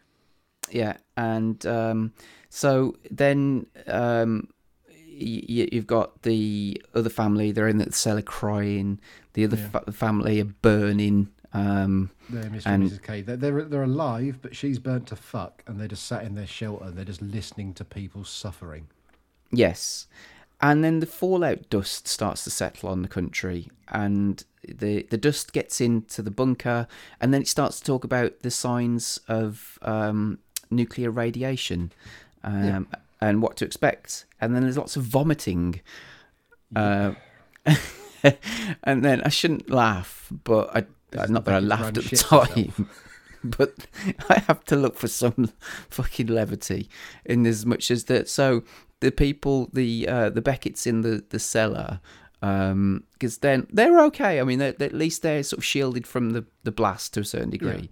Yeah, 0.71 0.97
and 1.17 1.65
um, 1.67 2.13
so 2.49 2.97
then 3.11 3.67
um, 3.87 4.49
y- 4.91 5.67
you've 5.73 5.87
got 5.87 6.23
the 6.23 6.81
other 6.95 7.11
family. 7.11 7.53
They're 7.53 7.69
in 7.69 7.79
the 7.79 7.93
cellar 7.93 8.23
crying. 8.23 9.01
The 9.35 9.45
other 9.45 9.57
Yeah. 9.59 9.69
fa- 9.69 9.93
family 9.93 10.41
are 10.41 10.45
burning. 10.47 11.29
Um, 11.55 12.11
They're 12.29 12.45
Mr. 12.51 12.67
and 12.67 12.91
Mrs. 12.91 13.03
K. 13.03 13.23
They're, 13.23 13.37
they're 13.37 13.63
they're 13.65 13.83
alive, 13.83 14.39
but 14.43 14.55
she's 14.55 14.79
burnt 14.79 15.07
to 15.09 15.17
fuck, 15.17 15.63
and 15.67 15.81
they're 15.81 15.89
just 15.89 16.07
sat 16.07 16.25
in 16.25 16.35
their 16.35 16.47
shelter. 16.47 16.85
and 16.85 16.97
They're 16.97 17.05
just 17.05 17.23
listening 17.23 17.73
to 17.75 17.85
people 17.85 18.25
suffering. 18.25 18.89
yes, 19.51 20.07
and 20.61 20.83
then 20.85 21.01
the 21.01 21.07
fallout 21.07 21.71
dust 21.71 22.07
starts 22.09 22.45
to 22.45 22.51
settle 22.51 22.89
on 22.91 23.01
the 23.03 23.09
country, 23.09 23.71
and 23.89 24.45
the 24.67 25.05
the 25.11 25.17
dust 25.17 25.53
gets 25.55 25.81
into 25.81 26.21
the 26.21 26.31
bunker, 26.31 26.87
and 27.21 27.33
then 27.33 27.41
it 27.43 27.49
starts 27.49 27.79
to 27.79 27.85
talk 27.87 28.05
about 28.05 28.41
the 28.43 28.51
signs 28.51 29.19
of 29.29 29.79
um, 29.83 30.39
nuclear 30.71 31.11
radiation, 31.11 31.93
um, 32.45 32.65
Yeah. 32.65 32.81
and 33.23 33.41
what 33.41 33.57
to 33.57 33.65
expect. 33.65 34.27
And 34.41 34.55
then 34.55 34.63
there's 34.63 34.77
lots 34.77 34.97
of 34.97 35.03
vomiting. 35.05 35.81
Uh, 36.77 37.13
and 38.85 39.05
then 39.05 39.23
I 39.23 39.29
shouldn't 39.31 39.71
laugh, 39.71 40.29
but 40.45 40.77
I 40.77 40.85
Is 41.13 41.31
not 41.31 41.45
that 41.47 41.55
I 41.55 41.59
laughed 41.61 41.99
at 41.99 42.05
the 42.05 42.17
time, 42.77 42.89
but 43.45 43.87
I 44.29 44.41
have 44.47 44.65
to 44.67 44.77
look 44.77 44.97
for 44.97 45.09
some 45.09 45.53
fucking 45.91 46.27
levity 46.27 46.89
in 47.25 47.47
as 47.47 47.65
much 47.65 47.91
as 47.91 48.05
that. 48.05 48.29
So 48.29 48.63
the 49.01 49.11
people, 49.11 49.71
the 49.73 50.09
uh, 50.09 50.31
the 50.31 50.43
Beckett's 50.43 50.87
in 50.87 51.01
the 51.03 51.25
the 51.31 51.39
cellar. 51.39 52.01
Because 52.41 53.39
then 53.39 53.67
they're 53.73 54.01
okay. 54.05 54.39
I 54.41 54.45
mean, 54.45 54.61
they're, 54.61 54.71
they're- 54.73 54.87
at 54.87 54.95
least 54.95 55.23
they're 55.23 55.43
sort 55.43 55.59
of 55.59 55.65
shielded 55.65 56.07
from 56.07 56.31
the, 56.31 56.45
the 56.63 56.71
blast 56.71 57.15
to 57.15 57.21
a 57.21 57.25
certain 57.25 57.51
degree. 57.51 57.91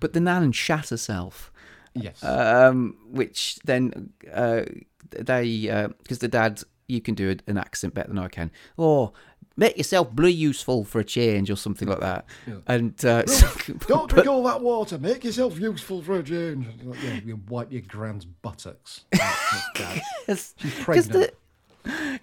But 0.00 0.14
the 0.14 0.20
Nan 0.20 0.50
shat 0.50 0.88
herself. 0.88 1.52
Yes. 1.94 2.22
Um, 2.24 2.96
which 3.08 3.60
then 3.64 4.10
uh, 4.32 4.62
they 5.10 5.68
because 6.02 6.18
the 6.18 6.26
dad 6.26 6.62
you 6.88 7.00
can 7.00 7.14
do 7.14 7.36
an 7.46 7.56
accent 7.56 7.94
better 7.94 8.08
than 8.08 8.18
I 8.18 8.26
can. 8.28 8.50
Oh, 8.76 9.12
make 9.56 9.76
yourself 9.76 10.10
blue 10.10 10.28
useful 10.28 10.84
for 10.84 11.00
a 11.00 11.04
change 11.04 11.50
or 11.50 11.56
something 11.56 11.88
like 11.88 12.00
that. 12.00 12.24
Yeah. 12.46 12.54
And 12.66 13.04
uh, 13.04 13.22
Don't 13.86 14.10
drink 14.10 14.26
all 14.26 14.42
that 14.44 14.60
water. 14.60 14.98
Make 14.98 15.24
yourself 15.24 15.58
useful 15.58 16.02
for 16.02 16.18
a 16.18 16.22
change. 16.22 16.66
Like, 16.82 17.02
yeah, 17.02 17.20
you 17.24 17.40
wipe 17.48 17.70
your 17.72 17.82
grand's 17.82 18.24
buttocks. 18.24 19.04
That's 19.12 19.70
dad. 19.74 20.02
Yes, 20.28 20.54
She's 20.58 20.74
pregnant. 20.84 21.12
the- 21.12 21.32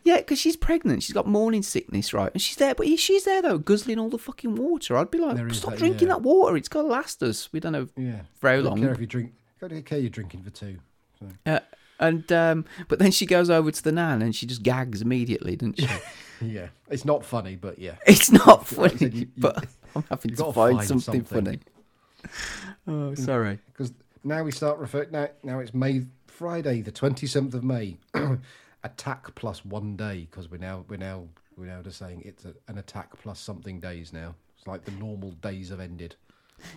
yeah, 0.04 0.18
because 0.18 0.40
she's 0.40 0.56
pregnant. 0.56 1.04
She's 1.04 1.14
got 1.14 1.28
morning 1.28 1.62
sickness, 1.62 2.14
right? 2.16 2.32
And 2.34 2.42
she's 2.42 2.56
there, 2.56 2.74
but 2.74 2.88
she's 2.98 3.26
there 3.26 3.44
though, 3.44 3.60
guzzling 3.60 4.00
all 4.00 4.10
the 4.10 4.18
fucking 4.18 4.56
water. 4.56 4.98
I'd 4.98 5.12
be 5.12 5.20
like, 5.20 5.36
There 5.36 5.48
stop 5.52 5.72
that, 5.74 5.80
drinking 5.80 6.08
yeah. 6.08 6.16
that 6.16 6.24
water. 6.24 6.58
It's 6.58 6.68
got 6.68 6.82
to 6.82 6.88
last 6.88 7.22
us. 7.22 7.48
We 7.54 7.60
don't 7.60 7.74
know 7.74 7.88
Yeah. 7.96 8.22
for 8.40 8.50
how 8.50 8.56
long. 8.58 8.82
care 8.82 8.92
if 8.92 9.00
you 9.00 9.06
drink. 9.06 9.34
Don't 9.60 9.86
care 9.86 10.00
you're 10.00 10.10
drinking 10.10 10.42
for 10.42 10.50
two. 10.50 10.78
So. 11.20 11.28
Uh, 11.46 11.60
and 12.02 12.30
um, 12.34 12.66
but 12.90 13.00
then 13.00 13.12
she 13.12 13.26
goes 13.26 13.50
over 13.50 13.72
to 13.72 13.82
the 13.84 13.92
nan 13.94 14.22
and 14.22 14.36
she 14.36 14.46
just 14.46 14.62
gags 14.64 15.02
immediately, 15.02 15.56
doesn't 15.56 15.80
she? 15.80 15.88
Yeah, 16.44 16.70
it's 16.90 17.06
not 17.06 17.24
funny, 17.24 17.56
but 17.56 17.78
yeah, 17.78 17.98
It's 18.08 18.32
not 18.32 18.68
funny, 18.68 18.96
you- 19.00 19.10
you- 19.10 19.28
but 19.38 19.64
I'm 19.96 20.04
having 20.10 20.32
to 20.32 20.38
gotta 20.38 20.54
find, 20.54 20.84
something, 20.88 21.24
funny. 21.24 21.60
Oh, 22.88 23.14
sorry. 23.16 23.60
Because 23.68 23.94
now 24.24 24.44
we 24.44 24.52
start 24.52 24.80
refer. 24.80 25.08
Now, 25.12 25.30
now 25.44 25.60
it's 25.60 25.74
May 25.74 26.06
Friday, 26.28 26.82
the 26.82 26.92
twenty 26.92 27.28
seventh 27.28 27.54
of 27.54 27.64
May. 27.64 27.98
attack 28.84 29.36
plus 29.36 29.64
one 29.64 29.96
day 29.96 30.28
because 30.30 30.50
we're 30.50 30.58
now 30.58 30.84
we're 30.90 30.98
now 30.98 31.28
we're 31.56 31.68
now 31.68 31.82
just 31.84 32.00
saying 32.00 32.24
it's 32.26 32.46
a, 32.46 32.54
an 32.68 32.80
attack 32.80 33.10
plus 33.22 33.40
something 33.40 33.80
days 33.80 34.12
now. 34.12 34.34
It's 34.58 34.66
like 34.68 34.86
the 34.86 34.92
normal 34.94 35.32
days 35.32 35.70
have 35.70 35.80
ended. 35.80 36.16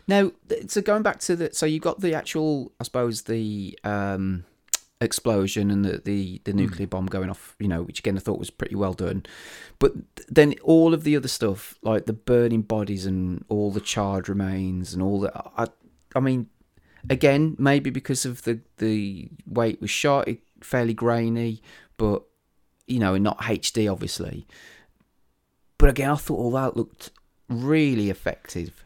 Now, 0.06 0.32
so 0.68 0.80
going 0.82 1.02
back 1.02 1.20
to 1.20 1.36
the, 1.36 1.50
so 1.54 1.66
you 1.66 1.78
got 1.78 2.00
the 2.00 2.14
actual, 2.14 2.72
I 2.80 2.84
suppose 2.84 3.22
the 3.22 3.78
um, 3.84 4.44
explosion 5.00 5.70
and 5.70 5.84
the, 5.84 5.98
the 6.04 6.40
the 6.44 6.52
nuclear 6.52 6.86
bomb 6.86 7.06
going 7.06 7.28
off, 7.30 7.56
you 7.58 7.68
know, 7.68 7.82
which 7.82 7.98
again 7.98 8.16
I 8.16 8.20
thought 8.20 8.38
was 8.38 8.50
pretty 8.50 8.74
well 8.74 8.94
done, 8.94 9.24
but 9.78 9.92
then 10.28 10.54
all 10.62 10.94
of 10.94 11.04
the 11.04 11.16
other 11.16 11.28
stuff, 11.28 11.74
like 11.82 12.06
the 12.06 12.12
burning 12.12 12.62
bodies 12.62 13.04
and 13.06 13.44
all 13.48 13.70
the 13.70 13.80
charred 13.80 14.28
remains 14.28 14.94
and 14.94 15.02
all 15.02 15.20
that, 15.20 15.32
I, 15.56 15.66
I 16.14 16.20
mean, 16.20 16.48
again, 17.10 17.56
maybe 17.58 17.90
because 17.90 18.24
of 18.24 18.42
the 18.42 18.60
the 18.78 19.28
way 19.46 19.70
it 19.70 19.80
was 19.80 19.90
shot, 19.90 20.28
it 20.28 20.40
fairly 20.62 20.94
grainy, 20.94 21.60
but 21.96 22.22
you 22.86 22.98
know, 22.98 23.16
not 23.18 23.38
HD 23.38 23.90
obviously. 23.90 24.46
But 25.76 25.90
again, 25.90 26.10
I 26.10 26.14
thought 26.16 26.38
all 26.38 26.52
that 26.52 26.76
looked 26.76 27.10
really 27.48 28.10
effective. 28.10 28.84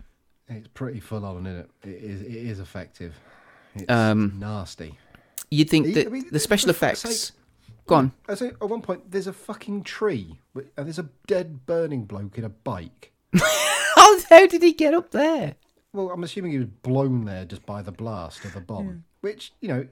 It's 0.48 0.68
pretty 0.68 0.98
full 1.00 1.24
on, 1.24 1.46
isn't 1.46 1.58
it? 1.60 1.70
It 1.84 2.02
is. 2.02 2.22
It 2.22 2.32
is 2.32 2.58
effective. 2.60 3.14
It's 3.74 3.90
Um, 3.90 4.36
nasty. 4.38 4.96
You'd 5.50 5.70
think 5.70 5.88
I 5.88 5.92
that 5.92 6.12
mean, 6.12 6.26
the 6.30 6.38
special 6.40 6.70
effects. 6.70 7.00
sake, 7.00 7.34
Go 7.86 7.94
on. 7.94 8.12
I 8.28 8.34
say 8.34 8.48
at 8.48 8.68
one 8.68 8.82
point 8.82 9.10
there's 9.10 9.26
a 9.26 9.32
fucking 9.32 9.82
tree 9.82 10.38
and 10.54 10.86
there's 10.86 10.98
a 10.98 11.08
dead 11.26 11.64
burning 11.64 12.04
bloke 12.04 12.36
in 12.36 12.44
a 12.44 12.50
bike. 12.50 13.12
How, 13.34 14.20
how 14.28 14.46
did 14.46 14.62
he 14.62 14.72
get 14.72 14.94
up 14.94 15.10
there? 15.10 15.56
Well, 15.92 16.10
I'm 16.10 16.22
assuming 16.22 16.52
he 16.52 16.58
was 16.58 16.68
blown 16.68 17.24
there 17.24 17.44
just 17.44 17.66
by 17.66 17.82
the 17.82 17.90
blast 17.90 18.44
of 18.44 18.54
the 18.54 18.60
bomb. 18.60 18.86
Hmm. 18.86 18.96
Which 19.22 19.52
you 19.60 19.68
know, 19.68 19.86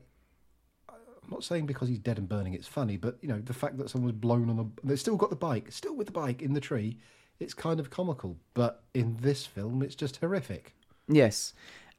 I'm 0.89 1.31
not 1.31 1.43
saying 1.43 1.67
because 1.67 1.89
he's 1.89 1.99
dead 1.99 2.19
and 2.19 2.29
burning 2.29 2.55
it's 2.55 2.69
funny, 2.69 2.97
but 2.97 3.17
you 3.21 3.29
know 3.29 3.41
the 3.41 3.53
fact 3.55 3.79
that 3.79 3.91
someone 3.91 4.13
was 4.13 4.21
blown 4.21 4.49
on 4.49 4.57
the 4.57 4.67
they've 4.85 5.01
still 5.01 5.17
got 5.17 5.31
the 5.31 5.37
bike, 5.37 5.73
still 5.73 5.97
with 5.97 6.07
the 6.07 6.13
bike 6.13 6.43
in 6.43 6.53
the 6.53 6.61
tree. 6.61 6.99
It's 7.41 7.53
kind 7.55 7.81
of 7.81 7.91
comical, 7.91 8.37
but 8.55 8.85
in 8.95 9.17
this 9.21 9.45
film, 9.45 9.83
it's 9.83 9.95
just 9.97 10.17
horrific. 10.19 10.75
Yes, 11.09 11.53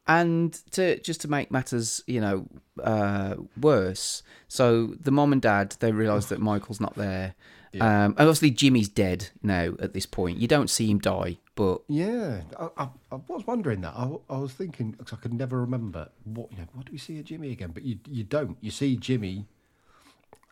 and 0.07 0.53
to 0.71 0.99
just 0.99 1.21
to 1.21 1.27
make 1.27 1.51
matters, 1.51 2.03
you 2.07 2.21
know, 2.21 2.47
uh, 2.81 3.35
worse. 3.59 4.23
So 4.47 4.95
the 4.99 5.11
mom 5.11 5.33
and 5.33 5.41
dad 5.41 5.75
they 5.79 5.91
realise 5.91 6.27
that 6.27 6.39
Michael's 6.39 6.79
not 6.79 6.95
there. 6.95 7.35
Yeah. 7.73 8.05
Um, 8.05 8.11
and 8.11 8.21
obviously 8.21 8.51
Jimmy's 8.51 8.87
dead 8.89 9.29
now 9.43 9.73
at 9.79 9.93
this 9.93 10.05
point. 10.05 10.37
You 10.37 10.47
don't 10.47 10.69
see 10.69 10.89
him 10.89 10.99
die, 10.99 11.37
but 11.55 11.81
Yeah, 11.87 12.41
I, 12.57 12.69
I, 12.77 12.89
I 13.11 13.19
was 13.27 13.45
wondering 13.45 13.81
that. 13.81 13.93
I, 13.95 14.09
I 14.29 14.37
was 14.37 14.53
thinking 14.53 14.91
because 14.91 15.13
I 15.13 15.17
could 15.17 15.33
never 15.33 15.59
remember 15.59 16.09
what 16.23 16.51
you 16.51 16.59
know. 16.59 16.67
What 16.73 16.85
do 16.85 16.91
we 16.91 16.97
see 16.97 17.19
of 17.19 17.25
Jimmy 17.25 17.51
again? 17.51 17.71
But 17.73 17.83
you 17.83 17.99
you 18.07 18.23
don't. 18.23 18.57
You 18.61 18.71
see 18.71 18.95
Jimmy 18.95 19.45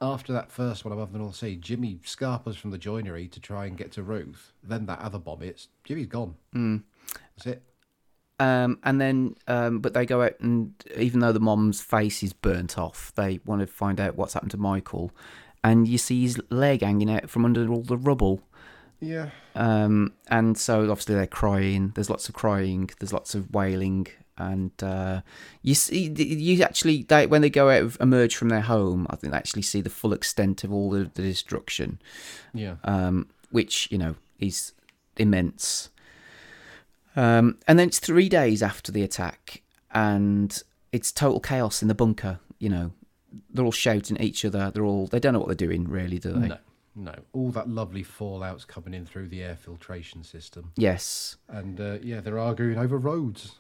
after 0.02 0.34
that 0.34 0.52
first 0.52 0.84
one 0.84 0.92
above 0.92 1.14
the 1.14 1.20
North 1.20 1.36
Sea. 1.36 1.56
Jimmy 1.56 2.00
scarpers 2.04 2.58
from 2.58 2.72
the 2.72 2.78
joinery 2.78 3.28
to 3.30 3.40
try 3.40 3.66
and 3.66 3.78
get 3.78 3.94
to 3.94 4.04
Ruth. 4.04 4.52
Then 4.62 4.86
that 4.88 5.00
other 5.00 5.20
bomb 5.20 5.40
hits. 5.42 5.70
Jimmy's 5.86 6.08
gone. 6.08 6.36
Mm. 6.54 6.84
That's 7.38 7.48
it. 7.48 7.64
Um, 8.38 8.80
and 8.84 9.00
then, 9.00 9.36
um, 9.48 9.80
but 9.80 9.94
they 9.94 10.06
go 10.06 10.22
out 10.22 10.40
and 10.42 10.74
even 10.96 11.22
though 11.22 11.32
the 11.32 11.40
mom's 11.40 11.82
face 11.82 12.22
is 12.22 12.34
burnt 12.34 12.78
off, 12.78 13.14
they 13.16 13.40
want 13.46 13.62
to 13.62 13.68
find 13.68 14.00
out 14.00 14.16
what's 14.16 14.34
happened 14.34 14.52
to 14.52 14.58
Michael. 14.58 15.12
And 15.64 15.88
you 15.88 15.98
see 15.98 16.22
his 16.22 16.40
leg 16.50 16.82
hanging 16.82 17.10
out 17.10 17.30
from 17.30 17.46
under 17.46 17.68
all 17.72 17.82
the 17.82 17.98
rubble. 17.98 18.42
Yeah. 19.00 19.30
Um, 19.56 20.14
and 20.28 20.58
so 20.58 20.82
obviously 20.90 21.16
they're 21.16 21.28
crying. 21.28 21.92
There's 21.96 22.10
lots 22.10 22.30
of 22.30 22.36
crying. 22.36 22.90
There's 23.00 23.14
lots 23.14 23.36
of 23.36 23.54
wailing, 23.54 24.08
and 24.38 24.72
uh, 24.84 25.22
you 25.62 25.76
see, 25.76 26.10
you 26.10 26.62
actually 26.64 27.04
they, 27.04 27.26
when 27.28 27.42
they 27.42 27.50
go 27.50 27.70
out 27.70 27.84
of, 27.84 27.98
emerge 28.02 28.36
from 28.36 28.50
their 28.50 28.62
home, 28.62 29.08
I 29.10 29.16
think 29.16 29.32
they 29.32 29.38
actually 29.38 29.62
see 29.62 29.82
the 29.82 29.90
full 29.90 30.14
extent 30.14 30.64
of 30.64 30.74
all 30.74 30.90
the, 30.90 31.10
the 31.14 31.22
destruction. 31.22 32.00
Yeah. 32.54 32.76
Um, 32.84 33.30
which 33.52 33.90
you 33.92 33.98
know 33.98 34.16
is 34.40 34.74
immense. 35.18 35.90
Um, 37.16 37.58
and 37.68 37.80
then 37.80 37.88
it's 37.88 38.00
three 38.00 38.30
days 38.30 38.62
after 38.62 38.92
the 38.92 39.04
attack, 39.04 39.62
and 39.92 40.62
it's 40.92 41.12
total 41.12 41.40
chaos 41.40 41.82
in 41.82 41.88
the 41.88 41.96
bunker. 41.96 42.40
You 42.60 42.70
know, 42.70 42.92
they're 43.50 43.66
all 43.66 43.72
shouting 43.72 44.18
at 44.18 44.24
each 44.24 44.44
other. 44.46 44.72
They're 44.72 44.86
all 44.86 45.08
they 45.08 45.20
don't 45.20 45.34
know 45.34 45.40
what 45.40 45.48
they're 45.48 45.56
doing, 45.56 45.88
really, 45.88 46.20
do 46.20 46.34
they? 46.34 46.48
No, 46.48 46.58
no. 46.96 47.16
All 47.34 47.50
that 47.52 47.70
lovely 47.70 48.04
fallout's 48.04 48.66
coming 48.66 48.94
in 48.94 49.06
through 49.06 49.30
the 49.30 49.44
air 49.44 49.56
filtration 49.56 50.24
system. 50.24 50.72
Yes. 50.76 51.38
And 51.48 51.80
uh, 51.80 51.98
yeah, 52.02 52.22
they're 52.22 52.40
arguing 52.40 52.78
over 52.78 52.98
roads. 52.98 53.56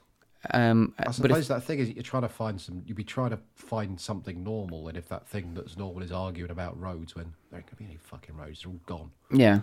Um, 0.52 0.94
I 0.99 1.11
suppose 1.11 1.40
if, 1.40 1.48
that 1.48 1.64
thing 1.64 1.80
is 1.80 1.90
you're 1.90 2.03
trying 2.03 2.23
to 2.23 2.30
find 2.30 2.60
some. 2.60 2.84
You'd 2.86 2.98
be 2.98 3.03
trying 3.03 3.32
to 3.32 3.40
find 3.56 3.99
something 3.99 4.44
normal, 4.44 4.88
and 4.88 4.98
if 4.98 5.07
that 5.10 5.27
thing 5.27 5.53
that's 5.53 5.77
normal 5.77 6.03
is 6.03 6.11
arguing 6.11 6.52
about 6.52 6.80
roads, 6.80 7.15
when 7.15 7.34
there 7.49 7.60
ain't 7.60 7.68
gonna 7.68 7.77
be 7.77 7.86
any 7.86 7.98
fucking 7.98 8.36
roads, 8.36 8.61
they're 8.61 8.72
all 8.72 8.80
gone. 8.86 9.11
Yeah, 9.32 9.61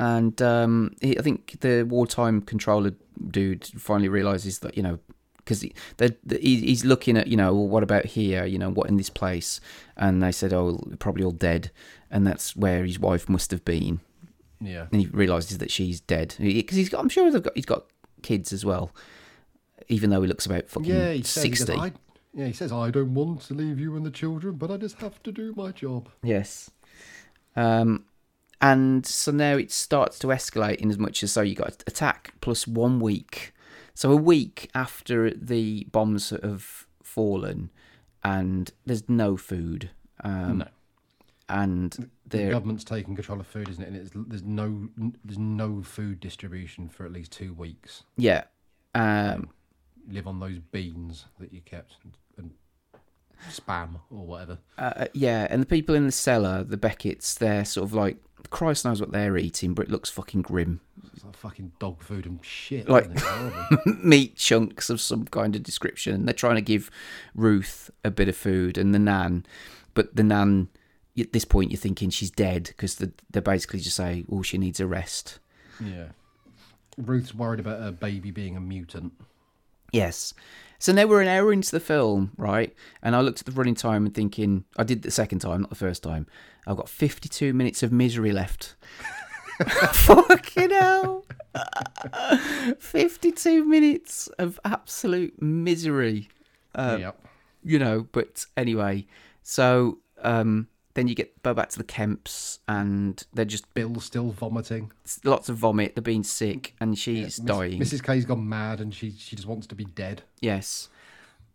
and 0.00 0.40
um, 0.40 0.94
he, 1.02 1.18
I 1.18 1.22
think 1.22 1.60
the 1.60 1.82
wartime 1.82 2.40
controller 2.40 2.94
dude 3.30 3.66
finally 3.76 4.08
realizes 4.08 4.60
that 4.60 4.76
you 4.76 4.82
know 4.82 4.98
because 5.36 5.60
he, 5.60 5.74
he's 6.40 6.84
looking 6.86 7.18
at 7.18 7.26
you 7.26 7.36
know 7.36 7.52
well, 7.54 7.68
what 7.68 7.82
about 7.82 8.06
here 8.06 8.46
you 8.46 8.58
know 8.58 8.70
what 8.70 8.88
in 8.88 8.96
this 8.96 9.10
place 9.10 9.60
and 9.96 10.22
they 10.22 10.32
said 10.32 10.52
oh 10.54 10.80
probably 10.98 11.22
all 11.22 11.30
dead 11.32 11.70
and 12.10 12.26
that's 12.26 12.56
where 12.56 12.84
his 12.84 12.98
wife 12.98 13.28
must 13.28 13.50
have 13.50 13.64
been 13.64 14.00
Yeah. 14.58 14.86
and 14.90 15.02
he 15.02 15.06
realizes 15.08 15.58
that 15.58 15.70
she's 15.70 16.00
dead 16.00 16.34
because 16.38 16.76
he's 16.78 16.88
got 16.88 17.00
I'm 17.00 17.10
sure 17.10 17.30
got 17.38 17.52
he's 17.54 17.66
got 17.66 17.84
kids 18.22 18.52
as 18.54 18.64
well 18.64 18.90
even 19.88 20.08
though 20.08 20.22
he 20.22 20.28
looks 20.28 20.46
about 20.46 20.68
fucking 20.70 20.90
Yeah, 20.90 21.12
he 21.12 21.22
says, 21.22 21.42
he 21.42 21.50
sixty 21.50 21.92
yeah, 22.32 22.46
he 22.46 22.52
says 22.52 22.72
I 22.72 22.90
don't 22.90 23.12
want 23.12 23.42
to 23.42 23.54
leave 23.54 23.80
you 23.80 23.96
and 23.96 24.06
the 24.06 24.10
children, 24.10 24.54
but 24.54 24.70
I 24.70 24.76
just 24.76 25.00
have 25.00 25.20
to 25.24 25.32
do 25.32 25.52
my 25.56 25.72
job. 25.72 26.08
Yes. 26.22 26.70
Um, 27.56 28.04
and 28.60 29.06
so 29.06 29.30
now 29.32 29.56
it 29.56 29.70
starts 29.70 30.18
to 30.20 30.28
escalate 30.28 30.76
in 30.76 30.90
as 30.90 30.98
much 30.98 31.22
as 31.22 31.32
so 31.32 31.40
you 31.42 31.54
got 31.54 31.82
attack 31.86 32.34
plus 32.40 32.66
one 32.66 33.00
week. 33.00 33.52
So 33.94 34.12
a 34.12 34.16
week 34.16 34.70
after 34.74 35.30
the 35.30 35.86
bombs 35.92 36.30
have 36.30 36.86
fallen, 37.02 37.70
and 38.24 38.70
there's 38.86 39.08
no 39.08 39.36
food. 39.36 39.90
Um, 40.22 40.58
No. 40.58 40.68
And 41.48 42.08
The 42.26 42.50
government's 42.50 42.84
taking 42.84 43.16
control 43.16 43.40
of 43.40 43.46
food, 43.48 43.68
isn't 43.68 43.82
it? 43.82 43.88
And 43.88 43.96
it's, 43.96 44.10
there's 44.14 44.44
no 44.44 44.88
there's 45.24 45.38
no 45.38 45.82
food 45.82 46.20
distribution 46.20 46.88
for 46.88 47.04
at 47.04 47.12
least 47.12 47.32
two 47.32 47.52
weeks. 47.52 48.04
yeah, 48.16 48.44
um, 48.94 49.50
Live 50.08 50.26
on 50.28 50.38
those 50.38 50.58
beans 50.58 51.26
that 51.40 51.52
you 51.52 51.60
kept 51.60 51.96
and, 52.04 52.12
and 52.29 52.29
spam 53.48 54.00
or 54.10 54.26
whatever. 54.26 54.58
uh, 54.78 55.06
yeah, 55.14 55.46
and 55.50 55.62
the 55.62 55.66
people 55.66 55.94
in 55.94 56.06
the 56.06 56.12
cellar, 56.12 56.62
the 56.64 56.76
Beckett's, 56.76 57.34
they're 57.34 57.64
sort 57.64 57.84
of 57.86 57.94
like 57.94 58.16
Christ 58.50 58.84
knows 58.84 59.00
what 59.00 59.12
they're 59.12 59.36
eating, 59.36 59.74
but 59.74 59.86
it 59.86 59.90
looks 59.90 60.10
fucking 60.10 60.42
grim. 60.42 60.80
It's 61.14 61.24
like 61.24 61.36
fucking 61.36 61.72
dog 61.78 62.02
food 62.02 62.26
and 62.26 62.44
shit. 62.44 62.88
like 62.88 63.04
isn't 63.04 63.16
it? 63.16 63.22
Horrible. 63.22 63.78
meat 64.02 64.36
chunks 64.36 64.90
of 64.90 65.00
some 65.00 65.24
kind 65.26 65.54
of 65.56 65.62
description. 65.62 66.14
And 66.14 66.26
They're 66.26 66.34
trying 66.34 66.56
to 66.56 66.62
give 66.62 66.90
Ruth 67.34 67.90
a 68.04 68.10
bit 68.10 68.28
of 68.28 68.36
food 68.36 68.76
and 68.78 68.94
the 68.94 68.98
nan, 68.98 69.46
but 69.94 70.14
the 70.16 70.22
nan 70.22 70.68
at 71.18 71.32
this 71.32 71.44
point 71.44 71.70
you're 71.70 71.78
thinking 71.78 72.08
she's 72.10 72.30
dead 72.30 72.64
because 72.64 72.96
they 72.96 73.10
they 73.30 73.40
basically 73.40 73.80
just 73.80 73.96
say, 73.96 74.24
"Oh, 74.30 74.42
she 74.42 74.58
needs 74.58 74.80
a 74.80 74.86
rest." 74.86 75.38
Yeah. 75.84 76.08
Ruth's 76.96 77.34
worried 77.34 77.60
about 77.60 77.80
her 77.80 77.92
baby 77.92 78.30
being 78.30 78.56
a 78.56 78.60
mutant. 78.60 79.12
Yes. 79.92 80.34
So 80.80 80.92
now 80.92 81.04
we're 81.06 81.20
an 81.20 81.28
hour 81.28 81.52
into 81.52 81.70
the 81.70 81.78
film, 81.78 82.32
right? 82.38 82.74
And 83.02 83.14
I 83.14 83.20
looked 83.20 83.40
at 83.40 83.46
the 83.46 83.52
running 83.52 83.74
time 83.74 84.06
and 84.06 84.14
thinking, 84.14 84.64
I 84.78 84.82
did 84.82 85.02
the 85.02 85.10
second 85.10 85.40
time, 85.40 85.60
not 85.60 85.68
the 85.68 85.76
first 85.76 86.02
time. 86.02 86.26
I've 86.66 86.78
got 86.78 86.88
52 86.88 87.52
minutes 87.52 87.82
of 87.82 87.92
misery 87.92 88.32
left. 88.32 88.76
Fucking 89.92 90.70
hell. 90.70 91.26
52 92.78 93.64
minutes 93.66 94.28
of 94.38 94.58
absolute 94.64 95.40
misery. 95.42 96.28
Uh, 96.74 96.96
Yep. 96.98 97.26
You 97.62 97.78
know, 97.78 98.06
but 98.12 98.46
anyway, 98.56 99.06
so 99.42 99.98
um, 100.22 100.66
then 100.94 101.06
you 101.08 101.14
get 101.14 101.42
go 101.42 101.54
back 101.54 101.68
to 101.70 101.78
the 101.78 101.84
Kemps 101.84 102.58
and 102.68 103.22
they're 103.32 103.44
just. 103.44 103.72
Bill's 103.74 104.04
still 104.04 104.30
vomiting. 104.30 104.90
Lots 105.24 105.48
of 105.48 105.56
vomit, 105.56 105.94
they're 105.94 106.02
being 106.02 106.24
sick, 106.24 106.74
and 106.80 106.98
she's 106.98 107.24
Miss- 107.24 107.36
dying. 107.38 107.80
Mrs. 107.80 108.02
K's 108.02 108.24
gone 108.24 108.48
mad 108.48 108.80
and 108.80 108.94
she 108.94 109.10
she 109.12 109.36
just 109.36 109.48
wants 109.48 109.66
to 109.68 109.74
be 109.74 109.84
dead. 109.84 110.22
Yes. 110.40 110.88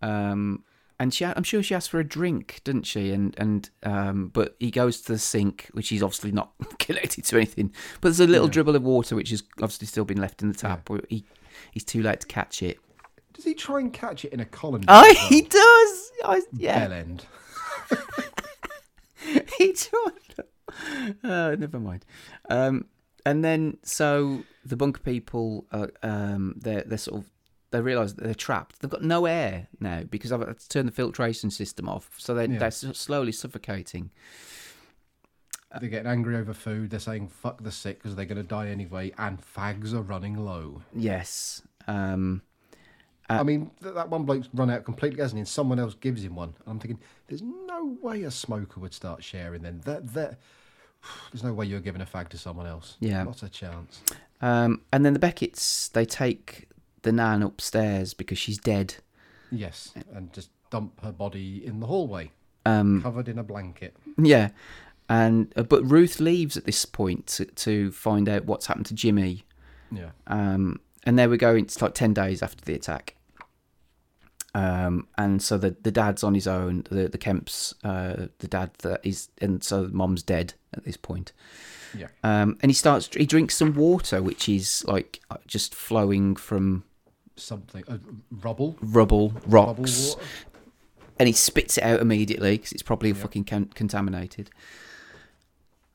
Um, 0.02 0.64
and 0.98 1.14
she, 1.14 1.26
I'm 1.26 1.44
sure 1.44 1.62
she 1.62 1.76
asked 1.76 1.90
for 1.90 2.00
a 2.00 2.06
drink, 2.06 2.62
didn't 2.64 2.84
she? 2.88 3.12
And 3.12 3.36
and 3.38 3.70
um, 3.84 4.30
but 4.34 4.56
he 4.60 4.72
goes 4.72 5.02
to 5.02 5.12
the 5.14 5.20
sink, 5.20 5.68
which 5.74 5.92
is 5.92 6.02
obviously 6.02 6.32
not 6.32 6.52
connected 6.80 7.26
to 7.26 7.36
anything. 7.36 7.74
But 8.00 8.10
there's 8.10 8.22
a 8.22 8.28
little 8.28 8.48
Yeah. 8.48 8.54
dribble 8.54 8.76
of 8.78 8.84
water, 8.84 9.16
which 9.16 9.32
has 9.32 9.44
obviously 9.62 9.88
still 9.88 10.06
been 10.06 10.22
left 10.22 10.42
in 10.42 10.48
the 10.50 10.56
tap. 10.58 10.90
Where 10.90 11.02
he 11.10 11.26
he's 11.72 11.84
too 11.84 12.02
late 12.02 12.22
to 12.22 12.28
catch 12.28 12.64
it. 12.64 12.80
Does 13.34 13.44
he 13.44 13.54
try 13.54 13.82
and 13.82 13.92
catch 13.92 14.24
it 14.24 14.32
in 14.32 14.40
a 14.40 14.46
colander? 14.46 14.86
Oh, 14.90 15.02
well? 15.02 15.28
he 15.28 15.42
does. 15.42 16.12
I, 16.24 16.42
yeah, 16.54 16.88
Bell 16.88 16.94
end. 16.98 17.26
he 19.58 19.74
tried. 19.74 20.46
Uh, 21.24 21.56
never 21.58 21.80
mind. 21.80 22.06
Um, 22.50 22.86
and 23.26 23.44
then 23.44 23.78
so 23.84 24.44
the 24.66 24.76
bunker 24.78 25.02
people, 25.02 25.66
uh, 25.72 25.88
um, 26.04 26.56
they're 26.58 26.84
they're 26.86 26.98
sort 26.98 27.22
of 27.22 27.30
they 27.72 27.82
realise 27.82 28.14
that 28.14 28.24
they're 28.24 28.34
trapped. 28.34 28.80
They've 28.80 28.90
got 28.90 29.04
no 29.04 29.26
air 29.26 29.68
now 29.80 30.04
because 30.04 30.32
I've 30.32 30.46
had 30.46 30.60
to 30.60 30.70
turn 30.70 30.86
the 30.86 30.92
filtration 30.92 31.50
system 31.52 31.90
off, 31.90 32.12
so 32.18 32.34
they 32.34 32.46
Yeah. 32.48 32.60
they're 32.60 32.72
slowly 32.72 33.32
suffocating. 33.32 34.12
They're 35.80 35.90
getting 35.90 36.08
angry 36.10 36.38
over 36.38 36.54
food. 36.54 36.90
They're 36.92 37.00
saying 37.02 37.28
fuck 37.28 37.62
the 37.64 37.72
sick 37.72 37.98
because 37.98 38.16
they're 38.16 38.26
going 38.26 38.42
to 38.42 38.48
die 38.48 38.70
anyway, 38.70 39.12
and 39.18 39.40
fags 39.42 39.94
are 39.94 40.02
running 40.02 40.38
low. 40.38 40.84
Yes. 40.96 41.62
Um, 41.88 42.44
I 43.28 43.44
mean, 43.44 43.72
that 43.82 44.10
one 44.10 44.24
bloke's 44.24 44.48
run 44.54 44.70
out 44.70 44.86
completely, 44.86 45.20
hasn't 45.22 45.38
he? 45.38 45.42
And 45.42 45.48
someone 45.48 45.80
else 45.80 45.96
gives 45.96 46.24
him 46.24 46.36
one. 46.36 46.50
And 46.60 46.68
I'm 46.68 46.80
thinking, 46.80 47.00
there's 47.28 47.42
no 47.86 47.98
way 48.02 48.24
a 48.24 48.32
smoker 48.32 48.80
would 48.80 48.94
start 48.94 49.24
sharing 49.24 49.62
then. 49.62 49.82
That 49.86 50.14
that 50.14 50.40
there's 51.32 51.44
no 51.44 51.54
way 51.54 51.66
you're 51.66 51.80
giving 51.80 52.02
a 52.02 52.06
fag 52.06 52.30
to 52.30 52.38
someone 52.38 52.66
else. 52.68 52.98
Yeah. 53.00 53.24
not 53.24 53.44
a 53.44 53.50
chance. 53.50 54.02
um, 54.42 54.82
and 54.92 55.06
then 55.06 55.14
the 55.14 55.20
Becketts 55.20 55.92
they 55.92 56.06
take 56.06 56.68
the 57.04 57.12
nan 57.12 57.44
upstairs 57.44 58.14
because 58.14 58.38
she's 58.38 58.58
dead. 58.58 58.96
Yes, 59.52 59.94
and 60.14 60.34
just 60.34 60.50
dump 60.72 61.00
her 61.04 61.12
body 61.12 61.64
in 61.66 61.80
the 61.80 61.86
hallway, 61.88 62.32
Um, 62.66 63.02
covered 63.04 63.28
in 63.28 63.38
a 63.38 63.44
blanket. 63.44 63.96
Yeah, 64.18 64.50
and 65.08 65.54
uh, 65.56 65.64
but 65.64 65.84
Ruth 65.90 66.20
leaves 66.20 66.58
at 66.58 66.66
this 66.66 66.84
point 66.86 67.28
to, 67.28 67.46
to 67.46 67.92
find 67.92 68.28
out 68.28 68.46
what's 68.46 68.66
happened 68.66 68.88
to 68.88 68.96
Jimmy. 68.96 69.46
Yeah. 69.92 70.10
Um, 70.28 70.80
and 71.04 71.18
there 71.20 71.30
we 71.30 71.38
go. 71.38 71.54
It's 71.56 71.80
like 71.82 71.94
ten 71.94 72.14
days 72.14 72.42
after 72.42 72.66
the 72.66 72.74
attack. 72.74 73.16
Um, 74.56 75.08
and 75.18 75.42
so 75.42 75.58
the 75.58 75.76
the 75.84 75.92
dad's 75.92 76.24
on 76.24 76.34
his 76.34 76.48
own. 76.48 76.86
The 76.90 77.10
the 77.10 77.18
Kemps, 77.18 77.74
uh, 77.84 78.28
the 78.40 78.48
dad 78.48 78.72
that 78.80 79.02
is, 79.06 79.28
and 79.42 79.62
so 79.64 79.90
mom's 79.92 80.24
dead 80.24 80.54
at 80.74 80.86
this 80.86 80.96
point. 80.98 81.34
Yeah. 81.98 82.08
Um, 82.24 82.58
and 82.62 82.70
he 82.70 82.74
starts. 82.74 83.10
He 83.14 83.26
drinks 83.26 83.56
some 83.56 83.74
water, 83.76 84.22
which 84.24 84.48
is 84.48 84.84
like 84.88 85.20
uh, 85.30 85.38
just 85.46 85.76
flowing 85.76 86.36
from 86.38 86.84
Something 87.36 87.84
uh, 87.90 87.98
rubble, 88.32 88.78
rubble, 88.82 89.34
rocks, 89.46 90.16
water. 90.16 90.22
and 91.20 91.28
he 91.28 91.34
spits 91.34 91.78
it 91.78 91.84
out 91.84 92.00
immediately 92.00 92.56
because 92.58 92.72
it's 92.72 92.82
probably 92.84 93.12
fucking 93.12 93.44
con- 93.44 93.72
contaminated. 93.76 94.50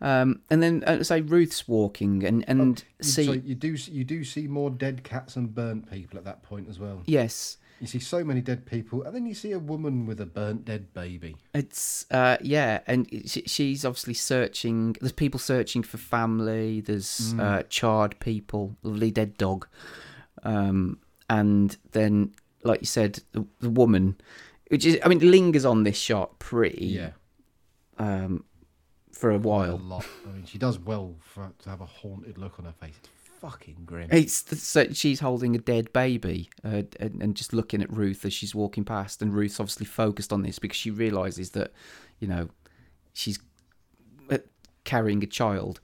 Um, 0.02 0.40
and 0.50 0.62
then, 0.62 0.82
uh, 0.86 1.02
say 1.02 1.20
Ruth's 1.22 1.66
walking 1.68 2.24
and 2.24 2.44
and 2.48 2.82
You- 2.98 3.04
see 3.04 3.24
so 3.26 3.32
you 3.32 3.54
do 3.54 3.74
you 3.90 4.04
do 4.04 4.24
see 4.24 4.46
more 4.48 4.70
dead 4.70 5.02
cats 5.02 5.36
and 5.36 5.54
burnt 5.54 5.90
people 5.90 6.18
at 6.18 6.24
that 6.24 6.42
point 6.42 6.68
as 6.68 6.78
well. 6.78 7.02
yes, 7.06 7.58
You 7.80 7.86
see 7.86 7.98
so 7.98 8.22
many 8.22 8.42
dead 8.42 8.66
people, 8.66 9.02
and 9.04 9.14
then 9.14 9.24
you 9.24 9.32
see 9.34 9.52
a 9.52 9.58
woman 9.58 10.04
with 10.04 10.20
a 10.20 10.26
burnt 10.26 10.66
dead 10.66 10.92
baby. 10.92 11.36
It's 11.54 12.04
uh 12.10 12.36
yeah, 12.42 12.80
and 12.86 13.08
she, 13.26 13.42
she's 13.46 13.84
obviously 13.86 14.12
searching. 14.14 14.96
There's 15.00 15.12
people 15.12 15.40
searching 15.40 15.82
for 15.82 15.96
family. 15.96 16.80
There's 16.82 17.32
Mm. 17.34 17.40
uh, 17.40 17.62
charred 17.70 18.18
people, 18.20 18.76
lovely 18.82 19.10
dead 19.10 19.38
dog, 19.38 19.66
um, 20.42 20.98
and 21.28 21.76
then 21.92 22.34
like 22.64 22.80
you 22.80 22.86
said, 22.86 23.20
the, 23.32 23.46
the 23.60 23.70
woman, 23.70 24.20
which 24.68 24.84
is 24.84 24.98
I 25.02 25.08
mean 25.08 25.20
lingers 25.30 25.64
on 25.64 25.84
this 25.84 25.96
shot 25.98 26.38
pretty 26.38 26.84
Yeah. 26.86 27.12
um, 27.98 28.44
for 29.12 29.30
a 29.30 29.38
while. 29.38 29.74
A 29.74 29.76
lot. 29.76 30.06
I 30.28 30.32
mean, 30.32 30.44
she 30.44 30.58
does 30.58 30.78
well 30.78 31.16
for 31.20 31.50
to 31.62 31.70
have 31.70 31.80
a 31.80 31.86
haunted 31.86 32.36
look 32.36 32.58
on 32.58 32.66
her 32.66 32.72
face. 32.72 32.94
It's 33.02 33.19
fucking 33.40 33.82
grim. 33.86 34.08
It's 34.12 34.42
the- 34.42 34.56
so 34.56 34.92
she's 34.92 35.20
holding 35.20 35.54
a 35.54 35.58
dead 35.58 35.92
baby 35.92 36.50
uh, 36.64 36.82
and, 36.98 37.22
and 37.22 37.34
just 37.34 37.52
looking 37.52 37.82
at 37.82 37.90
Ruth 37.92 38.24
as 38.24 38.32
she's 38.32 38.54
walking 38.54 38.84
past, 38.84 39.22
and 39.22 39.34
Ruth's 39.34 39.58
obviously 39.60 39.86
focused 39.86 40.32
on 40.32 40.42
this 40.42 40.58
because 40.58 40.76
she 40.76 40.90
realizes 40.90 41.50
that, 41.50 41.72
you 42.18 42.28
know, 42.28 42.48
she's 43.12 43.38
uh, 44.30 44.38
carrying 44.84 45.22
a 45.22 45.26
child. 45.26 45.80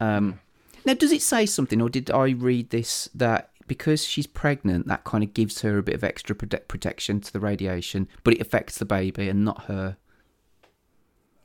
Um, 0.00 0.40
now, 0.84 0.94
does 0.94 1.12
it 1.12 1.22
say 1.22 1.46
something, 1.46 1.80
or 1.80 1.88
did 1.88 2.10
I 2.10 2.30
read 2.30 2.70
this 2.70 3.08
that 3.14 3.50
because 3.66 4.04
she's 4.04 4.26
pregnant, 4.28 4.86
that 4.86 5.02
kind 5.02 5.24
of 5.24 5.34
gives 5.34 5.62
her 5.62 5.78
a 5.78 5.82
bit 5.82 5.94
of 5.96 6.04
extra 6.04 6.36
prote- 6.36 6.68
protection 6.68 7.20
to 7.20 7.32
the 7.32 7.40
radiation, 7.40 8.06
but 8.22 8.34
it 8.34 8.40
affects 8.40 8.78
the 8.78 8.84
baby 8.84 9.28
and 9.28 9.44
not 9.44 9.64
her? 9.64 9.96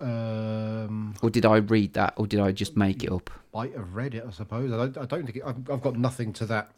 Um, 0.02 1.16
Or 1.22 1.30
did 1.30 1.46
I 1.46 1.58
read 1.58 1.94
that, 1.94 2.14
or 2.18 2.26
did 2.28 2.40
I 2.40 2.52
just 2.52 2.76
make 2.76 3.04
it 3.04 3.12
up? 3.12 3.30
might 3.54 3.76
have 3.76 3.94
read 3.94 4.16
it, 4.16 4.24
I 4.26 4.32
suppose. 4.32 4.72
I 4.72 4.78
don't. 4.78 4.98
I 4.98 5.06
don't 5.06 5.26
think 5.26 5.38
it, 5.38 5.44
I've, 5.46 5.70
I've 5.70 5.82
got 5.82 5.98
nothing 5.98 6.32
to 6.34 6.46
that, 6.48 6.72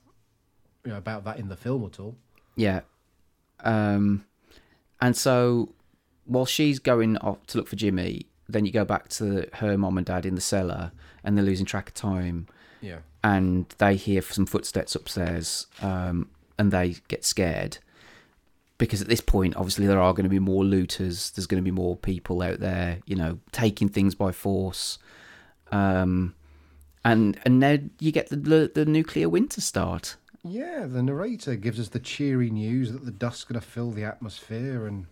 you 0.83 0.91
know, 0.91 0.97
about 0.97 1.23
that 1.25 1.37
in 1.39 1.47
the 1.47 1.55
film 1.55 1.85
at 1.85 1.99
all. 1.99 2.15
Yeah. 2.55 2.81
Um, 3.59 4.25
and 4.99 5.15
so 5.15 5.73
while 6.25 6.45
she's 6.45 6.79
going 6.79 7.17
off 7.17 7.45
to 7.47 7.57
look 7.59 7.67
for 7.67 7.75
Jimmy, 7.75 8.25
then 8.49 8.65
you 8.65 8.71
go 8.71 8.85
back 8.85 9.09
to 9.09 9.47
her 9.53 9.77
mom 9.77 9.97
and 9.97 10.05
dad 10.05 10.25
in 10.25 10.35
the 10.35 10.41
cellar, 10.41 10.91
and 11.23 11.37
they're 11.37 11.45
losing 11.45 11.65
track 11.65 11.89
of 11.89 11.93
time. 11.93 12.47
Yeah. 12.81 12.99
And 13.23 13.67
they 13.77 13.95
hear 13.95 14.21
some 14.21 14.45
footsteps 14.45 14.95
upstairs, 14.95 15.67
um, 15.81 16.29
and 16.57 16.71
they 16.71 16.95
get 17.07 17.23
scared 17.23 17.77
because 18.83 19.01
at 19.01 19.07
this 19.07 19.21
point, 19.21 19.55
obviously, 19.55 19.87
there 19.87 20.01
are 20.01 20.13
going 20.13 20.25
to 20.25 20.29
be 20.29 20.39
more 20.39 20.65
looters. 20.65 21.31
There's 21.31 21.47
going 21.47 21.63
to 21.63 21.65
be 21.65 21.71
more 21.71 21.95
people 21.95 22.41
out 22.41 22.59
there, 22.59 22.99
you 23.05 23.15
know, 23.15 23.39
taking 23.53 23.87
things 23.87 24.13
by 24.13 24.33
force. 24.33 24.99
Um, 25.71 26.35
and 27.05 27.39
and 27.45 27.59
now 27.59 27.77
you 27.99 28.11
get 28.11 28.27
the 28.29 28.35
the, 28.35 28.71
the 28.75 28.85
nuclear 28.85 29.29
winter 29.29 29.61
start. 29.61 30.17
Yeah, 30.43 30.85
the 30.85 31.01
narrator 31.01 31.55
gives 31.55 31.79
us 31.79 31.89
the 31.89 31.99
cheery 31.99 32.49
news 32.49 32.91
that 32.91 33.05
the 33.05 33.11
dust's 33.11 33.45
going 33.45 33.59
to 33.59 33.65
fill 33.65 33.91
the 33.91 34.03
atmosphere 34.03 34.85
and 34.85 35.05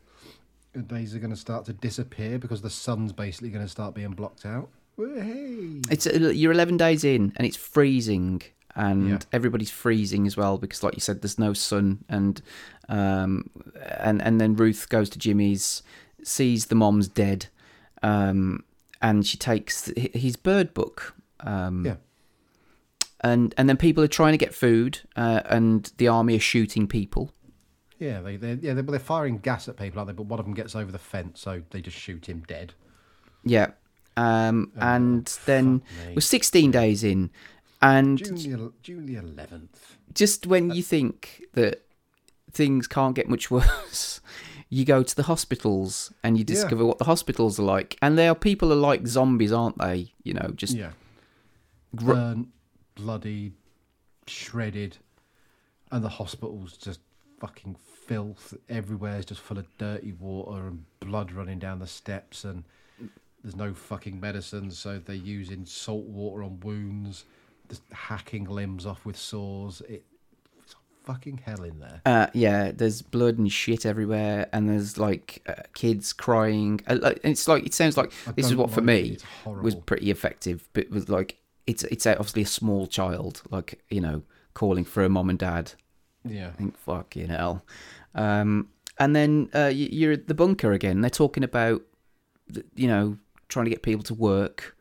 the 0.73 0.81
days 0.81 1.15
are 1.15 1.19
going 1.19 1.31
to 1.31 1.37
start 1.37 1.63
to 1.65 1.73
disappear 1.73 2.37
because 2.37 2.61
the 2.61 2.69
sun's 2.69 3.13
basically 3.13 3.49
going 3.49 3.63
to 3.63 3.71
start 3.71 3.95
being 3.95 4.11
blocked 4.11 4.45
out. 4.45 4.67
Hey. 4.97 5.79
It's 5.89 6.05
uh, 6.05 6.31
you're 6.33 6.51
11 6.51 6.75
days 6.75 7.05
in 7.05 7.31
and 7.37 7.47
it's 7.47 7.55
freezing 7.55 8.41
and 8.75 9.09
Yeah. 9.09 9.19
everybody's 9.33 9.69
freezing 9.71 10.25
as 10.27 10.35
well 10.37 10.57
because 10.57 10.81
like 10.83 10.93
you 10.95 11.01
said 11.01 11.21
there's 11.21 11.37
no 11.39 11.53
sun 11.53 12.03
and 12.09 12.41
um 12.89 13.49
and 13.99 14.21
and 14.21 14.39
then 14.39 14.55
Ruth 14.55 14.87
goes 14.89 15.09
to 15.11 15.19
Jimmy's 15.19 15.83
sees 16.23 16.67
the 16.67 16.75
mom's 16.75 17.07
dead 17.07 17.47
um 18.03 18.63
and 19.01 19.25
she 19.25 19.37
takes 19.37 19.91
his 20.13 20.35
bird 20.35 20.73
book 20.73 21.15
um 21.41 21.85
Yeah. 21.85 21.95
and 23.21 23.53
and 23.57 23.67
then 23.69 23.77
people 23.77 24.03
are 24.03 24.07
trying 24.07 24.33
to 24.33 24.37
get 24.37 24.53
food 24.53 24.99
uh, 25.15 25.41
and 25.45 25.91
the 25.97 26.07
army 26.07 26.35
are 26.35 26.39
shooting 26.39 26.87
people 26.87 27.31
Yeah, 27.99 28.21
they 28.21 28.37
they 28.37 28.53
yeah 28.61 28.73
they, 28.73 28.81
well, 28.81 28.91
they're 28.91 28.99
firing 28.99 29.37
gas 29.39 29.67
at 29.67 29.77
people, 29.77 29.99
aren't 29.99 30.07
they? 30.09 30.13
But 30.13 30.25
one 30.27 30.39
of 30.39 30.45
them 30.45 30.53
gets 30.55 30.75
over 30.75 30.91
the 30.91 30.99
fence, 30.99 31.39
so 31.41 31.61
they 31.71 31.81
just 31.81 31.97
shoot 31.97 32.27
him 32.27 32.43
dead. 32.47 32.73
yeah 33.43 33.71
um 34.17 34.71
and 34.75 35.25
then 35.45 35.81
me. 36.07 36.13
we're 36.15 36.21
16 36.21 36.69
days 36.71 37.03
in 37.03 37.29
and 37.81 38.17
June 38.17 38.35
the 38.35 38.71
June 38.81 39.05
the 39.05 39.15
eleventh. 39.15 39.97
just 40.13 40.45
when 40.47 40.69
you 40.71 40.83
think 40.83 41.43
that 41.53 41.83
things 42.51 42.87
can't 42.87 43.15
get 43.15 43.27
much 43.29 43.49
worse, 43.57 44.21
you 44.69 44.85
go 44.85 45.03
to 45.03 45.15
the 45.15 45.23
hospitals 45.23 46.13
and 46.23 46.37
you 46.37 46.41
Yeah. 46.47 46.53
discover 46.55 46.85
what 46.85 46.97
the 46.97 47.05
hospitals 47.05 47.59
are 47.59 47.63
like. 47.63 47.97
And 48.01 48.17
they 48.17 48.27
are 48.27 48.35
people 48.35 48.71
are 48.71 48.75
like 48.75 49.07
zombies, 49.07 49.51
aren't 49.53 49.77
they? 49.77 50.13
You 50.23 50.33
know, 50.33 50.51
just 50.55 50.73
Yeah, 50.75 50.91
gr- 51.95 52.13
burnt, 52.13 52.47
bloody, 52.95 53.53
shredded, 54.27 54.97
and 55.91 56.03
the 56.03 56.09
hospital's 56.09 56.77
just 56.77 56.99
fucking 57.39 57.75
filth. 58.05 58.53
Everywhere 58.69 59.17
is 59.17 59.25
just 59.25 59.41
full 59.41 59.57
of 59.57 59.65
dirty 59.77 60.11
water 60.13 60.67
and 60.67 60.85
blood 60.99 61.31
running 61.31 61.59
down 61.59 61.79
the 61.79 61.87
steps, 61.87 62.43
and 62.43 62.63
There's 63.43 63.55
no 63.55 63.73
fucking 63.73 64.19
medicine, 64.19 64.69
so 64.69 64.99
they're 64.99 65.15
using 65.15 65.65
salt 65.65 66.05
water 66.05 66.43
on 66.43 66.59
wounds, 66.59 67.25
hacking 67.91 68.45
limbs 68.45 68.85
off 68.85 69.05
with 69.05 69.17
saws. 69.17 69.81
It, 69.87 70.03
it's 70.61 70.75
fucking 71.03 71.41
hell 71.45 71.63
in 71.63 71.79
there. 71.79 72.01
Uh, 72.05 72.27
yeah, 72.33 72.71
there's 72.71 73.01
blood 73.01 73.37
and 73.37 73.51
shit 73.51 73.85
everywhere, 73.85 74.49
and 74.51 74.69
there's 74.69 74.97
like 74.97 75.43
uh, 75.47 75.63
kids 75.73 76.13
crying. 76.13 76.81
Uh, 76.87 77.13
it's 77.23 77.47
like 77.47 77.65
it 77.65 77.73
sounds 77.73 77.97
like 77.97 78.11
I 78.27 78.31
this 78.33 78.47
is 78.47 78.55
what 78.55 78.69
for 78.69 78.81
like 78.81 78.85
me 78.85 79.17
was 79.45 79.75
pretty 79.75 80.11
effective, 80.11 80.67
but 80.73 80.89
was 80.89 81.09
like 81.09 81.37
it's 81.67 81.83
it's 81.85 82.05
obviously 82.05 82.41
a 82.41 82.47
small 82.47 82.87
child, 82.87 83.41
like 83.49 83.81
you 83.89 84.01
know, 84.01 84.23
calling 84.53 84.83
for 84.83 85.03
a 85.03 85.09
mom 85.09 85.29
and 85.29 85.39
dad. 85.39 85.73
Yeah. 86.23 86.47
I 86.47 86.51
think 86.51 86.77
fucking 86.77 87.29
hell. 87.29 87.65
Um, 88.13 88.69
and 88.99 89.15
then 89.15 89.49
uh, 89.53 89.71
you're 89.73 90.13
at 90.13 90.27
the 90.27 90.33
bunker 90.33 90.73
again. 90.73 91.01
They're 91.01 91.09
talking 91.09 91.43
about, 91.43 91.81
you 92.75 92.87
know, 92.87 93.17
trying 93.47 93.65
to 93.65 93.71
get 93.71 93.81
people 93.81 94.03
to 94.03 94.13
work. 94.13 94.75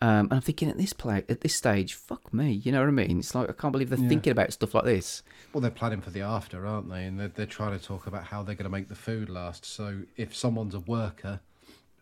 Um, 0.00 0.26
and 0.26 0.34
I'm 0.34 0.40
thinking 0.40 0.68
at 0.68 0.78
this 0.78 0.92
play, 0.92 1.24
at 1.28 1.40
this 1.40 1.54
stage, 1.56 1.94
fuck 1.94 2.32
me. 2.32 2.52
You 2.52 2.70
know 2.70 2.80
what 2.80 2.88
I 2.88 2.92
mean? 2.92 3.18
It's 3.18 3.34
like 3.34 3.48
I 3.50 3.52
can't 3.52 3.72
believe 3.72 3.90
they're 3.90 3.98
Yeah. 3.98 4.08
thinking 4.08 4.30
about 4.30 4.52
stuff 4.52 4.74
like 4.74 4.84
this. 4.84 5.24
Well, 5.52 5.60
they're 5.60 5.70
planning 5.72 6.00
for 6.02 6.10
the 6.10 6.20
after, 6.20 6.66
aren't 6.66 6.88
they? 6.88 7.04
And 7.04 7.18
they're, 7.18 7.28
they're 7.28 7.46
trying 7.46 7.76
to 7.76 7.84
talk 7.84 8.06
about 8.06 8.24
how 8.24 8.42
they're 8.44 8.54
going 8.54 8.64
to 8.64 8.70
make 8.70 8.88
the 8.88 8.94
food 8.94 9.28
last. 9.28 9.64
So 9.64 10.02
if 10.16 10.36
someone's 10.36 10.74
a 10.74 10.80
worker, 10.80 11.40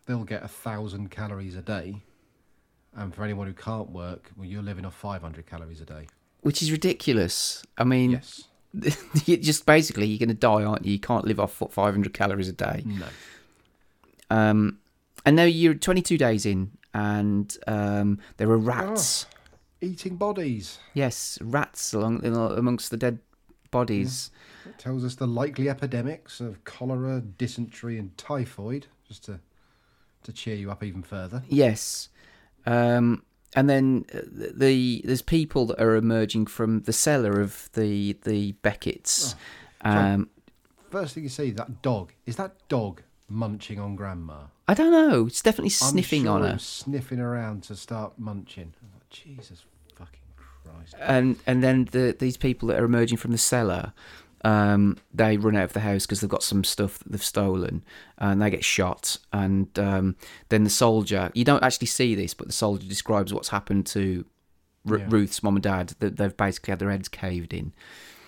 they'll 0.05 0.25
get 0.25 0.43
a 0.43 0.47
thousand 0.47 1.09
calories 1.09 1.55
a 1.55 1.61
day. 1.61 2.01
And 2.95 3.15
for 3.15 3.23
anyone 3.23 3.47
who 3.47 3.53
can't 3.53 3.89
work, 3.89 4.31
well, 4.37 4.45
you're 4.47 4.61
living 4.61 4.85
off 4.85 4.95
500 4.95 5.45
calories 5.47 5.81
a 5.81 5.85
day. 5.85 6.07
which 6.41 6.61
is 6.61 6.71
ridiculous. 6.71 7.63
I 7.79 7.83
mean, 7.83 8.11
Yes. 8.11 8.43
just 9.25 9.65
basically 9.65 10.05
you're 10.05 10.19
going 10.19 10.29
to 10.29 10.35
die, 10.35 10.63
aren't 10.63 10.85
you? 10.85 10.91
You 10.93 10.99
can't 10.99 11.25
live 11.25 11.39
off 11.39 11.51
500 11.71 12.13
calories 12.13 12.47
a 12.47 12.53
day. 12.53 12.83
No. 12.85 13.07
Um, 14.29 14.79
and 15.25 15.35
now 15.35 15.43
you're 15.43 15.73
22 15.73 16.17
days 16.17 16.45
in, 16.45 16.71
and 16.97 17.55
um, 17.67 18.19
there 18.37 18.49
are 18.49 18.57
rats. 18.57 19.27
Eating 19.81 20.15
bodies. 20.15 20.79
Yes, 20.95 21.37
rats 21.41 21.93
along 21.93 22.25
amongst 22.25 22.89
the 22.89 22.97
dead 22.97 23.19
bodies. 23.69 24.31
It 24.65 24.79
tells 24.79 25.05
us 25.05 25.13
the 25.13 25.27
likely 25.27 25.69
epidemics 25.69 26.41
of 26.41 26.63
cholera, 26.63 27.21
dysentery, 27.21 27.99
and 27.99 28.17
typhoid, 28.17 28.87
just 29.07 29.23
to 29.25 29.39
to 30.23 30.33
cheer 30.33 30.55
you 30.55 30.71
up 30.71 30.83
even 30.83 31.03
further. 31.03 31.43
Yes. 31.47 32.09
Um, 32.65 33.23
and 33.55 33.69
then 33.69 34.05
uh, 34.13 34.21
the 34.25 35.01
there's 35.05 35.21
people 35.21 35.67
that 35.67 35.79
are 35.79 35.95
emerging 35.95 36.47
from 36.47 36.81
the 36.81 36.93
cellar 36.93 37.39
of 37.39 37.69
the 37.73 38.13
the 38.23 38.53
Beckett's. 38.63 39.11
So, 39.11 39.37
Um, 39.81 40.29
first 40.89 41.13
thing 41.13 41.23
you 41.23 41.29
see, 41.29 41.51
that 41.51 41.83
dog. 41.83 42.13
Is 42.25 42.37
that 42.37 42.55
dog 42.67 43.03
munching 43.29 43.79
on 43.79 43.95
grandma? 43.95 44.47
I 44.67 44.73
don't 44.73 44.91
know. 44.91 45.27
It's 45.27 45.41
definitely 45.41 45.69
sniffing 45.69 46.23
sure 46.23 46.31
on 46.33 46.41
her. 46.43 46.57
sniffing 46.59 47.19
around 47.19 47.63
to 47.63 47.75
start 47.75 48.19
munching. 48.19 48.73
I'm 48.81 48.89
like, 48.93 49.09
Jesus 49.09 49.63
fucking 49.95 50.19
Christ. 50.35 50.95
and 50.99 51.37
and 51.47 51.63
then 51.63 51.85
the 51.91 52.15
these 52.17 52.37
people 52.37 52.67
that 52.69 52.79
are 52.79 52.85
emerging 52.85 53.17
from 53.17 53.31
the 53.31 53.37
cellar, 53.37 53.93
um, 54.43 54.97
they 55.13 55.37
run 55.37 55.55
out 55.55 55.63
of 55.65 55.73
the 55.73 55.79
house 55.79 56.05
because 56.05 56.19
they've 56.21 56.29
got 56.29 56.43
some 56.43 56.63
stuff 56.65 56.99
that 56.99 57.11
they've 57.11 57.23
stolen, 57.23 57.83
and 58.17 58.41
they 58.41 58.49
get 58.49 58.65
shot. 58.65 59.17
And 59.31 59.77
um, 59.79 60.15
then 60.49 60.63
the 60.65 60.69
soldier, 60.69 61.31
you 61.33 61.45
don't 61.45 61.63
actually 61.63 61.87
see 61.87 62.13
this, 62.15 62.33
but 62.33 62.47
the 62.47 62.53
soldier 62.53 62.87
describes 62.87 63.33
what's 63.33 63.49
happened 63.49 63.85
to 63.87 64.25
Ru- 64.85 64.99
Yeah. 64.99 65.05
Ruth's 65.09 65.41
mom 65.43 65.55
and 65.55 65.63
dad. 65.63 65.93
That 65.99 66.17
they've 66.17 66.35
basically 66.35 66.73
had 66.73 66.79
their 66.79 66.91
heads 66.91 67.07
caved 67.07 67.53
in. 67.53 67.73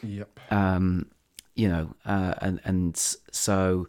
Yep. 0.04 0.40
Um, 0.52 1.08
you 1.56 1.68
know, 1.68 1.94
uh, 2.06 2.36
and 2.42 2.62
and 2.64 2.96
so 2.98 3.88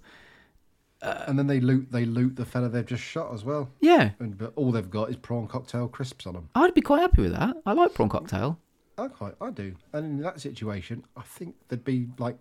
and 1.02 1.38
then 1.38 1.46
they 1.46 1.60
loot 1.60 1.90
they 1.90 2.04
loot 2.04 2.36
the 2.36 2.44
fella 2.44 2.68
they've 2.68 2.84
just 2.86 3.02
shot 3.02 3.32
as 3.32 3.44
well. 3.44 3.70
Yeah. 3.80 4.10
And, 4.18 4.36
but 4.36 4.52
all 4.56 4.70
they've 4.72 4.90
got 4.90 5.10
is 5.10 5.16
prawn 5.16 5.46
cocktail 5.48 5.88
crisps 5.88 6.26
on 6.26 6.34
them. 6.34 6.48
I'd 6.54 6.74
be 6.74 6.80
quite 6.82 7.00
happy 7.00 7.22
with 7.22 7.32
that. 7.32 7.56
I 7.66 7.72
like 7.72 7.94
prawn 7.94 8.08
cocktail. 8.08 8.58
I 8.98 9.08
quite 9.08 9.34
I 9.40 9.50
do. 9.50 9.74
And 9.92 10.04
in 10.04 10.20
that 10.22 10.40
situation, 10.40 11.04
I 11.16 11.22
think 11.22 11.54
there'd 11.68 11.84
be 11.84 12.08
like 12.18 12.36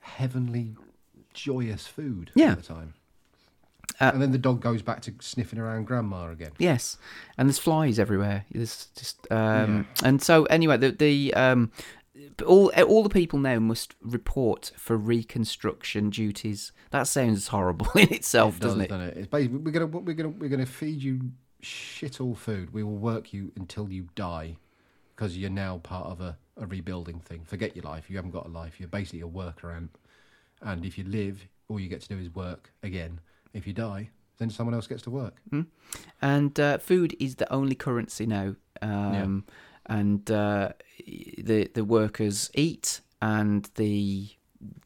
heavenly 0.00 0.74
joyous 1.34 1.86
food 1.86 2.30
Yeah. 2.34 2.52
at 2.52 2.58
the 2.58 2.62
time. 2.64 2.94
Uh, 4.00 4.10
and 4.12 4.22
then 4.22 4.30
the 4.32 4.38
dog 4.38 4.60
goes 4.60 4.82
back 4.82 5.00
to 5.02 5.14
sniffing 5.20 5.58
around 5.58 5.84
grandma 5.86 6.28
again. 6.30 6.52
Yes, 6.58 6.98
and 7.36 7.48
there's 7.48 7.58
flies 7.58 7.98
everywhere. 7.98 8.44
There's 8.52 8.88
just 8.96 9.26
um, 9.32 9.88
and 10.04 10.22
so 10.22 10.44
anyway, 10.44 10.76
the 10.76 10.90
the 10.92 11.34
um, 11.34 11.72
all 12.46 12.68
all 12.68 13.02
the 13.02 13.08
people 13.08 13.38
now 13.38 13.58
must 13.58 13.94
report 14.00 14.72
for 14.76 14.96
reconstruction 14.96 16.10
duties. 16.10 16.72
That 16.90 17.04
sounds 17.04 17.48
horrible 17.48 17.88
in 17.94 18.12
itself, 18.12 18.56
It 18.56 18.60
does, 18.60 18.68
doesn't 18.70 18.80
it? 18.82 18.88
doesn't 18.88 19.06
it? 19.06 19.16
It's 19.16 19.26
basically 19.26 19.58
we're 19.58 19.70
gonna 19.72 19.86
we're 19.86 20.14
gonna 20.14 20.28
we're 20.30 20.48
gonna 20.48 20.66
feed 20.66 21.02
you 21.02 21.32
shit 21.60 22.20
all 22.20 22.34
food. 22.34 22.72
We 22.72 22.82
will 22.82 22.96
work 22.98 23.32
you 23.32 23.52
until 23.56 23.90
you 23.90 24.08
die, 24.14 24.56
because 25.14 25.36
you're 25.36 25.50
now 25.50 25.78
part 25.78 26.06
of 26.06 26.20
a, 26.20 26.36
a 26.56 26.66
rebuilding 26.66 27.20
thing. 27.20 27.42
Forget 27.44 27.74
your 27.74 27.84
life. 27.84 28.08
You 28.08 28.16
haven't 28.16 28.30
got 28.30 28.46
a 28.46 28.50
life. 28.50 28.78
You're 28.78 28.88
basically 28.88 29.20
a 29.20 29.26
worker 29.26 29.70
ant. 29.72 29.90
And 30.62 30.84
if 30.84 30.98
you 30.98 31.04
live, 31.04 31.46
all 31.68 31.78
you 31.78 31.88
get 31.88 32.00
to 32.02 32.08
do 32.08 32.18
is 32.18 32.34
work 32.34 32.72
again. 32.82 33.20
If 33.52 33.66
you 33.66 33.72
die, 33.72 34.10
then 34.38 34.50
someone 34.50 34.74
else 34.74 34.86
gets 34.86 35.02
to 35.02 35.10
work. 35.10 35.36
Mm. 35.52 35.66
And 36.20 36.58
uh, 36.60 36.78
food 36.78 37.16
is 37.20 37.36
the 37.36 37.52
only 37.52 37.74
currency 37.74 38.26
now. 38.26 38.54
Um, 38.82 39.44
And 39.88 40.30
uh, 40.30 40.72
the 41.06 41.70
the 41.72 41.84
workers 41.84 42.50
eat, 42.54 43.00
and 43.22 43.68
the 43.76 44.28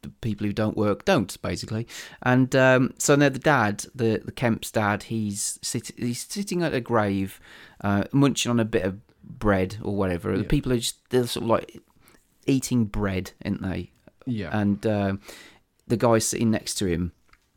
the 0.02 0.10
people 0.20 0.46
who 0.46 0.52
don't 0.52 0.76
work 0.76 1.04
don't 1.04 1.40
basically. 1.42 1.86
And 2.22 2.54
um, 2.54 2.94
so 2.98 3.14
now 3.16 3.30
the 3.30 3.38
dad, 3.38 3.86
the 3.94 4.22
the 4.24 4.32
Kemp's 4.32 4.70
dad, 4.70 5.04
he's 5.04 5.58
sit, 5.62 5.92
he's 5.96 6.26
sitting 6.28 6.62
at 6.62 6.74
a 6.74 6.80
grave, 6.80 7.40
uh, 7.82 8.04
munching 8.12 8.50
on 8.50 8.60
a 8.60 8.64
bit 8.64 8.84
of 8.84 9.00
bread 9.22 9.78
or 9.82 9.96
whatever. 9.96 10.36
The 10.36 10.44
people 10.44 10.72
are 10.72 10.78
just 10.78 10.98
they're 11.10 11.26
sort 11.26 11.44
of 11.44 11.50
like 11.50 11.80
eating 12.46 12.84
bread, 12.84 13.32
aren't 13.44 13.62
they? 13.62 13.90
Yeah. 14.26 14.50
And 14.52 14.86
um, 14.86 15.20
the 15.86 15.96
guy 15.96 16.18
sitting 16.18 16.50
next 16.50 16.74
to 16.74 16.86
him 16.86 17.12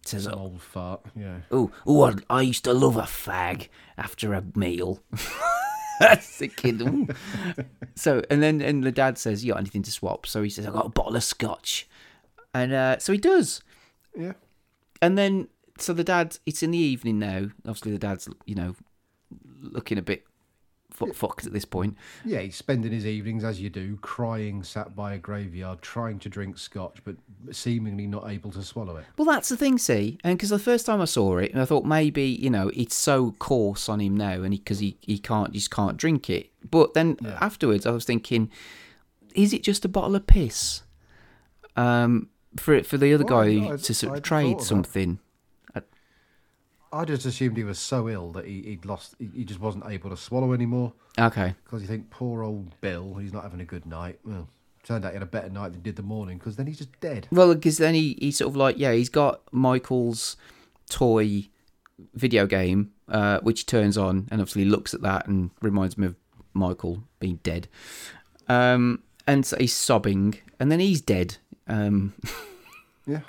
says, 0.06 0.26
An 0.26 0.34
old 0.34 0.62
fart. 0.62 1.02
Yeah. 1.16 1.40
Oh, 1.52 1.72
oh, 1.86 2.04
I, 2.04 2.14
I 2.30 2.42
used 2.42 2.64
to 2.66 2.74
love 2.74 2.98
a 2.98 3.02
fag 3.02 3.70
after 3.98 4.34
a 4.34 4.44
meal. 4.56 5.02
That's 6.00 6.38
the 6.38 6.48
kid. 6.48 6.82
ooh. 6.82 7.08
so, 7.96 8.22
and 8.30 8.42
then 8.42 8.62
and 8.62 8.84
the 8.84 8.92
dad 8.92 9.18
says, 9.18 9.44
"You 9.44 9.54
got 9.54 9.60
anything 9.60 9.84
to 9.84 9.92
swap?" 9.92 10.26
So 10.26 10.44
he 10.44 10.50
says, 10.50 10.66
"I 10.66 10.72
got 10.72 10.86
a 10.86 10.90
bottle 10.90 11.16
of 11.16 11.24
scotch," 11.24 11.88
and 12.54 12.74
uh, 12.74 13.00
so 13.00 13.14
he 13.14 13.20
does. 13.20 13.62
Yeah. 14.16 14.34
And 15.02 15.18
then, 15.18 15.50
so 15.78 15.94
the 15.94 16.04
dad, 16.04 16.38
it's 16.46 16.64
in 16.64 16.72
the 16.72 16.78
evening 16.78 17.20
now. 17.20 17.50
Obviously, 17.66 17.92
the 17.92 18.00
dad's, 18.00 18.28
you 18.46 18.56
know, 18.56 18.76
looking 19.62 19.98
a 19.98 20.02
bit 20.02 20.26
fu- 20.96 21.14
fucked 21.14 21.46
at 21.46 21.54
this 21.54 21.66
point. 21.66 21.96
Yeah, 22.24 22.40
he's 22.40 22.56
spending 22.56 22.92
his 22.92 23.06
evenings 23.06 23.44
as 23.44 23.60
you 23.60 23.70
do, 23.70 23.98
crying, 24.02 24.64
sat 24.64 24.96
by 24.96 25.14
a 25.14 25.18
graveyard, 25.18 25.82
trying 25.82 26.20
to 26.20 26.30
drink 26.30 26.58
scotch, 26.58 26.98
but 27.04 27.16
seemingly 27.52 28.08
not 28.08 28.30
able 28.30 28.52
to 28.52 28.64
swallow 28.64 28.98
it. 28.98 29.06
Well, 29.18 29.26
that's 29.28 29.50
the 29.50 29.58
thing, 29.58 29.78
see, 29.78 30.18
and 30.24 30.38
because 30.38 30.50
the 30.50 30.60
first 30.60 30.86
time 30.86 31.02
I 31.02 31.06
saw 31.06 31.38
it, 31.38 31.52
and 31.52 31.62
I 31.62 31.66
thought 31.66 31.86
maybe 31.86 32.24
you 32.24 32.50
know 32.50 32.70
it's 32.74 32.96
so 32.96 33.32
coarse 33.40 33.90
on 33.90 34.00
him 34.00 34.16
now, 34.16 34.42
and 34.42 34.52
because 34.52 34.80
he, 34.80 34.98
he 35.02 35.18
can't 35.20 35.52
just 35.52 35.72
can't 35.72 35.98
drink 35.98 36.30
it. 36.30 36.50
But 36.70 36.94
then 36.94 37.18
afterwards, 37.42 37.86
I 37.86 37.92
was 37.92 38.06
thinking, 38.06 38.50
is 39.36 39.54
it 39.54 39.62
just 39.64 39.86
a 39.86 39.90
bottle 39.90 40.16
of 40.16 40.26
piss? 40.28 40.82
Um, 41.76 42.30
for 42.58 42.82
for 42.84 42.98
the 42.98 43.14
other 43.14 43.26
Well, 43.26 43.44
guy 43.44 43.74
I'd- 43.74 43.84
to 43.84 43.94
sort 43.94 44.18
of 44.18 44.24
trade 44.24 44.62
something. 44.62 45.20
I 46.96 47.04
just 47.04 47.26
assumed 47.26 47.58
he 47.58 47.64
was 47.66 47.78
so 47.78 48.08
ill 48.08 48.32
that 48.32 48.46
he, 48.46 48.62
he'd 48.62 48.86
lost, 48.86 49.16
he, 49.20 49.30
he 49.36 49.44
just 49.44 49.60
wasn't 49.60 49.84
able 49.88 50.10
to 50.10 50.18
swallow 50.18 50.54
anymore. 50.54 50.94
Okay. 51.20 51.54
Because 51.64 51.82
you 51.82 51.88
think, 51.88 52.10
poor 52.10 52.42
old 52.42 52.80
Bill, 52.80 53.16
he's 53.16 53.34
not 53.34 53.44
having 53.44 53.60
a 53.60 53.66
good 53.66 53.86
night. 53.86 54.20
Well, 54.24 54.48
turned 54.84 55.04
out 55.04 55.10
he 55.12 55.16
had 55.16 55.24
a 55.24 55.26
better 55.26 55.50
night 55.50 55.70
than 55.70 55.82
he 55.82 55.82
did 55.82 55.98
the 55.98 56.04
morning, 56.04 56.38
because 56.38 56.56
then 56.56 56.68
he's 56.68 56.78
just 56.78 56.98
dead. 57.02 57.28
Well, 57.32 57.54
because 57.54 57.78
then 57.80 57.96
he, 57.96 58.18
he 58.20 58.32
sort 58.32 58.50
of 58.50 58.56
like 58.56 58.78
yeah, 58.78 58.94
he's 58.94 59.10
got 59.10 59.42
Michael's 59.52 60.38
toy 60.90 61.50
video 62.14 62.48
game, 62.48 62.92
uh, 63.10 63.40
which 63.40 63.66
turns 63.66 63.98
on 63.98 64.28
and 64.32 64.40
obviously 64.40 64.66
looks 64.66 64.94
at 64.94 65.02
that 65.02 65.28
and 65.28 65.52
reminds 65.62 65.98
me 65.98 66.08
of 66.08 66.16
Michael 66.54 67.04
being 67.20 67.40
dead. 67.44 67.68
Um, 68.48 69.04
and 69.28 69.46
so 69.46 69.58
he's 69.58 69.74
sobbing, 69.74 70.36
and 70.60 70.72
then 70.72 70.80
he's 70.80 71.02
dead. 71.02 71.38
Um, 71.68 72.14
Yeah. 73.06 73.20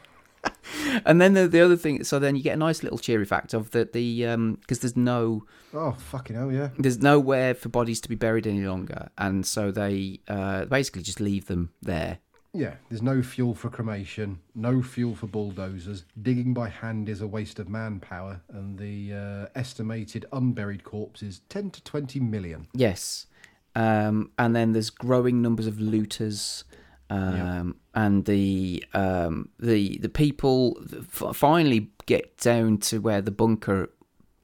and 1.04 1.20
then 1.20 1.34
the, 1.34 1.46
the 1.48 1.60
other 1.60 1.76
thing, 1.76 2.04
so 2.04 2.18
then 2.18 2.36
you 2.36 2.42
get 2.42 2.54
a 2.54 2.58
nice 2.58 2.82
little 2.82 2.98
cheery 2.98 3.24
fact 3.24 3.52
of 3.54 3.70
that 3.72 3.92
the 3.92 4.24
because 4.60 4.78
there's 4.80 4.96
no 4.96 5.44
Oh, 5.74 5.92
fucking 5.92 6.36
hell, 6.36 6.50
yeah. 6.52 6.70
there's 6.78 6.98
nowhere 7.02 7.54
for 7.54 7.68
bodies 7.68 8.00
to 8.02 8.08
be 8.08 8.14
buried 8.14 8.46
any 8.46 8.66
longer, 8.66 9.08
and 9.18 9.44
so 9.46 9.70
they 9.70 10.20
uh, 10.28 10.64
basically 10.66 11.02
just 11.02 11.20
leave 11.20 11.46
them 11.46 11.70
there. 11.82 12.18
Yeah, 12.54 12.76
there's 12.88 13.02
no 13.02 13.20
fuel 13.22 13.54
for 13.54 13.68
cremation, 13.68 14.38
no 14.54 14.80
fuel 14.80 15.14
for 15.14 15.26
bulldozers. 15.26 16.04
Digging 16.22 16.54
by 16.54 16.70
hand 16.70 17.10
is 17.10 17.20
a 17.20 17.26
waste 17.26 17.58
of 17.58 17.68
manpower, 17.68 18.40
and 18.48 18.78
the 18.78 19.12
uh, 19.12 19.46
estimated 19.54 20.24
unburied 20.32 20.82
corpses 20.82 21.42
10 21.50 21.70
to 21.72 21.84
20 21.84 22.18
million. 22.20 22.68
Yes. 22.72 23.26
Um, 23.74 24.30
and 24.38 24.56
then 24.56 24.72
there's 24.72 24.88
growing 24.88 25.42
numbers 25.42 25.66
of 25.66 25.78
looters. 25.78 26.64
Um, 27.08 27.76
and 27.94 28.24
the 28.24 28.84
um, 28.92 29.48
the 29.60 29.98
the 29.98 30.08
people 30.08 30.76
f- 31.12 31.36
finally 31.36 31.88
get 32.06 32.36
down 32.38 32.78
to 32.78 32.98
where 33.00 33.22
the 33.22 33.30
bunker 33.30 33.90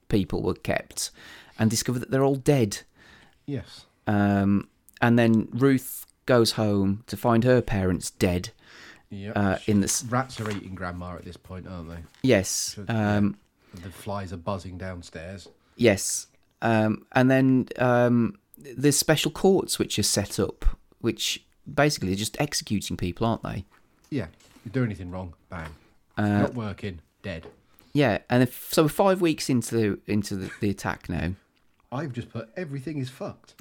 people 0.07 0.41
were 0.41 0.53
kept, 0.53 1.11
and 1.59 1.69
discover 1.69 1.99
that 1.99 2.09
they're 2.11 2.23
all 2.23 2.35
dead. 2.35 2.79
Yes. 3.45 3.85
Um, 4.07 4.69
and 5.01 5.19
then 5.19 5.49
Ruth 5.51 6.05
goes 6.25 6.53
home 6.53 7.03
to 7.07 7.17
find 7.17 7.43
her 7.43 7.61
parents 7.61 8.11
dead. 8.11 8.51
Yep. 9.09 9.33
Uh, 9.35 9.57
in 9.67 9.81
the 9.81 9.85
s- 9.87 10.05
Rats 10.05 10.39
are 10.39 10.49
eating 10.49 10.73
grandma 10.73 11.15
at 11.15 11.25
this 11.25 11.37
point, 11.37 11.67
aren't 11.67 11.89
they? 11.89 11.99
yes, 12.23 12.79
um, 12.87 13.37
The 13.73 13.89
flies 13.89 14.31
are 14.33 14.37
buzzing 14.37 14.77
downstairs. 14.77 15.49
yes, 15.75 16.27
um, 16.61 17.05
and 17.11 17.29
then 17.29 17.67
um, 17.77 18.39
there's 18.57 18.97
special 18.97 19.29
courts 19.31 19.77
which 19.77 19.99
are 19.99 20.03
set 20.03 20.39
up, 20.39 20.65
which 20.99 21.43
basically 21.71 22.09
they're 22.09 22.17
just 22.17 22.39
executing 22.39 22.97
people, 22.97 23.25
aren't 23.27 23.43
they? 23.43 23.65
Yeah. 24.09 24.27
You 24.65 24.71
do 24.71 24.83
anything 24.83 25.11
wrong, 25.11 25.33
bang. 25.49 25.69
Uh, 26.17 26.27
Not 26.41 26.55
working, 26.55 26.99
dead. 27.21 27.47
Yeah, 27.93 28.19
and 28.29 28.43
if, 28.43 28.73
so 28.73 28.83
we're 28.83 28.89
five 28.89 29.21
weeks 29.21 29.49
into 29.49 29.75
the, 29.75 29.99
into 30.11 30.35
the, 30.35 30.51
the 30.61 30.69
attack 30.69 31.09
now. 31.09 31.33
I've 31.91 32.11
just 32.13 32.29
put 32.31 32.49
everything 32.57 32.97
is 32.97 33.09
fucked. 33.09 33.53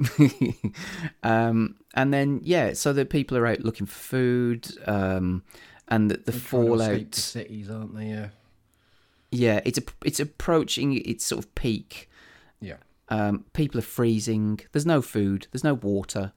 um, 1.22 1.76
and 1.92 2.14
then 2.14 2.40
yeah, 2.42 2.72
so 2.72 2.92
the 2.94 3.04
people 3.04 3.36
are 3.36 3.46
out 3.46 3.60
looking 3.60 3.86
for 3.86 3.98
food, 3.98 4.68
um, 4.86 5.42
and 5.88 6.10
the, 6.10 6.16
the 6.16 6.32
They're 6.32 6.32
to 6.32 6.38
escape 6.38 6.48
fallout. 6.50 7.14
cities, 7.14 7.70
aren't 7.70 7.94
they? 7.94 8.06
Yeah. 8.06 8.28
Yeah, 9.30 9.60
it's 9.64 9.78
a, 9.78 9.82
it's 10.04 10.20
approaching 10.20 10.96
its 10.96 11.26
sort 11.26 11.44
of 11.44 11.54
peak. 11.54 12.08
Yeah. 12.60 12.76
Um, 13.08 13.44
people 13.52 13.78
are 13.78 13.82
freezing. 13.82 14.60
There's 14.72 14.86
no 14.86 15.02
food. 15.02 15.46
There's 15.52 15.64
no 15.64 15.74
water. 15.74 16.32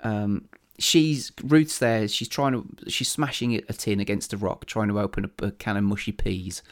Um, 0.00 0.48
she's 0.78 1.32
Ruth's 1.42 1.78
there. 1.78 2.08
She's 2.08 2.28
trying 2.28 2.52
to. 2.52 2.90
She's 2.90 3.08
smashing 3.08 3.54
a 3.56 3.72
tin 3.72 4.00
against 4.00 4.32
a 4.32 4.36
rock, 4.36 4.66
trying 4.66 4.88
to 4.88 4.98
open 5.00 5.30
a, 5.40 5.46
a 5.46 5.50
can 5.52 5.76
of 5.76 5.84
mushy 5.84 6.12
peas. 6.12 6.62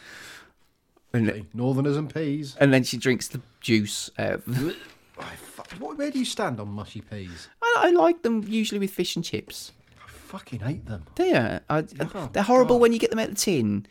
And, 1.13 1.47
Northerners 1.55 1.97
and 1.97 2.13
peas. 2.13 2.57
and 2.61 2.75
then 2.75 2.85
she 2.85 2.97
drinks 2.99 3.29
the 3.29 3.41
juice. 3.61 4.11
Uh, 4.19 4.23
out 4.49 4.49
of, 4.49 5.81
What, 5.81 5.97
where 5.97 6.11
do 6.11 6.19
you 6.19 6.25
stand 6.27 6.61
on 6.61 6.69
mushy 6.69 7.01
peas? 7.01 7.49
I, 7.63 7.75
I 7.85 7.91
like 7.91 8.23
them 8.23 8.45
usually 8.47 8.79
with 8.79 8.91
fish 8.91 9.17
and 9.17 9.25
chips. 9.25 9.73
I 10.05 10.11
fucking 10.11 10.61
hate 10.61 10.85
them. 10.87 11.05
They 11.15 11.33
are. 11.35 11.61
I, 11.71 11.85
Oh, 12.15 12.29
they're 12.33 12.43
horrible 12.43 12.79
when 12.79 12.93
you 12.93 12.99
get 12.99 13.11
them 13.11 13.19
out 13.19 13.29
of 13.29 13.35
the 13.37 13.41
tin, 13.41 13.87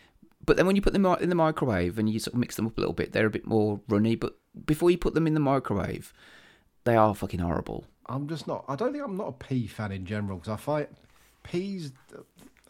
but 0.45 0.55
then 0.57 0.67
when 0.67 0.75
you 0.75 0.83
put 0.83 0.93
them 0.93 1.05
in 1.05 1.29
the 1.29 1.35
microwave 1.35 1.97
and 1.97 2.07
you 2.07 2.19
sort 2.19 2.33
of 2.35 2.39
mix 2.39 2.55
them 2.57 2.67
up 2.67 2.77
a 2.77 2.81
little 2.81 2.93
bit, 2.93 3.11
they're 3.11 3.25
a 3.25 3.31
bit 3.31 3.47
more 3.47 3.79
runny. 3.87 4.15
But 4.15 4.37
before 4.65 4.91
you 4.91 4.97
put 4.99 5.15
them 5.15 5.25
in 5.25 5.33
the 5.33 5.39
microwave, 5.39 6.13
they 6.83 6.95
are 6.95 7.15
fucking 7.15 7.39
horrible. 7.39 7.85
I'm 8.07 8.27
just 8.27 8.47
not. 8.47 8.65
I 8.67 8.75
don't 8.75 8.91
think 8.91 9.03
I'm 9.03 9.17
not 9.17 9.27
a 9.27 9.31
pea 9.31 9.67
fan 9.67 9.91
in 9.91 10.05
general 10.05 10.37
because 10.37 10.53
I 10.53 10.57
find 10.57 10.87
peas. 11.43 11.91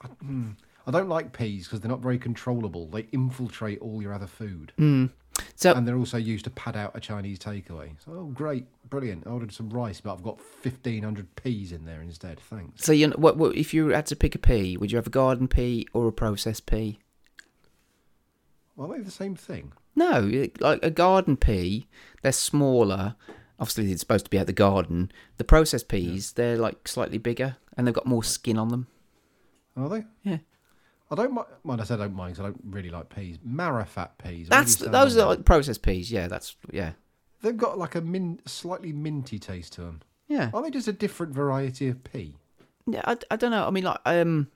I, 0.01 0.07
hmm, 0.07 0.51
I 0.87 0.91
don't 0.91 1.09
like 1.09 1.33
peas 1.33 1.65
because 1.65 1.81
they're 1.81 1.91
not 1.91 2.01
very 2.01 2.19
controllable. 2.19 2.87
They 2.87 3.07
infiltrate 3.11 3.79
all 3.79 4.01
your 4.01 4.13
other 4.13 4.27
food. 4.27 4.71
Mm. 4.79 5.09
So 5.55 5.73
and 5.73 5.87
they're 5.87 5.97
also 5.97 6.17
used 6.17 6.45
to 6.45 6.51
pad 6.51 6.77
out 6.77 6.95
a 6.95 6.99
Chinese 6.99 7.39
takeaway. 7.39 7.91
So, 8.03 8.11
oh, 8.11 8.25
great, 8.33 8.65
brilliant! 8.89 9.27
I 9.27 9.31
ordered 9.31 9.51
some 9.51 9.69
rice, 9.69 9.99
but 9.99 10.13
I've 10.13 10.23
got 10.23 10.39
fifteen 10.39 11.03
hundred 11.03 11.35
peas 11.35 11.71
in 11.71 11.85
there 11.85 12.01
instead. 12.01 12.39
Thanks. 12.39 12.85
So 12.85 12.91
you 12.91 13.07
know, 13.07 13.15
what, 13.17 13.37
what 13.37 13.55
if 13.55 13.73
you 13.73 13.89
had 13.89 14.05
to 14.07 14.15
pick 14.15 14.35
a 14.35 14.39
pea? 14.39 14.77
Would 14.77 14.91
you 14.91 14.97
have 14.97 15.07
a 15.07 15.11
garden 15.11 15.47
pea 15.47 15.87
or 15.93 16.07
a 16.07 16.13
processed 16.13 16.65
pea? 16.65 16.99
Well, 18.75 18.89
they're 18.89 18.97
they 18.99 19.03
the 19.05 19.11
same 19.11 19.35
thing? 19.35 19.73
No, 19.95 20.49
like 20.59 20.83
a 20.83 20.89
garden 20.89 21.37
pea, 21.37 21.87
they're 22.21 22.33
smaller. 22.33 23.15
Obviously, 23.59 23.91
it's 23.91 24.01
supposed 24.01 24.25
to 24.25 24.29
be 24.31 24.37
at 24.37 24.47
the 24.47 24.53
garden. 24.53 25.11
The 25.37 25.43
processed 25.43 25.87
peas, 25.87 26.33
they're 26.33 26.57
like 26.57 26.87
slightly 26.87 27.17
bigger 27.17 27.57
and 27.77 27.87
they've 27.87 27.93
got 27.93 28.05
more 28.05 28.23
skin 28.23 28.57
on 28.57 28.69
them. 28.69 28.87
Are 29.77 29.89
they? 29.89 30.03
Yeah. 30.23 30.37
I 31.11 31.15
don't 31.15 31.33
mind. 31.33 31.47
Well, 31.63 31.79
I 31.79 31.83
said 31.83 31.99
I 31.99 32.05
don't 32.05 32.15
mind 32.15 32.35
'cause 32.35 32.41
I 32.45 32.49
don't 32.49 32.61
really 32.65 32.89
like 32.89 33.09
peas. 33.13 33.37
Marrowfat 33.47 34.09
peas. 34.17 34.49
That's 34.49 34.75
those 34.77 35.15
are 35.17 35.27
like 35.27 35.45
processed 35.45 35.83
peas. 35.83 36.11
Yeah, 36.11 36.27
that's 36.27 36.55
yeah. 36.71 36.93
They've 37.41 37.55
got 37.55 37.77
like 37.77 37.95
a 37.95 38.01
min- 38.01 38.39
slightly 38.45 38.91
minty 38.91 39.37
taste 39.37 39.73
to 39.73 39.81
them. 39.81 40.01
Yeah. 40.27 40.49
Are 40.53 40.61
they 40.63 40.71
just 40.71 40.87
a 40.87 40.93
different 40.93 41.33
variety 41.33 41.87
of 41.87 42.03
pea? 42.03 42.35
Yeah, 42.87 43.01
I, 43.05 43.17
I 43.29 43.35
don't 43.35 43.51
know. 43.51 43.67
I 43.67 43.69
mean, 43.69 43.83
like, 43.83 43.99
um, 44.05 44.47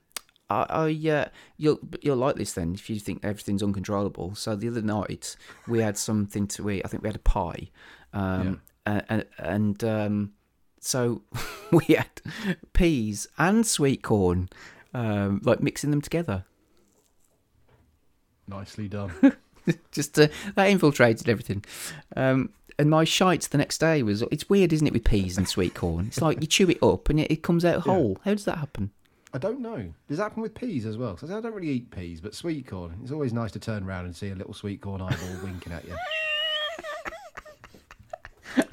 I, 0.48 0.66
I 0.68 1.08
uh, 1.10 1.28
you'll 1.56 1.78
you'll 2.02 2.16
like 2.16 2.34
this 2.36 2.52
then 2.54 2.74
if 2.74 2.90
you 2.90 2.98
think 2.98 3.24
everything's 3.24 3.62
uncontrollable. 3.62 4.34
So 4.34 4.56
the 4.56 4.68
other 4.68 4.82
night 4.82 5.36
we 5.68 5.78
had 5.80 5.96
something 5.96 6.48
to 6.48 6.68
eat. 6.70 6.82
I 6.84 6.88
think 6.88 7.02
we 7.04 7.08
had 7.08 7.16
a 7.16 7.20
pie, 7.20 7.70
um, 8.12 8.60
and 9.38 9.82
um, 9.84 10.32
so 10.80 11.22
we 11.72 11.84
had 11.94 12.08
peas 12.72 13.26
and 13.38 13.66
sweet 13.66 14.02
corn, 14.02 14.48
um, 14.94 15.40
like 15.44 15.60
mixing 15.62 15.90
them 15.90 16.00
together. 16.00 16.44
Nicely 18.48 18.88
done. 18.88 19.12
Just 19.92 20.18
uh, 20.18 20.28
that 20.56 20.68
infiltrated 20.70 21.28
everything. 21.28 21.64
Um, 22.16 22.50
and 22.78 22.88
my 22.90 23.04
shite 23.04 23.42
the 23.42 23.58
next 23.58 23.78
day 23.78 24.02
was 24.02 24.22
it's 24.32 24.48
weird, 24.48 24.72
isn't 24.72 24.86
it, 24.86 24.92
with 24.92 25.04
peas 25.04 25.36
and 25.36 25.46
sweet 25.46 25.74
corn? 25.74 26.06
It's 26.06 26.22
like 26.22 26.40
you 26.40 26.46
chew 26.46 26.68
it 26.70 26.82
up 26.82 27.10
and 27.10 27.20
it, 27.20 27.30
it 27.30 27.42
comes 27.42 27.64
out 27.64 27.82
whole. 27.82 28.18
How 28.24 28.32
does 28.32 28.46
that 28.46 28.58
happen? 28.58 28.90
I 29.32 29.38
don't 29.38 29.60
know. 29.60 29.92
Does 30.08 30.16
that 30.18 30.24
happen 30.24 30.42
with 30.42 30.54
peas 30.54 30.84
as 30.86 30.96
well? 30.96 31.14
'Cause 31.14 31.30
I 31.30 31.40
don't 31.40 31.54
really 31.54 31.68
eat 31.68 31.90
peas, 31.92 32.20
but 32.20 32.34
sweet 32.34 32.66
corn. 32.66 32.98
It's 33.02 33.12
always 33.12 33.32
nice 33.32 33.52
to 33.52 33.60
turn 33.60 33.84
around 33.84 34.06
and 34.06 34.16
see 34.16 34.30
a 34.30 34.34
little 34.34 34.54
sweet 34.54 34.80
corn 34.80 35.00
eyeball 35.00 35.44
winking 35.44 35.72
at 35.72 35.84
you. 35.86 35.94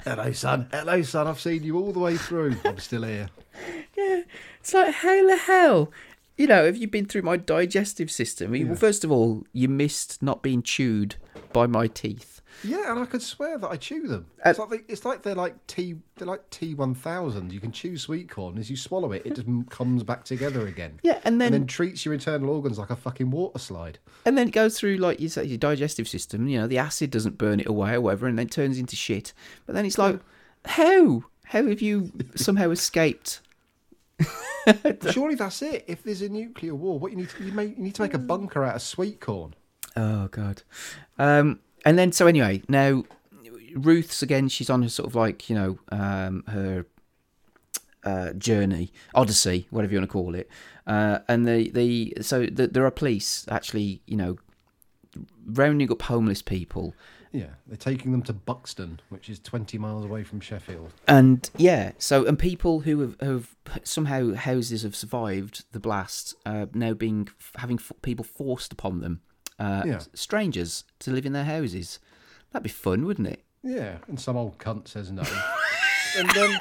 Hello, 0.04 0.32
son. 0.32 0.68
Hello, 0.72 1.02
son. 1.02 1.26
I've 1.26 1.40
seen 1.40 1.62
you 1.62 1.76
all 1.78 1.92
the 1.92 1.98
way 1.98 2.16
through. 2.16 2.56
I'm 2.64 2.78
still 2.78 3.02
here. 3.02 3.28
Yeah, 3.96 4.22
it's 4.60 4.72
like 4.72 4.94
how 4.94 5.26
the 5.26 5.36
hell, 5.36 5.90
you 6.36 6.46
know, 6.46 6.64
have 6.66 6.76
you 6.76 6.86
been 6.86 7.06
through 7.06 7.22
my 7.22 7.36
digestive 7.36 8.08
system? 8.12 8.50
I 8.50 8.50
mean, 8.52 8.68
Well, 8.68 8.76
first 8.76 9.02
of 9.02 9.10
all, 9.10 9.42
you 9.52 9.68
missed 9.68 10.22
not 10.22 10.40
being 10.40 10.62
chewed 10.62 11.16
by 11.52 11.66
my 11.66 11.88
teeth. 11.88 12.37
Yeah, 12.64 12.90
and 12.90 12.98
I 13.00 13.04
could 13.06 13.22
swear 13.22 13.56
that 13.58 13.68
I 13.68 13.76
chew 13.76 14.08
them. 14.08 14.26
Uh, 14.44 14.50
It's 14.50 14.58
like 14.58 14.70
they, 14.70 14.80
it's 14.88 15.04
like 15.04 15.22
they're 15.22 15.34
like 15.34 15.66
T 15.66 15.96
they're 16.16 16.26
like 16.26 16.48
T 16.50 16.74
one 16.74 16.94
thousand. 16.94 17.52
You 17.52 17.60
can 17.60 17.70
chew 17.72 17.96
sweet 17.96 18.28
corn 18.28 18.58
as 18.58 18.68
you 18.68 18.76
swallow 18.76 19.12
it, 19.12 19.22
it 19.24 19.34
just 19.36 19.46
comes 19.70 20.02
back 20.02 20.24
together 20.24 20.66
again. 20.66 20.98
Yeah, 21.02 21.20
and 21.24 21.40
then- 21.40 21.54
and 21.54 21.62
then 21.62 21.66
treats 21.66 22.04
your 22.04 22.14
internal 22.14 22.50
organs 22.50 22.78
like 22.78 22.90
a 22.90 22.96
fucking 22.96 23.30
water 23.30 23.58
slide. 23.58 23.98
And 24.24 24.36
then 24.36 24.48
it 24.48 24.52
goes 24.52 24.78
through 24.78 24.96
like 24.96 25.20
your, 25.20 25.44
your 25.44 25.58
digestive 25.58 26.08
system. 26.08 26.48
You 26.48 26.60
know, 26.60 26.66
the 26.66 26.78
acid 26.78 27.10
doesn't 27.10 27.38
burn 27.38 27.60
it 27.60 27.66
away 27.68 27.94
or 27.94 28.00
whatever, 28.00 28.26
and 28.26 28.38
then 28.38 28.48
turns 28.48 28.78
into 28.78 28.96
shit. 28.96 29.32
But 29.66 29.74
then 29.74 29.86
it's 29.86 29.98
like, 29.98 30.18
how? 30.64 31.24
How 31.44 31.64
have 31.66 31.80
you 31.80 32.12
somehow 32.34 32.70
escaped? 32.70 33.40
Surely 35.12 35.34
that's 35.36 35.62
it. 35.62 35.84
If 35.86 36.02
there's 36.02 36.22
a 36.22 36.28
nuclear 36.28 36.74
war, 36.74 36.98
what 36.98 37.10
you 37.12 37.16
need 37.16 37.30
to, 37.30 37.44
you, 37.44 37.52
make, 37.52 37.76
you 37.76 37.82
need 37.84 37.94
to 37.94 38.02
make 38.02 38.14
a 38.14 38.18
bunker 38.18 38.64
out 38.64 38.76
of 38.76 38.82
sweet 38.82 39.20
corn. 39.20 39.54
Oh 39.96 40.28
god. 40.28 40.62
Um, 41.18 41.60
and 41.84 41.98
then 41.98 42.12
so 42.12 42.26
anyway, 42.26 42.62
now 42.68 43.04
Ruth's 43.74 44.22
again. 44.22 44.48
She's 44.48 44.70
on 44.70 44.82
her 44.82 44.88
sort 44.88 45.08
of 45.08 45.14
like 45.14 45.48
you 45.48 45.56
know 45.56 45.78
um, 45.90 46.44
her 46.48 46.86
uh, 48.04 48.32
journey, 48.32 48.92
odyssey, 49.14 49.66
whatever 49.70 49.92
you 49.92 49.98
want 49.98 50.10
to 50.10 50.12
call 50.12 50.34
it. 50.34 50.48
Uh, 50.86 51.18
and 51.28 51.46
the 51.46 51.70
the 51.70 52.14
so 52.20 52.46
the, 52.46 52.66
there 52.66 52.84
are 52.84 52.90
police 52.90 53.46
actually 53.50 54.02
you 54.06 54.16
know 54.16 54.38
rounding 55.46 55.90
up 55.90 56.02
homeless 56.02 56.42
people. 56.42 56.94
Yeah, 57.30 57.50
they're 57.66 57.76
taking 57.76 58.12
them 58.12 58.22
to 58.22 58.32
Buxton, 58.32 59.00
which 59.10 59.28
is 59.28 59.38
20 59.38 59.76
miles 59.76 60.06
away 60.06 60.24
from 60.24 60.40
Sheffield. 60.40 60.94
And 61.06 61.48
yeah, 61.58 61.92
so 61.98 62.24
and 62.24 62.38
people 62.38 62.80
who 62.80 63.00
have, 63.00 63.20
have 63.20 63.54
somehow 63.84 64.32
houses 64.32 64.82
have 64.82 64.96
survived 64.96 65.64
the 65.72 65.80
blast, 65.80 66.34
uh, 66.46 66.66
now 66.72 66.94
being 66.94 67.28
having 67.56 67.78
f- 67.78 67.92
people 68.00 68.24
forced 68.24 68.72
upon 68.72 69.00
them, 69.00 69.20
uh, 69.58 69.82
Yeah. 69.86 70.00
strangers 70.14 70.84
to 71.00 71.10
live 71.10 71.26
in 71.26 71.32
their 71.32 71.44
houses. 71.44 71.98
That'd 72.52 72.64
be 72.64 72.68
fun, 72.70 73.04
wouldn't 73.04 73.28
it? 73.28 73.42
Yeah, 73.62 73.98
and 74.06 74.18
some 74.20 74.36
old 74.36 74.58
cunt 74.58 74.88
says 74.88 75.10
no. 75.10 75.22
and 76.16 76.30
then 76.30 76.60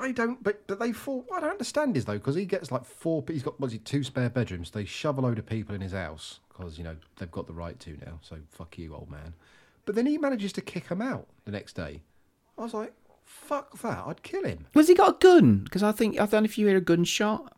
I 0.00 0.12
don't, 0.12 0.42
but 0.42 0.66
but 0.66 0.78
they 0.78 0.92
fall. 0.92 1.24
What 1.28 1.38
I 1.38 1.40
don't 1.40 1.50
understand 1.52 1.96
is 1.96 2.04
though, 2.04 2.14
because 2.14 2.34
he 2.34 2.44
gets 2.44 2.70
like 2.70 2.84
four. 2.84 3.24
He's 3.26 3.42
got 3.42 3.58
what's 3.60 3.72
he 3.72 3.78
two 3.78 4.04
spare 4.04 4.30
bedrooms. 4.30 4.70
They 4.70 4.84
shove 4.84 5.18
a 5.18 5.20
load 5.20 5.38
of 5.38 5.46
people 5.46 5.74
in 5.74 5.80
his 5.80 5.92
house 5.92 6.40
because 6.48 6.78
you 6.78 6.84
know 6.84 6.96
they've 7.18 7.30
got 7.30 7.46
the 7.46 7.52
right 7.52 7.78
to 7.80 7.96
now. 8.04 8.18
So 8.22 8.36
fuck 8.50 8.78
you, 8.78 8.94
old 8.94 9.10
man. 9.10 9.34
But 9.84 9.94
then 9.94 10.06
he 10.06 10.18
manages 10.18 10.52
to 10.54 10.60
kick 10.60 10.88
them 10.88 11.00
out 11.02 11.26
the 11.44 11.52
next 11.52 11.74
day. 11.74 12.02
I 12.58 12.62
was 12.62 12.74
like, 12.74 12.92
fuck 13.24 13.78
that. 13.82 14.04
I'd 14.06 14.22
kill 14.22 14.44
him. 14.44 14.66
Was 14.74 14.88
he 14.88 14.94
got 14.94 15.16
a 15.16 15.18
gun? 15.18 15.58
Because 15.64 15.82
I 15.82 15.92
think 15.92 16.14
I 16.20 16.26
don't 16.26 16.42
know 16.42 16.44
if 16.46 16.58
you 16.58 16.66
hear 16.66 16.76
a 16.76 16.80
gunshot. 16.80 17.55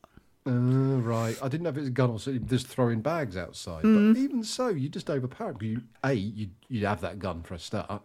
Uh, 0.49 1.01
right. 1.01 1.37
I 1.43 1.49
didn't 1.49 1.65
know 1.65 1.71
if 1.71 1.77
it 1.77 1.81
was 1.81 1.89
a 1.89 1.93
gun 1.93 2.11
or 2.11 2.19
something, 2.19 2.47
just 2.47 2.67
throwing 2.67 3.01
bags 3.01 3.37
outside. 3.37 3.85
Mm. 3.85 4.15
But 4.15 4.21
even 4.21 4.43
so, 4.45 4.69
you 4.69 4.89
just 4.89 5.11
overpower 5.11 5.51
him. 5.51 5.55
'cause 5.57 5.63
You, 5.69 5.83
a, 6.03 6.13
you'd, 6.15 6.51
you'd 6.69 6.85
have 6.85 7.01
that 7.03 7.19
gun 7.19 7.43
for 7.43 7.55
a 7.55 7.59
start 7.59 8.03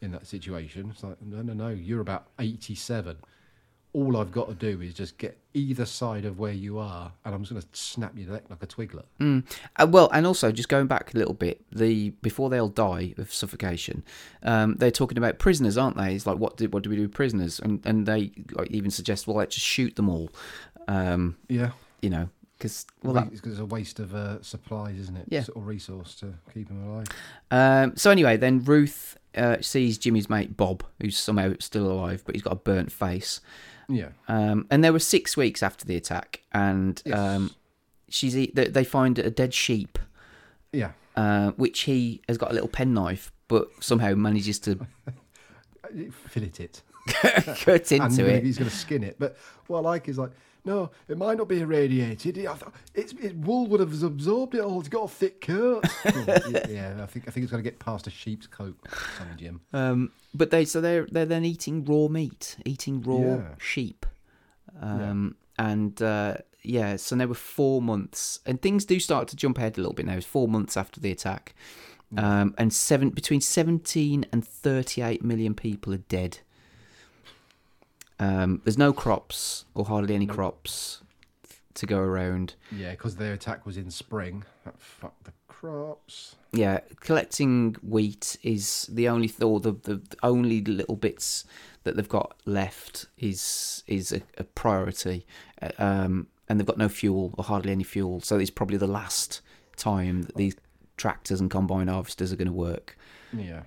in 0.00 0.10
that 0.12 0.26
situation. 0.26 0.90
It's 0.90 1.02
like, 1.02 1.20
no, 1.22 1.42
no, 1.42 1.52
no. 1.52 1.68
You're 1.68 2.00
about 2.00 2.28
87. 2.38 3.16
All 3.96 4.18
I've 4.18 4.30
got 4.30 4.48
to 4.48 4.54
do 4.54 4.82
is 4.82 4.92
just 4.92 5.16
get 5.16 5.38
either 5.54 5.86
side 5.86 6.26
of 6.26 6.38
where 6.38 6.52
you 6.52 6.78
are, 6.78 7.12
and 7.24 7.34
I'm 7.34 7.40
just 7.42 7.52
going 7.52 7.62
to 7.62 7.68
snap 7.72 8.12
your 8.14 8.30
neck 8.30 8.42
like 8.50 8.62
a 8.62 8.66
twiglet. 8.66 9.06
Mm. 9.18 9.42
Uh, 9.76 9.86
well, 9.88 10.10
and 10.12 10.26
also 10.26 10.52
just 10.52 10.68
going 10.68 10.86
back 10.86 11.14
a 11.14 11.16
little 11.16 11.32
bit, 11.32 11.62
the 11.72 12.10
before 12.20 12.50
they'll 12.50 12.68
die 12.68 13.14
of 13.16 13.32
suffocation, 13.32 14.04
um, 14.42 14.74
they're 14.74 14.90
talking 14.90 15.16
about 15.16 15.38
prisoners, 15.38 15.78
aren't 15.78 15.96
they? 15.96 16.14
It's 16.14 16.26
like 16.26 16.36
what 16.36 16.58
do 16.58 16.68
what 16.68 16.82
do 16.82 16.90
we 16.90 16.96
do 16.96 17.02
with 17.02 17.14
prisoners? 17.14 17.58
And 17.58 17.80
and 17.86 18.04
they 18.04 18.32
like 18.52 18.70
even 18.70 18.90
suggest, 18.90 19.26
well, 19.26 19.38
let's 19.38 19.54
just 19.54 19.66
shoot 19.66 19.96
them 19.96 20.10
all. 20.10 20.28
Um, 20.88 21.36
Yeah. 21.48 21.70
you 22.02 22.10
know, 22.10 22.28
because 22.58 22.84
well, 23.02 23.14
that, 23.14 23.28
it's 23.32 23.58
a 23.58 23.64
waste 23.64 23.98
of 23.98 24.14
uh, 24.14 24.42
supplies, 24.42 24.98
isn't 24.98 25.16
it? 25.16 25.26
Yeah. 25.30 25.44
Or 25.54 25.62
resource 25.62 26.14
to 26.16 26.34
keep 26.52 26.68
him 26.68 26.86
alive. 26.86 27.06
Um, 27.50 27.96
so 27.96 28.10
anyway, 28.10 28.36
then 28.36 28.62
Ruth 28.62 29.16
uh, 29.34 29.56
sees 29.62 29.96
Jimmy's 29.96 30.28
mate 30.28 30.54
Bob, 30.54 30.84
who's 31.00 31.16
somehow 31.16 31.54
still 31.60 31.90
alive, 31.90 32.22
but 32.26 32.34
he's 32.34 32.42
got 32.42 32.52
a 32.52 32.56
burnt 32.56 32.92
face. 32.92 33.40
Yeah. 33.88 34.08
Um, 34.28 34.66
and 34.70 34.82
there 34.82 34.92
were 34.92 34.98
six 34.98 35.36
weeks 35.36 35.62
after 35.62 35.84
the 35.84 35.96
attack, 35.96 36.42
and 36.52 37.00
Yes. 37.04 37.18
um, 37.18 37.50
she's 38.08 38.34
they, 38.34 38.46
they 38.68 38.84
find 38.84 39.18
a 39.18 39.30
dead 39.30 39.54
sheep, 39.54 39.98
Yeah. 40.72 40.92
uh, 41.16 41.52
which 41.52 41.80
he 41.82 42.20
has 42.28 42.36
got 42.38 42.50
a 42.50 42.54
little 42.54 42.68
penknife, 42.68 43.32
but 43.48 43.68
somehow 43.80 44.14
manages 44.14 44.58
to 44.60 44.86
Fillet 46.28 46.52
it. 46.58 46.82
cut 47.60 47.92
into 47.92 48.22
maybe 48.24 48.32
it. 48.38 48.44
he's 48.44 48.58
going 48.58 48.68
to 48.70 48.76
skin 48.76 49.04
it. 49.04 49.16
But 49.18 49.36
what 49.68 49.78
I 49.78 49.82
like 49.82 50.08
is 50.08 50.18
like, 50.18 50.32
no, 50.66 50.90
it 51.08 51.16
might 51.16 51.38
not 51.38 51.48
be 51.48 51.60
irradiated. 51.60 52.44
I 52.44 52.54
thought 52.54 52.74
It's, 52.94 53.12
it, 53.14 53.36
wool 53.36 53.66
would 53.68 53.80
have 53.80 54.02
absorbed 54.02 54.54
it 54.54 54.60
all. 54.60 54.80
It's 54.80 54.88
got 54.88 55.04
a 55.04 55.08
thick 55.08 55.40
coat. 55.40 55.84
Oh, 56.04 56.24
yeah, 56.50 56.66
yeah, 56.68 57.00
I 57.02 57.06
think 57.06 57.26
I 57.28 57.30
think 57.30 57.44
it's 57.44 57.50
going 57.52 57.62
to 57.62 57.70
get 57.70 57.78
past 57.78 58.06
a 58.06 58.10
sheep's 58.10 58.46
coat. 58.46 58.76
Jim. 59.38 59.60
Um, 59.72 60.10
but 60.34 60.50
they 60.50 60.64
so 60.66 60.80
they're 60.80 61.06
they're 61.10 61.24
then 61.24 61.44
eating 61.44 61.84
raw 61.84 62.08
meat, 62.08 62.56
eating 62.66 63.00
raw 63.02 63.18
Yeah. 63.36 63.54
sheep, 63.58 64.04
um, 64.82 65.36
and 65.58 66.00
uh, 66.02 66.36
yeah. 66.62 66.96
So 66.96 67.14
there 67.16 67.28
were 67.28 67.34
four 67.34 67.80
months, 67.80 68.40
and 68.44 68.60
things 68.60 68.84
do 68.84 68.98
start 69.00 69.28
to 69.28 69.36
jump 69.36 69.58
ahead 69.58 69.78
a 69.78 69.80
little 69.80 69.94
bit 69.94 70.06
now. 70.06 70.14
It's 70.16 70.26
four 70.26 70.48
months 70.48 70.76
after 70.76 71.00
the 71.00 71.10
attack, 71.10 71.54
um, 72.16 72.54
and 72.58 72.72
seven 72.72 73.10
between 73.10 73.40
seventeen 73.40 74.26
and 74.32 74.46
thirty 74.46 75.00
eight 75.02 75.24
million 75.24 75.54
people 75.54 75.94
are 75.94 75.98
dead. 76.08 76.38
Um, 78.18 78.62
there's 78.64 78.78
no 78.78 78.92
crops 78.92 79.64
or 79.74 79.84
hardly 79.84 80.14
any 80.14 80.26
crops 80.26 81.02
to 81.74 81.86
go 81.86 81.98
around. 81.98 82.54
Yeah, 82.72 82.92
because 82.92 83.16
their 83.16 83.34
attack 83.34 83.66
was 83.66 83.76
in 83.76 83.90
spring. 83.90 84.44
That 84.64 84.78
fucked 84.80 85.24
the 85.24 85.32
crops. 85.48 86.36
yeah, 86.52 86.80
collecting 87.00 87.76
wheat 87.82 88.36
is 88.42 88.88
the 88.92 89.08
only 89.08 89.28
th- 89.28 89.42
or 89.42 89.60
the, 89.60 89.72
the 89.72 90.00
only 90.22 90.62
little 90.62 90.96
bits 90.96 91.44
that 91.84 91.96
they've 91.96 92.08
got 92.08 92.36
left 92.46 93.06
is 93.18 93.82
is 93.86 94.12
a, 94.12 94.22
a 94.38 94.44
priority, 94.44 95.26
Uh, 95.62 95.70
um, 95.78 96.26
and 96.48 96.58
they've 96.58 96.66
got 96.66 96.78
no 96.78 96.88
fuel 96.88 97.34
or 97.38 97.44
hardly 97.44 97.72
any 97.72 97.84
fuel, 97.84 98.20
so 98.20 98.38
it's 98.38 98.50
probably 98.50 98.76
the 98.76 98.86
last 98.86 99.40
time 99.76 100.22
that 100.22 100.36
these 100.36 100.56
tractors 100.96 101.40
and 101.40 101.50
combine 101.50 101.88
harvesters 101.88 102.32
are 102.32 102.36
going 102.36 102.46
to 102.48 102.52
work. 102.54 102.96
Yeah. 103.32 103.62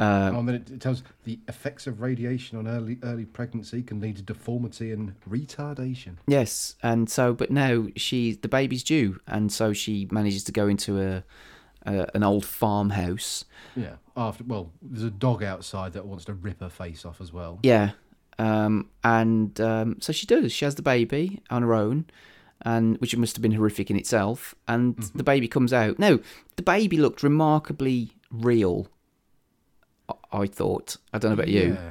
Um, 0.00 0.34
oh, 0.34 0.38
and 0.38 0.48
then 0.48 0.54
it, 0.54 0.70
it 0.70 0.80
tells 0.80 1.02
the 1.24 1.38
effects 1.46 1.86
of 1.86 2.00
radiation 2.00 2.56
on 2.56 2.66
early 2.66 2.98
early 3.02 3.26
pregnancy 3.26 3.82
can 3.82 4.00
lead 4.00 4.16
to 4.16 4.22
deformity 4.22 4.92
and 4.92 5.14
retardation. 5.28 6.16
Yes, 6.26 6.74
and 6.82 7.10
so 7.10 7.34
but 7.34 7.50
now 7.50 7.88
she 7.96 8.32
the 8.32 8.48
baby's 8.48 8.82
due, 8.82 9.20
and 9.26 9.52
so 9.52 9.74
she 9.74 10.08
manages 10.10 10.42
to 10.44 10.52
go 10.52 10.68
into 10.68 10.98
a, 10.98 11.22
a 11.84 12.06
an 12.14 12.22
old 12.22 12.46
farmhouse. 12.46 13.44
Yeah. 13.76 13.96
After 14.16 14.42
well, 14.44 14.72
there's 14.80 15.04
a 15.04 15.10
dog 15.10 15.42
outside 15.42 15.92
that 15.92 16.06
wants 16.06 16.24
to 16.24 16.32
rip 16.32 16.60
her 16.60 16.70
face 16.70 17.04
off 17.04 17.20
as 17.20 17.30
well. 17.30 17.58
Yeah. 17.62 17.90
Um, 18.38 18.88
and 19.04 19.60
um, 19.60 19.98
so 20.00 20.14
she 20.14 20.24
does. 20.24 20.50
She 20.50 20.64
has 20.64 20.76
the 20.76 20.82
baby 20.82 21.42
on 21.50 21.60
her 21.60 21.74
own, 21.74 22.06
and 22.62 22.96
which 23.02 23.14
must 23.14 23.36
have 23.36 23.42
been 23.42 23.52
horrific 23.52 23.90
in 23.90 23.96
itself. 23.96 24.54
And 24.66 24.96
the 25.14 25.22
baby 25.22 25.46
comes 25.46 25.74
out. 25.74 25.98
No, 25.98 26.20
the 26.56 26.62
baby 26.62 26.96
looked 26.96 27.22
remarkably 27.22 28.12
real. 28.30 28.88
I- 30.32 30.46
thought. 30.46 30.96
I 31.12 31.18
don't 31.18 31.30
know 31.30 31.34
about 31.34 31.48
you. 31.48 31.74
Yeah. 31.74 31.90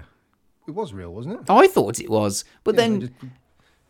It 0.67 0.71
was 0.71 0.93
real, 0.93 1.13
wasn't 1.13 1.41
it? 1.41 1.49
I 1.49 1.67
thought 1.67 1.99
it 1.99 2.09
was, 2.09 2.43
but 2.63 2.75
Yeah, 2.75 2.81
then 2.81 2.99
they 2.99 3.07
just, 3.07 3.13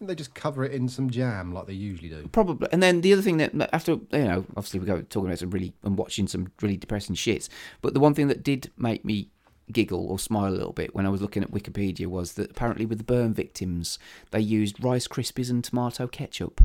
they 0.01 0.15
just 0.15 0.34
cover 0.34 0.64
it 0.64 0.72
in 0.72 0.88
some 0.88 1.10
jam 1.10 1.51
like 1.53 1.68
they 1.68 1.73
usually 1.73 2.07
do. 2.10 2.27
Probably, 2.31 2.69
and 2.72 2.81
then 2.81 3.01
the 3.01 3.11
other 3.11 3.22
thing 3.22 3.35
that 3.38 3.51
after 3.73 3.93
you 3.93 4.07
know, 4.11 4.45
obviously 4.56 4.80
we 4.80 4.85
go 4.85 5.01
talking 5.01 5.27
about 5.27 5.39
some 5.39 5.49
really 5.51 5.73
and 5.84 5.97
watching 5.97 6.26
some 6.27 6.51
really 6.61 6.77
depressing 6.77 7.15
shits. 7.15 7.49
But 7.81 7.93
the 7.93 7.99
one 7.99 8.14
thing 8.14 8.27
that 8.30 8.43
did 8.43 8.72
make 8.77 9.03
me 9.03 9.27
giggle 9.72 10.07
or 10.10 10.18
smile 10.18 10.51
a 10.51 10.56
little 10.56 10.72
bit 10.73 10.95
when 10.95 11.06
I 11.06 11.10
was 11.10 11.22
looking 11.22 11.43
at 11.43 11.51
Wikipedia 11.51 12.07
was 12.07 12.34
that 12.34 12.49
apparently 12.51 12.85
with 12.85 12.97
the 12.97 13.03
burn 13.03 13.34
victims 13.34 13.99
they 14.31 14.39
used 14.39 14.81
Rice 14.84 15.07
Krispies 15.07 15.49
and 15.49 15.61
tomato 15.64 16.07
ketchup, 16.07 16.61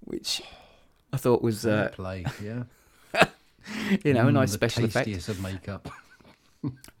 which 0.00 0.42
I 1.12 1.18
thought 1.18 1.40
was 1.40 1.64
uh, 1.64 1.90
play, 1.92 2.24
yeah. 2.42 2.64
you 4.04 4.12
know 4.12 4.26
a 4.26 4.30
Mm, 4.30 4.34
nice 4.34 4.50
the 4.50 4.54
special 4.54 4.84
effect. 4.86 5.28
of 5.28 5.40
makeup. 5.40 5.88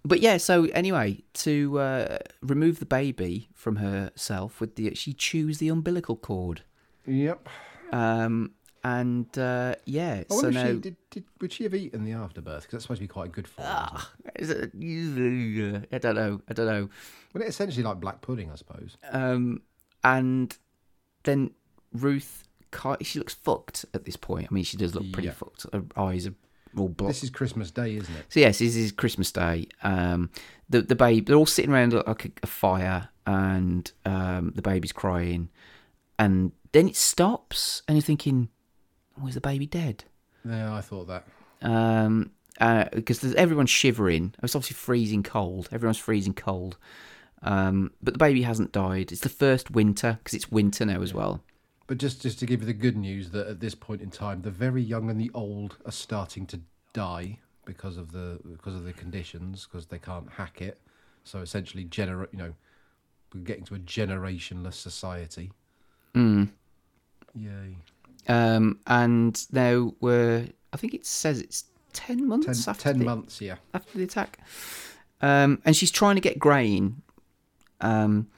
But 0.04 0.20
yeah, 0.20 0.38
so 0.38 0.64
anyway, 0.66 1.22
to 1.34 1.78
uh, 1.78 2.18
remove 2.40 2.80
the 2.80 2.86
baby 2.86 3.48
from 3.54 3.76
herself 3.76 4.60
with 4.60 4.74
the 4.74 4.94
she 4.94 5.12
chews 5.12 5.58
the 5.58 5.68
umbilical 5.68 6.16
cord. 6.16 6.62
Yep. 7.06 7.48
Um, 7.92 8.52
and 8.84 9.26
uh, 9.38 9.76
yeah, 9.84 10.24
I 10.30 10.34
so 10.34 10.50
now 10.50 10.66
she 10.66 10.78
did, 10.78 10.96
did. 11.10 11.24
Would 11.40 11.52
she 11.52 11.62
have 11.64 11.74
eaten 11.74 12.04
the 12.04 12.12
afterbirth? 12.12 12.62
Because 12.62 12.72
that's 12.72 12.84
supposed 12.84 12.98
to 12.98 13.04
be 13.04 13.08
quite 13.08 13.30
good 13.30 13.46
for. 13.46 13.62
her, 13.62 13.98
it? 14.24 14.32
Is 14.40 14.50
it- 14.50 14.72
I 15.92 15.98
don't 15.98 16.16
know. 16.16 16.40
I 16.48 16.52
don't 16.52 16.66
know. 16.66 16.88
Well, 17.32 17.42
it's 17.42 17.50
essentially 17.50 17.84
like 17.84 18.00
black 18.00 18.20
pudding, 18.22 18.50
I 18.50 18.56
suppose. 18.56 18.96
Um, 19.12 19.62
and 20.02 20.56
then 21.22 21.52
Ruth, 21.92 22.42
she 23.02 23.18
looks 23.20 23.34
fucked 23.34 23.84
at 23.94 24.04
this 24.04 24.16
point. 24.16 24.48
I 24.50 24.54
mean, 24.54 24.64
she 24.64 24.76
does 24.76 24.94
look 24.96 25.10
pretty 25.12 25.28
Yeah. 25.28 25.34
fucked. 25.34 25.66
Her 25.72 25.84
eyes 25.96 26.26
are 26.26 26.34
all 26.76 26.88
blocked. 26.88 27.14
This 27.14 27.24
is 27.24 27.30
Christmas 27.30 27.70
Day, 27.70 27.96
isn't 27.96 28.14
it? 28.14 28.24
So 28.28 28.40
yes, 28.40 28.58
this 28.58 28.76
is 28.76 28.92
Christmas 28.92 29.30
Day. 29.32 29.68
Um, 29.82 30.30
the 30.68 30.82
the 30.82 30.94
baby, 30.96 31.20
they're 31.20 31.36
all 31.36 31.46
sitting 31.46 31.70
around 31.72 31.92
like 31.92 32.24
a, 32.24 32.30
a 32.42 32.46
fire, 32.46 33.08
and 33.26 33.90
um, 34.04 34.52
the 34.54 34.62
baby's 34.62 34.92
crying, 34.92 35.48
and 36.18 36.52
then 36.72 36.88
it 36.88 36.96
stops, 36.96 37.82
and 37.86 37.96
you're 37.96 38.02
thinking, 38.02 38.48
"Oh, 39.22 39.28
the 39.28 39.40
baby 39.40 39.66
dead?" 39.66 40.04
Yeah, 40.44 40.74
I 40.74 40.80
thought 40.80 41.06
that. 41.08 41.24
um, 41.60 42.30
uh, 42.60 42.84
because 42.94 43.20
there's, 43.20 43.34
everyone's 43.34 43.70
shivering. 43.70 44.34
It's 44.42 44.54
obviously 44.54 44.74
freezing 44.74 45.22
cold. 45.22 45.68
Everyone's 45.72 45.98
freezing 45.98 46.34
cold. 46.34 46.76
Um, 47.42 47.90
but 48.02 48.14
the 48.14 48.18
baby 48.18 48.42
hasn't 48.42 48.72
died. 48.72 49.10
It's 49.10 49.22
the 49.22 49.28
first 49.28 49.70
winter 49.70 50.18
because 50.22 50.34
it's 50.34 50.50
winter 50.52 50.84
now 50.84 51.02
as 51.02 51.12
well. 51.14 51.42
But 51.92 51.98
just 51.98 52.22
just 52.22 52.38
to 52.38 52.46
give 52.46 52.60
you 52.60 52.66
the 52.66 52.72
good 52.72 52.96
news 52.96 53.32
that 53.32 53.46
at 53.46 53.60
this 53.60 53.74
point 53.74 54.00
in 54.00 54.08
time, 54.08 54.40
the 54.40 54.50
very 54.50 54.80
young 54.80 55.10
and 55.10 55.20
the 55.20 55.30
old 55.34 55.76
are 55.84 55.92
starting 55.92 56.46
to 56.46 56.60
die 56.94 57.38
because 57.66 57.98
of 57.98 58.12
the 58.12 58.38
because 58.50 58.74
of 58.74 58.84
the 58.84 58.94
conditions 58.94 59.68
because 59.70 59.88
they 59.88 59.98
can't 59.98 60.26
hack 60.30 60.62
it. 60.62 60.80
So 61.24 61.40
essentially, 61.40 61.84
gener 61.84 62.28
you 62.32 62.38
know, 62.38 62.54
we're 63.34 63.42
getting 63.42 63.64
to 63.64 63.74
a 63.74 63.78
generationless 63.78 64.72
society. 64.72 65.52
Mm. 66.14 66.48
Yay! 67.34 67.76
Um, 68.26 68.78
and 68.86 69.46
now 69.52 69.92
we're. 70.00 70.48
I 70.72 70.78
think 70.78 70.94
it 70.94 71.04
says 71.04 71.42
it's 71.42 71.64
ten 71.92 72.26
months 72.26 72.64
Ten, 72.64 72.70
after 72.70 72.82
ten 72.84 73.00
the, 73.00 73.04
months, 73.04 73.38
yeah. 73.38 73.56
after 73.74 73.98
the 73.98 74.04
attack. 74.04 74.38
Um, 75.20 75.60
and 75.66 75.76
she's 75.76 75.90
trying 75.90 76.14
to 76.14 76.22
get 76.22 76.38
grain, 76.38 77.02
um, 77.82 78.28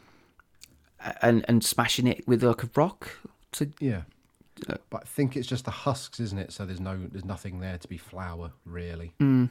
and 1.22 1.44
and 1.46 1.62
smashing 1.62 2.08
it 2.08 2.26
with 2.26 2.42
like 2.42 2.64
a 2.64 2.70
rock 2.74 3.12
to 3.54 3.70
Yeah. 3.80 4.02
But 4.90 5.02
I 5.02 5.06
think 5.06 5.36
it's 5.36 5.48
just 5.48 5.64
the 5.64 5.70
husks, 5.72 6.20
isn't 6.20 6.38
it? 6.38 6.52
So 6.52 6.64
there's 6.64 6.80
no 6.80 6.96
there's 7.10 7.24
nothing 7.24 7.58
there 7.60 7.76
to 7.78 7.88
be 7.88 7.98
flour 7.98 8.52
really. 8.64 9.12
Mm. 9.20 9.50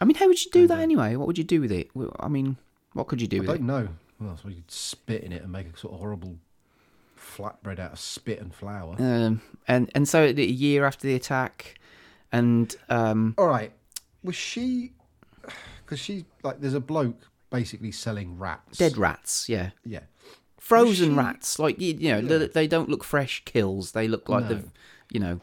I 0.00 0.04
mean, 0.04 0.14
how 0.16 0.26
would 0.26 0.44
you 0.44 0.50
do 0.50 0.66
that 0.66 0.80
anyway? 0.80 1.16
What 1.16 1.26
would 1.26 1.38
you 1.38 1.44
do 1.44 1.60
with 1.60 1.72
it? 1.72 1.90
I 2.20 2.28
mean, 2.28 2.58
what 2.92 3.06
could 3.06 3.20
you 3.22 3.26
do 3.26 3.40
with 3.40 3.48
it? 3.48 3.50
I 3.50 3.52
with 3.54 3.66
don't 3.66 3.70
it? 3.80 3.84
know. 3.84 3.88
Well, 4.20 4.36
so 4.42 4.48
you 4.48 4.56
could 4.56 4.70
spit 4.70 5.22
in 5.22 5.32
it 5.32 5.42
and 5.42 5.50
make 5.50 5.66
a 5.72 5.76
sort 5.78 5.94
of 5.94 6.00
horrible 6.00 6.36
flatbread 7.18 7.78
out 7.78 7.92
of 7.92 7.98
spit 7.98 8.40
and 8.40 8.54
flour. 8.54 8.94
Um, 8.98 9.40
and 9.66 9.90
and 9.94 10.06
so 10.08 10.22
a 10.24 10.32
year 10.32 10.84
after 10.84 11.06
the 11.06 11.14
attack, 11.14 11.78
and 12.30 12.74
um, 12.88 13.34
All 13.38 13.46
right, 13.48 13.72
was 14.22 14.36
she? 14.36 14.92
Because 15.84 15.98
she 15.98 16.24
like 16.42 16.60
there's 16.60 16.74
a 16.74 16.80
bloke 16.80 17.20
basically 17.50 17.92
selling 17.92 18.38
rats. 18.38 18.76
dead 18.78 18.96
rats, 18.98 19.48
yeah, 19.48 19.70
Yeah. 19.84 20.00
Frozen 20.68 21.10
she- 21.10 21.14
rats, 21.16 21.58
like 21.58 21.80
you, 21.80 21.94
you 21.98 22.10
know, 22.12 22.18
Yeah. 22.18 22.38
they, 22.38 22.46
they 22.48 22.66
don't 22.66 22.88
look 22.88 23.04
fresh 23.04 23.42
kills. 23.44 23.92
They 23.92 24.08
look 24.08 24.28
like 24.28 24.44
No. 24.44 24.48
they've, 24.48 24.70
you 25.10 25.20
know, 25.20 25.40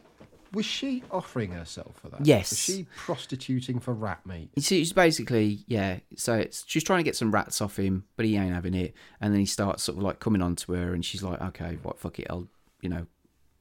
Was 0.52 0.66
she 0.66 1.02
offering 1.10 1.50
herself 1.52 1.96
for 2.00 2.08
that? 2.10 2.24
Yes. 2.24 2.50
Was 2.50 2.58
she 2.60 2.86
prostituting 2.96 3.80
for 3.80 3.92
rat 3.92 4.24
meat? 4.24 4.50
It's 4.56 4.92
basically 4.92 5.64
yeah. 5.66 5.98
So 6.16 6.34
it's 6.34 6.64
she's 6.66 6.84
trying 6.84 7.00
to 7.00 7.04
get 7.04 7.16
some 7.16 7.32
rats 7.32 7.60
off 7.60 7.76
him, 7.78 8.04
but 8.16 8.24
he 8.26 8.36
ain't 8.36 8.54
having 8.54 8.74
it. 8.74 8.94
And 9.20 9.32
then 9.32 9.40
he 9.40 9.46
starts 9.46 9.82
sort 9.82 9.98
of 9.98 10.04
like 10.04 10.20
coming 10.20 10.42
on 10.42 10.54
to 10.56 10.72
her, 10.74 10.94
and 10.94 11.04
she's 11.04 11.22
like, 11.24 11.40
"Okay, 11.40 11.78
what? 11.82 11.98
Fuck 11.98 12.18
it. 12.20 12.26
I'll, 12.30 12.46
you 12.82 12.88
know, 12.88 13.06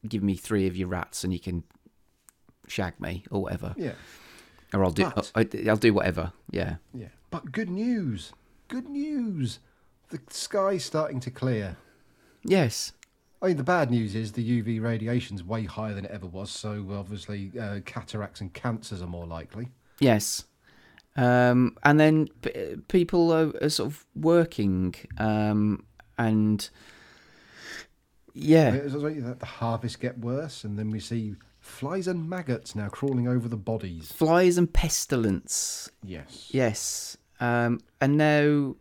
give 0.07 0.22
me 0.22 0.35
three 0.35 0.68
of 0.68 0.76
your 0.77 0.88
rats, 0.90 1.23
and 1.23 1.34
you 1.34 1.40
can 1.40 1.64
shag 2.68 2.99
me 2.99 3.23
or 3.31 3.41
whatever. 3.41 3.73
Yeah. 3.77 3.94
Or 4.73 4.84
I'll 4.84 4.91
do. 4.91 5.11
But- 5.15 5.31
I, 5.35 5.48
I'll 5.69 5.77
do 5.77 5.94
whatever. 5.94 6.31
Yeah. 6.52 6.76
Yeah. 6.94 7.07
But 7.31 7.52
good 7.52 7.69
news. 7.69 8.34
Good 8.68 8.88
news. 8.88 9.60
The 10.14 10.22
sky's 10.30 10.85
starting 10.85 11.19
to 11.22 11.31
clear. 11.31 11.76
Yes. 12.44 12.91
I 13.41 13.48
mean, 13.48 13.57
the 13.57 13.64
bad 13.64 13.90
news 13.90 14.14
is 14.14 14.34
the 14.34 14.61
UV 14.61 14.80
radiation's 14.80 15.44
way 15.44 15.64
higher 15.65 15.95
than 15.95 16.06
it 16.06 16.11
ever 16.11 16.27
was, 16.27 16.52
so 16.52 16.85
obviously 16.91 17.52
uh, 17.60 17.80
cataracts 17.84 18.40
and 18.40 18.53
cancers 18.53 19.02
are 19.02 19.07
more 19.07 19.26
likely. 19.26 19.69
Yes. 19.99 20.45
Um, 21.15 21.76
and 21.81 21.99
then 21.99 22.27
p- 22.44 22.76
people 22.90 23.31
are, 23.31 23.52
are 23.60 23.69
sort 23.69 23.88
of 23.91 24.06
working, 24.15 24.94
um, 25.18 25.84
and 26.19 26.69
Yeah. 28.35 28.72
It 28.76 28.84
was 28.84 28.94
like 28.94 29.23
that 29.23 29.40
the 29.40 29.45
harvest 29.48 29.99
get 29.99 30.19
worse, 30.19 30.64
and 30.64 30.77
then 30.77 30.91
we 30.91 30.99
see 30.99 31.35
flies 31.60 32.07
and 32.07 32.30
maggots 32.30 32.76
now 32.76 32.88
crawling 32.90 33.27
over 33.27 33.48
the 33.48 33.57
bodies. 33.57 34.11
Flies 34.11 34.60
and 34.60 34.72
pestilence. 34.72 35.90
Yes. 36.03 36.49
Yes. 36.52 37.18
Um, 37.40 37.80
and 37.99 38.15
now, 38.15 38.76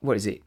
what 0.00 0.18
is 0.18 0.26
it? 0.26 0.42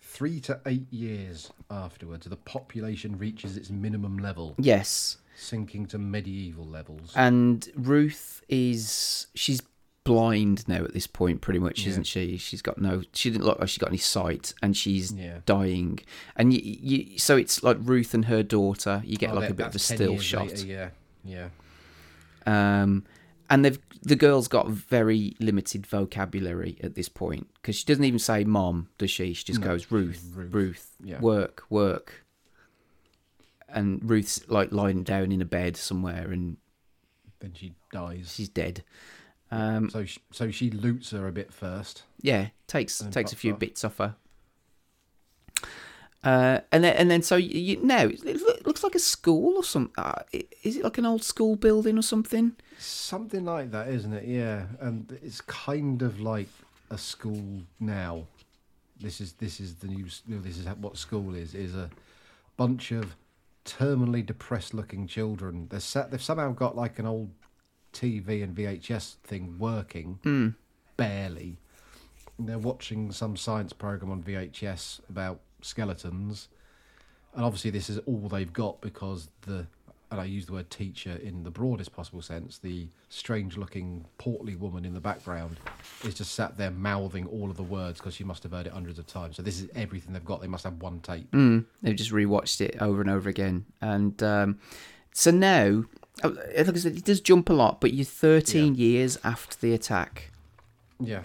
Three 0.00 0.40
to 0.40 0.60
eight 0.66 0.92
years 0.92 1.50
afterwards, 1.70 2.26
the 2.26 2.36
population 2.36 3.16
reaches 3.18 3.56
its 3.56 3.70
minimum 3.70 4.18
level. 4.18 4.54
Yes. 4.58 5.18
Sinking 5.36 5.86
to 5.86 5.98
medieval 5.98 6.64
levels. 6.66 7.12
And 7.16 7.68
Ruth 7.74 8.42
is 8.48 9.26
she's 9.34 9.62
blind 10.04 10.66
now 10.66 10.82
at 10.84 10.92
this 10.94 11.06
point, 11.06 11.40
pretty 11.40 11.58
much, 11.60 11.80
Yeah. 11.82 11.90
isn't 11.90 12.04
she? 12.04 12.36
She's 12.36 12.62
got 12.62 12.78
no. 12.78 13.02
She 13.14 13.30
didn't 13.30 13.44
look 13.44 13.58
like 13.60 13.68
she 13.68 13.78
got 13.78 13.88
any 13.90 13.98
sight, 13.98 14.52
and 14.62 14.76
she's 14.76 15.12
Yeah. 15.12 15.38
dying. 15.46 16.00
And 16.36 16.52
you, 16.52 16.60
you, 16.62 17.18
so 17.18 17.36
it's 17.36 17.62
like 17.62 17.76
Ruth 17.80 18.12
and 18.14 18.24
her 18.26 18.42
daughter. 18.42 19.02
You 19.04 19.16
get 19.16 19.30
Oh, 19.30 19.34
like 19.34 19.44
that- 19.44 19.50
a 19.52 19.54
bit 19.54 19.66
of 19.66 19.74
a 19.74 19.78
still 19.78 20.18
shot. 20.18 20.48
later, 20.48 20.66
yeah, 20.66 20.90
yeah. 21.24 21.48
Um, 22.46 23.04
and 23.50 23.64
they've 23.64 23.78
the 24.02 24.16
girl's 24.16 24.48
got 24.48 24.68
very 24.68 25.36
limited 25.40 25.86
vocabulary 25.86 26.78
at 26.82 26.94
this 26.94 27.08
point 27.10 27.48
because 27.56 27.76
she 27.76 27.84
doesn't 27.84 28.04
even 28.04 28.18
say 28.18 28.44
"mom," 28.44 28.88
does 28.96 29.10
she? 29.10 29.34
She 29.34 29.44
just 29.44 29.60
No, 29.60 29.66
goes 29.66 29.90
Ruth, 29.92 30.24
Ruth. 30.34 30.54
Ruth, 30.54 30.96
Yeah. 31.04 31.20
work, 31.20 31.64
work. 31.68 32.24
And 33.68 34.08
Ruth's 34.08 34.48
like 34.48 34.72
lying 34.72 35.02
down 35.04 35.30
in 35.32 35.40
a 35.40 35.44
bed 35.44 35.76
somewhere, 35.76 36.30
and 36.32 36.56
Then 37.40 37.52
she 37.54 37.74
dies. 37.92 38.32
she's 38.34 38.48
dead. 38.48 38.82
Um, 39.50 39.90
So 39.90 40.04
she, 40.04 40.20
so 40.32 40.50
she 40.50 40.70
loots 40.70 41.10
her 41.10 41.26
a 41.28 41.32
bit 41.32 41.52
first. 41.52 42.04
yeah, 42.22 42.48
takes 42.66 42.98
takes 43.10 43.32
a 43.32 43.36
few 43.36 43.52
off. 43.54 43.58
bits 43.58 43.84
off 43.84 43.98
her. 43.98 44.16
Uh, 46.22 46.60
and 46.70 46.84
then 46.84 46.94
and 46.96 47.10
then 47.10 47.22
so 47.22 47.36
you, 47.36 47.58
you 47.58 47.82
now 47.82 48.02
it 48.04 48.66
looks 48.66 48.82
like 48.84 48.94
a 48.94 48.98
school 48.98 49.56
or 49.56 49.64
some. 49.64 49.90
Uh, 49.96 50.16
is 50.62 50.76
it 50.76 50.84
like 50.84 50.98
an 50.98 51.06
old 51.06 51.22
school 51.24 51.56
building 51.56 51.96
or 51.98 52.02
something? 52.02 52.52
Something 52.78 53.44
like 53.46 53.70
that, 53.70 53.88
isn't 53.88 54.12
it? 54.12 54.24
Yeah, 54.26 54.66
and 54.80 55.18
it's 55.22 55.40
kind 55.40 56.02
of 56.02 56.20
like 56.20 56.48
a 56.90 56.98
school 56.98 57.62
now. 57.78 58.24
This 59.00 59.20
is 59.20 59.32
this 59.34 59.60
is 59.60 59.76
the 59.76 59.88
new. 59.88 60.04
s- 60.06 60.22
you 60.26 60.34
know, 60.36 60.42
This 60.42 60.58
is 60.58 60.66
what 60.66 60.98
school 60.98 61.34
is. 61.34 61.54
Is 61.54 61.74
a 61.74 61.88
bunch 62.58 62.92
of 62.92 63.16
terminally 63.64 64.24
depressed-looking 64.24 65.06
children. 65.06 65.68
They're 65.70 65.80
sat, 65.80 66.10
they've 66.10 66.22
somehow 66.22 66.52
got 66.52 66.76
like 66.76 66.98
an 66.98 67.06
old 67.06 67.30
TV 67.94 68.42
and 68.42 68.54
VHS 68.54 69.14
thing 69.24 69.56
working, 69.58 70.18
Mm. 70.24 70.54
barely. 70.98 71.58
And 72.38 72.46
they're 72.48 72.58
watching 72.58 73.10
some 73.12 73.36
science 73.36 73.72
program 73.72 74.10
on 74.12 74.22
VHS 74.22 75.00
about 75.08 75.40
skeletons, 75.62 76.48
and 77.34 77.44
obviously 77.44 77.70
this 77.70 77.90
is 77.90 77.98
all 78.06 78.28
they've 78.28 78.52
got 78.52 78.80
because 78.80 79.28
the 79.42 79.66
and 80.10 80.20
I 80.20 80.24
use 80.24 80.46
the 80.46 80.52
word 80.54 80.68
teacher 80.70 81.20
in 81.22 81.44
the 81.44 81.50
broadest 81.50 81.92
possible 81.92 82.20
sense. 82.20 82.58
The 82.58 82.88
strange-looking, 83.10 84.04
portly 84.18 84.56
woman 84.56 84.84
in 84.84 84.92
the 84.92 85.00
background 85.00 85.58
is 86.02 86.14
just 86.14 86.34
sat 86.34 86.58
there 86.58 86.72
mouthing 86.72 87.26
all 87.28 87.48
of 87.48 87.56
the 87.56 87.62
words 87.62 88.00
because 88.00 88.14
she 88.14 88.24
must 88.24 88.42
have 88.42 88.50
heard 88.50 88.66
it 88.66 88.72
hundreds 88.72 88.98
of 88.98 89.06
times. 89.06 89.36
So 89.36 89.42
this 89.42 89.60
is 89.60 89.68
everything 89.76 90.12
they've 90.12 90.24
got. 90.24 90.40
They 90.40 90.48
must 90.48 90.64
have 90.64 90.82
one 90.82 90.98
tape. 90.98 91.30
Mm, 91.30 91.64
they've 91.82 91.94
just 91.94 92.10
rewatched 92.10 92.60
it 92.60 92.76
over 92.80 93.00
and 93.00 93.08
over 93.08 93.28
again, 93.28 93.66
and 93.80 94.20
um, 94.22 94.58
so 95.12 95.30
now, 95.30 95.84
uh, 96.24 96.30
like 96.30 96.68
I 96.68 96.72
said, 96.74 96.96
it 96.96 97.04
does 97.04 97.20
jump 97.20 97.48
a 97.48 97.52
lot. 97.52 97.80
But 97.80 97.92
you're 97.92 98.04
13 98.04 98.74
years 98.74 99.18
after 99.22 99.56
the 99.58 99.72
attack. 99.74 100.32
Yeah. 100.98 101.22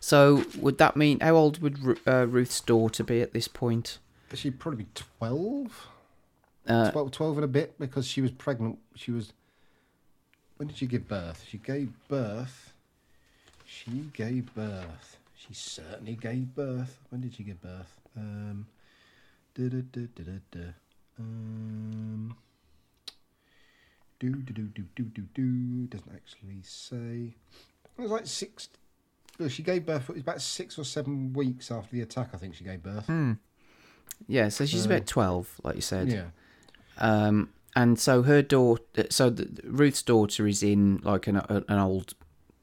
So 0.00 0.44
would 0.58 0.78
that 0.78 0.96
mean 0.96 1.20
how 1.20 1.34
old 1.34 1.60
would 1.60 1.98
uh, 2.06 2.26
Ruth's 2.26 2.60
daughter 2.60 3.04
be 3.04 3.20
at 3.20 3.32
this 3.32 3.48
point? 3.48 3.98
She'd 4.32 4.58
probably 4.58 4.84
be 4.84 4.90
12? 4.94 5.88
Uh, 6.66 6.90
12, 6.90 7.10
12 7.10 7.36
and 7.38 7.44
a 7.44 7.48
bit 7.48 7.78
because 7.78 8.06
she 8.06 8.20
was 8.20 8.30
pregnant. 8.30 8.78
She 8.94 9.10
was. 9.10 9.32
When 10.56 10.68
did 10.68 10.76
she 10.76 10.86
give 10.86 11.06
birth? 11.08 11.44
She 11.48 11.58
gave 11.58 11.90
birth. 12.08 12.72
She 13.66 14.10
gave 14.14 14.54
birth. 14.54 15.18
She 15.36 15.52
certainly 15.52 16.14
gave 16.14 16.54
birth. 16.54 16.98
When 17.10 17.20
did 17.20 17.34
she 17.34 17.42
give 17.42 17.60
birth? 17.62 18.00
Um. 18.16 18.66
Da, 19.54 19.68
da, 19.68 19.82
da, 19.92 20.06
da, 20.14 20.22
da, 20.24 20.38
da. 20.50 20.68
Um. 21.18 22.36
Do 24.18 24.30
do 24.30 24.52
do 24.54 24.62
do 24.62 24.84
do 24.96 25.04
do 25.04 25.22
do. 25.34 25.86
Doesn't 25.86 26.12
actually 26.14 26.62
say. 26.62 27.34
It 27.98 28.02
was 28.02 28.10
like 28.10 28.26
six. 28.26 28.68
She 29.48 29.62
gave 29.62 29.84
birth. 29.86 30.08
It 30.08 30.12
was 30.14 30.22
about 30.22 30.40
six 30.42 30.78
or 30.78 30.84
seven 30.84 31.32
weeks 31.32 31.70
after 31.70 31.94
the 31.96 32.02
attack. 32.02 32.30
I 32.34 32.36
think 32.36 32.54
she 32.54 32.64
gave 32.64 32.82
birth. 32.82 33.06
Hmm. 33.06 33.32
Yeah, 34.28 34.48
so 34.48 34.64
she's 34.64 34.84
So- 34.84 34.90
about 34.90 35.06
12, 35.06 35.60
like 35.64 35.74
you 35.74 35.80
said. 35.80 36.08
Yeah. 36.08 36.26
Um, 36.98 37.50
and 37.74 37.98
so 37.98 38.22
her 38.22 38.42
daughter, 38.42 39.06
so 39.10 39.30
the, 39.30 39.48
Ruth's 39.64 40.02
daughter 40.02 40.46
is 40.46 40.62
in 40.62 41.00
like 41.02 41.26
an 41.26 41.36
an 41.38 41.64
old. 41.78 42.14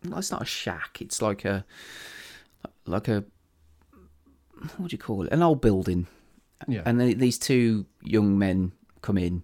It's 0.04 0.32
not 0.32 0.42
a 0.42 0.46
shack. 0.46 1.00
It's 1.02 1.22
like 1.22 1.44
a, 1.44 1.66
like 2.86 3.08
a. 3.10 3.26
What 4.78 4.90
do 4.90 4.94
you 4.94 4.98
call 4.98 5.24
it? 5.26 5.34
An 5.34 5.42
old 5.44 5.60
building. 5.62 6.08
Yeah. 6.68 6.84
And 6.86 7.00
then 7.00 7.18
these 7.18 7.38
two 7.38 7.86
young 8.02 8.38
men 8.40 8.72
come 9.02 9.18
in. 9.18 9.44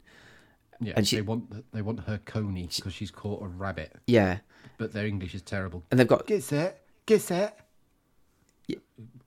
Yeah, 0.80 0.94
And 0.95 1.08
she- 1.08 1.18
they 1.18 1.22
want 1.24 1.72
they 1.74 1.82
want 1.82 2.02
her 2.02 2.20
coney 2.20 2.70
because 2.74 2.94
she's 2.94 3.12
caught 3.12 3.44
a 3.44 3.48
rabbit. 3.48 3.95
Yeah. 4.08 4.38
but 4.78 4.94
their 4.94 5.08
English 5.08 5.34
is 5.34 5.41
terrible. 5.41 5.84
And 5.91 5.99
they've 5.99 6.08
got 6.08 6.28
Get 6.28 6.44
that, 6.49 6.82
get 7.08 7.24
that. 7.28 7.58
Yeah. 8.68 8.78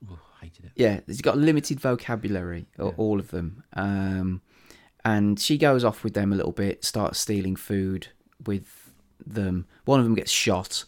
Ugh, 0.09 0.19
hated 0.40 0.66
it. 0.66 0.73
Yeah, 0.77 1.01
he's 1.07 1.20
got 1.20 1.36
limited 1.36 1.81
vocabulary, 1.81 2.66
a- 2.78 2.85
all 2.90 3.19
of 3.19 3.32
them. 3.32 3.65
Um, 3.73 4.40
and 5.05 5.40
she 5.40 5.59
goes 5.59 5.82
off 5.85 6.05
with 6.05 6.15
them 6.15 6.32
a 6.32 6.36
little 6.36 6.52
bit, 6.52 6.85
starts 6.85 7.19
stealing 7.19 7.57
food 7.57 8.09
with 8.47 8.93
them. 9.27 9.66
One 9.85 9.98
of 9.98 10.05
them 10.07 10.15
gets 10.15 10.31
shot. 10.31 10.85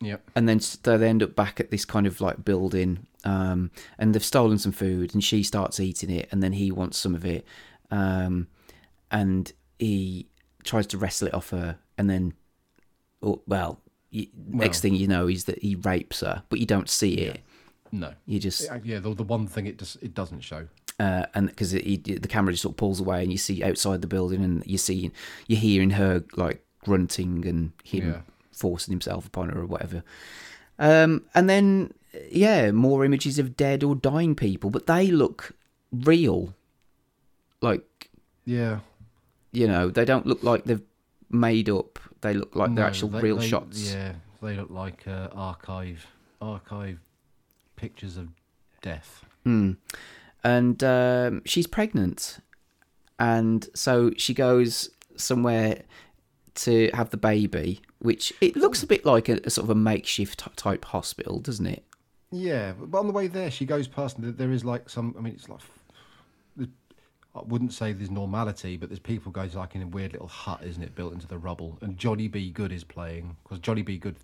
Yep. 0.00 0.30
And 0.36 0.48
then 0.48 0.56
s- 0.58 0.76
they 0.76 1.06
end 1.08 1.22
up 1.22 1.34
back 1.36 1.58
at 1.60 1.70
this 1.70 1.84
kind 1.84 2.06
of 2.06 2.20
like 2.20 2.44
building, 2.44 3.06
um, 3.24 3.70
and 3.98 4.14
they've 4.14 4.24
stolen 4.24 4.58
some 4.58 4.70
food, 4.72 5.12
and 5.12 5.22
she 5.24 5.42
starts 5.42 5.80
eating 5.80 6.08
it, 6.10 6.28
and 6.30 6.40
then 6.42 6.52
he 6.52 6.70
wants 6.70 6.96
some 6.98 7.14
of 7.16 7.24
it, 7.24 7.44
um, 7.90 8.46
and 9.10 9.52
he 9.78 10.28
tries 10.62 10.86
to 10.88 10.98
wrestle 10.98 11.26
it 11.28 11.34
off 11.34 11.50
her, 11.50 11.78
and 11.96 12.08
then, 12.08 12.34
oh, 13.22 13.42
well, 13.46 13.80
y 14.12 14.28
next 14.48 14.80
thing 14.80 14.94
you 14.94 15.06
know 15.08 15.26
is 15.28 15.44
that 15.44 15.58
he 15.62 15.74
rapes 15.74 16.20
her, 16.20 16.42
but 16.48 16.58
you 16.58 16.66
don't 16.66 16.88
see 16.88 17.14
it. 17.14 17.40
No, 17.92 18.12
You 18.26 18.38
just 18.38 18.62
Yeah, 18.64 18.78
yeah. 18.84 18.98
The, 18.98 19.14
the 19.14 19.22
one 19.22 19.46
thing 19.46 19.66
it 19.66 19.78
just 19.78 19.96
it 20.02 20.14
doesn't 20.14 20.40
show. 20.40 20.68
uh, 21.00 21.24
and 21.34 21.48
because 21.48 21.70
the 21.72 22.20
camera 22.28 22.52
just 22.52 22.62
sort 22.62 22.72
of 22.74 22.76
pulls 22.76 23.00
away 23.00 23.22
and 23.22 23.30
you 23.32 23.38
see 23.38 23.62
outside 23.64 24.02
the 24.02 24.06
building 24.08 24.42
and 24.44 24.66
you 24.66 24.76
see 24.78 25.10
you're 25.46 25.60
hearing 25.60 25.90
her 25.90 26.22
like 26.36 26.62
grunting 26.84 27.46
and 27.46 27.72
him 27.84 28.08
Yeah. 28.08 28.20
forcing 28.52 28.92
himself 28.92 29.26
upon 29.26 29.48
her 29.50 29.60
or 29.60 29.66
whatever 29.66 30.02
um, 30.78 31.24
and 31.34 31.48
then 31.48 31.92
yeah 32.30 32.72
more 32.72 33.04
images 33.04 33.38
of 33.38 33.56
dead 33.56 33.82
or 33.84 33.94
dying 33.94 34.34
people 34.34 34.70
but 34.70 34.86
they 34.86 35.06
look 35.10 35.54
real 35.92 36.54
like 37.60 38.10
Yeah. 38.44 38.80
you 39.52 39.66
know 39.68 39.88
they 39.90 40.04
don't 40.04 40.26
look 40.26 40.42
like 40.42 40.64
they've 40.64 40.82
made 41.30 41.68
up 41.70 41.98
they 42.20 42.34
look 42.34 42.54
like 42.56 42.74
they're 42.74 42.84
actual 42.86 43.08
they- 43.08 43.20
real 43.20 43.36
they- 43.38 43.46
shots 43.48 43.92
Yeah, 43.92 44.12
they 44.42 44.56
look 44.56 44.70
like 44.70 45.06
uh, 45.06 45.28
archive 45.32 46.06
archive 46.40 46.98
pictures 47.76 48.16
of 48.16 48.28
death. 48.82 49.24
Mm. 49.46 49.76
And 50.44 50.82
um, 50.84 51.42
she's 51.44 51.66
pregnant. 51.66 52.38
And 53.18 53.68
so 53.74 54.12
she 54.16 54.34
goes 54.34 54.90
somewhere 55.16 55.82
to 56.56 56.90
have 56.94 57.10
the 57.10 57.16
baby, 57.16 57.80
which 57.98 58.32
it 58.40 58.54
looks 58.56 58.82
a 58.82 58.86
bit 58.86 59.04
like 59.04 59.28
a, 59.28 59.40
a 59.44 59.50
sort 59.50 59.64
of 59.64 59.70
a 59.70 59.74
makeshift 59.74 60.44
type 60.56 60.84
hospital, 60.86 61.40
doesn't 61.40 61.66
it? 61.66 61.84
Yeah, 62.30 62.72
but 62.78 62.98
on 62.98 63.06
the 63.06 63.12
way 63.12 63.26
there, 63.26 63.50
she 63.50 63.64
goes 63.64 63.88
past. 63.88 64.18
and 64.18 64.36
There 64.36 64.52
is 64.52 64.64
like 64.64 64.88
some. 64.88 65.14
I 65.18 65.20
mean, 65.22 65.34
it's 65.34 65.48
like. 65.48 65.60
I 67.38 67.42
wouldn't 67.46 67.72
say 67.72 67.92
there's 67.92 68.10
normality, 68.10 68.76
but 68.76 68.88
there's 68.88 68.98
people 68.98 69.32
goes 69.32 69.54
like 69.54 69.74
in 69.74 69.82
a 69.82 69.86
weird 69.86 70.12
little 70.12 70.28
hut, 70.28 70.60
isn't 70.64 70.82
it, 70.82 70.94
built 70.94 71.12
into 71.12 71.26
the 71.26 71.38
rubble? 71.38 71.78
And 71.80 71.96
Johnny 71.98 72.28
B. 72.28 72.50
Goode 72.50 72.72
is 72.72 72.84
playing 72.84 73.36
because 73.42 73.58
Johnny 73.58 73.82
B. 73.82 73.98
Goode 73.98 74.16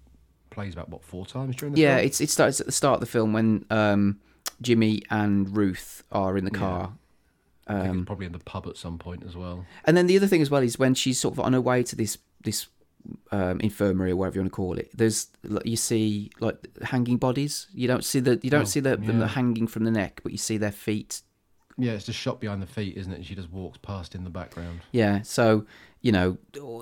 plays 0.51 0.73
about 0.75 0.89
what 0.89 1.03
four 1.03 1.27
times 1.27 1.57
during 1.57 1.75
the 1.75 1.81
Yeah, 1.81 1.97
film? 1.97 2.07
it's 2.07 2.21
it 2.21 2.31
starts 2.31 2.61
at 2.61 2.67
the 2.67 2.73
start 2.73 2.95
of 2.95 3.01
the 3.01 3.07
film 3.07 3.33
when 3.33 3.65
um, 3.71 4.21
Jimmy 4.63 5.03
and 5.11 5.57
Ruth 5.57 6.03
are 6.13 6.37
in 6.37 6.45
the 6.45 6.51
Yeah. 6.53 6.59
car. 6.59 6.93
I 7.67 7.73
think 7.81 7.89
Um, 7.91 7.99
it's 8.01 8.07
probably 8.07 8.27
in 8.27 8.33
the 8.33 8.39
pub 8.41 8.67
at 8.67 8.77
some 8.77 8.99
point 8.99 9.25
as 9.25 9.35
well. 9.37 9.65
And 9.85 9.97
then 9.97 10.07
the 10.07 10.17
other 10.17 10.27
thing 10.27 10.43
as 10.43 10.51
well 10.51 10.63
is 10.63 10.79
when 10.79 10.95
she's 10.95 11.19
sort 11.19 11.35
of 11.35 11.41
on 11.41 11.53
her 11.55 11.61
way 11.61 11.83
to 11.83 11.97
this 11.97 12.19
this 12.43 12.69
um, 13.33 13.61
infirmary 13.61 14.11
or 14.13 14.17
whatever 14.17 14.37
you 14.37 14.41
want 14.43 14.53
to 14.53 14.57
call 14.57 14.79
it. 14.79 14.91
There's 14.97 15.29
you 15.65 15.77
see 15.77 16.31
like 16.41 16.57
hanging 16.83 17.17
bodies. 17.17 17.67
You 17.75 17.87
don't 17.89 18.05
see 18.05 18.21
the 18.21 18.39
you 18.43 18.51
don't 18.51 18.63
Oh, 18.63 18.65
see 18.65 18.81
the, 18.81 18.97
them 18.97 19.21
yeah. 19.21 19.29
hanging 19.29 19.67
from 19.67 19.85
the 19.85 19.91
neck, 19.91 20.21
but 20.23 20.33
you 20.33 20.39
see 20.39 20.57
their 20.57 20.73
feet. 20.73 21.21
Yeah, 21.77 21.93
it's 21.93 22.07
just 22.07 22.19
shot 22.19 22.41
behind 22.41 22.63
the 22.63 22.67
feet, 22.67 22.97
isn't 22.97 23.13
it? 23.13 23.17
And 23.17 23.27
she 23.27 23.35
just 23.35 23.51
walks 23.51 23.79
past 23.79 24.15
in 24.15 24.25
the 24.25 24.31
background. 24.31 24.81
Yeah, 24.93 25.23
so 25.23 25.67
you 26.01 26.13
know, 26.13 26.37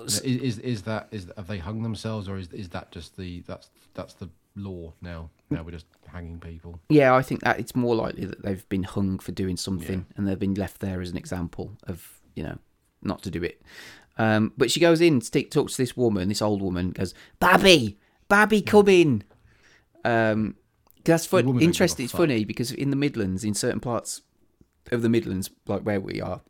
Is, 0.05 0.19
is 0.19 0.59
is 0.59 0.81
that 0.83 1.07
is 1.11 1.31
have 1.37 1.47
they 1.47 1.57
hung 1.57 1.81
themselves 1.81 2.27
or 2.27 2.37
is 2.37 2.49
is 2.51 2.69
that 2.69 2.91
just 2.91 3.17
the 3.17 3.41
that's 3.47 3.69
that's 3.93 4.13
the 4.15 4.29
law 4.55 4.93
now. 5.01 5.29
Now 5.49 5.63
we're 5.63 5.71
just 5.71 5.85
hanging 6.07 6.39
people. 6.39 6.79
Yeah, 6.89 7.15
I 7.15 7.21
think 7.21 7.41
that 7.41 7.59
it's 7.59 7.75
more 7.75 7.95
likely 7.95 8.25
that 8.25 8.43
they've 8.43 8.67
been 8.69 8.83
hung 8.83 9.19
for 9.19 9.31
doing 9.31 9.57
something 9.57 10.05
and 10.15 10.27
they've 10.27 10.39
been 10.39 10.55
left 10.55 10.79
there 10.79 11.01
as 11.01 11.09
an 11.09 11.17
example 11.17 11.71
of, 11.87 12.19
you 12.35 12.43
know, 12.43 12.57
not 13.01 13.21
to 13.23 13.31
do 13.31 13.43
it. 13.43 13.61
Um, 14.17 14.51
but 14.57 14.71
she 14.71 14.79
goes 14.79 15.01
in, 15.01 15.21
stick, 15.21 15.51
talks 15.51 15.75
to 15.75 15.81
this 15.81 15.97
woman, 15.97 16.29
this 16.29 16.41
old 16.41 16.61
woman, 16.61 16.91
goes, 16.91 17.13
Babby, 17.39 17.97
Babby, 18.27 18.61
come 18.61 18.87
in. 18.89 19.23
Um, 20.05 20.55
that's 21.03 21.25
fun, 21.25 21.45
woman 21.45 21.53
don't 21.53 21.59
give 21.59 21.65
a 21.65 21.69
interesting. 21.69 22.03
It's 22.05 22.13
funny 22.13 22.45
because 22.45 22.71
in 22.71 22.89
the 22.89 22.95
Midlands, 22.95 23.43
in 23.43 23.53
certain 23.53 23.79
parts 23.79 24.21
of 24.91 25.01
the 25.01 25.09
Midlands, 25.09 25.49
like 25.67 25.81
where 25.81 25.99
we 25.99 26.21
are, 26.21 26.41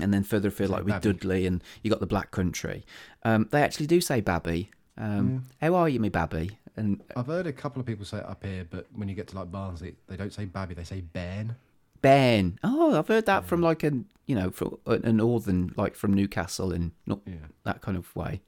and 0.00 0.12
then 0.12 0.24
further 0.24 0.48
afield, 0.48 0.70
like 0.70 0.84
with 0.84 0.94
Babby. 0.94 1.12
Dudley 1.12 1.46
and 1.46 1.62
you 1.82 1.90
got 1.90 2.00
the 2.00 2.06
Black 2.06 2.30
Country, 2.30 2.84
um, 3.24 3.48
they 3.50 3.62
actually 3.62 3.86
do 3.86 4.00
say 4.00 4.20
Babby. 4.20 4.70
Um, 4.96 5.44
How 5.60 5.74
are 5.74 5.88
you, 5.88 5.98
me 6.00 6.08
Babby? 6.08 6.58
And 6.76 7.02
I've 7.16 7.26
heard 7.26 7.46
a 7.46 7.52
couple 7.52 7.80
of 7.80 7.86
people 7.86 8.04
say 8.04 8.18
it 8.18 8.24
up 8.26 8.44
here, 8.44 8.66
but 8.68 8.86
when 8.94 9.08
you 9.08 9.14
get 9.14 9.28
to 9.28 9.36
like 9.36 9.50
Barnsley, 9.50 9.94
they 10.08 10.16
don't 10.16 10.32
say 10.32 10.44
babby, 10.44 10.74
they 10.74 10.84
say 10.84 11.00
Ben. 11.00 11.56
Ben. 12.00 12.58
Oh, 12.64 12.98
I've 12.98 13.08
heard 13.08 13.26
that 13.26 13.44
from 13.46 13.60
like 13.60 13.82
a 13.84 13.92
you 14.26 14.34
know 14.34 14.50
from 14.50 14.76
a 14.86 14.92
a 14.94 15.12
northern 15.12 15.72
like 15.76 15.94
from 15.96 16.12
Newcastle 16.14 16.72
and 16.72 16.92
not 17.06 17.20
Yeah. 17.26 17.34
that 17.64 17.80
kind 17.80 17.96
of 17.96 18.14
way. 18.16 18.40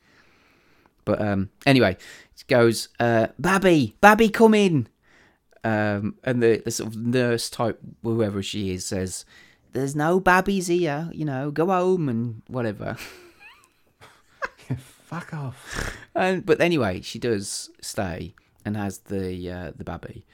But 1.05 1.23
um, 1.23 1.51
anyway, 1.65 1.93
it 2.37 2.45
goes, 2.49 2.89
uh, 2.99 3.29
Babby, 3.39 3.97
Babby, 4.01 4.29
come 4.29 4.55
in. 4.55 4.89
Um, 5.67 6.15
and 6.23 6.43
the, 6.43 6.63
the 6.65 6.71
sort 6.71 6.91
of 6.91 6.97
nurse 6.97 7.51
type, 7.51 7.81
whoever 8.03 8.43
she 8.43 8.71
is, 8.75 8.85
says, 8.87 9.25
"There's 9.73 9.97
no 9.97 10.21
babbies 10.21 10.67
here. 10.69 11.11
You 11.13 11.25
know, 11.25 11.51
go 11.51 11.67
home 11.67 12.09
and 12.09 12.43
whatever." 12.47 12.97
Fuck 14.77 15.33
off. 15.35 15.97
And 16.15 16.45
but 16.45 16.61
anyway, 16.61 17.01
she 17.01 17.19
does 17.19 17.71
stay 17.81 18.35
and 18.65 18.77
has 18.77 18.99
the 18.99 19.51
uh, 19.51 19.73
the 19.77 19.85
babby, 19.85 20.27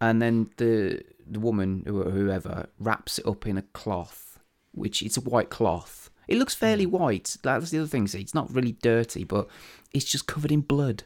and 0.00 0.20
then 0.20 0.50
the 0.56 1.02
the 1.28 1.40
woman 1.40 1.84
or 1.86 2.10
whoever 2.10 2.68
wraps 2.78 3.18
it 3.18 3.26
up 3.26 3.46
in 3.46 3.56
a 3.58 3.62
cloth, 3.62 4.38
which 4.72 5.02
it's 5.02 5.16
a 5.16 5.20
white 5.20 5.50
cloth. 5.50 6.10
It 6.28 6.38
looks 6.38 6.54
fairly 6.54 6.86
white. 6.86 7.36
That's 7.42 7.70
the 7.70 7.78
other 7.78 7.86
thing. 7.88 8.06
See, 8.08 8.20
it's 8.20 8.34
not 8.34 8.52
really 8.52 8.72
dirty, 8.82 9.22
but 9.24 9.48
it's 9.92 10.04
just 10.04 10.26
covered 10.26 10.50
in 10.52 10.60
blood, 10.62 11.04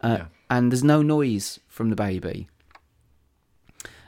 uh, 0.00 0.16
Yeah. 0.20 0.26
and 0.48 0.72
there's 0.72 0.84
no 0.84 1.02
noise 1.02 1.60
from 1.68 1.90
the 1.90 1.96
baby. 1.96 2.48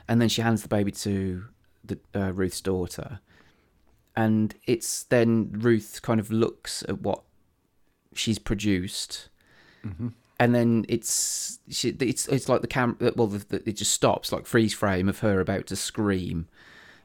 And 0.09 0.19
then 0.19 0.27
she 0.27 0.41
hands 0.41 0.63
the 0.63 0.67
baby 0.67 0.91
to 0.91 1.45
the 1.85 1.99
uh, 2.15 2.33
Ruth's 2.33 2.59
daughter, 2.61 3.19
and 4.15 4.53
it's 4.65 5.03
then 5.03 5.51
Ruth 5.53 6.01
kind 6.01 6.19
of 6.19 6.31
looks 6.31 6.83
at 6.89 6.99
what 7.01 7.21
she's 8.15 8.39
produced, 8.39 9.29
and 9.83 10.55
then 10.55 10.85
it's 10.89 11.59
she, 11.69 11.89
it's 11.99 12.27
it's 12.27 12.49
like 12.49 12.61
the 12.61 12.67
camera. 12.67 13.13
Well, 13.15 13.27
the, 13.27 13.37
the, 13.47 13.69
it 13.69 13.73
just 13.77 13.91
stops, 13.93 14.31
like 14.31 14.45
freeze 14.47 14.73
frame 14.73 15.07
of 15.07 15.19
her 15.19 15.39
about 15.39 15.67
to 15.67 15.75
scream, 15.75 16.47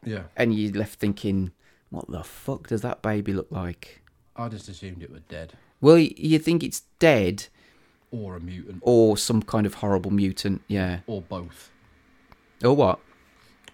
Yeah. 0.02 0.24
and 0.34 0.54
you're 0.54 0.72
left 0.72 0.98
thinking, 0.98 1.52
what 1.90 2.10
the 2.10 2.24
fuck 2.24 2.68
does 2.68 2.80
that 2.80 3.02
baby 3.02 3.32
look 3.34 3.50
like? 3.50 4.02
I 4.34 4.48
just 4.48 4.68
assumed 4.70 5.02
it 5.02 5.10
was 5.12 5.22
dead. 5.28 5.52
Well, 5.82 5.98
you 5.98 6.38
think 6.38 6.62
it's 6.62 6.80
dead 6.98 7.48
Or 8.10 8.36
a 8.36 8.40
mutant. 8.40 8.78
or 8.80 9.18
some 9.18 9.42
kind 9.42 9.66
of 9.66 9.74
horrible 9.74 10.10
mutant, 10.10 10.62
yeah, 10.68 11.00
Or 11.06 11.20
both. 11.20 11.70
Or 12.66 12.74
what? 12.76 12.98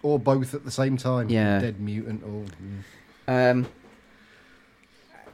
Or 0.03 0.19
both 0.19 0.53
at 0.53 0.65
the 0.65 0.71
same 0.71 0.97
time. 0.97 1.29
Yeah. 1.29 1.59
Dead 1.59 1.79
mutant 1.79 2.23
or. 2.23 2.45
Um. 3.33 3.67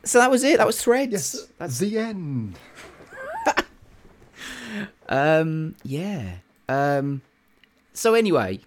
So 0.03 0.19
that 0.19 0.31
was 0.31 0.43
it. 0.43 0.57
That 0.57 0.67
was 0.67 0.81
threads. 0.81 1.47
That's 1.57 1.79
the 1.79 1.97
end. 1.97 2.57
Um, 5.09 5.75
yeah. 5.83 6.37
Um, 6.69 7.21
so 7.93 8.13
anyway, 8.13 8.59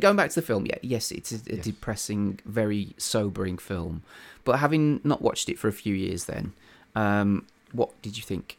going 0.00 0.16
back 0.16 0.30
to 0.30 0.34
the 0.36 0.46
film, 0.46 0.66
yeah, 0.66 0.78
yes, 0.82 1.10
it's 1.10 1.32
a, 1.32 1.36
a 1.52 1.56
depressing, 1.56 2.40
very 2.44 2.94
sobering 2.98 3.58
film. 3.58 4.02
But 4.44 4.58
having 4.58 5.00
not 5.04 5.22
watched 5.22 5.48
it 5.48 5.58
for 5.58 5.68
a 5.68 5.72
few 5.72 5.94
years, 5.94 6.24
then, 6.24 6.52
um, 6.94 7.46
what 7.72 8.00
did 8.02 8.16
you 8.16 8.22
think? 8.22 8.58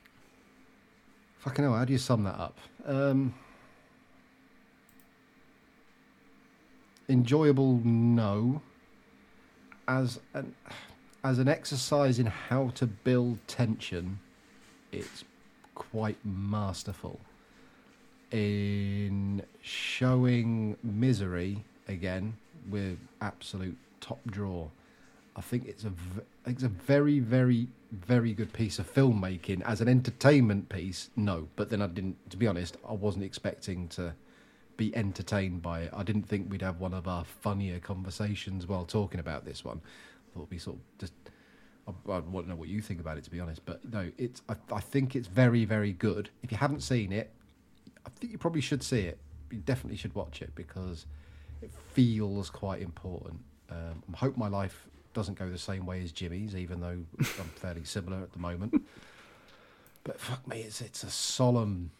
Fucking 1.39 1.63
hell, 1.63 1.75
how 1.75 1.85
do 1.85 1.93
you 1.93 1.99
sum 1.99 2.23
that 2.25 2.39
up? 2.39 2.57
Um, 2.85 3.33
enjoyable, 7.09 7.81
no. 7.83 8.61
As 9.87 10.19
an 10.33 10.55
as 11.23 11.39
an 11.39 11.49
exercise 11.49 12.19
in 12.19 12.27
how 12.27 12.69
to 12.75 12.85
build 12.85 13.39
tension, 13.47 14.19
it's 14.91 15.25
quite 15.75 16.17
masterful. 16.23 17.19
In 18.31 19.41
showing 19.61 20.77
misery 20.83 21.63
again 21.87 22.37
with 22.69 22.99
absolute 23.21 23.77
top 23.99 24.19
draw, 24.27 24.67
I 25.35 25.41
think 25.41 25.67
it's 25.67 25.83
a 25.83 25.91
it's 26.45 26.63
a 26.63 26.69
very 26.69 27.19
very 27.19 27.67
very 27.91 28.33
good 28.33 28.53
piece 28.53 28.77
of 28.77 28.93
filmmaking 28.93 29.63
as 29.63 29.81
an 29.81 29.87
entertainment 29.87 30.69
piece. 30.69 31.09
No, 31.15 31.47
but 31.55 31.71
then 31.71 31.81
I 31.81 31.87
didn't. 31.87 32.29
To 32.29 32.37
be 32.37 32.45
honest, 32.45 32.77
I 32.87 32.93
wasn't 32.93 33.25
expecting 33.25 33.87
to 33.89 34.13
be 34.79 34.95
entertained 34.95 35.61
by 35.61 35.81
it. 35.81 35.91
I 35.93 36.03
didn't 36.03 36.23
think 36.23 36.49
we'd 36.49 36.61
have 36.61 36.79
one 36.79 36.93
of 36.93 37.05
our 37.05 37.25
funnier 37.25 37.79
conversations 37.79 38.65
while 38.65 38.85
talking 38.85 39.19
about 39.19 39.43
this 39.43 39.63
one. 39.65 39.81
I 39.83 40.39
thought 40.39 40.47
we 40.49 40.57
sort 40.57 40.77
of 40.77 40.81
just. 40.97 41.13
I, 41.85 41.91
I 42.11 42.19
to 42.21 42.47
know 42.47 42.55
what 42.55 42.69
you 42.69 42.81
think 42.81 43.01
about 43.01 43.17
it, 43.17 43.25
to 43.25 43.29
be 43.29 43.41
honest. 43.41 43.65
But 43.65 43.83
no, 43.91 44.09
it's. 44.17 44.41
I, 44.47 44.55
I 44.71 44.79
think 44.79 45.17
it's 45.17 45.27
very 45.27 45.65
very 45.65 45.91
good. 45.91 46.29
If 46.43 46.51
you 46.51 46.57
haven't 46.57 46.81
seen 46.81 47.11
it, 47.11 47.29
I 48.05 48.09
think 48.09 48.31
you 48.31 48.37
probably 48.37 48.61
should 48.61 48.81
see 48.81 49.01
it. 49.01 49.19
You 49.51 49.59
definitely 49.59 49.97
should 49.97 50.15
watch 50.15 50.41
it 50.41 50.55
because 50.55 51.05
it 51.61 51.71
feels 51.91 52.49
quite 52.49 52.81
important. 52.81 53.41
Um, 53.69 54.01
I 54.13 54.17
hope 54.17 54.37
my 54.37 54.47
life 54.47 54.87
doesn't 55.13 55.37
go 55.37 55.49
the 55.49 55.57
same 55.57 55.85
way 55.85 56.01
as 56.01 56.13
Jimmy's, 56.13 56.55
even 56.55 56.79
though 56.79 57.03
I'm 57.19 57.51
fairly 57.55 57.83
similar 57.83 58.19
at 58.19 58.31
the 58.31 58.39
moment. 58.39 58.81
But 60.05 60.21
fuck 60.21 60.47
me, 60.47 60.61
it's 60.61 60.79
it's 60.79 61.03
a 61.03 61.09
solemn, 61.09 61.91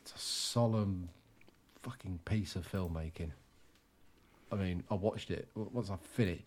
it's 0.00 0.12
a 0.14 0.18
solemn, 0.18 1.10
fucking 1.82 2.20
piece 2.24 2.56
of 2.56 2.70
filmmaking. 2.70 3.30
I 4.50 4.56
mean, 4.56 4.82
I 4.90 4.94
watched 4.94 5.30
it 5.30 5.48
once 5.54 5.90
I 5.90 5.96
finished. 5.96 6.44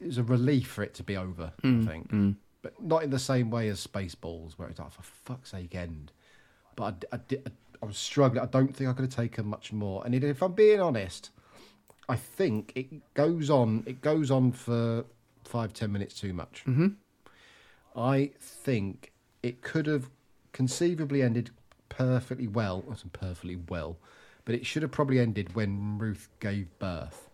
It 0.00 0.06
was 0.06 0.18
a 0.18 0.22
relief 0.22 0.68
for 0.68 0.82
it 0.82 0.94
to 0.94 1.02
be 1.02 1.16
over. 1.16 1.52
Mm, 1.62 1.82
I 1.82 1.90
think, 1.90 2.08
mm. 2.10 2.36
but 2.62 2.80
not 2.82 3.02
in 3.02 3.10
the 3.10 3.18
same 3.18 3.50
way 3.50 3.68
as 3.68 3.86
Spaceballs, 3.86 4.52
where 4.52 4.68
it's 4.68 4.78
like 4.78 4.92
for 4.92 5.02
fuck's 5.02 5.50
sake, 5.52 5.74
end. 5.74 6.12
But 6.76 7.06
I, 7.12 7.16
I, 7.16 7.20
did- 7.28 7.52
I 7.82 7.86
was 7.86 7.96
struggling. 7.96 8.42
I 8.42 8.46
don't 8.46 8.74
think 8.74 8.90
I 8.90 8.92
could 8.92 9.04
have 9.04 9.14
taken 9.14 9.46
much 9.46 9.72
more. 9.72 10.02
And 10.04 10.14
if 10.14 10.42
I'm 10.42 10.52
being 10.52 10.80
honest, 10.80 11.30
I 12.08 12.16
think 12.16 12.72
it 12.74 13.14
goes 13.14 13.50
on. 13.50 13.82
It 13.86 14.00
goes 14.00 14.30
on 14.30 14.52
for 14.52 15.04
five 15.44 15.72
ten 15.72 15.92
minutes 15.92 16.18
too 16.20 16.32
much. 16.32 16.64
Mm-hmm. 16.66 16.88
I 17.96 18.30
think 18.38 19.12
it 19.42 19.62
could 19.62 19.86
have 19.86 20.10
conceivably 20.52 21.22
ended 21.22 21.50
perfectly 21.88 22.46
well. 22.48 22.82
Wasn't 22.86 23.12
perfectly 23.12 23.56
well, 23.56 23.98
but 24.44 24.54
it 24.54 24.66
should 24.66 24.82
have 24.82 24.92
probably 24.92 25.18
ended 25.18 25.54
when 25.54 25.98
Ruth 25.98 26.28
gave 26.40 26.66
birth, 26.78 27.30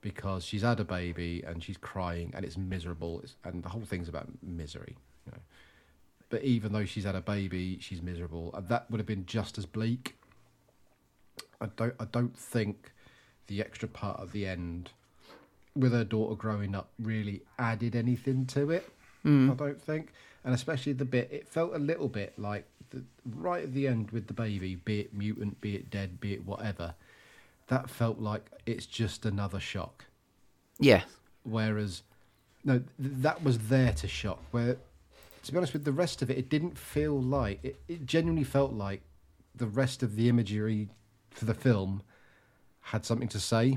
because 0.00 0.44
she's 0.44 0.62
had 0.62 0.80
a 0.80 0.84
baby 0.84 1.42
and 1.46 1.62
she's 1.62 1.76
crying 1.76 2.32
and 2.34 2.44
it's 2.44 2.56
miserable, 2.56 3.20
it's, 3.22 3.36
and 3.44 3.62
the 3.62 3.68
whole 3.68 3.82
thing's 3.82 4.08
about 4.08 4.28
misery. 4.42 4.96
You 5.26 5.32
know. 5.32 5.38
But 6.30 6.42
even 6.42 6.72
though 6.72 6.84
she's 6.84 7.04
had 7.04 7.14
a 7.14 7.20
baby, 7.20 7.78
she's 7.80 8.02
miserable, 8.02 8.50
and 8.54 8.68
that 8.68 8.90
would 8.90 8.98
have 8.98 9.06
been 9.06 9.26
just 9.26 9.58
as 9.58 9.66
bleak. 9.66 10.16
I 11.60 11.66
don't. 11.76 11.94
I 11.98 12.04
don't 12.04 12.36
think 12.36 12.92
the 13.46 13.60
extra 13.60 13.88
part 13.88 14.20
at 14.20 14.32
the 14.32 14.46
end 14.46 14.90
with 15.74 15.92
her 15.92 16.04
daughter 16.04 16.34
growing 16.34 16.74
up 16.74 16.90
really 16.98 17.42
added 17.58 17.96
anything 17.96 18.44
to 18.46 18.70
it. 18.70 18.88
Mm. 19.24 19.50
I 19.50 19.54
don't 19.54 19.80
think, 19.80 20.12
and 20.44 20.54
especially 20.54 20.92
the 20.92 21.04
bit 21.04 21.28
it 21.32 21.48
felt 21.48 21.74
a 21.74 21.78
little 21.78 22.08
bit 22.08 22.38
like 22.38 22.66
the, 22.90 23.04
right 23.24 23.64
at 23.64 23.74
the 23.74 23.86
end 23.86 24.10
with 24.10 24.26
the 24.26 24.34
baby, 24.34 24.76
be 24.76 25.00
it 25.00 25.14
mutant, 25.14 25.60
be 25.60 25.74
it 25.74 25.90
dead, 25.90 26.20
be 26.20 26.32
it 26.32 26.44
whatever. 26.46 26.94
That 27.68 27.90
felt 27.90 28.18
like 28.18 28.50
it's 28.66 28.86
just 28.86 29.26
another 29.26 29.60
shock. 29.60 30.06
Yeah. 30.78 31.02
Whereas, 31.42 32.02
no, 32.64 32.78
th- 32.78 32.88
that 32.98 33.42
was 33.42 33.58
there 33.58 33.92
to 33.92 34.08
shock. 34.08 34.42
Where, 34.50 34.76
to 35.42 35.52
be 35.52 35.58
honest 35.58 35.72
with 35.72 35.84
the 35.84 35.92
rest 35.92 36.22
of 36.22 36.30
it, 36.30 36.38
it 36.38 36.48
didn't 36.48 36.78
feel 36.78 37.20
like 37.20 37.62
it. 37.62 37.80
It 37.88 38.06
genuinely 38.06 38.44
felt 38.44 38.72
like 38.72 39.02
the 39.54 39.66
rest 39.66 40.02
of 40.02 40.16
the 40.16 40.28
imagery 40.28 40.88
for 41.30 41.44
the 41.44 41.54
film 41.54 42.02
had 42.80 43.04
something 43.04 43.28
to 43.28 43.40
say, 43.40 43.76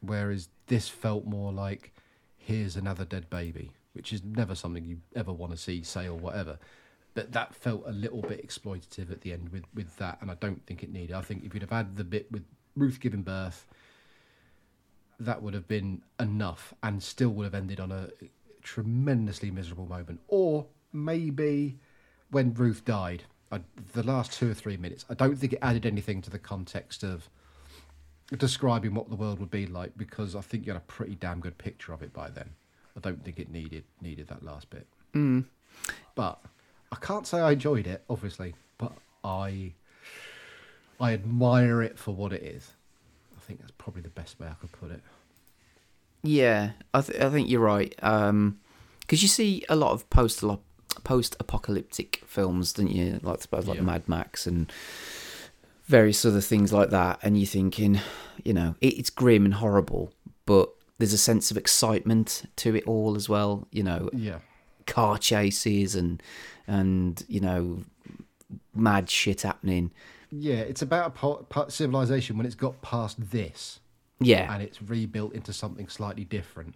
whereas 0.00 0.48
this 0.66 0.88
felt 0.88 1.24
more 1.24 1.52
like 1.52 1.92
here's 2.36 2.76
another 2.76 3.04
dead 3.04 3.28
baby, 3.28 3.72
which 3.92 4.12
is 4.12 4.22
never 4.22 4.54
something 4.54 4.84
you 4.84 4.98
ever 5.16 5.32
want 5.32 5.52
to 5.52 5.58
see, 5.58 5.82
say 5.82 6.06
or 6.06 6.14
whatever. 6.14 6.58
But 7.14 7.32
that 7.32 7.54
felt 7.54 7.84
a 7.86 7.92
little 7.92 8.22
bit 8.22 8.46
exploitative 8.46 9.10
at 9.10 9.20
the 9.20 9.32
end 9.32 9.50
with 9.50 9.64
with 9.74 9.96
that, 9.98 10.18
and 10.20 10.30
I 10.30 10.34
don't 10.34 10.64
think 10.66 10.82
it 10.82 10.92
needed. 10.92 11.14
I 11.14 11.20
think 11.20 11.44
if 11.44 11.54
you'd 11.54 11.62
have 11.62 11.70
had 11.70 11.96
the 11.96 12.04
bit 12.04 12.30
with 12.32 12.44
Ruth 12.76 13.00
giving 13.00 13.22
birth, 13.22 13.66
that 15.20 15.42
would 15.42 15.54
have 15.54 15.68
been 15.68 16.02
enough, 16.18 16.72
and 16.82 17.02
still 17.02 17.30
would 17.30 17.44
have 17.44 17.54
ended 17.54 17.80
on 17.80 17.92
a 17.92 18.08
tremendously 18.62 19.50
miserable 19.50 19.86
moment. 19.86 20.20
Or 20.28 20.66
maybe 20.92 21.78
when 22.30 22.54
Ruth 22.54 22.84
died, 22.84 23.24
I, 23.50 23.60
the 23.92 24.02
last 24.02 24.32
two 24.32 24.50
or 24.50 24.54
three 24.54 24.76
minutes, 24.76 25.04
I 25.10 25.14
don't 25.14 25.36
think 25.36 25.52
it 25.52 25.58
added 25.60 25.84
anything 25.84 26.22
to 26.22 26.30
the 26.30 26.38
context 26.38 27.02
of 27.02 27.28
describing 28.38 28.94
what 28.94 29.10
the 29.10 29.16
world 29.16 29.38
would 29.40 29.50
be 29.50 29.66
like 29.66 29.92
because 29.96 30.34
I 30.34 30.40
think 30.40 30.66
you 30.66 30.72
had 30.72 30.80
a 30.80 30.84
pretty 30.86 31.14
damn 31.14 31.40
good 31.40 31.58
picture 31.58 31.92
of 31.92 32.02
it 32.02 32.12
by 32.12 32.30
then. 32.30 32.50
I 32.96 33.00
don't 33.00 33.22
think 33.22 33.38
it 33.38 33.50
needed 33.50 33.84
needed 34.00 34.28
that 34.28 34.42
last 34.42 34.70
bit. 34.70 34.86
Mm. 35.14 35.46
But 36.14 36.40
I 36.92 36.96
can't 36.96 37.26
say 37.26 37.40
I 37.40 37.52
enjoyed 37.52 37.86
it, 37.86 38.04
obviously, 38.08 38.54
but 38.78 38.92
I 39.24 39.72
I 41.00 41.14
admire 41.14 41.82
it 41.82 41.98
for 41.98 42.14
what 42.14 42.32
it 42.32 42.42
is. 42.42 42.70
I 43.36 43.40
think 43.40 43.60
that's 43.60 43.72
probably 43.78 44.02
the 44.02 44.10
best 44.10 44.38
way 44.38 44.46
I 44.46 44.54
could 44.54 44.70
put 44.72 44.90
it. 44.92 45.00
Yeah, 46.22 46.72
I, 46.94 47.00
th- 47.00 47.20
I 47.20 47.30
think 47.30 47.48
you're 47.48 47.60
right. 47.60 47.92
Um, 48.02 48.60
because 49.00 49.22
you 49.22 49.28
see 49.28 49.64
a 49.68 49.74
lot 49.74 49.90
of 49.92 50.08
post 50.10 50.44
post 51.02 51.34
apocalyptic 51.40 52.22
films, 52.26 52.72
don't 52.74 52.90
you? 52.90 53.18
Like 53.22 53.40
suppose 53.42 53.66
like 53.66 53.78
Yeah. 53.78 53.82
Mad 53.84 54.08
Max 54.08 54.46
and 54.46 54.70
various 55.86 56.24
other 56.24 56.40
things 56.40 56.72
like 56.72 56.90
that, 56.90 57.18
and 57.22 57.36
you're 57.36 57.46
thinking, 57.46 58.00
you 58.44 58.52
know, 58.52 58.76
it, 58.80 58.98
it's 58.98 59.10
grim 59.10 59.44
and 59.44 59.54
horrible, 59.54 60.12
but 60.46 60.70
there's 60.98 61.12
a 61.12 61.18
sense 61.18 61.50
of 61.50 61.56
excitement 61.56 62.44
to 62.56 62.76
it 62.76 62.84
all 62.86 63.16
as 63.16 63.28
well. 63.28 63.66
You 63.72 63.82
know, 63.82 64.08
Yeah. 64.12 64.38
Car 64.92 65.16
chases 65.16 65.94
and 65.94 66.22
and 66.66 67.24
you 67.26 67.40
know 67.40 67.82
mad 68.74 69.08
shit 69.08 69.40
happening. 69.42 69.90
Yeah, 70.30 70.60
it's 70.70 70.82
about 70.82 71.06
a 71.06 71.10
po- 71.10 71.46
po- 71.48 71.68
civilization 71.68 72.36
when 72.36 72.46
it's 72.46 72.54
got 72.54 72.80
past 72.82 73.16
this. 73.30 73.80
Yeah. 74.20 74.54
and 74.54 74.62
it's 74.62 74.80
rebuilt 74.80 75.32
into 75.32 75.52
something 75.52 75.88
slightly 75.88 76.24
different. 76.24 76.74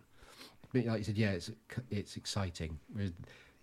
But 0.73 0.87
like 0.87 0.99
you 0.99 1.05
said, 1.05 1.17
yeah, 1.17 1.31
it's 1.31 1.51
it's 1.91 2.17
exciting. 2.17 2.79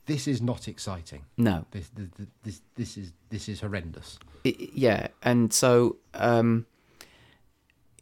This 0.05 0.27
is 0.27 0.41
not 0.41 0.67
exciting. 0.67 1.25
No. 1.37 1.65
This 1.71 1.89
this 1.95 2.27
this, 2.43 2.61
this 2.75 2.97
is 2.97 3.11
this 3.29 3.49
is 3.49 3.59
horrendous. 3.59 4.19
It, 4.43 4.73
yeah, 4.73 5.07
and 5.21 5.51
so 5.51 5.97
um, 6.13 6.65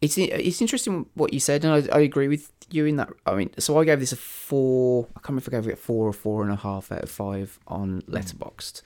it's 0.01 0.17
it's 0.17 0.61
interesting 0.61 1.05
what 1.13 1.31
you 1.31 1.39
said, 1.39 1.63
and 1.63 1.73
I, 1.91 1.95
I 1.95 2.01
agree 2.01 2.27
with 2.27 2.51
you 2.71 2.85
in 2.85 2.95
that. 2.95 3.09
I 3.25 3.35
mean, 3.35 3.51
so 3.59 3.79
I 3.79 3.85
gave 3.85 3.99
this 3.99 4.11
a 4.11 4.17
four. 4.17 5.07
I 5.11 5.19
can't 5.19 5.29
remember 5.29 5.41
if 5.41 5.47
I 5.49 5.57
gave 5.57 5.67
it 5.67 5.73
a 5.73 5.77
four 5.77 6.07
or 6.07 6.13
four 6.13 6.41
and 6.41 6.51
a 6.51 6.55
half 6.55 6.91
out 6.91 7.03
of 7.03 7.09
five 7.09 7.59
on 7.67 8.01
Letterboxd, 8.03 8.81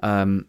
um, 0.00 0.46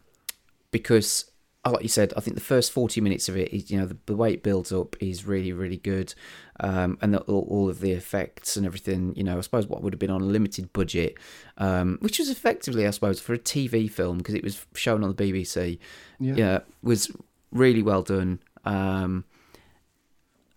because 0.71 1.29
uh, 1.63 1.69
like 1.69 1.83
you 1.83 1.89
said, 1.89 2.13
I 2.17 2.21
think 2.21 2.35
the 2.35 2.41
first 2.41 2.71
forty 2.71 2.99
minutes 2.99 3.29
of 3.29 3.37
it, 3.37 3.53
is, 3.53 3.69
you 3.69 3.79
know, 3.79 3.85
the, 3.85 3.97
the 4.07 4.15
way 4.15 4.33
it 4.33 4.41
builds 4.41 4.71
up 4.71 4.95
is 4.99 5.27
really 5.27 5.53
really 5.53 5.77
good, 5.77 6.15
um, 6.61 6.97
and 6.99 7.13
the, 7.13 7.19
all, 7.19 7.45
all 7.47 7.69
of 7.69 7.79
the 7.79 7.91
effects 7.91 8.57
and 8.57 8.65
everything. 8.65 9.13
You 9.15 9.23
know, 9.23 9.37
I 9.37 9.41
suppose 9.41 9.67
what 9.67 9.83
would 9.83 9.93
have 9.93 9.99
been 9.99 10.09
on 10.09 10.21
a 10.21 10.25
limited 10.25 10.73
budget, 10.73 11.15
um, 11.59 11.99
which 12.01 12.17
was 12.17 12.31
effectively, 12.31 12.87
I 12.87 12.89
suppose, 12.89 13.19
for 13.19 13.33
a 13.35 13.39
TV 13.39 13.87
film 13.87 14.17
because 14.17 14.33
it 14.33 14.43
was 14.43 14.65
shown 14.73 15.03
on 15.03 15.13
the 15.13 15.31
BBC. 15.31 15.77
Yeah. 16.19 16.33
yeah 16.35 16.59
was 16.81 17.11
really 17.51 17.83
well 17.83 18.01
done. 18.01 18.39
Um, 18.65 19.23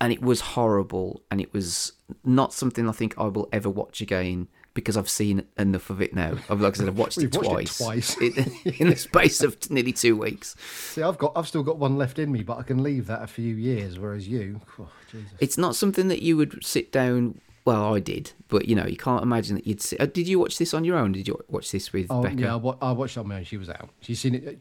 and 0.00 0.12
it 0.12 0.22
was 0.22 0.40
horrible, 0.40 1.22
and 1.30 1.40
it 1.40 1.52
was 1.52 1.92
not 2.24 2.52
something 2.52 2.88
I 2.88 2.92
think 2.92 3.14
I 3.18 3.24
will 3.24 3.48
ever 3.52 3.68
watch 3.68 4.00
again 4.00 4.48
because 4.72 4.96
I've 4.96 5.10
seen 5.10 5.44
enough 5.58 5.90
of 5.90 6.00
it 6.00 6.14
now. 6.14 6.38
I've 6.48 6.60
like 6.60 6.74
I 6.74 6.78
said, 6.78 6.88
I've 6.88 6.96
watched, 6.98 7.18
it, 7.22 7.34
watched 7.34 7.78
twice, 7.78 8.16
it 8.20 8.34
twice. 8.34 8.64
in, 8.64 8.74
in 8.78 8.90
the 8.90 8.96
space 8.96 9.42
of 9.42 9.68
nearly 9.70 9.92
two 9.92 10.16
weeks. 10.16 10.54
See, 10.60 11.02
I've 11.02 11.18
got 11.18 11.32
I've 11.36 11.48
still 11.48 11.62
got 11.64 11.78
one 11.78 11.96
left 11.98 12.18
in 12.18 12.30
me, 12.32 12.42
but 12.42 12.58
I 12.58 12.62
can 12.62 12.82
leave 12.82 13.06
that 13.08 13.22
a 13.22 13.26
few 13.26 13.54
years. 13.56 13.98
Whereas 13.98 14.28
you, 14.28 14.60
oh, 14.78 14.88
Jesus. 15.10 15.30
It's 15.40 15.58
not 15.58 15.74
something 15.76 16.08
that 16.08 16.22
you 16.22 16.36
would 16.36 16.64
sit 16.64 16.92
down. 16.92 17.40
Well, 17.66 17.94
I 17.94 18.00
did, 18.00 18.32
but 18.48 18.68
you 18.68 18.74
know, 18.74 18.86
you 18.86 18.96
can't 18.96 19.22
imagine 19.22 19.56
that 19.56 19.66
you'd. 19.66 19.82
Sit, 19.82 20.00
uh, 20.00 20.06
did 20.06 20.26
you 20.26 20.38
watch 20.38 20.56
this 20.56 20.72
on 20.72 20.84
your 20.84 20.96
own? 20.96 21.12
Did 21.12 21.28
you 21.28 21.38
watch 21.48 21.70
this 21.72 21.92
with 21.92 22.06
Oh 22.08 22.22
Becca? 22.22 22.40
yeah, 22.40 22.56
I, 22.56 22.88
I 22.88 22.92
watched 22.92 23.16
it 23.16 23.20
on 23.20 23.28
my 23.28 23.36
own. 23.38 23.44
She 23.44 23.58
was 23.58 23.68
out. 23.68 23.90
She's 24.00 24.18
seen 24.20 24.34
it. 24.36 24.58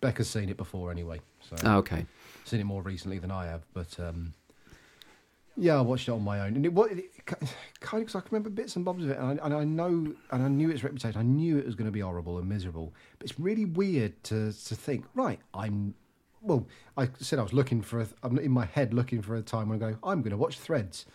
Becca's 0.00 0.28
seen 0.28 0.48
it 0.48 0.56
before 0.56 0.90
anyway. 0.90 1.20
So 1.48 1.56
Oh, 1.64 1.76
okay. 1.78 2.04
seen 2.44 2.60
it 2.60 2.64
more 2.64 2.82
recently 2.82 3.18
than 3.20 3.30
I 3.30 3.46
have. 3.46 3.62
But 3.72 3.98
um, 4.00 4.34
yeah, 5.56 5.76
I 5.76 5.80
watched 5.82 6.08
it 6.08 6.12
on 6.12 6.22
my 6.22 6.40
own, 6.40 6.56
and 6.56 6.64
it, 6.64 6.72
wa- 6.72 6.84
it 6.84 6.96
ki- 7.26 7.46
kind 7.80 8.02
of 8.02 8.06
because 8.06 8.14
I 8.14 8.20
can 8.20 8.28
remember 8.30 8.50
bits 8.50 8.76
and 8.76 8.84
bobs 8.84 9.04
of 9.04 9.10
it, 9.10 9.18
and 9.18 9.40
I, 9.40 9.44
and 9.44 9.54
I 9.54 9.64
know 9.64 10.14
and 10.30 10.42
I 10.42 10.48
knew 10.48 10.70
its 10.70 10.82
reputation. 10.82 11.18
I 11.20 11.24
knew 11.24 11.58
it 11.58 11.66
was 11.66 11.74
going 11.74 11.86
to 11.86 11.92
be 11.92 12.00
horrible 12.00 12.38
and 12.38 12.48
miserable. 12.48 12.94
But 13.18 13.30
it's 13.30 13.38
really 13.38 13.66
weird 13.66 14.22
to 14.24 14.52
to 14.52 14.74
think. 14.74 15.04
Right, 15.14 15.40
I'm. 15.54 15.94
Well, 16.40 16.66
I 16.96 17.08
said 17.20 17.38
I 17.38 17.42
was 17.42 17.52
looking 17.52 17.82
for. 17.82 18.00
A, 18.00 18.06
I'm 18.22 18.38
in 18.38 18.50
my 18.50 18.64
head 18.64 18.94
looking 18.94 19.22
for 19.22 19.36
a 19.36 19.42
time 19.42 19.68
when 19.68 19.82
I 19.82 19.90
go. 19.92 19.98
I'm 20.02 20.22
going 20.22 20.30
to 20.30 20.36
watch 20.36 20.58
Threads, 20.58 21.06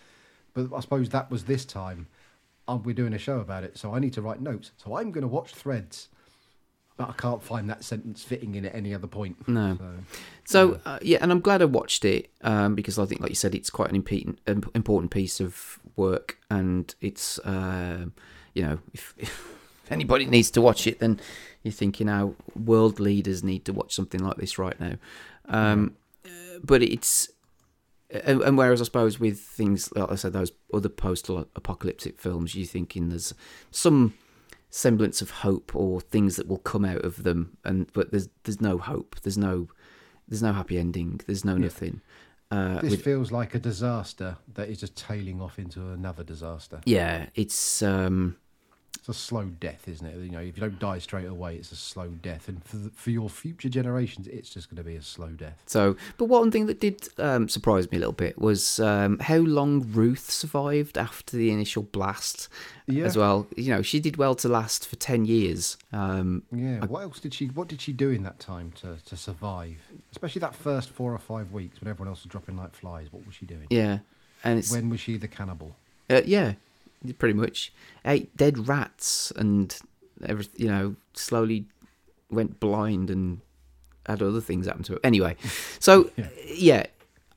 but 0.54 0.72
I 0.74 0.80
suppose 0.82 1.10
that 1.10 1.32
was 1.32 1.46
this 1.46 1.66
time. 1.66 2.08
Uh, 2.68 2.78
we're 2.84 2.94
doing 2.94 3.14
a 3.14 3.18
show 3.18 3.40
about 3.40 3.64
it, 3.64 3.78
so 3.78 3.94
I 3.94 4.00
need 4.00 4.14
to 4.14 4.22
write 4.22 4.42
notes. 4.42 4.72
So 4.78 4.98
I'm 4.98 5.12
going 5.12 5.22
to 5.24 5.28
watch 5.28 5.54
Threads. 5.54 6.10
But 6.98 7.10
I 7.10 7.14
can't 7.14 7.44
find 7.44 7.70
that 7.70 7.84
sentence 7.84 8.24
fitting 8.24 8.56
in 8.56 8.66
at 8.66 8.74
any 8.74 8.94
other 8.94 9.08
point. 9.08 9.48
No. 9.48 9.78
So, 10.46 10.74
So 10.74 10.82
uh, 10.84 11.00
yeah, 11.02 11.20
and 11.22 11.32
I'm 11.32 11.42
glad 11.42 11.62
I 11.62 11.66
watched 11.66 12.04
it 12.06 12.30
um, 12.42 12.74
because 12.74 12.98
I 12.98 13.06
think, 13.06 13.22
like 13.22 13.30
you 13.30 13.36
said, 13.36 13.54
it's 13.54 13.70
quite 13.70 13.90
an 13.90 13.96
important 13.96 14.40
important 14.74 15.12
piece 15.12 15.40
of 15.40 15.80
work, 15.96 16.40
and 16.50 16.94
it's 17.00 17.40
um 17.44 18.14
you 18.54 18.64
know 18.64 18.80
if, 18.94 19.14
if 19.18 19.92
anybody 19.92 20.26
needs 20.26 20.50
to 20.52 20.62
watch 20.62 20.88
it, 20.88 21.00
then 21.00 21.20
you're 21.64 21.72
thinking 21.72 22.08
how 22.08 22.34
world 22.56 23.00
leaders 23.00 23.44
need 23.44 23.66
to 23.66 23.74
watch 23.74 23.94
something 23.94 24.24
like 24.24 24.38
this 24.38 24.58
right 24.58 24.80
now. 24.80 24.96
Um, 25.46 25.96
uh, 26.26 26.30
but 26.64 26.82
it's 26.82 27.30
and, 28.10 28.42
and 28.42 28.58
whereas 28.58 28.82
I 28.82 28.86
suppose 28.86 29.20
with 29.20 29.40
things 29.40 29.92
like 29.96 30.12
I 30.12 30.16
said, 30.16 30.34
those 30.34 30.52
other 30.74 30.90
post-apocalyptic 30.90 32.20
films, 32.20 32.56
you're 32.56 32.66
thinking 32.66 33.10
there's 33.10 33.34
some 33.72 34.14
semblance 34.70 35.22
of 35.22 35.30
hope 35.32 35.76
or 35.76 36.02
things 36.02 36.36
that 36.36 36.48
will 36.48 36.58
come 36.60 36.86
out 36.86 37.04
of 37.06 37.24
them, 37.24 37.58
and 37.64 37.92
but 37.94 38.12
there's 38.12 38.30
there's 38.44 38.62
no 38.62 38.78
hope. 38.78 39.16
There's 39.22 39.38
no 39.38 39.68
there's 40.28 40.44
no 40.44 40.54
happy 40.54 40.78
ending. 40.78 41.22
There's 41.26 41.46
no 41.46 41.58
nothing. 41.58 42.02
Uh, 42.50 42.80
this 42.82 42.92
with- 42.92 43.04
feels 43.04 43.32
like 43.32 43.56
a 43.56 43.60
disaster 43.60 44.38
that 44.54 44.70
is 44.70 44.80
just 44.80 44.96
tailing 44.96 45.42
off 45.42 45.60
into 45.60 45.90
another 45.92 46.24
disaster. 46.24 46.80
yeah, 46.86 47.28
it's 47.36 47.82
um, 47.82 48.38
It's 49.08 49.18
a 49.18 49.22
slow 49.22 49.46
death, 49.46 49.88
isn't 49.88 50.06
it? 50.06 50.18
You 50.18 50.32
know, 50.32 50.40
if 50.42 50.58
you 50.58 50.62
don't 50.62 50.80
die 50.80 51.00
straight 51.00 51.28
away, 51.28 51.56
it's 51.56 51.72
a 51.72 51.78
slow 51.78 52.10
death, 52.22 52.50
and 52.50 52.62
for 52.66 52.76
the, 52.76 52.90
for 52.90 53.10
your 53.10 53.30
future 53.30 53.70
generations, 53.70 54.28
it's 54.28 54.50
just 54.50 54.70
going 54.70 54.76
to 54.78 54.84
be 54.84 54.98
a 54.98 55.02
slow 55.02 55.30
death. 55.30 55.64
So, 55.66 55.96
but 56.18 56.26
one 56.26 56.52
thing 56.52 56.66
that 56.66 56.82
did 56.82 57.08
um, 57.18 57.48
surprise 57.48 57.90
me 57.90 57.96
a 57.98 58.00
little 58.00 58.12
bit 58.12 58.38
was 58.38 58.82
um, 58.82 59.20
how 59.20 59.38
long 59.38 59.90
Ruth 59.94 60.30
survived 60.30 60.98
after 60.98 61.38
the 61.38 61.52
initial 61.52 61.84
blast. 61.84 62.50
Yeah. 62.86 63.06
As 63.06 63.16
well, 63.18 63.48
you 63.56 63.74
know, 63.74 63.82
she 63.82 64.02
did 64.02 64.18
well 64.18 64.36
to 64.36 64.50
last 64.50 64.86
for 64.86 64.98
ten 64.98 65.24
years. 65.24 65.78
Um, 65.94 66.44
Yeah. 66.52 66.86
What 66.86 67.04
else 67.04 67.22
did 67.22 67.34
she? 67.34 67.46
What 67.48 67.70
did 67.70 67.80
she 67.80 67.94
do 67.94 68.10
in 68.10 68.24
that 68.24 68.40
time 68.40 68.74
to 68.82 68.98
to 69.06 69.16
survive? 69.16 69.78
Especially 70.12 70.40
that 70.40 70.54
first 70.56 70.90
four 70.90 71.14
or 71.14 71.18
five 71.20 71.54
weeks 71.54 71.80
when 71.80 71.90
everyone 71.90 72.10
else 72.10 72.24
was 72.24 72.30
dropping 72.32 72.58
like 72.58 72.74
flies. 72.76 73.08
What 73.12 73.26
was 73.26 73.36
she 73.36 73.46
doing? 73.46 73.68
yeah, 73.70 74.00
and 74.44 74.66
When 74.66 74.90
was 74.90 75.00
she 75.00 75.16
the 75.16 75.30
cannibal? 75.30 75.78
Uh, 76.10 76.22
yeah, 76.26 76.54
pretty 77.18 77.34
much. 77.34 77.74
Ate 78.06 78.36
dead 78.38 78.68
rats 78.68 79.32
and 79.36 79.78
every, 80.26 80.48
you 80.56 80.68
know, 80.68 80.96
slowly 81.14 81.66
went 82.30 82.60
blind 82.60 83.10
and 83.10 83.42
had 84.06 84.22
other 84.22 84.42
things 84.42 84.68
happen 84.68 84.84
to 84.84 84.94
it. 84.96 85.02
Anyway, 85.04 85.36
so 85.80 86.10
yeah. 86.48 86.86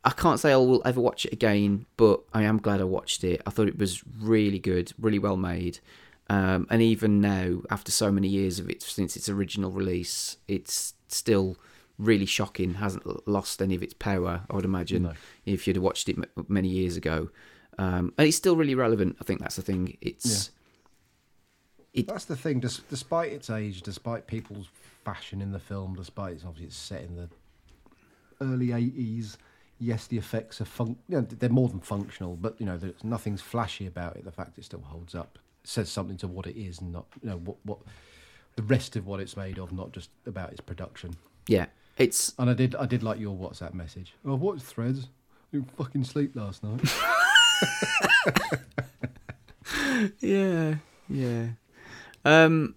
I 0.02 0.10
can't 0.12 0.40
say 0.40 0.50
I 0.50 0.56
will 0.56 0.80
ever 0.86 0.98
watch 0.98 1.26
it 1.26 1.32
again, 1.34 1.84
but 1.98 2.22
I 2.32 2.44
am 2.44 2.56
glad 2.56 2.80
I 2.80 2.84
watched 2.84 3.22
it. 3.22 3.42
I 3.46 3.50
thought 3.50 3.68
it 3.68 3.78
was 3.78 4.02
really 4.18 4.58
good, 4.58 4.94
really 4.98 5.18
well 5.18 5.36
made. 5.36 5.78
Um, 6.30 6.66
and 6.70 6.80
even 6.80 7.20
now, 7.20 7.60
after 7.70 7.92
so 7.92 8.10
many 8.10 8.26
years 8.26 8.58
of 8.58 8.70
it 8.70 8.80
since 8.82 9.14
its 9.14 9.28
original 9.28 9.70
release, 9.70 10.38
it's 10.48 10.94
still 11.08 11.58
really 11.98 12.24
shocking. 12.24 12.74
Hasn't 12.74 13.28
lost 13.28 13.60
any 13.60 13.74
of 13.74 13.82
its 13.82 13.92
power, 13.92 14.40
I 14.48 14.54
would 14.56 14.64
imagine, 14.64 15.02
No. 15.02 15.12
if 15.44 15.66
you'd 15.66 15.76
have 15.76 15.82
watched 15.82 16.08
it 16.08 16.16
m- 16.16 16.46
many 16.48 16.68
years 16.68 16.96
ago. 16.96 17.28
Um, 17.78 18.12
and 18.18 18.28
it's 18.28 18.36
still 18.36 18.56
really 18.56 18.74
relevant. 18.74 19.16
I 19.20 19.24
think 19.24 19.40
that's 19.40 19.56
the 19.56 19.62
thing. 19.62 19.96
It's 20.00 20.50
That's 22.06 22.24
the 22.26 22.36
thing. 22.36 22.60
Des- 22.60 22.82
despite 22.88 23.32
its 23.32 23.50
age, 23.50 23.82
despite 23.82 24.26
people's 24.26 24.68
fashion 25.04 25.40
in 25.40 25.52
the 25.52 25.58
film, 25.58 25.94
despite 25.94 26.34
it's 26.34 26.44
obviously 26.44 26.66
it's 26.66 26.76
set 26.76 27.02
in 27.02 27.16
the 27.16 27.28
early 28.40 28.72
eighties. 28.72 29.38
Yes, 29.78 30.06
the 30.06 30.18
effects 30.18 30.60
are 30.60 30.66
fun- 30.66 30.96
you 31.08 31.16
know, 31.16 31.22
they're 31.22 31.48
more 31.48 31.68
than 31.68 31.80
functional, 31.80 32.36
but 32.36 32.54
you 32.60 32.66
know, 32.66 32.76
there's 32.76 33.02
nothing's 33.02 33.40
flashy 33.40 33.86
about 33.86 34.16
it. 34.16 34.24
The 34.24 34.30
fact 34.32 34.58
it 34.58 34.64
still 34.64 34.82
holds 34.82 35.14
up 35.14 35.38
says 35.64 35.90
something 35.90 36.16
to 36.18 36.28
what 36.28 36.46
it 36.46 36.58
is, 36.60 36.80
and 36.80 36.92
not 36.92 37.06
you 37.22 37.30
know 37.30 37.38
what 37.38 37.56
what 37.64 37.78
the 38.56 38.62
rest 38.62 38.94
of 38.96 39.06
what 39.06 39.20
it's 39.20 39.36
made 39.38 39.58
of, 39.58 39.72
not 39.72 39.92
just 39.92 40.10
about 40.26 40.50
its 40.50 40.60
production. 40.60 41.16
yeah, 41.46 41.66
it's 41.96 42.34
And 42.38 42.50
I 42.50 42.54
did 42.54 42.74
I 42.74 42.84
did 42.84 43.02
like 43.02 43.18
your 43.18 43.34
WhatsApp 43.36 43.72
message. 43.72 44.12
Oh, 44.24 44.34
what 44.34 44.60
threads? 44.60 45.08
You 45.50 45.64
fucking 45.78 46.04
sleep 46.04 46.36
last 46.36 46.62
night. 46.62 46.80
yeah, 50.20 50.76
yeah. 51.08 51.46
Um, 52.24 52.74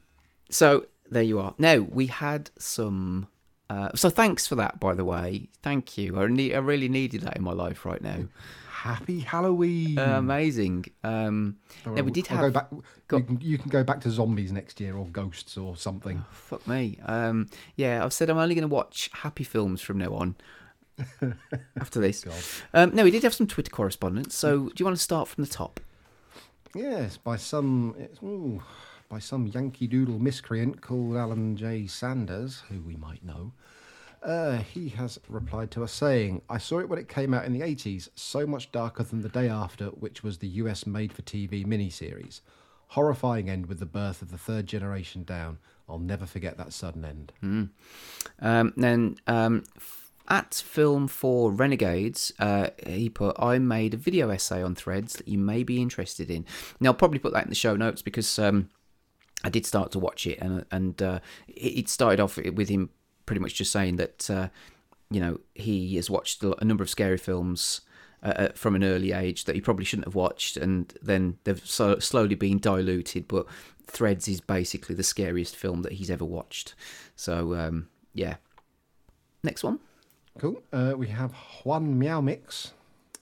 so 0.49 0.85
there 1.09 1.23
you 1.23 1.39
are. 1.39 1.53
Now 1.57 1.79
we 1.79 2.07
had 2.07 2.51
some. 2.57 3.27
Uh, 3.69 3.89
so 3.95 4.09
thanks 4.09 4.45
for 4.45 4.55
that, 4.55 4.79
by 4.79 4.93
the 4.93 5.05
way. 5.05 5.49
Thank 5.61 5.97
you. 5.97 6.19
I 6.19 6.27
need, 6.27 6.53
I 6.53 6.59
really 6.59 6.89
needed 6.89 7.21
that 7.21 7.37
in 7.37 7.43
my 7.43 7.53
life 7.53 7.85
right 7.85 8.01
now. 8.01 8.25
Happy 8.69 9.21
Halloween. 9.21 9.97
Uh, 9.97 10.17
amazing. 10.17 10.85
Um, 11.03 11.57
now 11.85 12.01
we 12.01 12.11
did 12.11 12.27
I'll 12.29 12.37
have. 12.37 12.53
Go 12.53 12.59
back. 12.59 12.67
You 12.71 13.23
can, 13.23 13.39
you 13.41 13.57
can 13.57 13.69
go 13.69 13.83
back 13.83 14.01
to 14.01 14.11
zombies 14.11 14.51
next 14.51 14.81
year 14.81 14.97
or 14.97 15.05
ghosts 15.07 15.57
or 15.57 15.77
something. 15.77 16.25
Fuck 16.31 16.67
me. 16.67 16.99
Um, 17.05 17.49
yeah, 17.77 18.03
I've 18.03 18.11
said 18.11 18.29
I'm 18.29 18.37
only 18.37 18.55
going 18.55 18.67
to 18.67 18.73
watch 18.73 19.09
happy 19.13 19.45
films 19.45 19.81
from 19.81 19.99
now 19.99 20.13
on. 20.13 20.35
after 21.79 21.99
this. 21.99 22.25
Um, 22.73 22.93
no, 22.93 23.03
we 23.03 23.11
did 23.11 23.23
have 23.23 23.33
some 23.33 23.47
Twitter 23.47 23.71
correspondence. 23.71 24.35
So, 24.35 24.67
do 24.67 24.73
you 24.77 24.85
want 24.85 24.97
to 24.97 25.03
start 25.03 25.27
from 25.27 25.43
the 25.43 25.49
top? 25.49 25.79
Yes, 26.75 27.17
by 27.17 27.35
some 27.35 27.95
ooh, 28.23 28.63
by 29.09 29.19
some 29.19 29.47
Yankee 29.47 29.87
Doodle 29.87 30.19
miscreant 30.19 30.81
called 30.81 31.15
Alan 31.15 31.55
J. 31.55 31.87
Sanders, 31.87 32.63
who 32.69 32.81
we 32.81 32.95
might 32.95 33.23
know. 33.23 33.51
Uh, 34.23 34.57
he 34.57 34.89
has 34.89 35.19
replied 35.27 35.69
to 35.69 35.83
us 35.83 35.91
saying, 35.91 36.41
I 36.49 36.57
saw 36.57 36.79
it 36.79 36.87
when 36.87 36.97
it 36.97 37.09
came 37.09 37.33
out 37.33 37.43
in 37.43 37.51
the 37.51 37.59
80s, 37.59 38.07
so 38.15 38.47
much 38.47 38.71
darker 38.71 39.03
than 39.03 39.21
the 39.21 39.29
day 39.29 39.49
after, 39.49 39.87
which 39.87 40.23
was 40.23 40.37
the 40.37 40.47
US 40.47 40.87
made 40.87 41.11
for 41.11 41.23
TV 41.23 41.65
miniseries. 41.65 42.39
Horrifying 42.87 43.49
end 43.49 43.65
with 43.65 43.79
the 43.79 43.85
birth 43.85 44.21
of 44.21 44.31
the 44.31 44.37
third 44.37 44.65
generation 44.65 45.23
down. 45.23 45.57
I'll 45.89 45.99
never 45.99 46.25
forget 46.25 46.57
that 46.57 46.71
sudden 46.71 47.03
end. 47.03 47.33
Mm. 47.43 47.69
Um, 48.39 48.73
then 48.77 49.17
um, 49.27 49.63
at 50.27 50.53
Film 50.53 51.07
for 51.07 51.51
Renegades, 51.51 52.31
uh, 52.39 52.69
he 52.85 53.09
put, 53.09 53.35
I 53.39 53.59
made 53.59 53.93
a 53.93 53.97
video 53.97 54.29
essay 54.29 54.63
on 54.63 54.75
threads 54.75 55.13
that 55.13 55.27
you 55.27 55.37
may 55.37 55.63
be 55.63 55.81
interested 55.81 56.31
in. 56.31 56.45
Now, 56.79 56.89
I'll 56.89 56.95
probably 56.95 57.19
put 57.19 57.33
that 57.33 57.43
in 57.43 57.49
the 57.49 57.55
show 57.55 57.75
notes 57.75 58.01
because 58.01 58.39
um, 58.39 58.69
I 59.43 59.49
did 59.49 59.65
start 59.65 59.91
to 59.91 59.99
watch 59.99 60.25
it 60.25 60.39
and, 60.39 60.65
and 60.71 61.01
uh, 61.01 61.19
it 61.47 61.89
started 61.89 62.19
off 62.19 62.37
with 62.37 62.69
him 62.69 62.89
pretty 63.25 63.41
much 63.41 63.55
just 63.55 63.71
saying 63.71 63.97
that, 63.97 64.29
uh, 64.29 64.47
you 65.09 65.19
know, 65.19 65.39
he 65.55 65.95
has 65.95 66.09
watched 66.09 66.43
a 66.43 66.65
number 66.65 66.83
of 66.83 66.89
scary 66.89 67.17
films. 67.17 67.81
Uh, 68.25 68.47
from 68.55 68.73
an 68.73 68.85
early 68.85 69.11
age 69.11 69.43
that 69.43 69.53
he 69.53 69.59
probably 69.59 69.83
shouldn't 69.83 70.07
have 70.07 70.15
watched, 70.15 70.55
and 70.55 70.97
then 71.01 71.37
they've 71.43 71.67
so 71.67 71.99
slowly 71.99 72.35
been 72.35 72.57
diluted. 72.57 73.27
But 73.27 73.45
Threads 73.85 74.29
is 74.29 74.39
basically 74.39 74.95
the 74.95 75.03
scariest 75.03 75.57
film 75.57 75.81
that 75.81 75.91
he's 75.91 76.09
ever 76.09 76.23
watched. 76.23 76.73
So 77.17 77.53
um, 77.53 77.89
yeah. 78.13 78.35
Next 79.43 79.61
one. 79.61 79.79
Cool. 80.39 80.63
Uh, 80.71 80.93
we 80.97 81.07
have 81.07 81.31
Juan 81.63 81.97
Meow 81.97 82.21
Mix, 82.21 82.73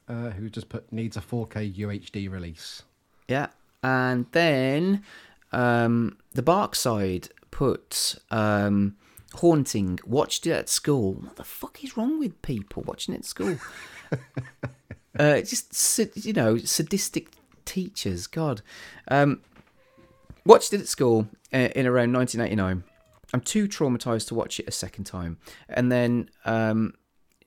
uh, 0.07 0.29
who 0.31 0.49
just 0.49 0.69
put 0.69 0.91
needs 0.91 1.17
a 1.17 1.21
4K 1.21 1.75
UHD 1.75 2.31
release. 2.31 2.83
Yeah, 3.27 3.47
and 3.83 4.25
then 4.31 5.03
um, 5.51 6.17
the 6.33 6.41
Barkside 6.41 7.29
put 7.51 8.17
um, 8.31 8.95
haunting. 9.35 9.99
Watched 10.05 10.47
it 10.47 10.51
at 10.51 10.69
school. 10.69 11.13
What 11.13 11.35
the 11.35 11.43
fuck 11.43 11.83
is 11.83 11.97
wrong 11.97 12.19
with 12.19 12.41
people 12.41 12.83
watching 12.83 13.13
it 13.13 13.19
at 13.19 13.25
school? 13.25 13.57
uh, 15.19 15.41
just 15.41 15.99
you 16.15 16.33
know, 16.33 16.57
sadistic 16.57 17.29
teachers. 17.65 18.27
God, 18.27 18.61
um, 19.09 19.41
watched 20.45 20.73
it 20.73 20.81
at 20.81 20.87
school 20.87 21.27
uh, 21.53 21.69
in 21.75 21.85
around 21.85 22.13
1989. 22.13 22.83
I'm 23.33 23.41
too 23.41 23.67
traumatized 23.67 24.27
to 24.27 24.35
watch 24.35 24.59
it 24.59 24.67
a 24.67 24.71
second 24.71 25.05
time, 25.05 25.37
and 25.69 25.91
then 25.91 26.29
um, 26.45 26.95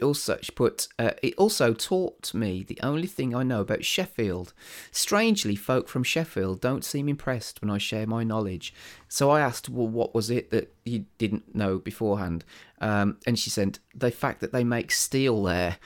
also 0.02 0.38
she 0.42 0.52
put 0.52 0.88
uh, 0.98 1.12
it 1.22 1.34
also 1.36 1.72
taught 1.72 2.34
me 2.34 2.62
the 2.62 2.78
only 2.82 3.06
thing 3.06 3.34
I 3.34 3.42
know 3.42 3.60
about 3.60 3.84
Sheffield. 3.84 4.52
Strangely, 4.90 5.56
folk 5.56 5.88
from 5.88 6.02
Sheffield 6.02 6.60
don't 6.60 6.84
seem 6.84 7.08
impressed 7.08 7.60
when 7.60 7.70
I 7.70 7.78
share 7.78 8.06
my 8.06 8.24
knowledge. 8.24 8.74
So 9.08 9.30
I 9.30 9.40
asked, 9.40 9.68
"Well, 9.68 9.88
what 9.88 10.14
was 10.14 10.30
it 10.30 10.50
that 10.50 10.74
you 10.84 11.06
didn't 11.18 11.54
know 11.54 11.78
beforehand?" 11.78 12.44
Um, 12.80 13.18
and 13.26 13.38
she 13.38 13.50
said, 13.50 13.78
"The 13.94 14.10
fact 14.10 14.40
that 14.40 14.52
they 14.52 14.64
make 14.64 14.90
steel 14.90 15.42
there." 15.42 15.78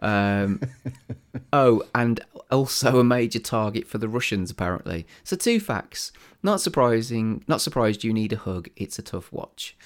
Um, 0.00 0.60
oh, 1.52 1.82
and 1.94 2.20
also 2.50 3.00
a 3.00 3.04
major 3.04 3.40
target 3.40 3.86
for 3.86 3.98
the 3.98 4.08
Russians, 4.08 4.50
apparently. 4.50 5.06
So 5.24 5.36
two 5.36 5.60
facts. 5.60 6.12
Not 6.42 6.60
surprising. 6.60 7.42
Not 7.48 7.60
surprised. 7.60 8.04
You 8.04 8.12
need 8.12 8.32
a 8.32 8.36
hug. 8.36 8.68
It's 8.76 8.98
a 8.98 9.02
tough 9.02 9.32
watch. 9.32 9.76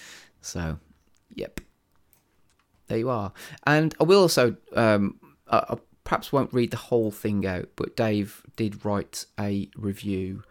So, 0.42 0.78
yep 1.34 1.60
there 2.90 2.98
you 2.98 3.08
are. 3.08 3.32
And 3.66 3.94
I 3.98 4.04
will 4.04 4.20
also, 4.20 4.56
um, 4.74 5.18
I, 5.48 5.58
I 5.70 5.76
perhaps 6.04 6.32
won't 6.32 6.52
read 6.52 6.72
the 6.72 6.76
whole 6.76 7.10
thing 7.10 7.46
out, 7.46 7.68
but 7.76 7.96
Dave 7.96 8.42
did 8.56 8.84
write 8.84 9.24
a 9.38 9.70
review 9.76 10.42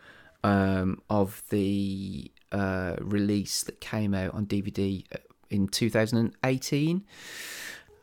um, 0.44 1.02
of 1.10 1.44
the 1.49 2.32
uh, 2.52 2.95
release 3.02 3.61
that 3.64 3.82
came 3.82 4.14
out 4.14 4.34
on 4.34 4.45
DVD 4.45 5.03
in 5.49 5.68
2018, 5.68 7.03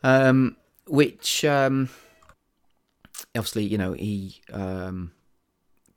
um, 0.03 0.55
which 0.85 1.43
um, 1.43 1.89
obviously, 3.35 3.65
you 3.65 3.77
know, 3.77 3.93
he 3.93 4.41
um, 4.53 5.11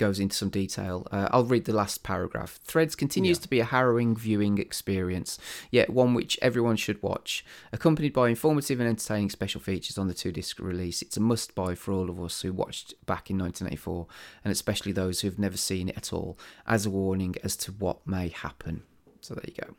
goes 0.01 0.19
into 0.19 0.35
some 0.35 0.49
detail. 0.49 1.07
Uh, 1.13 1.29
I'll 1.31 1.45
read 1.45 1.67
the 1.67 1.75
last 1.75 2.03
paragraph. 2.03 2.59
Threads 2.65 2.97
continues 2.97 3.39
to 3.41 3.51
be 3.51 3.61
a 3.61 3.67
harrowing 3.67 4.17
viewing 4.17 4.57
experience, 4.57 5.39
yet 5.71 5.91
one 5.91 6.15
which 6.15 6.39
everyone 6.41 6.77
should 6.77 7.03
watch. 7.03 7.45
Accompanied 7.71 8.15
by 8.15 8.31
informative 8.31 8.81
and 8.81 8.89
entertaining 8.89 9.29
special 9.29 9.61
features 9.61 9.99
on 9.99 10.09
the 10.09 10.15
two 10.15 10.33
disc 10.33 10.59
release, 10.59 11.03
it's 11.03 11.19
a 11.19 11.21
must 11.21 11.55
buy 11.55 11.75
for 11.75 11.93
all 11.93 12.09
of 12.09 12.19
us 12.19 12.41
who 12.41 12.51
watched 12.51 12.95
back 13.05 13.29
in 13.29 13.37
1984, 13.37 14.07
and 14.43 14.51
especially 14.51 14.91
those 14.91 15.21
who 15.21 15.29
have 15.29 15.39
never 15.39 15.59
seen 15.59 15.91
it 15.91 15.99
at 15.99 16.15
all, 16.15 16.39
as 16.67 16.87
a 16.87 16.91
warning 16.91 17.35
as 17.45 17.55
to 17.57 17.71
what 17.71 18.07
may 18.07 18.29
happen. 18.29 18.85
So 19.21 19.35
there 19.35 19.45
you 19.47 19.55
go. 19.63 19.75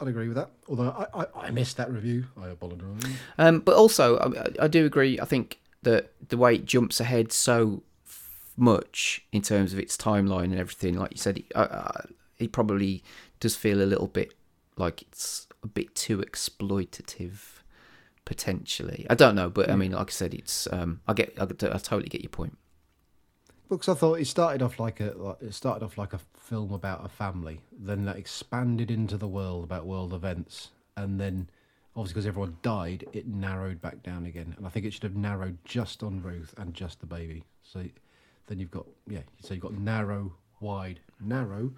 I'd 0.00 0.08
agree 0.08 0.28
with 0.28 0.36
that. 0.38 0.50
Although 0.66 1.08
I, 1.12 1.20
I, 1.20 1.26
I 1.48 1.50
missed 1.50 1.76
that 1.76 1.92
review. 1.92 2.24
I 2.40 2.48
apologise. 2.48 3.04
Um, 3.36 3.60
but 3.60 3.74
also, 3.74 4.16
I, 4.16 4.64
I 4.64 4.68
do 4.68 4.86
agree. 4.86 5.20
I 5.20 5.26
think 5.26 5.60
that 5.82 6.12
the 6.26 6.38
way 6.38 6.54
it 6.54 6.64
jumps 6.64 7.00
ahead 7.00 7.32
so 7.32 7.82
much 8.58 9.24
in 9.32 9.42
terms 9.42 9.72
of 9.72 9.78
its 9.78 9.96
timeline 9.96 10.44
and 10.44 10.58
everything, 10.58 10.98
like 10.98 11.12
you 11.12 11.18
said, 11.18 11.38
it, 11.38 11.46
uh, 11.54 11.58
uh, 11.70 12.02
it 12.38 12.52
probably 12.52 13.02
does 13.40 13.56
feel 13.56 13.82
a 13.82 13.84
little 13.84 14.06
bit 14.06 14.34
like 14.76 15.02
it's 15.02 15.46
a 15.62 15.66
bit 15.66 15.94
too 15.94 16.18
exploitative, 16.18 17.60
potentially. 18.24 19.06
I 19.10 19.14
don't 19.14 19.34
know, 19.34 19.50
but 19.50 19.70
I 19.70 19.76
mean, 19.76 19.92
like 19.92 20.08
I 20.08 20.12
said, 20.12 20.34
it's. 20.34 20.68
Um, 20.72 21.00
I 21.06 21.14
get. 21.14 21.34
I, 21.38 21.44
I 21.44 21.78
totally 21.78 22.08
get 22.08 22.22
your 22.22 22.30
point. 22.30 22.56
Because 23.68 23.88
I 23.88 23.94
thought 23.94 24.14
it 24.14 24.26
started 24.26 24.62
off 24.62 24.80
like 24.80 25.00
a 25.00 25.12
like, 25.16 25.42
it 25.42 25.54
started 25.54 25.84
off 25.84 25.98
like 25.98 26.14
a 26.14 26.20
film 26.36 26.72
about 26.72 27.04
a 27.04 27.08
family, 27.08 27.60
then 27.78 28.04
that 28.06 28.16
expanded 28.16 28.90
into 28.90 29.18
the 29.18 29.28
world 29.28 29.64
about 29.64 29.86
world 29.86 30.14
events, 30.14 30.70
and 30.96 31.20
then 31.20 31.50
obviously 31.94 32.14
because 32.14 32.26
everyone 32.26 32.56
died, 32.62 33.04
it 33.12 33.26
narrowed 33.26 33.82
back 33.82 34.02
down 34.02 34.24
again. 34.24 34.54
And 34.56 34.66
I 34.66 34.70
think 34.70 34.86
it 34.86 34.92
should 34.92 35.02
have 35.02 35.16
narrowed 35.16 35.58
just 35.64 36.02
on 36.02 36.22
Ruth 36.22 36.54
and 36.56 36.72
just 36.72 37.00
the 37.00 37.06
baby. 37.06 37.44
So 37.62 37.84
then 38.48 38.58
you've 38.58 38.70
got 38.70 38.86
yeah, 39.06 39.20
so 39.42 39.54
you've 39.54 39.62
got 39.62 39.74
narrow, 39.74 40.34
wide, 40.60 41.00
narrow, 41.20 41.72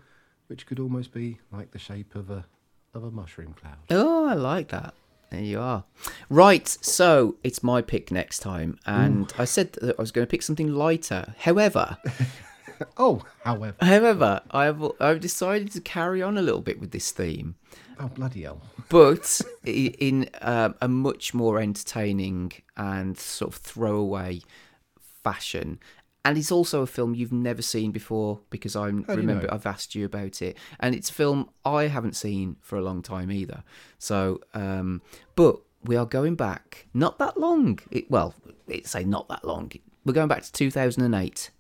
which 0.47 0.67
could 0.67 0.81
almost 0.81 1.13
be 1.13 1.39
like 1.53 1.73
the 1.73 1.79
shape 1.79 2.15
of 2.15 2.31
a 2.31 2.47
of 2.95 3.05
a 3.05 3.11
mushroom 3.11 3.55
cloud. 3.55 3.77
Oh, 3.91 4.27
I 4.27 4.35
like 4.35 4.69
that. 4.69 4.95
There 5.31 5.41
you 5.41 5.61
are. 5.61 5.85
Right, 6.29 6.67
so 6.67 7.37
it's 7.45 7.63
my 7.63 7.83
pick 7.83 8.11
next 8.11 8.41
time, 8.41 8.79
and 8.85 9.33
I 9.39 9.45
said 9.45 9.73
that 9.75 9.97
I 9.97 10.03
was 10.03 10.11
going 10.11 10.27
to 10.27 10.31
pick 10.31 10.43
something 10.43 10.73
lighter. 10.73 11.35
However, 11.39 11.99
oh, 12.97 13.23
however, 13.45 13.77
however, 13.81 14.43
I've 14.51 14.83
I've 14.99 15.21
decided 15.21 15.71
to 15.73 15.81
carry 15.81 16.23
on 16.23 16.37
a 16.37 16.43
little 16.43 16.63
bit 16.63 16.81
with 16.81 16.91
this 16.91 17.13
theme. 17.13 17.55
Oh 18.01 18.09
bloody 18.09 18.43
hell! 18.43 18.63
but 18.89 19.41
in 19.65 20.29
um, 20.41 20.75
a 20.81 20.89
much 20.89 21.33
more 21.33 21.61
entertaining 21.61 22.53
and 22.77 23.17
sort 23.17 23.53
of 23.53 23.61
throwaway 23.61 24.41
fashion. 25.23 25.79
And 26.25 26.37
it's 26.37 26.53
also 26.53 26.83
a 26.83 26.87
film 26.87 27.15
you've 27.15 27.33
never 27.33 27.63
seen 27.63 27.93
before 27.93 28.41
because 28.51 28.77
I 28.77 28.91
do 28.91 29.05
you 29.09 29.15
remember 29.15 29.47
know? 29.47 29.53
I've 29.53 29.67
asked 29.67 29.95
you 29.95 30.05
about 30.05 30.43
it, 30.43 30.59
and 30.79 30.95
it's 30.95 31.09
a 31.09 31.15
film 31.15 31.49
I 31.65 31.85
haven't 31.85 32.15
seen 32.15 32.57
for 32.61 32.77
a 32.77 32.83
long 32.83 33.01
time 33.03 33.33
either. 33.33 33.63
So, 33.99 34.41
um, 34.53 35.01
but 35.35 35.61
we 35.83 35.97
are 35.97 36.07
going 36.07 36.35
back 36.35 36.89
not 36.93 37.19
that 37.19 37.39
long. 37.39 37.79
It, 37.91 38.11
well, 38.11 38.35
it's 38.69 38.91
say 38.91 39.05
not 39.05 39.29
that 39.29 39.45
long. 39.45 39.73
We're 40.05 40.13
going 40.13 40.29
back 40.29 40.43
to 40.43 40.53
2008. 40.53 41.51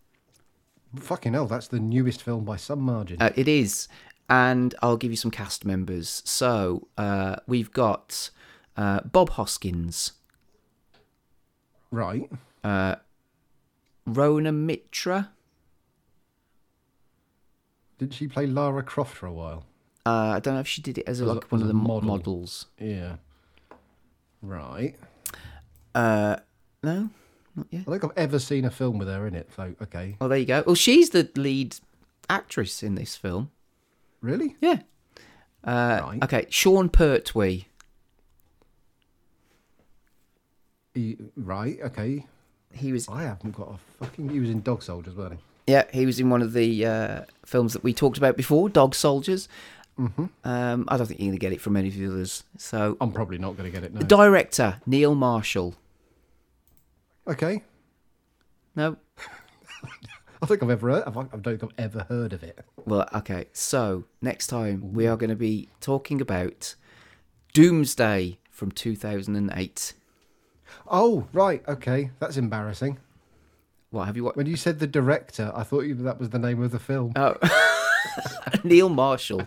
Fucking 0.97 1.33
hell, 1.33 1.47
that's 1.47 1.69
the 1.69 1.81
newest 1.81 2.23
film 2.23 2.45
by 2.45 2.57
some 2.57 2.81
margin. 2.81 3.17
Uh, 3.21 3.31
it 3.37 3.49
is, 3.49 3.89
and 4.29 4.75
I'll 4.83 4.97
give 4.97 5.11
you 5.11 5.17
some 5.17 5.31
cast 5.31 5.65
members. 5.65 6.23
So 6.27 6.89
uh, 6.99 7.37
we've 7.47 7.73
got 7.73 8.31
uh, 8.77 9.01
Bob 9.03 9.31
Hoskins, 9.31 10.13
right? 11.91 12.31
Rona 14.15 14.53
Mitra. 14.53 15.31
Didn't 17.99 18.15
she 18.15 18.27
play 18.29 18.47
Lara 18.47 18.83
Croft 18.83 19.15
for 19.17 19.27
a 19.27 19.33
while? 19.33 19.67
Uh, 20.07 20.33
I 20.37 20.41
don't 20.41 20.55
know 20.55 20.61
if 20.61 20.69
she 20.69 20.81
did 20.81 20.97
it 20.99 21.07
as, 21.07 21.21
a, 21.21 21.25
As 21.25 21.31
a- 21.37 21.41
one 21.51 21.61
of 21.63 21.69
the 21.69 21.75
model. 21.75 22.09
models. 22.09 22.67
Yeah. 22.79 23.17
Right. 24.43 24.95
Uh, 25.95 26.37
no, 26.83 27.11
not 27.55 27.67
yet. 27.71 27.83
I 27.87 27.91
think 27.91 28.05
I've 28.05 28.17
ever 28.17 28.39
seen 28.39 28.65
a 28.65 28.71
film 28.71 28.97
with 28.99 29.09
her 29.09 29.27
in 29.27 29.35
it. 29.35 29.51
So 29.55 29.75
okay. 29.83 30.17
Well, 30.19 30.29
there 30.31 30.39
you 30.39 30.47
go. 30.47 30.63
Well, 30.67 30.75
she's 30.77 31.11
the 31.11 31.29
lead 31.37 31.77
actress 32.31 32.83
in 32.83 32.95
this 32.95 33.17
film. 33.17 33.51
Really? 34.23 34.57
Yeah. 34.61 34.81
Uh, 35.63 36.15
Okay, 36.23 36.47
Sean 36.49 36.89
Pertwee. 36.89 37.67
E- 40.95 41.17
Right. 41.37 41.79
Okay. 41.83 42.27
He 42.73 42.93
was. 42.93 43.09
I 43.09 43.23
haven't 43.23 43.57
got 43.57 43.75
a 43.75 44.05
fucking. 44.05 44.29
He 44.29 44.41
was 44.41 44.51
in 44.51 44.63
Dog 44.63 44.83
Soldiers, 44.83 45.15
weren't 45.15 45.35
he? 45.35 45.39
Yeah, 45.73 45.85
he 45.93 46.07
was 46.07 46.19
in 46.19 46.31
one 46.31 46.43
of 46.43 46.53
the 46.53 46.85
uh, 46.87 47.21
films 47.45 47.73
that 47.75 47.85
we 47.85 47.93
talked 47.93 48.19
about 48.19 48.37
before, 48.37 48.69
Dog 48.69 48.95
Soldiers. 48.95 49.49
Mm-hmm. 49.99 50.27
Um, 50.45 50.85
I 50.89 50.97
don't 50.97 51.07
think 51.07 51.21
you're 51.21 51.27
going 51.29 51.39
to 51.39 51.39
get 51.39 51.53
it 51.53 51.61
from 51.61 51.77
any 51.77 51.89
of 51.89 51.95
the 51.95 52.07
others. 52.07 52.45
So 52.57 52.97
I'm 53.01 53.13
probably 53.13 53.39
not 53.39 53.57
going 53.57 53.71
to 53.71 53.75
get 53.75 53.85
it. 53.85 53.93
No. 53.93 54.01
the 54.01 54.07
director 54.07 54.81
Neil 54.87 55.15
Marshall. 55.15 55.75
okay. 57.27 57.63
No, 58.77 58.97
I 60.43 60.47
think 60.47 60.63
I've 60.63 60.71
ever 60.71 60.91
heard. 60.91 61.05
I 61.07 61.11
don't 61.11 61.43
think 61.43 61.65
I've 61.65 61.85
ever 61.85 62.07
heard 62.09 62.33
of 62.33 62.43
it. 62.43 62.65
Well, 62.87 63.09
okay. 63.15 63.47
So 63.53 64.05
next 64.23 64.47
time 64.47 64.93
we 64.93 65.07
are 65.07 65.17
going 65.17 65.31
to 65.31 65.37
be 65.37 65.69
talking 65.81 66.21
about 66.21 66.77
Doomsday 67.53 68.39
from 68.51 68.71
2008. 68.71 69.93
Oh 70.89 71.27
right, 71.33 71.63
okay, 71.69 72.11
that's 72.19 72.37
embarrassing. 72.37 72.99
What 73.91 74.05
have 74.05 74.17
you 74.17 74.25
watched? 74.25 74.37
When 74.37 74.47
you 74.47 74.57
said 74.57 74.79
the 74.79 74.87
director, 74.87 75.53
I 75.55 75.65
thought 75.65 75.81
you, 75.81 75.95
that 75.97 76.21
was 76.21 76.31
the 76.31 76.39
name 76.39 76.63
of 76.63 76.71
the 76.71 76.79
film. 76.79 77.13
Oh, 77.17 77.37
Neil 78.65 78.89
Marshall. 78.89 79.43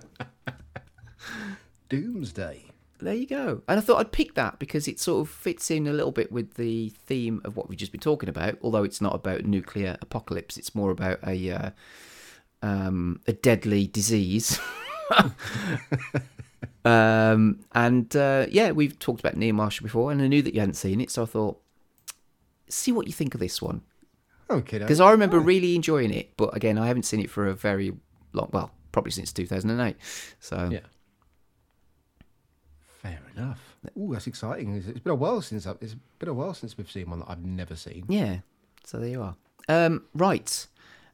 Doomsday. 1.90 2.66
There 3.00 3.14
you 3.14 3.28
go. 3.28 3.62
And 3.68 3.78
I 3.78 3.82
thought 3.82 4.00
I'd 4.00 4.12
pick 4.12 4.36
that 4.36 4.60
because 4.60 4.88
it 4.88 5.00
sort 5.00 5.28
of 5.28 5.34
fits 5.34 5.70
in 5.70 5.88
a 5.88 5.94
little 5.94 6.12
bit 6.12 6.32
with 6.32 6.54
the 6.56 6.90
theme 6.90 7.42
of 7.44 7.58
what 7.58 7.70
we've 7.70 7.78
just 7.78 7.92
been 7.92 8.02
talking 8.02 8.30
about. 8.30 8.58
Although 8.62 8.84
it's 8.84 9.02
not 9.02 9.14
about 9.14 9.46
nuclear 9.46 9.98
apocalypse, 10.02 10.58
it's 10.58 10.74
more 10.74 10.92
about 10.92 11.20
a 11.26 11.52
uh, 11.52 11.70
um, 12.62 13.20
a 13.28 13.34
deadly 13.34 13.88
disease. 13.88 14.60
um, 16.86 17.60
and 17.74 18.16
uh, 18.16 18.46
yeah, 18.50 18.72
we've 18.72 18.98
talked 19.00 19.20
about 19.20 19.38
Neil 19.38 19.54
Marshall 19.56 19.84
before, 19.84 20.12
and 20.12 20.22
I 20.22 20.28
knew 20.28 20.42
that 20.42 20.54
you 20.54 20.60
hadn't 20.60 20.76
seen 20.76 21.02
it, 21.02 21.12
so 21.12 21.24
I 21.24 21.26
thought, 21.26 21.60
see 22.68 22.92
what 22.92 23.08
you 23.08 23.14
think 23.14 23.34
of 23.34 23.40
this 23.40 23.62
one. 23.62 23.82
Okay. 24.50 24.80
Because 24.80 25.00
I 25.00 25.12
remember 25.12 25.40
really 25.40 25.76
enjoying 25.76 26.14
it, 26.14 26.36
but 26.38 26.56
again, 26.56 26.78
I 26.78 26.88
haven't 26.88 27.04
seen 27.04 27.20
it 27.20 27.30
for 27.30 27.48
a 27.48 27.54
very 27.54 27.94
long, 28.34 28.50
well, 28.52 28.72
probably 28.92 29.12
since 29.12 29.32
2008. 29.34 29.96
So 30.40 30.70
Yeah. 30.72 30.80
Fair 33.02 33.20
enough. 33.36 33.76
Oh, 34.00 34.14
that's 34.14 34.28
exciting. 34.28 34.76
It's 34.76 34.88
it's 34.88 35.00
been 35.00 35.12
a 35.12 35.16
while 35.16 35.42
since 35.42 35.68
I've, 35.68 35.78
it's 35.82 35.96
been 36.20 36.30
a 36.30 36.34
while 36.34 36.54
since 36.54 36.78
we've 36.78 36.90
seen 36.90 37.10
one 37.10 37.20
that 37.20 37.30
I've 37.30 37.44
never 37.44 37.76
seen. 37.76 38.06
Yeah. 38.08 38.40
So 38.86 38.98
there 39.00 39.10
you 39.10 39.22
are. 39.22 39.36
Um, 39.68 40.04
right. 40.14 40.68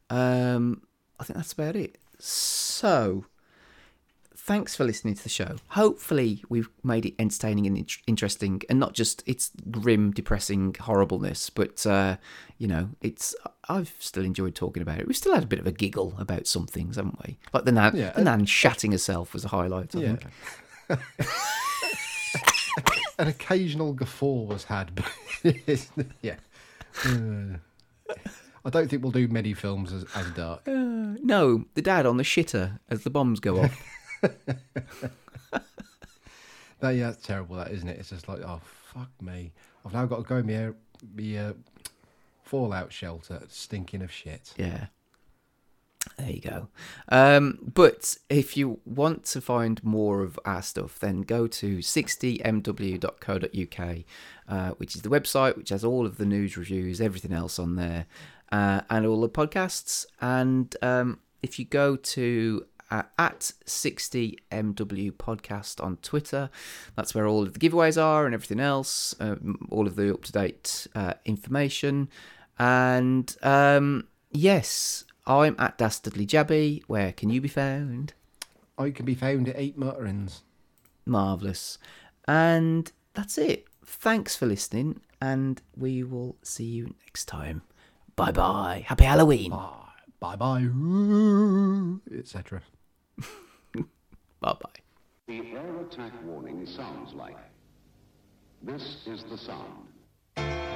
Um, 0.09 0.83
I 1.19 1.23
think 1.23 1.37
that's 1.37 1.53
about 1.53 1.75
it. 1.75 1.97
So, 2.19 3.25
thanks 4.49 4.76
for 4.76 4.84
listening 4.84 5.13
to 5.13 5.21
the 5.21 5.30
show. 5.30 5.57
Hopefully, 5.69 6.43
we've 6.49 6.69
made 6.84 7.05
it 7.05 7.13
entertaining 7.19 7.67
and 7.67 7.77
in- 7.77 7.85
interesting, 8.07 8.63
and 8.67 8.80
not 8.80 8.93
just 8.93 9.21
its 9.27 9.51
grim, 9.69 10.09
depressing 10.11 10.76
horribleness, 10.80 11.51
but 11.51 11.85
uh, 11.85 12.17
you 12.57 12.67
know, 12.67 12.89
it's. 13.01 13.35
I've 13.69 13.93
still 13.99 14.26
enjoyed 14.26 14.55
talking 14.55 14.81
about 14.81 14.97
it. 14.99 15.05
We've 15.07 15.15
still 15.15 15.35
had 15.35 15.43
a 15.43 15.47
bit 15.47 15.59
of 15.59 15.67
a 15.67 15.71
giggle 15.71 16.15
about 16.17 16.47
some 16.47 16.65
things, 16.65 16.95
haven't 16.95 17.19
we? 17.27 17.38
Like 17.53 17.65
the 17.65 17.71
nan, 17.71 17.95
Yeah, 17.95 18.09
the 18.11 18.23
nan 18.23 18.45
shatting 18.47 18.91
herself 18.91 19.31
was 19.34 19.45
a 19.45 19.49
highlight. 19.49 19.95
I 19.95 19.99
Yeah. 19.99 20.15
think. 20.15 20.99
An 23.19 23.27
occasional 23.27 23.93
guffaw 23.93 24.45
was 24.45 24.63
had, 24.63 24.95
but 24.95 25.05
yeah. 26.23 26.38
Uh, 27.05 27.57
I 28.65 28.69
don't 28.71 28.89
think 28.89 29.03
we'll 29.03 29.11
do 29.11 29.27
many 29.27 29.53
films 29.53 29.91
as, 29.93 30.05
as 30.15 30.31
dark. 30.31 30.61
Uh, 30.67 30.71
no, 31.21 31.65
the 31.76 31.81
dad 31.81 32.05
on 32.05 32.17
the 32.17 32.23
shitter 32.23 32.80
as 32.89 33.03
the 33.03 33.09
bombs 33.09 33.39
go 33.39 33.61
off. 33.61 33.80
That, 36.79 36.91
yeah, 36.91 37.07
that's 37.07 37.25
terrible, 37.25 37.57
that 37.57 37.71
isn't 37.71 37.89
it? 37.89 37.99
It's 37.99 38.09
just 38.09 38.29
like, 38.29 38.39
oh 38.39 38.61
fuck 38.63 39.09
me, 39.21 39.51
I've 39.85 39.93
now 39.93 40.05
got 40.05 40.17
to 40.17 40.23
go 40.23 40.43
air- 40.49 40.75
my 41.15 41.37
uh, 41.37 41.53
fallout 42.43 42.91
shelter, 42.93 43.43
stinking 43.47 44.01
of 44.01 44.11
shit. 44.11 44.53
Yeah. 44.57 44.87
There 46.17 46.31
you 46.31 46.41
go. 46.41 46.69
Um, 47.09 47.59
but 47.73 48.15
if 48.29 48.55
you 48.55 48.79
want 48.85 49.25
to 49.25 49.41
find 49.41 49.83
more 49.83 50.21
of 50.21 50.39
our 50.45 50.61
stuff, 50.61 50.97
then 50.99 51.21
go 51.21 51.47
to 51.47 51.79
60mw.co.uk, 51.79 53.97
uh, 54.47 54.69
which 54.71 54.95
is 54.95 55.01
the 55.01 55.09
website 55.09 55.57
which 55.57 55.69
has 55.69 55.83
all 55.83 56.05
of 56.05 56.17
the 56.17 56.25
news 56.25 56.55
reviews, 56.57 57.01
everything 57.01 57.33
else 57.33 57.59
on 57.59 57.75
there, 57.75 58.05
uh, 58.51 58.81
and 58.89 59.05
all 59.05 59.19
the 59.19 59.29
podcasts. 59.29 60.05
And 60.21 60.73
um, 60.81 61.19
if 61.43 61.59
you 61.59 61.65
go 61.65 61.97
to 61.97 62.65
at 62.91 63.52
60mw 63.66 65.11
podcast 65.14 65.84
on 65.84 65.98
Twitter, 65.98 66.49
that's 66.95 67.14
where 67.14 67.28
all 67.28 67.44
of 67.44 67.53
the 67.53 67.60
giveaways 67.60 68.02
are 68.02 68.26
and 68.26 68.34
everything 68.34 68.60
else, 68.60 69.16
um, 69.20 69.68
all 69.70 69.88
of 69.88 69.95
the 69.95 70.14
up 70.14 70.24
to 70.24 70.32
date 70.32 70.88
uh, 70.95 71.14
information. 71.26 72.10
And 72.57 73.36
um, 73.44 74.07
yes, 74.32 75.06
I'm 75.26 75.56
at 75.60 75.78
Dastardly 75.78 76.26
Jabby. 76.26 76.84
Where 76.88 77.14
can 77.14 77.30
you 77.30 77.41
be 77.41 77.48
found? 77.48 78.14
I 78.78 78.91
can 78.91 79.06
be 79.06 79.16
found 79.16 79.48
at 79.49 79.56
Eight 79.57 79.78
Mutterings. 79.78 80.41
Marvellous. 81.06 81.78
And 82.28 82.91
that's 83.14 83.38
it. 83.38 83.66
Thanks 83.86 84.36
for 84.36 84.45
listening, 84.45 85.02
and 85.20 85.61
we 85.76 86.03
will 86.03 86.38
see 86.44 86.66
you 86.66 86.94
next 87.06 87.26
time. 87.26 87.64
Bye 88.16 88.32
bye. 88.32 88.84
Happy 88.86 89.06
Halloween. 89.06 89.52
Bye 90.20 90.36
bye, 90.36 90.68
etc. 92.18 92.61
Bye 94.41 94.53
bye. 94.61 94.79
The 95.27 95.39
air 95.51 95.81
attack 95.81 96.13
warning 96.23 96.65
sounds 96.65 97.13
like. 97.13 97.37
This 98.61 98.97
is 99.05 99.23
the 99.29 99.37
sound. 99.37 100.68